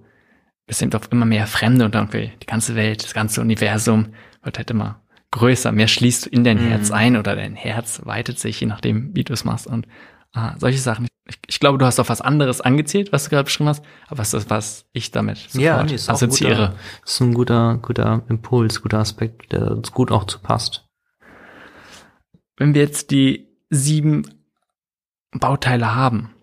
es 0.66 0.78
sind 0.78 0.94
auf 0.94 1.10
immer 1.10 1.24
mehr 1.24 1.46
Fremde 1.46 1.84
und 1.84 1.94
irgendwie 1.94 2.32
die 2.42 2.46
ganze 2.46 2.74
Welt, 2.74 3.02
das 3.02 3.14
ganze 3.14 3.40
Universum 3.40 4.08
wird 4.42 4.58
halt 4.58 4.70
immer 4.70 5.02
größer, 5.30 5.72
mehr 5.72 5.88
schließt 5.88 6.26
du 6.26 6.30
in 6.30 6.44
dein 6.44 6.62
mhm. 6.62 6.68
Herz 6.68 6.90
ein 6.90 7.16
oder 7.16 7.34
dein 7.34 7.54
Herz 7.54 8.02
weitet 8.04 8.38
sich, 8.38 8.60
je 8.60 8.66
nachdem, 8.66 9.16
wie 9.16 9.24
du 9.24 9.32
es 9.32 9.44
machst 9.44 9.66
und 9.66 9.86
ah, 10.34 10.54
solche 10.58 10.78
Sachen. 10.78 11.08
Ich, 11.26 11.38
ich, 11.46 11.60
glaube, 11.60 11.78
du 11.78 11.86
hast 11.86 11.98
auf 12.00 12.08
was 12.08 12.20
anderes 12.20 12.60
angezählt, 12.60 13.12
was 13.12 13.24
du 13.24 13.30
gerade 13.30 13.44
beschrieben 13.44 13.68
hast, 13.68 13.84
aber 14.08 14.18
was 14.18 14.34
ist 14.34 14.50
das, 14.50 14.50
was 14.50 14.86
ich 14.92 15.10
damit 15.12 15.54
ja, 15.54 15.82
nee, 15.82 15.94
ist 15.94 16.10
assoziiere. 16.10 16.50
Guter, 16.50 16.74
ist 17.06 17.20
ein 17.20 17.34
guter, 17.34 17.78
guter 17.80 18.22
Impuls, 18.28 18.82
guter 18.82 18.98
Aspekt, 18.98 19.52
der 19.52 19.70
uns 19.70 19.92
gut 19.92 20.10
auch 20.10 20.24
zu 20.24 20.40
passt. 20.40 20.88
Wenn 22.56 22.74
wir 22.74 22.82
jetzt 22.82 23.10
die 23.10 23.51
sieben 23.72 24.28
Bauteile 25.32 25.94
haben, 25.94 26.34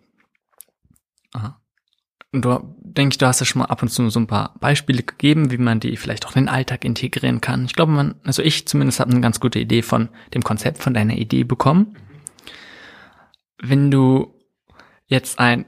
aha, 1.33 1.61
und 2.31 2.45
du 2.45 2.75
denke 2.81 3.13
ich, 3.13 3.17
du 3.17 3.25
hast 3.25 3.39
ja 3.39 3.45
schon 3.45 3.59
mal 3.59 3.65
ab 3.65 3.81
und 3.81 3.89
zu 3.89 4.09
so 4.09 4.19
ein 4.19 4.27
paar 4.27 4.55
Beispiele 4.59 5.03
gegeben, 5.03 5.51
wie 5.51 5.57
man 5.57 5.79
die 5.79 5.97
vielleicht 5.97 6.25
auch 6.25 6.35
in 6.35 6.43
den 6.43 6.49
Alltag 6.49 6.85
integrieren 6.85 7.41
kann. 7.41 7.65
Ich 7.65 7.73
glaube, 7.73 7.91
man, 7.91 8.15
also 8.23 8.43
ich 8.43 8.67
zumindest 8.67 8.99
habe 8.99 9.11
eine 9.11 9.21
ganz 9.21 9.39
gute 9.39 9.59
Idee 9.59 9.81
von 9.81 10.09
dem 10.33 10.43
Konzept, 10.43 10.83
von 10.83 10.93
deiner 10.93 11.15
Idee 11.15 11.43
bekommen. 11.43 11.97
Wenn 13.61 13.89
du 13.89 14.35
jetzt 15.07 15.39
einen 15.39 15.65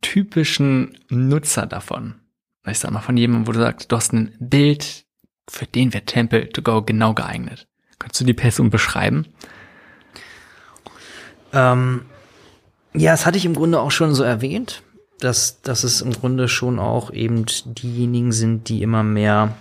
typischen 0.00 0.98
Nutzer 1.08 1.66
davon, 1.66 2.20
ich 2.66 2.78
sag 2.78 2.90
mal 2.90 3.00
von 3.00 3.16
jemandem, 3.16 3.46
wo 3.46 3.52
du 3.52 3.60
sagst, 3.60 3.92
du 3.92 3.96
hast 3.96 4.12
ein 4.12 4.34
Bild, 4.40 5.04
für 5.48 5.66
den 5.66 5.92
wäre 5.92 6.04
Temple 6.04 6.48
to 6.48 6.62
Go 6.62 6.82
genau 6.82 7.14
geeignet. 7.14 7.68
Kannst 7.98 8.20
du 8.20 8.24
die 8.24 8.34
Person 8.34 8.70
beschreiben? 8.70 9.26
Ähm, 11.56 12.02
ja, 12.94 13.12
das 13.12 13.24
hatte 13.24 13.38
ich 13.38 13.46
im 13.46 13.54
Grunde 13.54 13.80
auch 13.80 13.90
schon 13.90 14.14
so 14.14 14.22
erwähnt, 14.22 14.82
dass, 15.20 15.62
dass 15.62 15.84
es 15.84 16.02
im 16.02 16.12
Grunde 16.12 16.48
schon 16.48 16.78
auch 16.78 17.10
eben 17.10 17.46
diejenigen 17.64 18.32
sind, 18.32 18.68
die 18.68 18.82
immer 18.82 19.02
mehr 19.02 19.56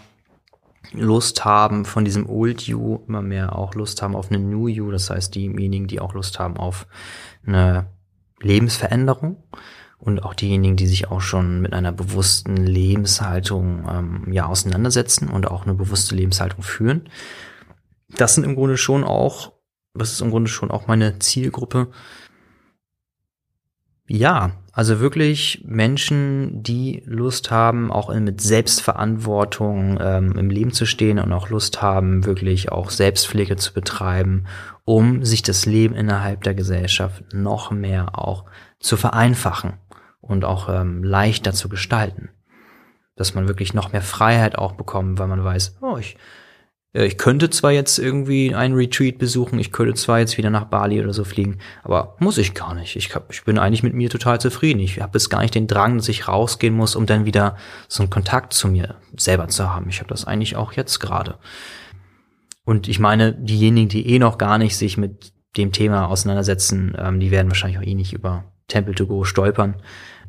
Lust 0.92 1.46
haben 1.46 1.86
von 1.86 2.06
diesem 2.06 2.30
Old 2.30 2.62
You, 2.64 3.00
immer 3.08 3.22
mehr 3.22 3.58
auch 3.58 3.74
Lust 3.76 4.02
haben 4.02 4.16
auf 4.16 4.30
eine 4.30 4.40
New 4.40 4.68
You, 4.68 4.92
das 4.92 5.10
heißt 5.10 5.34
diejenigen, 5.36 5.88
die 5.88 6.00
auch 6.00 6.14
Lust 6.14 6.38
haben 6.38 6.58
auf 6.58 6.86
eine 7.46 7.88
Lebensveränderung 8.42 9.42
und 9.98 10.24
auch 10.24 10.34
diejenigen, 10.34 10.76
die 10.76 10.88
sich 10.88 11.10
auch 11.10 11.22
schon 11.22 11.62
mit 11.62 11.74
einer 11.74 11.92
bewussten 11.92 12.58
Lebenshaltung 12.58 13.88
ähm, 13.90 14.34
ja 14.34 14.46
auseinandersetzen 14.46 15.30
und 15.30 15.48
auch 15.50 15.64
eine 15.64 15.74
bewusste 15.74 16.16
Lebenshaltung 16.16 16.62
führen. 16.62 17.10
Das 18.10 18.36
sind 18.36 18.44
im 18.44 18.56
Grunde 18.56 18.78
schon 18.78 19.04
auch, 19.04 19.55
das 19.96 20.12
ist 20.12 20.22
im 20.22 20.32
Grunde 20.32 20.50
schon 20.50 20.72
auch 20.72 20.88
meine 20.88 21.20
Zielgruppe. 21.20 21.90
Ja, 24.08 24.52
also 24.72 25.00
wirklich 25.00 25.64
Menschen, 25.66 26.62
die 26.62 27.02
Lust 27.06 27.50
haben, 27.50 27.92
auch 27.92 28.14
mit 28.14 28.40
Selbstverantwortung 28.40 29.98
ähm, 30.00 30.38
im 30.38 30.50
Leben 30.50 30.74
zu 30.74 30.86
stehen 30.86 31.18
und 31.18 31.34
auch 31.34 31.50
Lust 31.50 31.82
haben, 31.82 32.26
wirklich 32.26 32.72
auch 32.72 32.92
Selbstpflege 32.92 33.56
zu 33.56 33.74
betreiben, 33.74 34.46
um 34.84 35.26
sich 35.26 35.42
das 35.42 35.66
Leben 35.66 35.96
innerhalb 35.96 36.44
der 36.44 36.54
Gesellschaft 36.54 37.24
noch 37.34 37.72
mehr 37.72 38.20
auch 38.20 38.46
zu 38.80 38.96
vereinfachen 38.96 39.74
und 40.22 40.46
auch 40.46 40.70
ähm, 40.70 41.04
leichter 41.04 41.54
zu 41.54 41.68
gestalten. 41.68 42.30
Dass 43.16 43.34
man 43.34 43.48
wirklich 43.48 43.74
noch 43.74 43.92
mehr 43.92 44.02
Freiheit 44.02 44.58
auch 44.58 44.74
bekommt, 44.74 45.18
weil 45.18 45.28
man 45.28 45.44
weiß, 45.44 45.78
oh, 45.82 45.98
ich 45.98 46.18
ich 47.04 47.18
könnte 47.18 47.50
zwar 47.50 47.72
jetzt 47.72 48.00
irgendwie 48.00 48.56
einen 48.56 48.74
Retreat 48.74 49.18
besuchen, 49.18 49.60
ich 49.60 49.74
könnte 49.74 49.96
zwar 49.96 50.20
jetzt 50.20 50.38
wieder 50.38 50.50
nach 50.50 50.66
Bali 50.66 51.02
oder 51.02 51.12
so 51.12 51.26
fliegen, 51.26 51.58
aber 51.84 52.16
muss 52.20 52.38
ich 52.38 52.54
gar 52.54 52.74
nicht. 52.74 52.96
Ich, 52.96 53.14
hab, 53.14 53.32
ich 53.34 53.44
bin 53.44 53.60
eigentlich 53.60 53.84
mit 53.84 53.94
mir 53.94 54.10
total 54.10 54.40
zufrieden. 54.40 54.80
Ich 54.80 55.02
habe 55.02 55.18
jetzt 55.18 55.30
gar 55.30 55.42
nicht 55.42 55.56
den 55.56 55.68
Drang, 55.68 55.98
dass 55.98 56.08
ich 56.08 56.30
rausgehen 56.30 56.74
muss, 56.74 56.96
um 56.96 57.06
dann 57.06 57.26
wieder 57.26 57.58
so 57.90 58.02
einen 58.02 58.10
Kontakt 58.10 58.54
zu 58.54 58.70
mir 58.70 58.96
selber 59.18 59.50
zu 59.50 59.74
haben. 59.74 59.90
Ich 59.90 60.00
habe 60.00 60.08
das 60.08 60.24
eigentlich 60.24 60.56
auch 60.56 60.72
jetzt 60.72 61.00
gerade. 61.00 61.38
Und 62.64 62.88
ich 62.88 63.00
meine, 63.00 63.34
diejenigen, 63.34 63.90
die 63.90 64.08
eh 64.08 64.20
noch 64.20 64.38
gar 64.38 64.58
nicht 64.58 64.78
sich 64.78 64.96
mit 64.96 65.34
dem 65.58 65.74
Thema 65.74 66.08
auseinandersetzen, 66.08 66.96
ähm, 66.98 67.20
die 67.20 67.30
werden 67.30 67.50
wahrscheinlich 67.50 67.78
auch 67.78 67.86
eh 67.86 67.94
nicht 67.94 68.14
über 68.14 68.46
Temple 68.70 68.96
to 68.96 69.06
Go 69.06 69.26
stolpern. 69.26 69.76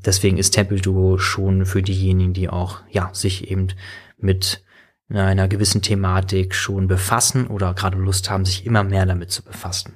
Deswegen 0.05 0.37
ist 0.37 0.51
Temple 0.51 0.81
to 0.81 0.93
Go 0.93 1.19
schon 1.19 1.65
für 1.65 1.83
diejenigen, 1.83 2.33
die 2.33 2.49
auch 2.49 2.81
ja 2.91 3.11
sich 3.13 3.51
eben 3.51 3.69
mit 4.19 4.65
einer 5.09 5.49
gewissen 5.49 5.83
Thematik 5.83 6.55
schon 6.55 6.89
befassen 6.89 7.47
oder 7.47 7.75
gerade 7.75 7.97
Lust 7.97 8.29
haben, 8.29 8.45
sich 8.45 8.67
immer 8.67 8.83
mehr 8.83 9.07
damit 9.07 9.31
zu 9.31 9.43
befassen. 9.43 9.95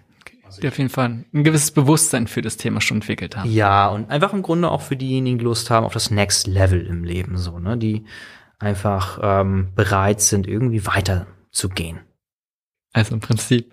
Die 0.62 0.68
auf 0.68 0.78
jeden 0.78 0.90
Fall 0.90 1.24
ein 1.32 1.44
gewisses 1.44 1.70
Bewusstsein 1.70 2.26
für 2.26 2.42
das 2.42 2.56
Thema 2.56 2.80
schon 2.80 2.98
entwickelt 2.98 3.36
haben. 3.36 3.50
Ja, 3.50 3.88
und 3.88 4.10
einfach 4.10 4.32
im 4.32 4.42
Grunde 4.42 4.70
auch 4.70 4.82
für 4.82 4.96
diejenigen, 4.96 5.38
die 5.38 5.44
Lust 5.44 5.70
haben 5.70 5.86
auf 5.86 5.92
das 5.92 6.10
Next 6.10 6.46
Level 6.46 6.84
im 6.84 7.04
Leben, 7.04 7.38
so, 7.38 7.58
ne, 7.58 7.78
die 7.78 8.04
einfach 8.58 9.18
ähm, 9.22 9.72
bereit 9.74 10.20
sind, 10.20 10.46
irgendwie 10.46 10.86
weiter 10.86 11.26
zu 11.50 11.68
gehen. 11.68 12.00
Also 12.92 13.14
im 13.14 13.20
Prinzip 13.20 13.72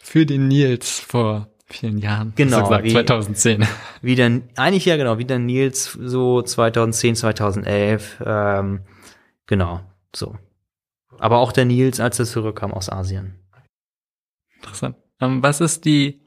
für 0.00 0.26
den 0.26 0.48
Nils 0.48 1.00
vor 1.00 1.48
vielen 1.66 1.98
Jahren. 1.98 2.32
Genau. 2.36 2.62
Gesagt, 2.62 2.84
wie, 2.84 2.92
2010. 2.92 3.66
Wie 4.02 4.14
der, 4.14 4.40
eigentlich 4.56 4.84
ja 4.84 4.96
genau, 4.96 5.18
wie 5.18 5.24
der 5.24 5.38
Nils 5.38 5.92
so 5.92 6.42
2010, 6.42 7.16
2011, 7.16 8.22
ähm, 8.24 8.80
genau, 9.46 9.80
so. 10.14 10.36
Aber 11.18 11.38
auch 11.38 11.52
der 11.52 11.64
Nils, 11.64 12.00
als 12.00 12.18
er 12.18 12.24
zurückkam 12.24 12.72
aus 12.72 12.88
Asien. 12.88 13.34
Interessant. 14.56 14.96
Ähm, 15.20 15.42
was 15.42 15.60
ist 15.60 15.84
die, 15.84 16.20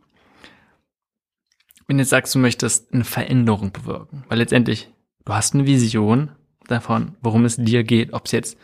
wenn 1.88 1.98
du 1.98 2.02
jetzt 2.02 2.10
sagst, 2.10 2.36
du 2.36 2.40
möchtest 2.40 2.94
eine 2.94 3.04
Veränderung 3.04 3.72
bewirken? 3.72 4.24
Weil 4.28 4.40
letztendlich, 4.40 4.92
du 5.26 5.34
hast 5.34 5.54
eine 5.54 5.66
Vision 5.66 6.32
davon, 6.68 7.18
worum 7.22 7.46
es 7.46 7.58
dir 7.58 7.84
geht, 7.84 8.14
ob 8.14 8.26
es 8.26 8.32
jetzt 8.32 8.58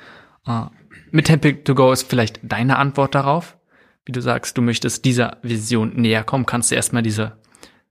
äh, 0.45 0.65
mit 1.11 1.27
Temple 1.27 1.63
to 1.63 1.75
Go 1.75 1.91
ist 1.91 2.09
vielleicht 2.09 2.39
deine 2.43 2.77
Antwort 2.77 3.15
darauf. 3.15 3.57
Wie 4.05 4.11
du 4.11 4.21
sagst, 4.21 4.57
du 4.57 4.61
möchtest 4.61 5.03
dieser 5.03 5.37
Vision 5.41 5.93
näher 5.95 6.23
kommen, 6.23 6.45
kannst 6.45 6.71
du 6.71 6.75
erstmal 6.75 7.03
diese, 7.03 7.37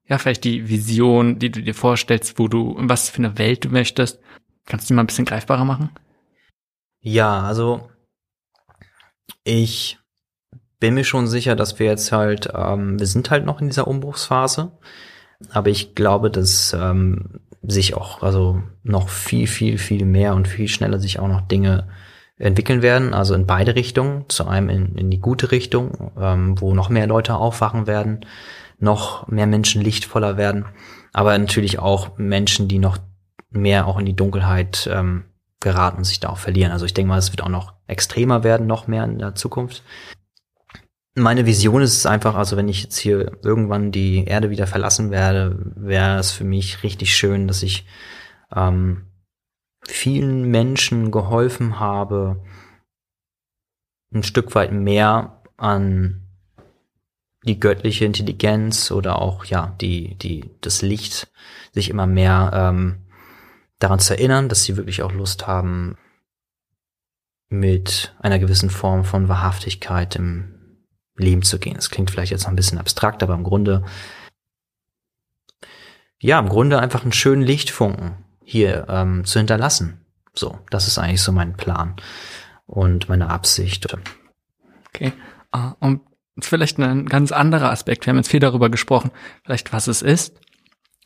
ja, 0.06 0.16
vielleicht 0.16 0.44
die 0.44 0.68
Vision, 0.68 1.38
die 1.38 1.50
du 1.50 1.62
dir 1.62 1.74
vorstellst, 1.74 2.38
wo 2.38 2.48
du, 2.48 2.74
was 2.78 3.10
für 3.10 3.18
eine 3.18 3.36
Welt 3.38 3.64
du 3.64 3.68
möchtest, 3.68 4.20
kannst 4.64 4.86
du 4.86 4.92
die 4.92 4.94
mal 4.94 5.02
ein 5.02 5.06
bisschen 5.06 5.26
greifbarer 5.26 5.64
machen? 5.64 5.90
Ja, 7.00 7.42
also 7.42 7.90
ich 9.44 9.98
bin 10.78 10.94
mir 10.94 11.04
schon 11.04 11.26
sicher, 11.26 11.56
dass 11.56 11.78
wir 11.78 11.86
jetzt 11.86 12.12
halt, 12.12 12.48
ähm, 12.54 12.98
wir 12.98 13.06
sind 13.06 13.30
halt 13.30 13.44
noch 13.44 13.60
in 13.60 13.68
dieser 13.68 13.88
Umbruchsphase, 13.88 14.72
aber 15.50 15.68
ich 15.68 15.94
glaube, 15.94 16.30
dass 16.30 16.74
ähm, 16.78 17.40
sich 17.62 17.94
auch 17.94 18.22
also 18.22 18.62
noch 18.82 19.08
viel, 19.08 19.46
viel, 19.46 19.78
viel 19.78 20.04
mehr 20.04 20.34
und 20.34 20.48
viel 20.48 20.68
schneller 20.68 20.98
sich 20.98 21.18
auch 21.18 21.28
noch 21.28 21.42
Dinge 21.42 21.88
entwickeln 22.38 22.82
werden, 22.82 23.14
also 23.14 23.34
in 23.34 23.46
beide 23.46 23.74
Richtungen, 23.74 24.26
zu 24.28 24.46
einem 24.46 24.68
in, 24.68 24.94
in 24.96 25.10
die 25.10 25.20
gute 25.20 25.50
Richtung, 25.52 26.12
ähm, 26.18 26.60
wo 26.60 26.74
noch 26.74 26.90
mehr 26.90 27.06
Leute 27.06 27.34
aufwachen 27.34 27.86
werden, 27.86 28.26
noch 28.78 29.26
mehr 29.28 29.46
Menschen 29.46 29.80
lichtvoller 29.80 30.36
werden, 30.36 30.66
aber 31.12 31.36
natürlich 31.38 31.78
auch 31.78 32.18
Menschen, 32.18 32.68
die 32.68 32.78
noch 32.78 32.98
mehr 33.50 33.86
auch 33.86 33.98
in 33.98 34.04
die 34.04 34.16
Dunkelheit 34.16 34.88
ähm, 34.92 35.24
geraten 35.60 35.98
und 35.98 36.04
sich 36.04 36.20
da 36.20 36.28
auch 36.28 36.38
verlieren. 36.38 36.72
Also 36.72 36.84
ich 36.84 36.92
denke 36.92 37.08
mal, 37.08 37.18
es 37.18 37.32
wird 37.32 37.42
auch 37.42 37.48
noch 37.48 37.75
extremer 37.86 38.44
werden, 38.44 38.66
noch 38.66 38.86
mehr 38.86 39.04
in 39.04 39.18
der 39.18 39.34
Zukunft. 39.34 39.82
meine 41.14 41.46
Vision 41.46 41.82
ist 41.82 41.96
es 41.96 42.06
einfach, 42.06 42.34
also 42.34 42.56
wenn 42.56 42.68
ich 42.68 42.82
jetzt 42.82 42.98
hier 42.98 43.38
irgendwann 43.42 43.90
die 43.90 44.24
Erde 44.26 44.50
wieder 44.50 44.66
verlassen 44.66 45.10
werde, 45.10 45.72
wäre 45.74 46.18
es 46.18 46.32
für 46.32 46.44
mich 46.44 46.82
richtig 46.82 47.16
schön, 47.16 47.48
dass 47.48 47.62
ich 47.62 47.86
ähm, 48.54 49.06
vielen 49.86 50.50
Menschen 50.50 51.10
geholfen 51.10 51.80
habe, 51.80 52.42
ein 54.12 54.22
Stück 54.22 54.54
weit 54.54 54.72
mehr 54.72 55.42
an 55.56 56.22
die 57.44 57.60
göttliche 57.60 58.04
Intelligenz 58.04 58.90
oder 58.90 59.22
auch 59.22 59.44
ja 59.44 59.74
die 59.80 60.16
die 60.16 60.50
das 60.60 60.82
Licht 60.82 61.28
sich 61.72 61.90
immer 61.90 62.06
mehr 62.06 62.50
ähm, 62.52 63.06
daran 63.78 64.00
zu 64.00 64.14
erinnern, 64.14 64.48
dass 64.48 64.64
sie 64.64 64.76
wirklich 64.76 65.02
auch 65.02 65.12
Lust 65.12 65.46
haben, 65.46 65.96
mit 67.48 68.14
einer 68.20 68.38
gewissen 68.38 68.70
Form 68.70 69.04
von 69.04 69.28
Wahrhaftigkeit 69.28 70.16
im 70.16 70.56
Leben 71.16 71.42
zu 71.42 71.58
gehen. 71.58 71.74
Das 71.74 71.90
klingt 71.90 72.10
vielleicht 72.10 72.32
jetzt 72.32 72.42
noch 72.42 72.50
ein 72.50 72.56
bisschen 72.56 72.78
abstrakt, 72.78 73.22
aber 73.22 73.34
im 73.34 73.44
Grunde, 73.44 73.84
ja, 76.18 76.38
im 76.38 76.48
Grunde 76.48 76.80
einfach 76.80 77.02
einen 77.02 77.12
schönen 77.12 77.42
Lichtfunken 77.42 78.24
hier 78.44 78.86
ähm, 78.88 79.24
zu 79.24 79.38
hinterlassen. 79.38 80.00
So, 80.34 80.58
das 80.70 80.86
ist 80.86 80.98
eigentlich 80.98 81.22
so 81.22 81.32
mein 81.32 81.56
Plan 81.56 81.96
und 82.66 83.08
meine 83.08 83.30
Absicht. 83.30 83.96
Okay. 84.88 85.12
Uh, 85.54 85.72
und 85.80 86.02
vielleicht 86.38 86.78
ein 86.78 87.06
ganz 87.06 87.32
anderer 87.32 87.70
Aspekt. 87.70 88.04
Wir 88.04 88.10
haben 88.10 88.18
jetzt 88.18 88.30
viel 88.30 88.40
darüber 88.40 88.68
gesprochen, 88.68 89.10
vielleicht 89.44 89.72
was 89.72 89.86
es 89.86 90.02
ist 90.02 90.38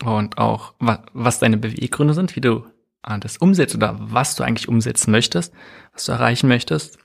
und 0.02 0.38
auch 0.38 0.74
was, 0.78 1.38
deine 1.38 1.56
Beweggründe 1.56 2.14
sind, 2.14 2.34
wie 2.34 2.40
du 2.40 2.64
uh, 3.08 3.18
das 3.20 3.36
umsetzt 3.36 3.76
oder 3.76 3.96
was 4.00 4.34
du 4.34 4.42
eigentlich 4.42 4.68
umsetzen 4.68 5.12
möchtest, 5.12 5.52
was 5.92 6.04
du 6.04 6.12
erreichen 6.12 6.48
möchtest. 6.48 6.98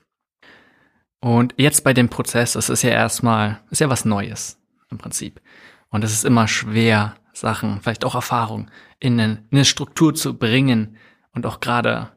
Und 1.20 1.54
jetzt 1.56 1.82
bei 1.82 1.92
dem 1.92 2.08
Prozess, 2.08 2.52
das 2.52 2.68
ist 2.68 2.82
ja 2.82 2.90
erstmal, 2.90 3.60
ist 3.70 3.80
ja 3.80 3.88
was 3.88 4.04
Neues 4.04 4.58
im 4.90 4.98
Prinzip. 4.98 5.40
Und 5.88 6.04
es 6.04 6.12
ist 6.12 6.24
immer 6.24 6.46
schwer, 6.46 7.16
Sachen, 7.32 7.80
vielleicht 7.82 8.04
auch 8.04 8.14
Erfahrungen 8.14 8.70
in 8.98 9.20
eine, 9.20 9.44
in 9.50 9.58
eine 9.58 9.64
Struktur 9.64 10.14
zu 10.14 10.38
bringen 10.38 10.96
und 11.32 11.46
auch 11.46 11.60
gerade 11.60 12.12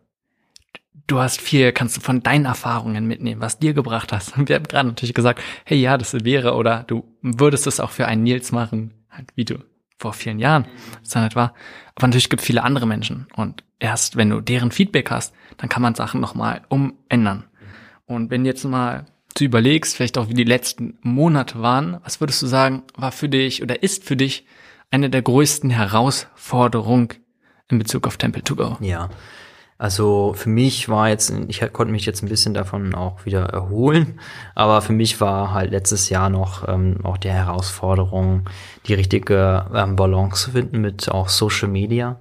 du 1.07 1.19
hast 1.19 1.41
viel, 1.41 1.71
kannst 1.71 1.97
du 1.97 2.01
von 2.01 2.21
deinen 2.21 2.45
Erfahrungen 2.45 3.05
mitnehmen, 3.05 3.41
was 3.41 3.59
dir 3.59 3.73
gebracht 3.73 4.13
hast. 4.13 4.37
Und 4.37 4.47
wir 4.47 4.55
haben 4.55 4.65
gerade 4.65 4.87
natürlich 4.87 5.15
gesagt, 5.15 5.41
hey, 5.65 5.77
ja, 5.77 5.97
das 5.97 6.13
wäre 6.23 6.53
oder 6.53 6.83
du 6.83 7.03
würdest 7.21 7.67
es 7.67 7.79
auch 7.79 7.91
für 7.91 8.05
einen 8.07 8.23
Nils 8.23 8.51
machen, 8.51 8.93
halt 9.09 9.29
wie 9.35 9.45
du 9.45 9.57
vor 9.99 10.13
vielen 10.13 10.39
Jahren 10.39 10.65
dann 11.11 11.23
halt 11.23 11.35
war. 11.35 11.53
Aber 11.95 12.07
natürlich 12.07 12.29
gibt 12.29 12.41
es 12.41 12.47
viele 12.47 12.63
andere 12.63 12.87
Menschen 12.87 13.27
und 13.35 13.63
erst 13.79 14.15
wenn 14.15 14.29
du 14.29 14.41
deren 14.41 14.71
Feedback 14.71 15.11
hast, 15.11 15.33
dann 15.57 15.69
kann 15.69 15.81
man 15.81 15.95
Sachen 15.95 16.21
nochmal 16.21 16.61
umändern. 16.69 17.43
Und 18.05 18.31
wenn 18.31 18.45
jetzt 18.45 18.63
mal 18.63 19.05
du 19.35 19.43
überlegst, 19.43 19.95
vielleicht 19.95 20.17
auch 20.17 20.29
wie 20.29 20.33
die 20.33 20.43
letzten 20.43 20.97
Monate 21.01 21.61
waren, 21.61 21.99
was 22.03 22.19
würdest 22.19 22.41
du 22.41 22.47
sagen, 22.47 22.83
war 22.95 23.11
für 23.11 23.29
dich 23.29 23.61
oder 23.61 23.83
ist 23.83 24.03
für 24.03 24.15
dich 24.15 24.45
eine 24.91 25.09
der 25.09 25.21
größten 25.21 25.69
Herausforderungen 25.69 27.09
in 27.69 27.77
Bezug 27.77 28.07
auf 28.07 28.17
Temple 28.17 28.43
to 28.43 28.55
Go? 28.55 28.77
Ja. 28.79 29.09
Also 29.79 30.33
für 30.35 30.49
mich 30.49 30.89
war 30.89 31.07
jetzt, 31.07 31.33
ich 31.47 31.61
konnte 31.71 31.93
mich 31.93 32.05
jetzt 32.05 32.21
ein 32.21 32.27
bisschen 32.27 32.53
davon 32.53 32.93
auch 32.93 33.25
wieder 33.25 33.45
erholen, 33.45 34.19
aber 34.53 34.81
für 34.81 34.91
mich 34.91 35.21
war 35.21 35.53
halt 35.53 35.71
letztes 35.71 36.09
Jahr 36.09 36.29
noch 36.29 36.67
ähm, 36.67 36.97
auch 37.03 37.15
die 37.17 37.29
Herausforderung, 37.29 38.49
die 38.87 38.93
richtige 38.93 39.65
ähm, 39.73 39.95
Balance 39.95 40.43
zu 40.43 40.51
finden 40.51 40.81
mit 40.81 41.09
auch 41.09 41.29
Social 41.29 41.69
Media 41.69 42.19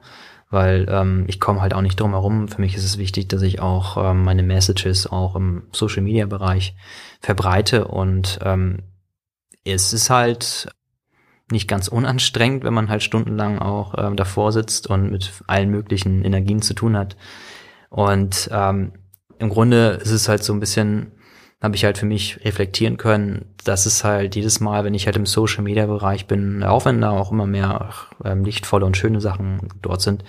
weil 0.51 0.87
ähm, 0.89 1.25
ich 1.29 1.41
komme 1.41 1.61
halt 1.61 1.75
auch 1.75 1.83
nicht 1.83 2.01
drum 2.01 2.13
herum. 2.13 2.49
Für 2.49 2.63
mich 2.63 2.75
ist 2.75 2.85
es 2.85 2.97
wichtig, 2.97 3.29
dass 3.29 3.43
ich 3.43 3.61
auch 3.61 3.99
ähm, 3.99 4.25
meine 4.25 4.43
Messages 4.43 5.07
auch 5.07 5.37
im 5.37 5.65
Social 5.73 6.03
Media 6.03 6.25
Bereich 6.25 6.75
verbreite 7.21 7.87
und 7.87 8.39
ähm, 8.43 8.83
es 9.65 9.93
ist 9.93 10.09
halt 10.09 10.69
nicht 11.51 11.69
ganz 11.69 11.89
unanstrengend, 11.89 12.65
wenn 12.65 12.75
man 12.75 12.89
halt 12.89 13.03
stundenlang 13.03 13.59
auch 13.59 13.95
ähm, 13.97 14.17
davor 14.17 14.53
sitzt 14.53 14.87
und 14.87 15.11
mit 15.11 15.33
allen 15.47 15.71
möglichen 15.71 16.25
Energien 16.25 16.63
zu 16.63 16.75
tun 16.75 16.97
hat. 16.97 17.17
Und 17.89 18.49
ähm, 18.53 18.93
im 19.39 19.49
Grunde 19.49 19.99
ist 20.03 20.11
es 20.11 20.29
halt 20.29 20.43
so 20.43 20.53
ein 20.53 20.61
bisschen 20.61 21.13
habe 21.61 21.75
ich 21.75 21.85
halt 21.85 21.99
für 21.99 22.07
mich 22.07 22.45
reflektieren 22.45 22.99
können, 22.99 23.47
dass 23.65 23.87
es 23.87 24.05
halt 24.05 24.37
jedes 24.37 24.61
Mal, 24.61 24.85
wenn 24.85 24.95
ich 24.95 25.07
halt 25.07 25.17
im 25.17 25.27
Social 25.27 25.65
Media 25.65 25.87
Bereich 25.87 26.27
bin, 26.27 26.63
auch 26.63 26.85
wenn 26.85 27.01
da 27.01 27.11
auch 27.11 27.33
immer 27.33 27.47
mehr 27.47 27.91
ähm, 28.25 28.45
lichtvolle 28.45 28.87
und 28.87 28.97
schöne 28.97 29.21
Sachen 29.21 29.69
dort 29.83 30.01
sind, 30.01 30.25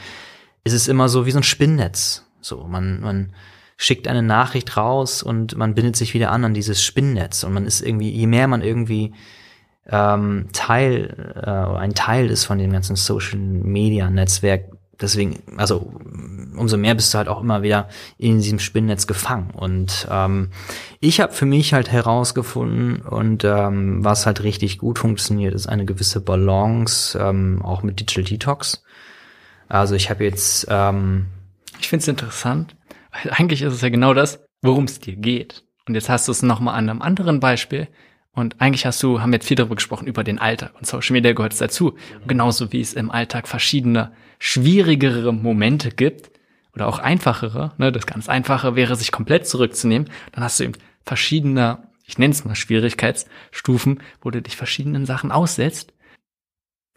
ist 0.63 0.73
es 0.73 0.87
immer 0.87 1.07
so 1.07 1.25
wie 1.25 1.31
so 1.31 1.39
ein 1.39 1.43
Spinnnetz. 1.43 2.25
So, 2.41 2.63
man, 2.63 3.01
man 3.01 3.33
schickt 3.77 4.07
eine 4.07 4.23
Nachricht 4.23 4.75
raus 4.75 5.21
und 5.21 5.55
man 5.55 5.75
bindet 5.75 5.95
sich 5.95 6.13
wieder 6.13 6.31
an 6.31 6.45
an 6.45 6.53
dieses 6.53 6.83
Spinnnetz 6.83 7.43
und 7.43 7.53
man 7.53 7.65
ist 7.65 7.81
irgendwie, 7.81 8.09
je 8.09 8.27
mehr 8.27 8.47
man 8.47 8.63
irgendwie 8.63 9.13
ähm, 9.85 10.47
Teil, 10.51 11.33
äh, 11.35 11.77
ein 11.77 11.93
Teil 11.93 12.29
ist 12.31 12.45
von 12.45 12.57
dem 12.57 12.71
ganzen 12.71 12.95
Social 12.95 13.37
Media 13.37 14.09
Netzwerk, 14.09 14.71
deswegen, 15.01 15.41
also 15.57 15.91
umso 16.55 16.77
mehr 16.77 16.95
bist 16.95 17.13
du 17.13 17.17
halt 17.17 17.27
auch 17.27 17.41
immer 17.41 17.63
wieder 17.63 17.89
in 18.17 18.41
diesem 18.41 18.59
Spinnnetz 18.59 19.07
gefangen. 19.07 19.51
Und 19.51 20.07
ähm, 20.11 20.49
ich 20.99 21.21
habe 21.21 21.33
für 21.33 21.45
mich 21.45 21.73
halt 21.73 21.91
herausgefunden 21.91 23.01
und 23.01 23.43
ähm, 23.43 24.03
was 24.03 24.25
halt 24.25 24.43
richtig 24.43 24.77
gut 24.77 24.99
funktioniert, 24.99 25.53
ist 25.53 25.67
eine 25.67 25.85
gewisse 25.85 26.21
Balance, 26.21 27.17
ähm, 27.17 27.61
auch 27.63 27.83
mit 27.83 27.99
Digital 27.99 28.23
Detox. 28.23 28.83
Also 29.67 29.95
ich 29.95 30.09
habe 30.09 30.23
jetzt. 30.23 30.67
Ähm, 30.69 31.27
ich 31.79 31.87
finde 31.87 32.01
es 32.01 32.07
interessant, 32.07 32.75
weil 33.11 33.31
eigentlich 33.31 33.61
ist 33.61 33.73
es 33.73 33.81
ja 33.81 33.89
genau 33.89 34.13
das, 34.13 34.43
worum 34.61 34.83
es 34.83 34.99
dir 34.99 35.15
geht. 35.15 35.63
Und 35.87 35.95
jetzt 35.95 36.09
hast 36.09 36.27
du 36.27 36.31
es 36.31 36.43
nochmal 36.43 36.75
an 36.75 36.89
einem 36.89 37.01
anderen 37.01 37.39
Beispiel. 37.39 37.87
Und 38.33 38.61
eigentlich 38.61 38.85
hast 38.85 39.01
du, 39.01 39.21
haben 39.21 39.31
wir 39.31 39.37
jetzt 39.37 39.47
viel 39.47 39.57
darüber 39.57 39.75
gesprochen, 39.75 40.07
über 40.07 40.23
den 40.23 40.39
Alltag. 40.39 40.73
Und 40.75 40.85
Social 40.85 41.13
Media 41.13 41.33
gehört 41.33 41.59
dazu. 41.59 41.95
genauso 42.27 42.71
wie 42.71 42.81
es 42.81 42.93
im 42.93 43.11
Alltag 43.11 43.47
verschiedene 43.47 44.11
schwierigere 44.39 45.33
Momente 45.33 45.91
gibt, 45.91 46.31
oder 46.79 46.87
auch 46.87 46.99
einfachere, 46.99 47.73
ne, 47.77 47.91
das 47.91 48.05
ganz 48.05 48.29
einfache 48.29 48.75
wäre, 48.75 48.95
sich 48.95 49.11
komplett 49.11 49.47
zurückzunehmen, 49.47 50.09
dann 50.31 50.43
hast 50.43 50.59
du 50.59 50.63
eben 50.63 50.73
verschiedene, 51.03 51.89
ich 52.05 52.17
nenne 52.17 52.31
es 52.31 52.45
mal 52.45 52.55
Schwierigkeitsstufen, 52.55 54.01
wo 54.21 54.31
du 54.31 54.41
dich 54.41 54.55
verschiedenen 54.55 55.05
Sachen 55.05 55.31
aussetzt. 55.31 55.93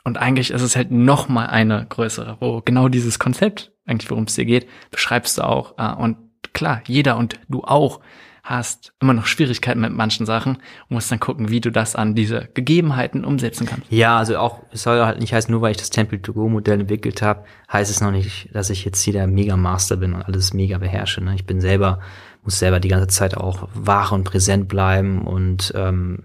Und 0.05 0.19
eigentlich 0.19 0.51
ist 0.51 0.63
es 0.63 0.77
halt 0.77 0.91
noch 0.91 1.29
mal 1.29 1.47
eine 1.47 1.87
größere, 1.89 2.37
wo 2.41 2.61
genau 2.61 2.89
dieses 2.89 3.19
Konzept, 3.19 3.73
eigentlich 3.87 4.11
worum 4.11 4.25
es 4.25 4.35
dir 4.35 4.45
geht, 4.45 4.69
beschreibst 4.91 5.39
du 5.39 5.43
auch. 5.43 5.79
Äh, 5.79 5.95
und 5.95 6.17
klar, 6.53 6.83
jeder 6.87 7.17
und 7.17 7.41
du 7.49 7.63
auch 7.63 8.01
hast 8.43 8.93
immer 9.01 9.15
noch 9.15 9.27
Schwierigkeiten 9.27 9.81
mit 9.81 9.93
manchen 9.93 10.27
Sachen 10.27 10.57
und 10.57 10.91
musst 10.91 11.13
dann 11.13 11.21
gucken, 11.21 11.51
wie 11.51 11.61
du 11.61 11.71
das 11.71 11.95
an 11.95 12.17
diese 12.17 12.49
Gegebenheiten 12.55 13.25
umsetzen 13.25 13.67
kannst. 13.67 13.91
Ja, 13.91 14.19
also 14.19 14.37
auch, 14.39 14.63
es 14.73 14.83
soll 14.83 15.05
halt 15.05 15.21
nicht 15.21 15.33
heißen, 15.33 15.51
nur 15.51 15.63
weil 15.63 15.71
ich 15.71 15.77
das 15.77 15.91
Temple-to-Go-Modell 15.91 16.81
entwickelt 16.81 17.23
habe, 17.23 17.45
heißt 17.73 17.91
es 17.91 18.01
noch 18.01 18.11
nicht, 18.11 18.49
dass 18.53 18.71
ich 18.71 18.85
jetzt 18.85 19.01
hier 19.03 19.13
der 19.13 19.29
Mega-Master 19.29 19.97
bin 19.97 20.13
und 20.13 20.23
alles 20.23 20.55
mega 20.55 20.79
beherrsche. 20.79 21.23
Ne? 21.23 21.37
Ich 21.37 21.47
bin 21.47 21.61
selber, 21.61 22.01
muss 22.43 22.59
selber 22.59 22.81
die 22.81 22.89
ganze 22.89 23.07
Zeit 23.07 23.37
auch 23.37 23.69
wach 23.75 24.11
und 24.11 24.25
präsent 24.25 24.67
bleiben 24.67 25.23
und 25.23 25.73
ähm, 25.77 26.25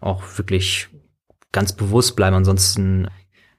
auch 0.00 0.22
wirklich 0.36 0.88
ganz 1.50 1.72
bewusst 1.72 2.14
bleiben. 2.14 2.36
Ansonsten 2.36 3.08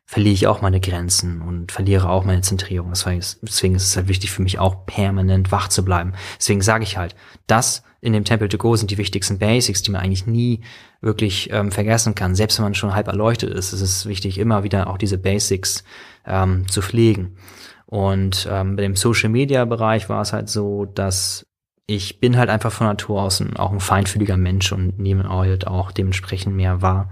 verliere 0.06 0.34
ich 0.34 0.48
auch 0.48 0.62
meine 0.62 0.80
Grenzen 0.80 1.42
und 1.42 1.72
verliere 1.72 2.10
auch 2.10 2.24
meine 2.24 2.42
Zentrierung. 2.42 2.92
Deswegen 2.92 3.76
ist 3.76 3.84
es 3.86 3.96
halt 3.98 4.08
wichtig 4.08 4.32
für 4.32 4.42
mich 4.42 4.58
auch 4.58 4.86
permanent 4.86 5.52
wach 5.52 5.68
zu 5.68 5.84
bleiben. 5.84 6.14
Deswegen 6.40 6.62
sage 6.62 6.84
ich 6.84 6.98
halt, 6.98 7.14
das 7.46 7.84
in 8.02 8.14
dem 8.14 8.24
Temple 8.24 8.50
to 8.50 8.58
Go 8.58 8.76
sind 8.76 8.92
die 8.92 8.98
wichtigsten 8.98 9.40
Basics, 9.40 9.82
die 9.82 9.92
man 9.92 10.02
eigentlich 10.02 10.26
nie 10.26 10.62
wirklich 11.02 11.50
ähm, 11.52 11.72
vergessen 11.72 12.16
kann. 12.16 12.36
Selbst 12.36 12.58
wenn 12.58 12.64
man 12.64 12.76
schon 12.76 12.96
halb 12.96 13.08
erleuchtet 13.08 13.54
ist, 13.54 13.74
ist 13.74 13.82
es 13.82 14.06
wichtig, 14.06 14.38
immer 14.38 14.64
wieder 14.64 14.90
auch 14.90 14.98
diese 14.98 15.18
Basics 15.18 15.84
ähm, 16.26 16.68
zu 16.68 16.82
pflegen. 16.82 17.38
Und 17.86 18.48
ähm, 18.50 18.76
bei 18.76 18.84
dem 18.84 18.96
Social 18.96 19.30
Media 19.30 19.66
Bereich 19.66 20.10
war 20.10 20.22
es 20.22 20.32
halt 20.32 20.50
so, 20.50 20.86
dass 20.86 21.46
ich 21.88 22.20
bin 22.20 22.38
halt 22.38 22.50
einfach 22.50 22.72
von 22.72 22.86
Natur 22.86 23.24
aus 23.24 23.40
ein, 23.40 23.58
auch 23.58 23.72
ein 23.72 23.80
feinfühliger 23.80 24.38
Mensch 24.38 24.72
und 24.72 25.00
nehme 25.00 25.28
halt 25.28 25.66
auch 25.66 25.92
dementsprechend 25.92 26.56
mehr 26.56 26.84
wahr 26.84 27.12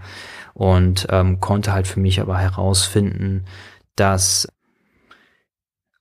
und 0.53 1.07
ähm, 1.09 1.39
konnte 1.39 1.73
halt 1.73 1.87
für 1.87 1.99
mich 1.99 2.21
aber 2.21 2.37
herausfinden, 2.37 3.45
dass 3.95 4.47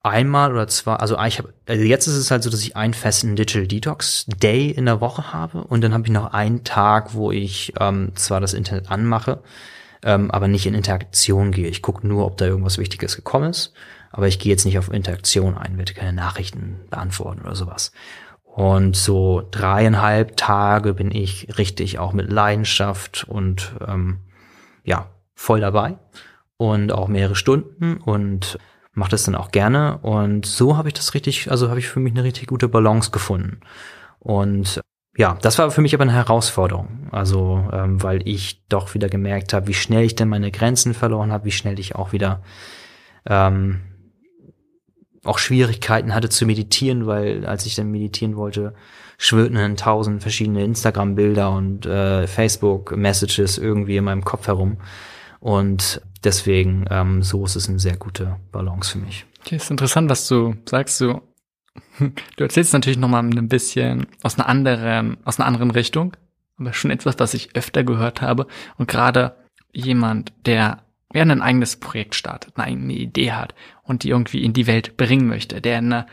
einmal 0.06 0.52
oder 0.52 0.68
zwei, 0.68 0.94
also 0.94 1.18
ich 1.26 1.38
habe, 1.38 1.52
also 1.66 1.82
jetzt 1.82 2.06
ist 2.06 2.16
es 2.16 2.30
halt 2.30 2.42
so, 2.42 2.50
dass 2.50 2.62
ich 2.62 2.76
einen 2.76 2.94
festen 2.94 3.36
Digital 3.36 3.66
Detox 3.66 4.26
Day 4.26 4.70
in 4.70 4.86
der 4.86 5.00
Woche 5.00 5.32
habe 5.32 5.64
und 5.64 5.82
dann 5.82 5.92
habe 5.92 6.04
ich 6.04 6.12
noch 6.12 6.32
einen 6.32 6.64
Tag, 6.64 7.14
wo 7.14 7.32
ich 7.32 7.72
ähm, 7.80 8.12
zwar 8.14 8.40
das 8.40 8.54
Internet 8.54 8.90
anmache, 8.90 9.42
ähm, 10.02 10.30
aber 10.30 10.48
nicht 10.48 10.66
in 10.66 10.74
Interaktion 10.74 11.50
gehe. 11.50 11.68
Ich 11.68 11.82
gucke 11.82 12.06
nur, 12.06 12.26
ob 12.26 12.36
da 12.36 12.46
irgendwas 12.46 12.78
Wichtiges 12.78 13.16
gekommen 13.16 13.50
ist, 13.50 13.72
aber 14.10 14.28
ich 14.28 14.38
gehe 14.38 14.52
jetzt 14.52 14.64
nicht 14.64 14.78
auf 14.78 14.92
Interaktion 14.92 15.56
ein, 15.56 15.76
werde 15.78 15.94
keine 15.94 16.12
Nachrichten 16.12 16.80
beantworten 16.90 17.42
oder 17.42 17.56
sowas. 17.56 17.92
Und 18.44 18.96
so 18.96 19.46
dreieinhalb 19.50 20.36
Tage 20.36 20.94
bin 20.94 21.10
ich 21.10 21.58
richtig 21.58 21.98
auch 21.98 22.14
mit 22.14 22.32
Leidenschaft 22.32 23.24
und 23.28 23.74
ähm, 23.86 24.20
ja, 24.84 25.10
voll 25.34 25.60
dabei 25.60 25.98
und 26.56 26.92
auch 26.92 27.08
mehrere 27.08 27.36
Stunden 27.36 27.98
und 27.98 28.58
mache 28.96 29.10
das 29.10 29.24
dann 29.24 29.34
auch 29.34 29.52
gerne. 29.52 29.98
Und 29.98 30.46
so 30.46 30.76
habe 30.76 30.88
ich 30.88 30.94
das 30.94 31.14
richtig, 31.14 31.50
also 31.50 31.68
habe 31.68 31.78
ich 31.78 31.88
für 31.88 32.00
mich 32.00 32.14
eine 32.14 32.24
richtig 32.24 32.48
gute 32.48 32.66
Balance 32.66 33.10
gefunden. 33.10 33.60
Und 34.18 34.80
ja, 35.16 35.38
das 35.42 35.58
war 35.58 35.70
für 35.70 35.82
mich 35.82 35.94
aber 35.94 36.02
eine 36.02 36.14
Herausforderung. 36.14 37.08
Also, 37.12 37.68
ähm, 37.72 38.02
weil 38.02 38.26
ich 38.26 38.66
doch 38.68 38.94
wieder 38.94 39.08
gemerkt 39.08 39.52
habe, 39.52 39.68
wie 39.68 39.74
schnell 39.74 40.04
ich 40.04 40.14
denn 40.14 40.28
meine 40.28 40.50
Grenzen 40.50 40.94
verloren 40.94 41.30
habe, 41.30 41.44
wie 41.44 41.52
schnell 41.52 41.78
ich 41.78 41.94
auch 41.94 42.12
wieder 42.12 42.42
ähm, 43.26 43.82
auch 45.24 45.38
Schwierigkeiten 45.38 46.14
hatte 46.14 46.30
zu 46.30 46.46
meditieren, 46.46 47.06
weil 47.06 47.44
als 47.44 47.66
ich 47.66 47.74
dann 47.74 47.90
meditieren 47.90 48.36
wollte, 48.36 48.72
schwirrten 49.18 49.56
dann 49.56 49.76
tausend 49.76 50.22
verschiedene 50.22 50.64
Instagram-Bilder 50.64 51.50
und 51.50 51.84
äh, 51.84 52.26
Facebook-Messages 52.26 53.58
irgendwie 53.58 53.98
in 53.98 54.04
meinem 54.04 54.24
Kopf 54.24 54.46
herum. 54.46 54.78
Und 55.40 56.00
deswegen, 56.24 56.86
ähm, 56.90 57.22
so 57.22 57.44
ist 57.44 57.56
es 57.56 57.68
eine 57.68 57.78
sehr 57.78 57.96
gute 57.96 58.36
Balance 58.52 58.92
für 58.92 58.98
mich. 58.98 59.26
Okay, 59.40 59.56
ist 59.56 59.70
interessant, 59.70 60.10
was 60.10 60.26
du 60.28 60.56
sagst. 60.68 61.00
Du, 61.00 61.20
du 62.36 62.44
erzählst 62.44 62.72
natürlich 62.72 62.98
nochmal 62.98 63.24
ein 63.24 63.48
bisschen 63.48 64.06
aus 64.22 64.38
einer 64.38 64.48
anderen, 64.48 65.18
aus 65.24 65.38
einer 65.38 65.46
anderen 65.46 65.70
Richtung, 65.70 66.16
aber 66.58 66.72
schon 66.72 66.90
etwas, 66.90 67.18
was 67.18 67.34
ich 67.34 67.54
öfter 67.54 67.84
gehört 67.84 68.22
habe. 68.22 68.46
Und 68.76 68.88
gerade 68.88 69.36
jemand, 69.72 70.32
der 70.46 70.82
ja 71.14 71.22
ein 71.22 71.42
eigenes 71.42 71.76
Projekt 71.76 72.14
startet, 72.14 72.56
eine 72.56 72.66
eigene 72.66 72.94
Idee 72.94 73.32
hat 73.32 73.54
und 73.82 74.02
die 74.02 74.10
irgendwie 74.10 74.42
in 74.42 74.52
die 74.52 74.66
Welt 74.66 74.96
bringen 74.96 75.28
möchte, 75.28 75.60
der 75.60 75.78
eine, 75.78 76.06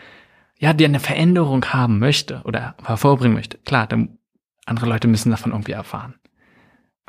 ja, 0.59 0.73
der 0.73 0.87
eine 0.87 0.99
Veränderung 0.99 1.65
haben 1.65 1.99
möchte 1.99 2.41
oder 2.45 2.75
hervorbringen 2.83 3.35
möchte. 3.35 3.57
Klar, 3.59 3.87
dann 3.87 4.17
andere 4.65 4.87
Leute 4.87 5.07
müssen 5.07 5.31
davon 5.31 5.51
irgendwie 5.51 5.73
erfahren. 5.73 6.15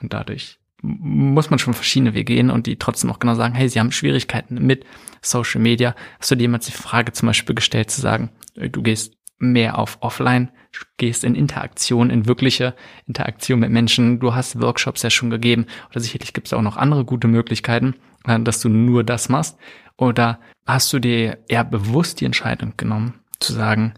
Und 0.01 0.13
dadurch 0.13 0.59
muss 0.85 1.51
man 1.51 1.59
schon 1.59 1.73
verschiedene 1.73 2.15
Wege 2.15 2.35
gehen 2.35 2.51
und 2.51 2.67
die 2.67 2.77
trotzdem 2.77 3.11
auch 3.11 3.19
genau 3.19 3.35
sagen, 3.35 3.55
hey, 3.55 3.69
sie 3.69 3.81
haben 3.81 3.93
Schwierigkeiten 3.93 4.65
mit 4.67 4.85
Social 5.23 5.61
Media. 5.61 5.95
Hast 6.21 6.31
du 6.31 6.35
dir 6.35 6.43
jemals 6.43 6.67
die 6.67 6.73
Frage 6.73 7.13
zum 7.13 7.27
Beispiel 7.27 7.55
gestellt 7.55 7.91
zu 7.91 8.01
sagen, 8.01 8.31
du 8.55 8.83
gehst 8.83 9.15
mehr 9.39 9.79
auf 9.79 9.99
Offline, 10.01 10.51
gehst 10.97 11.25
in 11.25 11.35
Interaktion, 11.35 12.11
in 12.11 12.27
wirkliche 12.27 12.75
Interaktion 13.07 13.61
mit 13.61 13.71
Menschen. 13.71 14.21
Du 14.21 14.35
hast 14.35 14.61
Workshops 14.61 15.03
ja 15.03 15.11
schon 15.11 15.31
gegeben 15.31 15.67
oder 15.91 16.01
sicherlich 16.01 16.33
gibt 16.35 16.49
es 16.49 16.53
auch 16.53 16.63
noch 16.63 16.77
andere 16.77 17.05
gute 17.05 17.29
Möglichkeiten, 17.29 17.95
äh, 18.27 18.39
dass 18.41 18.61
du 18.61 18.69
nur 18.69 19.05
das 19.05 19.29
machst. 19.29 19.57
Oder 19.97 20.41
hast 20.67 20.93
du 20.93 20.99
dir 20.99 21.39
eher 21.49 21.65
bewusst 21.65 22.21
die 22.21 22.25
Entscheidung 22.25 22.75
genommen, 22.77 23.21
zu 23.41 23.53
sagen, 23.53 23.95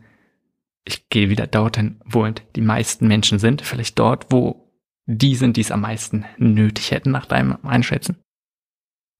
ich 0.84 1.08
gehe 1.08 1.30
wieder 1.30 1.46
dorthin, 1.46 2.00
wo 2.04 2.26
die 2.28 2.60
meisten 2.60 3.08
Menschen 3.08 3.38
sind, 3.38 3.62
vielleicht 3.62 3.98
dort, 3.98 4.26
wo 4.30 4.65
die 5.06 5.34
sind, 5.36 5.56
die 5.56 5.60
es 5.62 5.70
am 5.70 5.80
meisten 5.80 6.24
nötig 6.36 6.90
hätten, 6.90 7.10
nach 7.10 7.26
deinem 7.26 7.56
Einschätzen? 7.64 8.16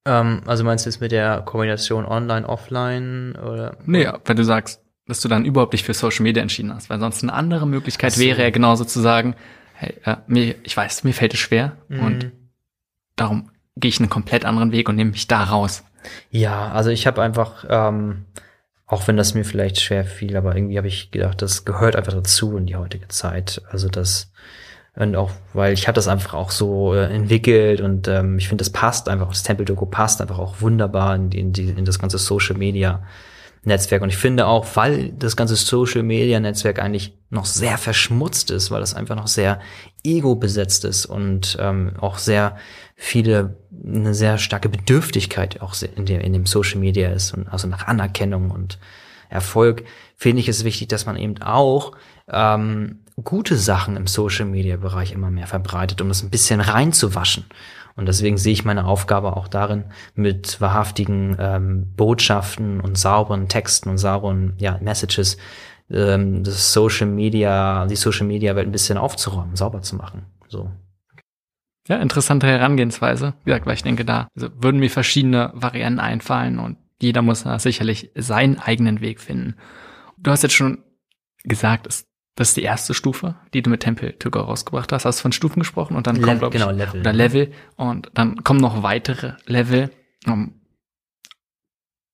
Ähm, 0.05 0.43
also 0.47 0.65
meinst 0.65 0.87
du 0.87 0.91
jetzt 0.91 1.01
mit 1.01 1.13
der 1.13 1.43
Kombination 1.43 2.05
Online, 2.05 2.49
Offline 2.49 3.37
oder? 3.37 3.77
Nee, 3.87 4.09
wenn 4.25 4.37
du 4.37 4.45
sagst, 4.45 4.83
dass 5.07 5.21
du 5.21 5.29
dann 5.29 5.45
überhaupt 5.45 5.73
nicht 5.73 5.85
für 5.85 5.95
Social 5.95 6.23
Media 6.23 6.43
entschieden 6.43 6.75
hast, 6.75 6.91
weil 6.91 6.99
sonst 6.99 7.23
eine 7.23 7.33
andere 7.33 7.67
Möglichkeit 7.67 8.13
so. 8.13 8.21
wäre 8.21 8.43
ja 8.43 8.51
genauso 8.51 8.85
zu 8.85 9.01
sagen, 9.01 9.35
hey, 9.75 9.95
äh, 10.05 10.17
mir, 10.27 10.55
ich 10.65 10.77
weiß, 10.77 11.05
mir 11.05 11.13
fällt 11.13 11.35
es 11.35 11.41
schwer 11.41 11.77
mhm. 11.89 12.01
und 12.01 12.33
darum 13.15 13.51
gehe 13.77 13.89
ich 13.89 14.01
einen 14.01 14.11
komplett 14.11 14.45
anderen 14.45 14.73
Weg 14.73 14.89
und 14.89 14.97
nehme 14.97 15.13
mich 15.13 15.29
da 15.29 15.45
raus. 15.45 15.85
Ja, 16.31 16.71
also 16.73 16.91
ich 16.91 17.07
habe 17.07 17.23
einfach, 17.23 17.65
ähm, 17.69 18.25
auch 18.87 19.07
wenn 19.09 19.17
das 19.17 19.35
mir 19.35 19.45
vielleicht 19.45 19.81
schwer 19.81 20.05
fiel, 20.05 20.37
aber 20.37 20.55
irgendwie 20.55 20.79
habe 20.79 20.89
ich 20.89 21.11
gedacht, 21.11 21.43
das 21.43 21.65
gehört 21.65 21.97
einfach 21.97 22.13
dazu 22.13 22.57
in 22.57 22.67
die 22.67 22.77
heutige 22.77 23.09
Zeit. 23.09 23.63
Also 23.71 23.89
das 23.89 24.33
und 24.97 25.15
auch, 25.15 25.31
weil 25.53 25.75
ich 25.75 25.87
habe 25.87 25.95
das 25.95 26.09
einfach 26.09 26.35
auch 26.35 26.51
so 26.51 26.95
äh, 26.95 27.05
entwickelt 27.15 27.81
und 27.83 28.09
ähm, 28.09 28.39
ich 28.39 28.49
finde, 28.49 28.63
das 28.63 28.71
passt 28.71 29.09
einfach, 29.09 29.29
das 29.29 29.43
Tempel-Doku 29.43 29.87
passt 29.87 30.23
einfach 30.23 30.39
auch 30.39 30.61
wunderbar 30.61 31.15
in, 31.15 31.31
die, 31.31 31.39
in, 31.39 31.53
die, 31.53 31.69
in 31.69 31.85
das 31.85 31.99
ganze 31.99 32.19
Social 32.19 32.57
Media 32.57 33.03
Netzwerk. 33.67 34.03
Und 34.03 34.09
ich 34.09 34.17
finde 34.17 34.47
auch, 34.47 34.65
weil 34.75 35.13
das 35.13 35.37
ganze 35.37 35.57
Social 35.57 36.03
Media 36.03 36.41
Netzwerk 36.41 36.79
eigentlich 36.79 37.19
noch 37.31 37.45
sehr 37.45 37.77
verschmutzt 37.77 38.51
ist, 38.51 38.71
weil 38.71 38.81
das 38.81 38.95
einfach 38.95 39.17
noch 39.17 39.27
sehr 39.27 39.61
ego 40.05 40.37
besetzt 40.37 40.85
ist 40.85 41.05
und 41.05 41.59
ähm, 41.61 41.93
auch 42.01 42.19
sehr 42.19 42.57
viele, 42.95 43.57
eine 43.85 44.15
sehr 44.15 44.39
starke 44.39 44.69
Bedürftigkeit 44.69 45.61
auch 45.61 45.75
in 45.97 46.07
dem, 46.07 46.21
in 46.21 46.33
dem 46.33 46.47
Social 46.47 46.79
Media 46.79 47.11
ist 47.11 47.35
und 47.35 47.49
also 47.49 47.67
nach 47.67 47.87
Anerkennung 47.87 48.51
und 48.51 48.79
Erfolg, 49.29 49.85
finde 50.17 50.41
ich 50.41 50.49
es 50.49 50.65
wichtig, 50.65 50.89
dass 50.89 51.07
man 51.07 51.17
eben 51.17 51.41
auch 51.43 51.93
ähm, 52.29 53.01
gute 53.23 53.57
Sachen 53.57 53.97
im 53.97 54.07
Social 54.07 54.47
Media 54.47 54.77
Bereich 54.77 55.13
immer 55.13 55.31
mehr 55.31 55.47
verbreitet, 55.47 56.01
um 56.01 56.09
das 56.09 56.23
ein 56.23 56.31
bisschen 56.31 56.61
reinzuwaschen. 56.61 57.45
Und 57.97 58.07
deswegen 58.07 58.37
sehe 58.37 58.53
ich 58.53 58.65
meine 58.65 58.85
Aufgabe 58.85 59.37
auch 59.37 59.49
darin, 59.49 59.85
mit 60.15 60.61
wahrhaftigen 60.61 61.37
ähm, 61.41 61.93
Botschaften 61.97 62.81
und 62.81 62.99
sauberen 62.99 63.49
Texten 63.49 63.89
und 63.89 63.99
sauberen 63.99 64.53
ja, 64.59 64.79
Messages 64.83 65.39
ähm, 65.91 66.45
das 66.45 66.75
Social 66.75 67.07
Media, 67.07 67.87
die 67.87 67.97
Social 67.97 68.27
Media 68.27 68.55
Welt 68.55 68.69
ein 68.69 68.73
bisschen 68.73 68.99
aufzuräumen, 68.99 69.57
sauber 69.57 69.81
zu 69.81 69.97
machen. 69.97 70.27
So. 70.49 70.71
Ja, 71.89 71.97
interessante 71.97 72.47
Herangehensweise. 72.47 73.35
Wie 73.45 73.51
gesagt, 73.51 73.67
weil 73.67 73.75
ich 73.75 73.83
denke, 73.83 74.05
da 74.05 74.29
also 74.35 74.49
würden 74.61 74.81
mir 74.81 74.91
verschiedene 74.91 75.53
Varianten 75.55 76.01
einfallen 76.01 76.59
und 76.59 76.77
jeder 77.01 77.23
muss 77.23 77.45
da 77.45 77.59
sicherlich 77.59 78.11
seinen 78.15 78.59
eigenen 78.59 79.01
Weg 79.01 79.21
finden. 79.21 79.57
Du 80.19 80.31
hast 80.31 80.43
jetzt 80.43 80.55
schon 80.55 80.83
gesagt, 81.45 81.87
es 81.87 82.07
das 82.37 82.49
ist 82.49 82.59
die 82.59 82.63
erste 82.63 82.93
Stufe, 82.93 83.37
die 83.55 83.63
du 83.63 83.71
mit 83.71 83.81
Temple 83.81 84.17
to 84.19 84.31
Go 84.31 84.41
rausgebracht 84.41 84.93
hast. 84.93 85.07
Hast 85.07 85.21
von 85.21 85.33
Stufen 85.33 85.61
gesprochen 85.61 85.97
und 85.97 86.07
dann 86.07 86.21
kommt, 86.21 86.41
glaube 86.41 86.55
ich, 86.55 86.63
genau, 86.63 86.71
Level. 86.71 87.01
oder 87.01 87.13
Level 87.15 87.53
und 87.77 88.11
dann 88.13 88.45
kommen 88.45 88.61
noch 88.61 88.83
weitere 88.83 89.33
Level. 89.47 89.91
Um, 90.27 90.61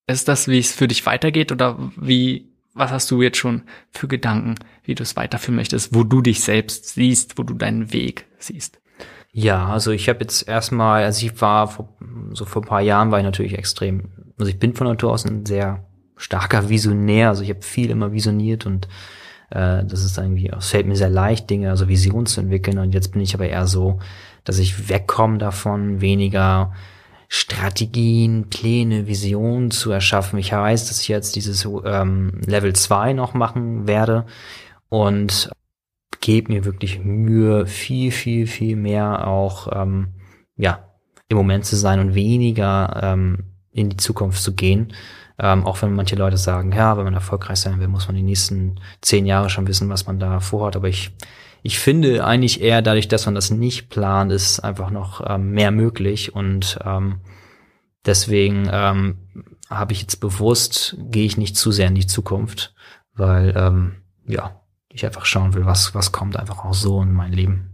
ist 0.07 0.29
das, 0.29 0.47
wie 0.47 0.61
es 0.61 0.73
für 0.73 0.87
dich 0.87 1.05
weitergeht 1.07 1.51
oder 1.51 1.77
wie, 1.97 2.53
was 2.73 2.93
hast 2.93 3.11
du 3.11 3.21
jetzt 3.21 3.39
schon 3.39 3.63
für 3.91 4.07
Gedanken, 4.07 4.55
wie 4.85 4.95
du 4.95 5.03
es 5.03 5.17
weiterführen 5.17 5.57
möchtest, 5.57 5.93
wo 5.93 6.05
du 6.05 6.23
dich 6.23 6.41
selbst 6.41 6.91
siehst, 6.91 7.37
wo 7.37 7.43
du 7.43 7.55
deinen 7.55 7.93
Weg 7.93 8.27
siehst? 8.39 8.81
Ja, 9.33 9.69
also 9.69 9.91
ich 9.91 10.09
habe 10.09 10.21
jetzt 10.21 10.47
erstmal, 10.47 11.03
also 11.03 11.27
ich 11.27 11.41
war 11.41 11.67
vor, 11.67 11.97
so 12.33 12.45
vor 12.45 12.63
ein 12.63 12.69
paar 12.69 12.83
Jahren 12.83 13.11
war 13.11 13.19
ich 13.19 13.25
natürlich 13.25 13.59
extrem, 13.59 14.32
also 14.43 14.51
ich 14.51 14.59
bin 14.59 14.75
von 14.75 14.87
Natur 14.87 15.13
aus 15.13 15.25
ein 15.25 15.47
sehr 15.47 15.85
starker 16.17 16.69
Visionär, 16.69 17.29
also 17.29 17.43
ich 17.43 17.51
habe 17.51 17.63
viel 17.63 17.91
immer 17.91 18.13
visioniert 18.13 18.67
und 18.67 18.87
äh, 19.51 19.85
das 19.85 20.05
ist 20.05 20.19
irgendwie, 20.19 20.49
es 20.49 20.71
fällt 20.71 20.87
mir 20.87 20.97
sehr 20.97 21.11
leicht, 21.11 21.49
Dinge, 21.51 21.71
also 21.71 21.89
Visionen 21.89 22.27
zu 22.27 22.41
entwickeln. 22.41 22.79
Und 22.79 22.95
jetzt 22.95 23.13
bin 23.13 23.21
ich 23.21 23.35
aber 23.35 23.49
eher 23.49 23.67
so, 23.67 24.01
dass 24.45 24.59
ich 24.59 24.89
wegkomme 24.89 25.39
davon, 25.39 26.01
weniger 26.01 26.73
Strategien, 27.29 28.51
Pläne, 28.51 29.07
Visionen 29.07 29.71
zu 29.71 29.91
erschaffen. 29.91 30.39
Ich 30.39 30.53
weiß, 30.53 30.89
dass 30.89 31.01
ich 31.01 31.09
jetzt 31.09 31.37
dieses 31.37 31.67
ähm, 31.85 32.41
Level 32.47 32.75
2 32.75 33.13
noch 33.13 33.35
machen 33.35 33.87
werde 33.87 34.27
und 34.89 35.51
gebe 36.21 36.53
mir 36.53 36.65
wirklich 36.65 37.01
Mühe, 37.01 37.67
viel, 37.67 38.11
viel, 38.11 38.47
viel 38.47 38.77
mehr 38.77 39.27
auch 39.27 39.69
ähm, 39.75 40.09
ja 40.57 40.89
im 41.29 41.37
Moment 41.37 41.65
zu 41.65 41.77
sein 41.77 42.01
und 42.01 42.15
weniger 42.15 43.01
ähm, 43.03 43.52
in 43.73 43.91
die 43.91 43.97
Zukunft 43.97 44.43
zu 44.43 44.55
gehen. 44.55 44.93
Ähm, 45.39 45.67
auch 45.67 45.81
wenn 45.83 45.95
manche 45.95 46.17
Leute 46.17 46.37
sagen, 46.37 46.73
ja, 46.73 46.97
wenn 46.97 47.05
man 47.05 47.15
erfolgreich 47.15 47.59
sein 47.59 47.81
will, 47.81 47.89
muss 47.89 48.07
man 48.07 48.17
die 48.17 48.23
nächsten 48.23 48.81
zehn 49.01 49.27
Jahre 49.27 49.51
schon 49.51 49.67
wissen, 49.67 49.89
was 49.89 50.07
man 50.07 50.21
da 50.21 50.41
vorhat. 50.41 50.77
Aber 50.77 50.89
ich, 50.89 51.11
ich 51.63 51.79
finde 51.79 52.25
eigentlich 52.25 52.61
eher 52.61 52.83
dadurch, 52.83 53.09
dass 53.09 53.27
man 53.27 53.35
das 53.35 53.51
nicht 53.51 53.89
plant, 53.89 54.31
ist 54.31 54.61
einfach 54.61 54.91
noch 54.91 55.23
ähm, 55.27 55.51
mehr 55.51 55.71
möglich. 55.71 56.35
Und 56.35 56.79
ähm, 56.85 57.21
deswegen 58.05 58.69
ähm, 58.71 59.17
habe 59.71 59.93
ich 59.93 60.03
jetzt 60.03 60.17
bewusst, 60.17 60.97
gehe 60.99 61.25
ich 61.25 61.39
nicht 61.39 61.57
zu 61.57 61.73
sehr 61.73 61.89
in 61.89 61.95
die 61.95 62.07
Zukunft, 62.07 62.75
weil 63.15 63.55
ähm, 63.57 64.03
ja, 64.27 64.61
ich 64.91 65.05
einfach 65.07 65.25
schauen 65.25 65.55
will, 65.55 65.65
was, 65.65 65.95
was 65.95 66.13
kommt 66.13 66.37
einfach 66.37 66.65
auch 66.65 66.75
so 66.75 67.01
in 67.01 67.13
mein 67.13 67.33
Leben. 67.33 67.73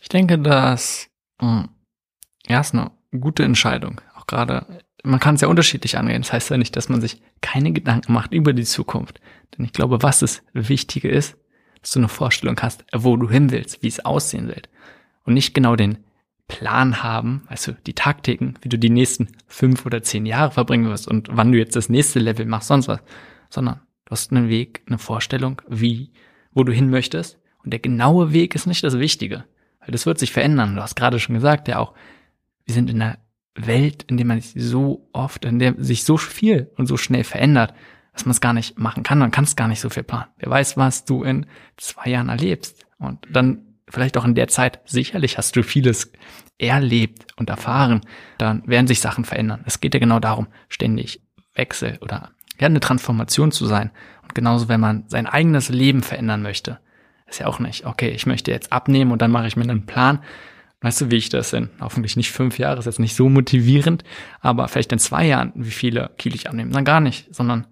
Ich 0.00 0.08
denke, 0.08 0.38
dass 0.38 1.08
mh, 1.40 1.62
hm, 1.62 1.68
ja, 2.46 2.60
ist 2.60 2.74
eine 2.74 2.90
gute 3.18 3.44
Entscheidung. 3.44 4.00
Auch 4.14 4.26
gerade 4.26 4.66
man 5.04 5.20
kann 5.20 5.36
es 5.36 5.40
ja 5.40 5.48
unterschiedlich 5.48 5.96
angehen. 5.98 6.22
Das 6.22 6.32
heißt 6.32 6.50
ja 6.50 6.58
nicht, 6.58 6.76
dass 6.76 6.88
man 6.88 7.00
sich 7.00 7.20
keine 7.40 7.72
Gedanken 7.72 8.12
macht 8.12 8.32
über 8.32 8.52
die 8.52 8.64
Zukunft. 8.64 9.20
Denn 9.56 9.64
ich 9.64 9.72
glaube, 9.72 10.02
was 10.02 10.20
das 10.20 10.42
Wichtige 10.52 11.08
ist, 11.08 11.36
dass 11.80 11.92
du 11.92 12.00
eine 12.00 12.08
Vorstellung 12.08 12.58
hast, 12.60 12.84
wo 12.92 13.16
du 13.16 13.30
hin 13.30 13.50
willst, 13.50 13.82
wie 13.82 13.88
es 13.88 14.04
aussehen 14.04 14.48
wird. 14.48 14.68
Und 15.24 15.34
nicht 15.34 15.54
genau 15.54 15.76
den 15.76 15.98
Plan 16.48 17.02
haben, 17.02 17.46
du, 17.64 17.72
die 17.86 17.94
Taktiken, 17.94 18.54
wie 18.62 18.68
du 18.68 18.78
die 18.78 18.90
nächsten 18.90 19.28
fünf 19.46 19.84
oder 19.86 20.02
zehn 20.02 20.26
Jahre 20.26 20.50
verbringen 20.50 20.88
wirst 20.88 21.06
und 21.06 21.28
wann 21.30 21.52
du 21.52 21.58
jetzt 21.58 21.76
das 21.76 21.88
nächste 21.88 22.18
Level 22.18 22.46
machst, 22.46 22.68
sonst 22.68 22.88
was. 22.88 23.00
Sondern 23.50 23.80
du 24.06 24.10
hast 24.10 24.32
einen 24.32 24.48
Weg, 24.48 24.82
eine 24.86 24.98
Vorstellung, 24.98 25.62
wie, 25.68 26.10
wo 26.52 26.64
du 26.64 26.72
hin 26.72 26.90
möchtest. 26.90 27.38
Und 27.62 27.72
der 27.72 27.80
genaue 27.80 28.32
Weg 28.32 28.54
ist 28.54 28.66
nicht 28.66 28.82
das 28.82 28.98
Wichtige. 28.98 29.44
Weil 29.80 29.90
das 29.90 30.06
wird 30.06 30.18
sich 30.18 30.32
verändern. 30.32 30.74
Du 30.74 30.82
hast 30.82 30.96
gerade 30.96 31.18
schon 31.18 31.34
gesagt, 31.34 31.68
ja 31.68 31.78
auch, 31.78 31.94
wir 32.64 32.74
sind 32.74 32.90
in 32.90 33.00
einer 33.00 33.18
Welt, 33.66 34.04
in 34.04 34.16
der 34.16 34.26
man 34.26 34.40
sich 34.40 34.52
so 34.62 35.08
oft, 35.12 35.44
in 35.44 35.58
der 35.58 35.74
sich 35.78 36.04
so 36.04 36.16
viel 36.16 36.70
und 36.76 36.86
so 36.86 36.96
schnell 36.96 37.24
verändert, 37.24 37.74
dass 38.12 38.24
man 38.24 38.32
es 38.32 38.40
gar 38.40 38.52
nicht 38.52 38.78
machen 38.78 39.02
kann. 39.02 39.18
Man 39.18 39.30
kann 39.30 39.44
es 39.44 39.56
gar 39.56 39.68
nicht 39.68 39.80
so 39.80 39.90
viel 39.90 40.02
planen. 40.02 40.26
Wer 40.38 40.50
weiß, 40.50 40.76
was 40.76 41.04
du 41.04 41.22
in 41.22 41.46
zwei 41.76 42.10
Jahren 42.10 42.28
erlebst. 42.28 42.86
Und 42.98 43.26
dann 43.30 43.62
vielleicht 43.88 44.16
auch 44.16 44.24
in 44.24 44.34
der 44.34 44.48
Zeit, 44.48 44.80
sicherlich 44.84 45.38
hast 45.38 45.54
du 45.56 45.62
vieles 45.62 46.12
erlebt 46.58 47.26
und 47.36 47.48
erfahren, 47.50 48.00
dann 48.38 48.62
werden 48.66 48.86
sich 48.86 49.00
Sachen 49.00 49.24
verändern. 49.24 49.62
Es 49.66 49.80
geht 49.80 49.94
ja 49.94 50.00
genau 50.00 50.18
darum, 50.18 50.48
ständig 50.68 51.22
Wechsel 51.54 51.98
oder 52.00 52.30
ja, 52.58 52.66
eine 52.66 52.80
Transformation 52.80 53.52
zu 53.52 53.66
sein. 53.66 53.90
Und 54.22 54.34
genauso, 54.34 54.68
wenn 54.68 54.80
man 54.80 55.04
sein 55.08 55.26
eigenes 55.26 55.68
Leben 55.68 56.02
verändern 56.02 56.42
möchte, 56.42 56.80
ist 57.26 57.38
ja 57.38 57.46
auch 57.46 57.58
nicht, 57.58 57.86
okay, 57.86 58.08
ich 58.08 58.26
möchte 58.26 58.50
jetzt 58.50 58.72
abnehmen 58.72 59.12
und 59.12 59.22
dann 59.22 59.30
mache 59.30 59.46
ich 59.46 59.56
mir 59.56 59.62
einen 59.62 59.86
Plan. 59.86 60.20
Weißt 60.80 61.00
du, 61.00 61.10
wie 61.10 61.16
ich 61.16 61.28
das 61.28 61.52
in 61.52 61.70
hoffentlich 61.80 62.16
nicht 62.16 62.30
fünf 62.30 62.58
Jahre, 62.58 62.78
ist 62.78 62.84
jetzt 62.84 63.00
nicht 63.00 63.16
so 63.16 63.28
motivierend, 63.28 64.04
aber 64.40 64.68
vielleicht 64.68 64.92
in 64.92 65.00
zwei 65.00 65.26
Jahren, 65.26 65.52
wie 65.56 65.70
viele 65.70 66.10
Kilo 66.18 66.36
ich 66.36 66.48
abnehme, 66.48 66.70
dann 66.70 66.84
gar 66.84 67.00
nicht, 67.00 67.34
sondern 67.34 67.66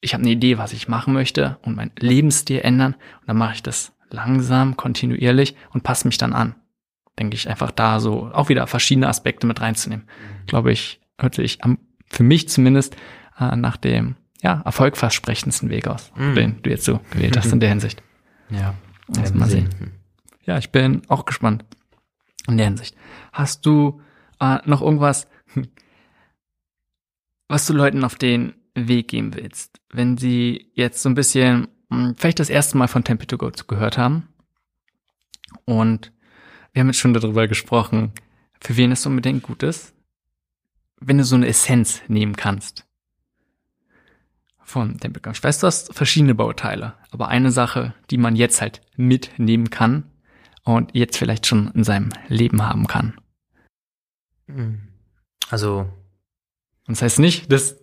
ich 0.00 0.14
habe 0.14 0.22
eine 0.22 0.32
Idee, 0.32 0.58
was 0.58 0.72
ich 0.72 0.88
machen 0.88 1.12
möchte 1.12 1.58
und 1.62 1.76
mein 1.76 1.90
Lebensstil 1.98 2.60
ändern 2.60 2.94
und 2.94 3.28
dann 3.28 3.36
mache 3.36 3.54
ich 3.54 3.62
das 3.62 3.92
langsam, 4.10 4.76
kontinuierlich 4.76 5.56
und 5.72 5.82
passe 5.82 6.06
mich 6.06 6.18
dann 6.18 6.32
an. 6.32 6.54
Denke 7.18 7.36
ich 7.36 7.48
einfach 7.48 7.70
da 7.70 8.00
so 8.00 8.30
auch 8.32 8.48
wieder 8.48 8.66
verschiedene 8.66 9.08
Aspekte 9.08 9.46
mit 9.46 9.60
reinzunehmen. 9.60 10.06
Mhm. 10.06 10.46
Glaube 10.46 10.72
ich, 10.72 11.00
hört 11.18 11.34
sich 11.34 11.62
am, 11.62 11.78
für 12.06 12.22
mich 12.22 12.48
zumindest 12.48 12.96
äh, 13.38 13.56
nach 13.56 13.76
dem 13.76 14.16
ja, 14.42 14.62
erfolgversprechendsten 14.64 15.70
Weg 15.70 15.88
aus, 15.88 16.12
mhm. 16.16 16.34
den 16.34 16.62
du 16.62 16.70
jetzt 16.70 16.84
so 16.84 17.00
gewählt 17.10 17.36
hast 17.36 17.52
in 17.52 17.60
der 17.60 17.68
Hinsicht. 17.68 18.02
Ja, 18.50 18.74
muss 19.08 19.32
mal 19.34 19.48
sehen. 19.48 19.70
Ja, 20.46 20.58
ich 20.58 20.70
bin 20.70 21.02
auch 21.08 21.24
gespannt 21.24 21.64
in 22.46 22.56
der 22.56 22.66
Hinsicht. 22.66 22.96
Hast 23.32 23.64
du 23.66 24.00
äh, 24.40 24.58
noch 24.66 24.82
irgendwas, 24.82 25.28
was 27.48 27.66
du 27.66 27.72
Leuten 27.72 28.04
auf 28.04 28.16
den 28.16 28.54
Weg 28.74 29.08
geben 29.08 29.34
willst, 29.34 29.80
wenn 29.90 30.18
sie 30.18 30.70
jetzt 30.74 31.02
so 31.02 31.08
ein 31.08 31.14
bisschen 31.14 31.68
hm, 31.90 32.16
vielleicht 32.16 32.40
das 32.40 32.50
erste 32.50 32.76
Mal 32.76 32.88
von 32.88 33.04
Temple 33.04 33.26
to 33.26 33.38
Go 33.38 33.50
gehört 33.68 33.96
haben 33.96 34.28
und 35.64 36.12
wir 36.72 36.80
haben 36.80 36.88
jetzt 36.88 36.98
schon 36.98 37.14
darüber 37.14 37.46
gesprochen, 37.46 38.12
für 38.60 38.76
wen 38.76 38.90
es 38.90 39.06
unbedingt 39.06 39.44
gut 39.44 39.62
ist, 39.62 39.94
wenn 41.00 41.18
du 41.18 41.24
so 41.24 41.36
eine 41.36 41.46
Essenz 41.46 42.02
nehmen 42.08 42.34
kannst 42.34 42.84
von 44.58 44.98
Temple 44.98 45.22
Go. 45.22 45.30
Ich 45.30 45.44
weiß, 45.44 45.60
du 45.60 45.68
hast 45.68 45.94
verschiedene 45.94 46.34
Bauteile, 46.34 46.94
aber 47.12 47.28
eine 47.28 47.52
Sache, 47.52 47.94
die 48.10 48.18
man 48.18 48.34
jetzt 48.34 48.60
halt 48.60 48.80
mitnehmen 48.96 49.70
kann 49.70 50.10
und 50.64 50.94
jetzt 50.94 51.16
vielleicht 51.16 51.46
schon 51.46 51.70
in 51.72 51.84
seinem 51.84 52.10
Leben 52.28 52.66
haben 52.66 52.86
kann. 52.86 53.18
Hm. 54.46 54.88
Also. 55.50 55.86
Und 56.86 56.96
das 56.96 57.02
heißt 57.02 57.18
nicht, 57.18 57.50
dass 57.52 57.76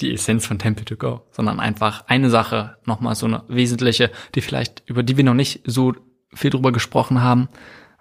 die 0.00 0.12
Essenz 0.12 0.46
von 0.46 0.58
Temple 0.58 0.84
to 0.84 0.96
Go, 0.96 1.22
sondern 1.30 1.60
einfach 1.60 2.04
eine 2.06 2.28
Sache, 2.28 2.76
nochmal 2.84 3.14
so 3.14 3.26
eine 3.26 3.44
wesentliche, 3.48 4.10
die 4.34 4.42
vielleicht, 4.42 4.82
über 4.86 5.02
die 5.02 5.16
wir 5.16 5.24
noch 5.24 5.34
nicht 5.34 5.62
so 5.64 5.94
viel 6.34 6.50
drüber 6.50 6.72
gesprochen 6.72 7.22
haben, 7.22 7.48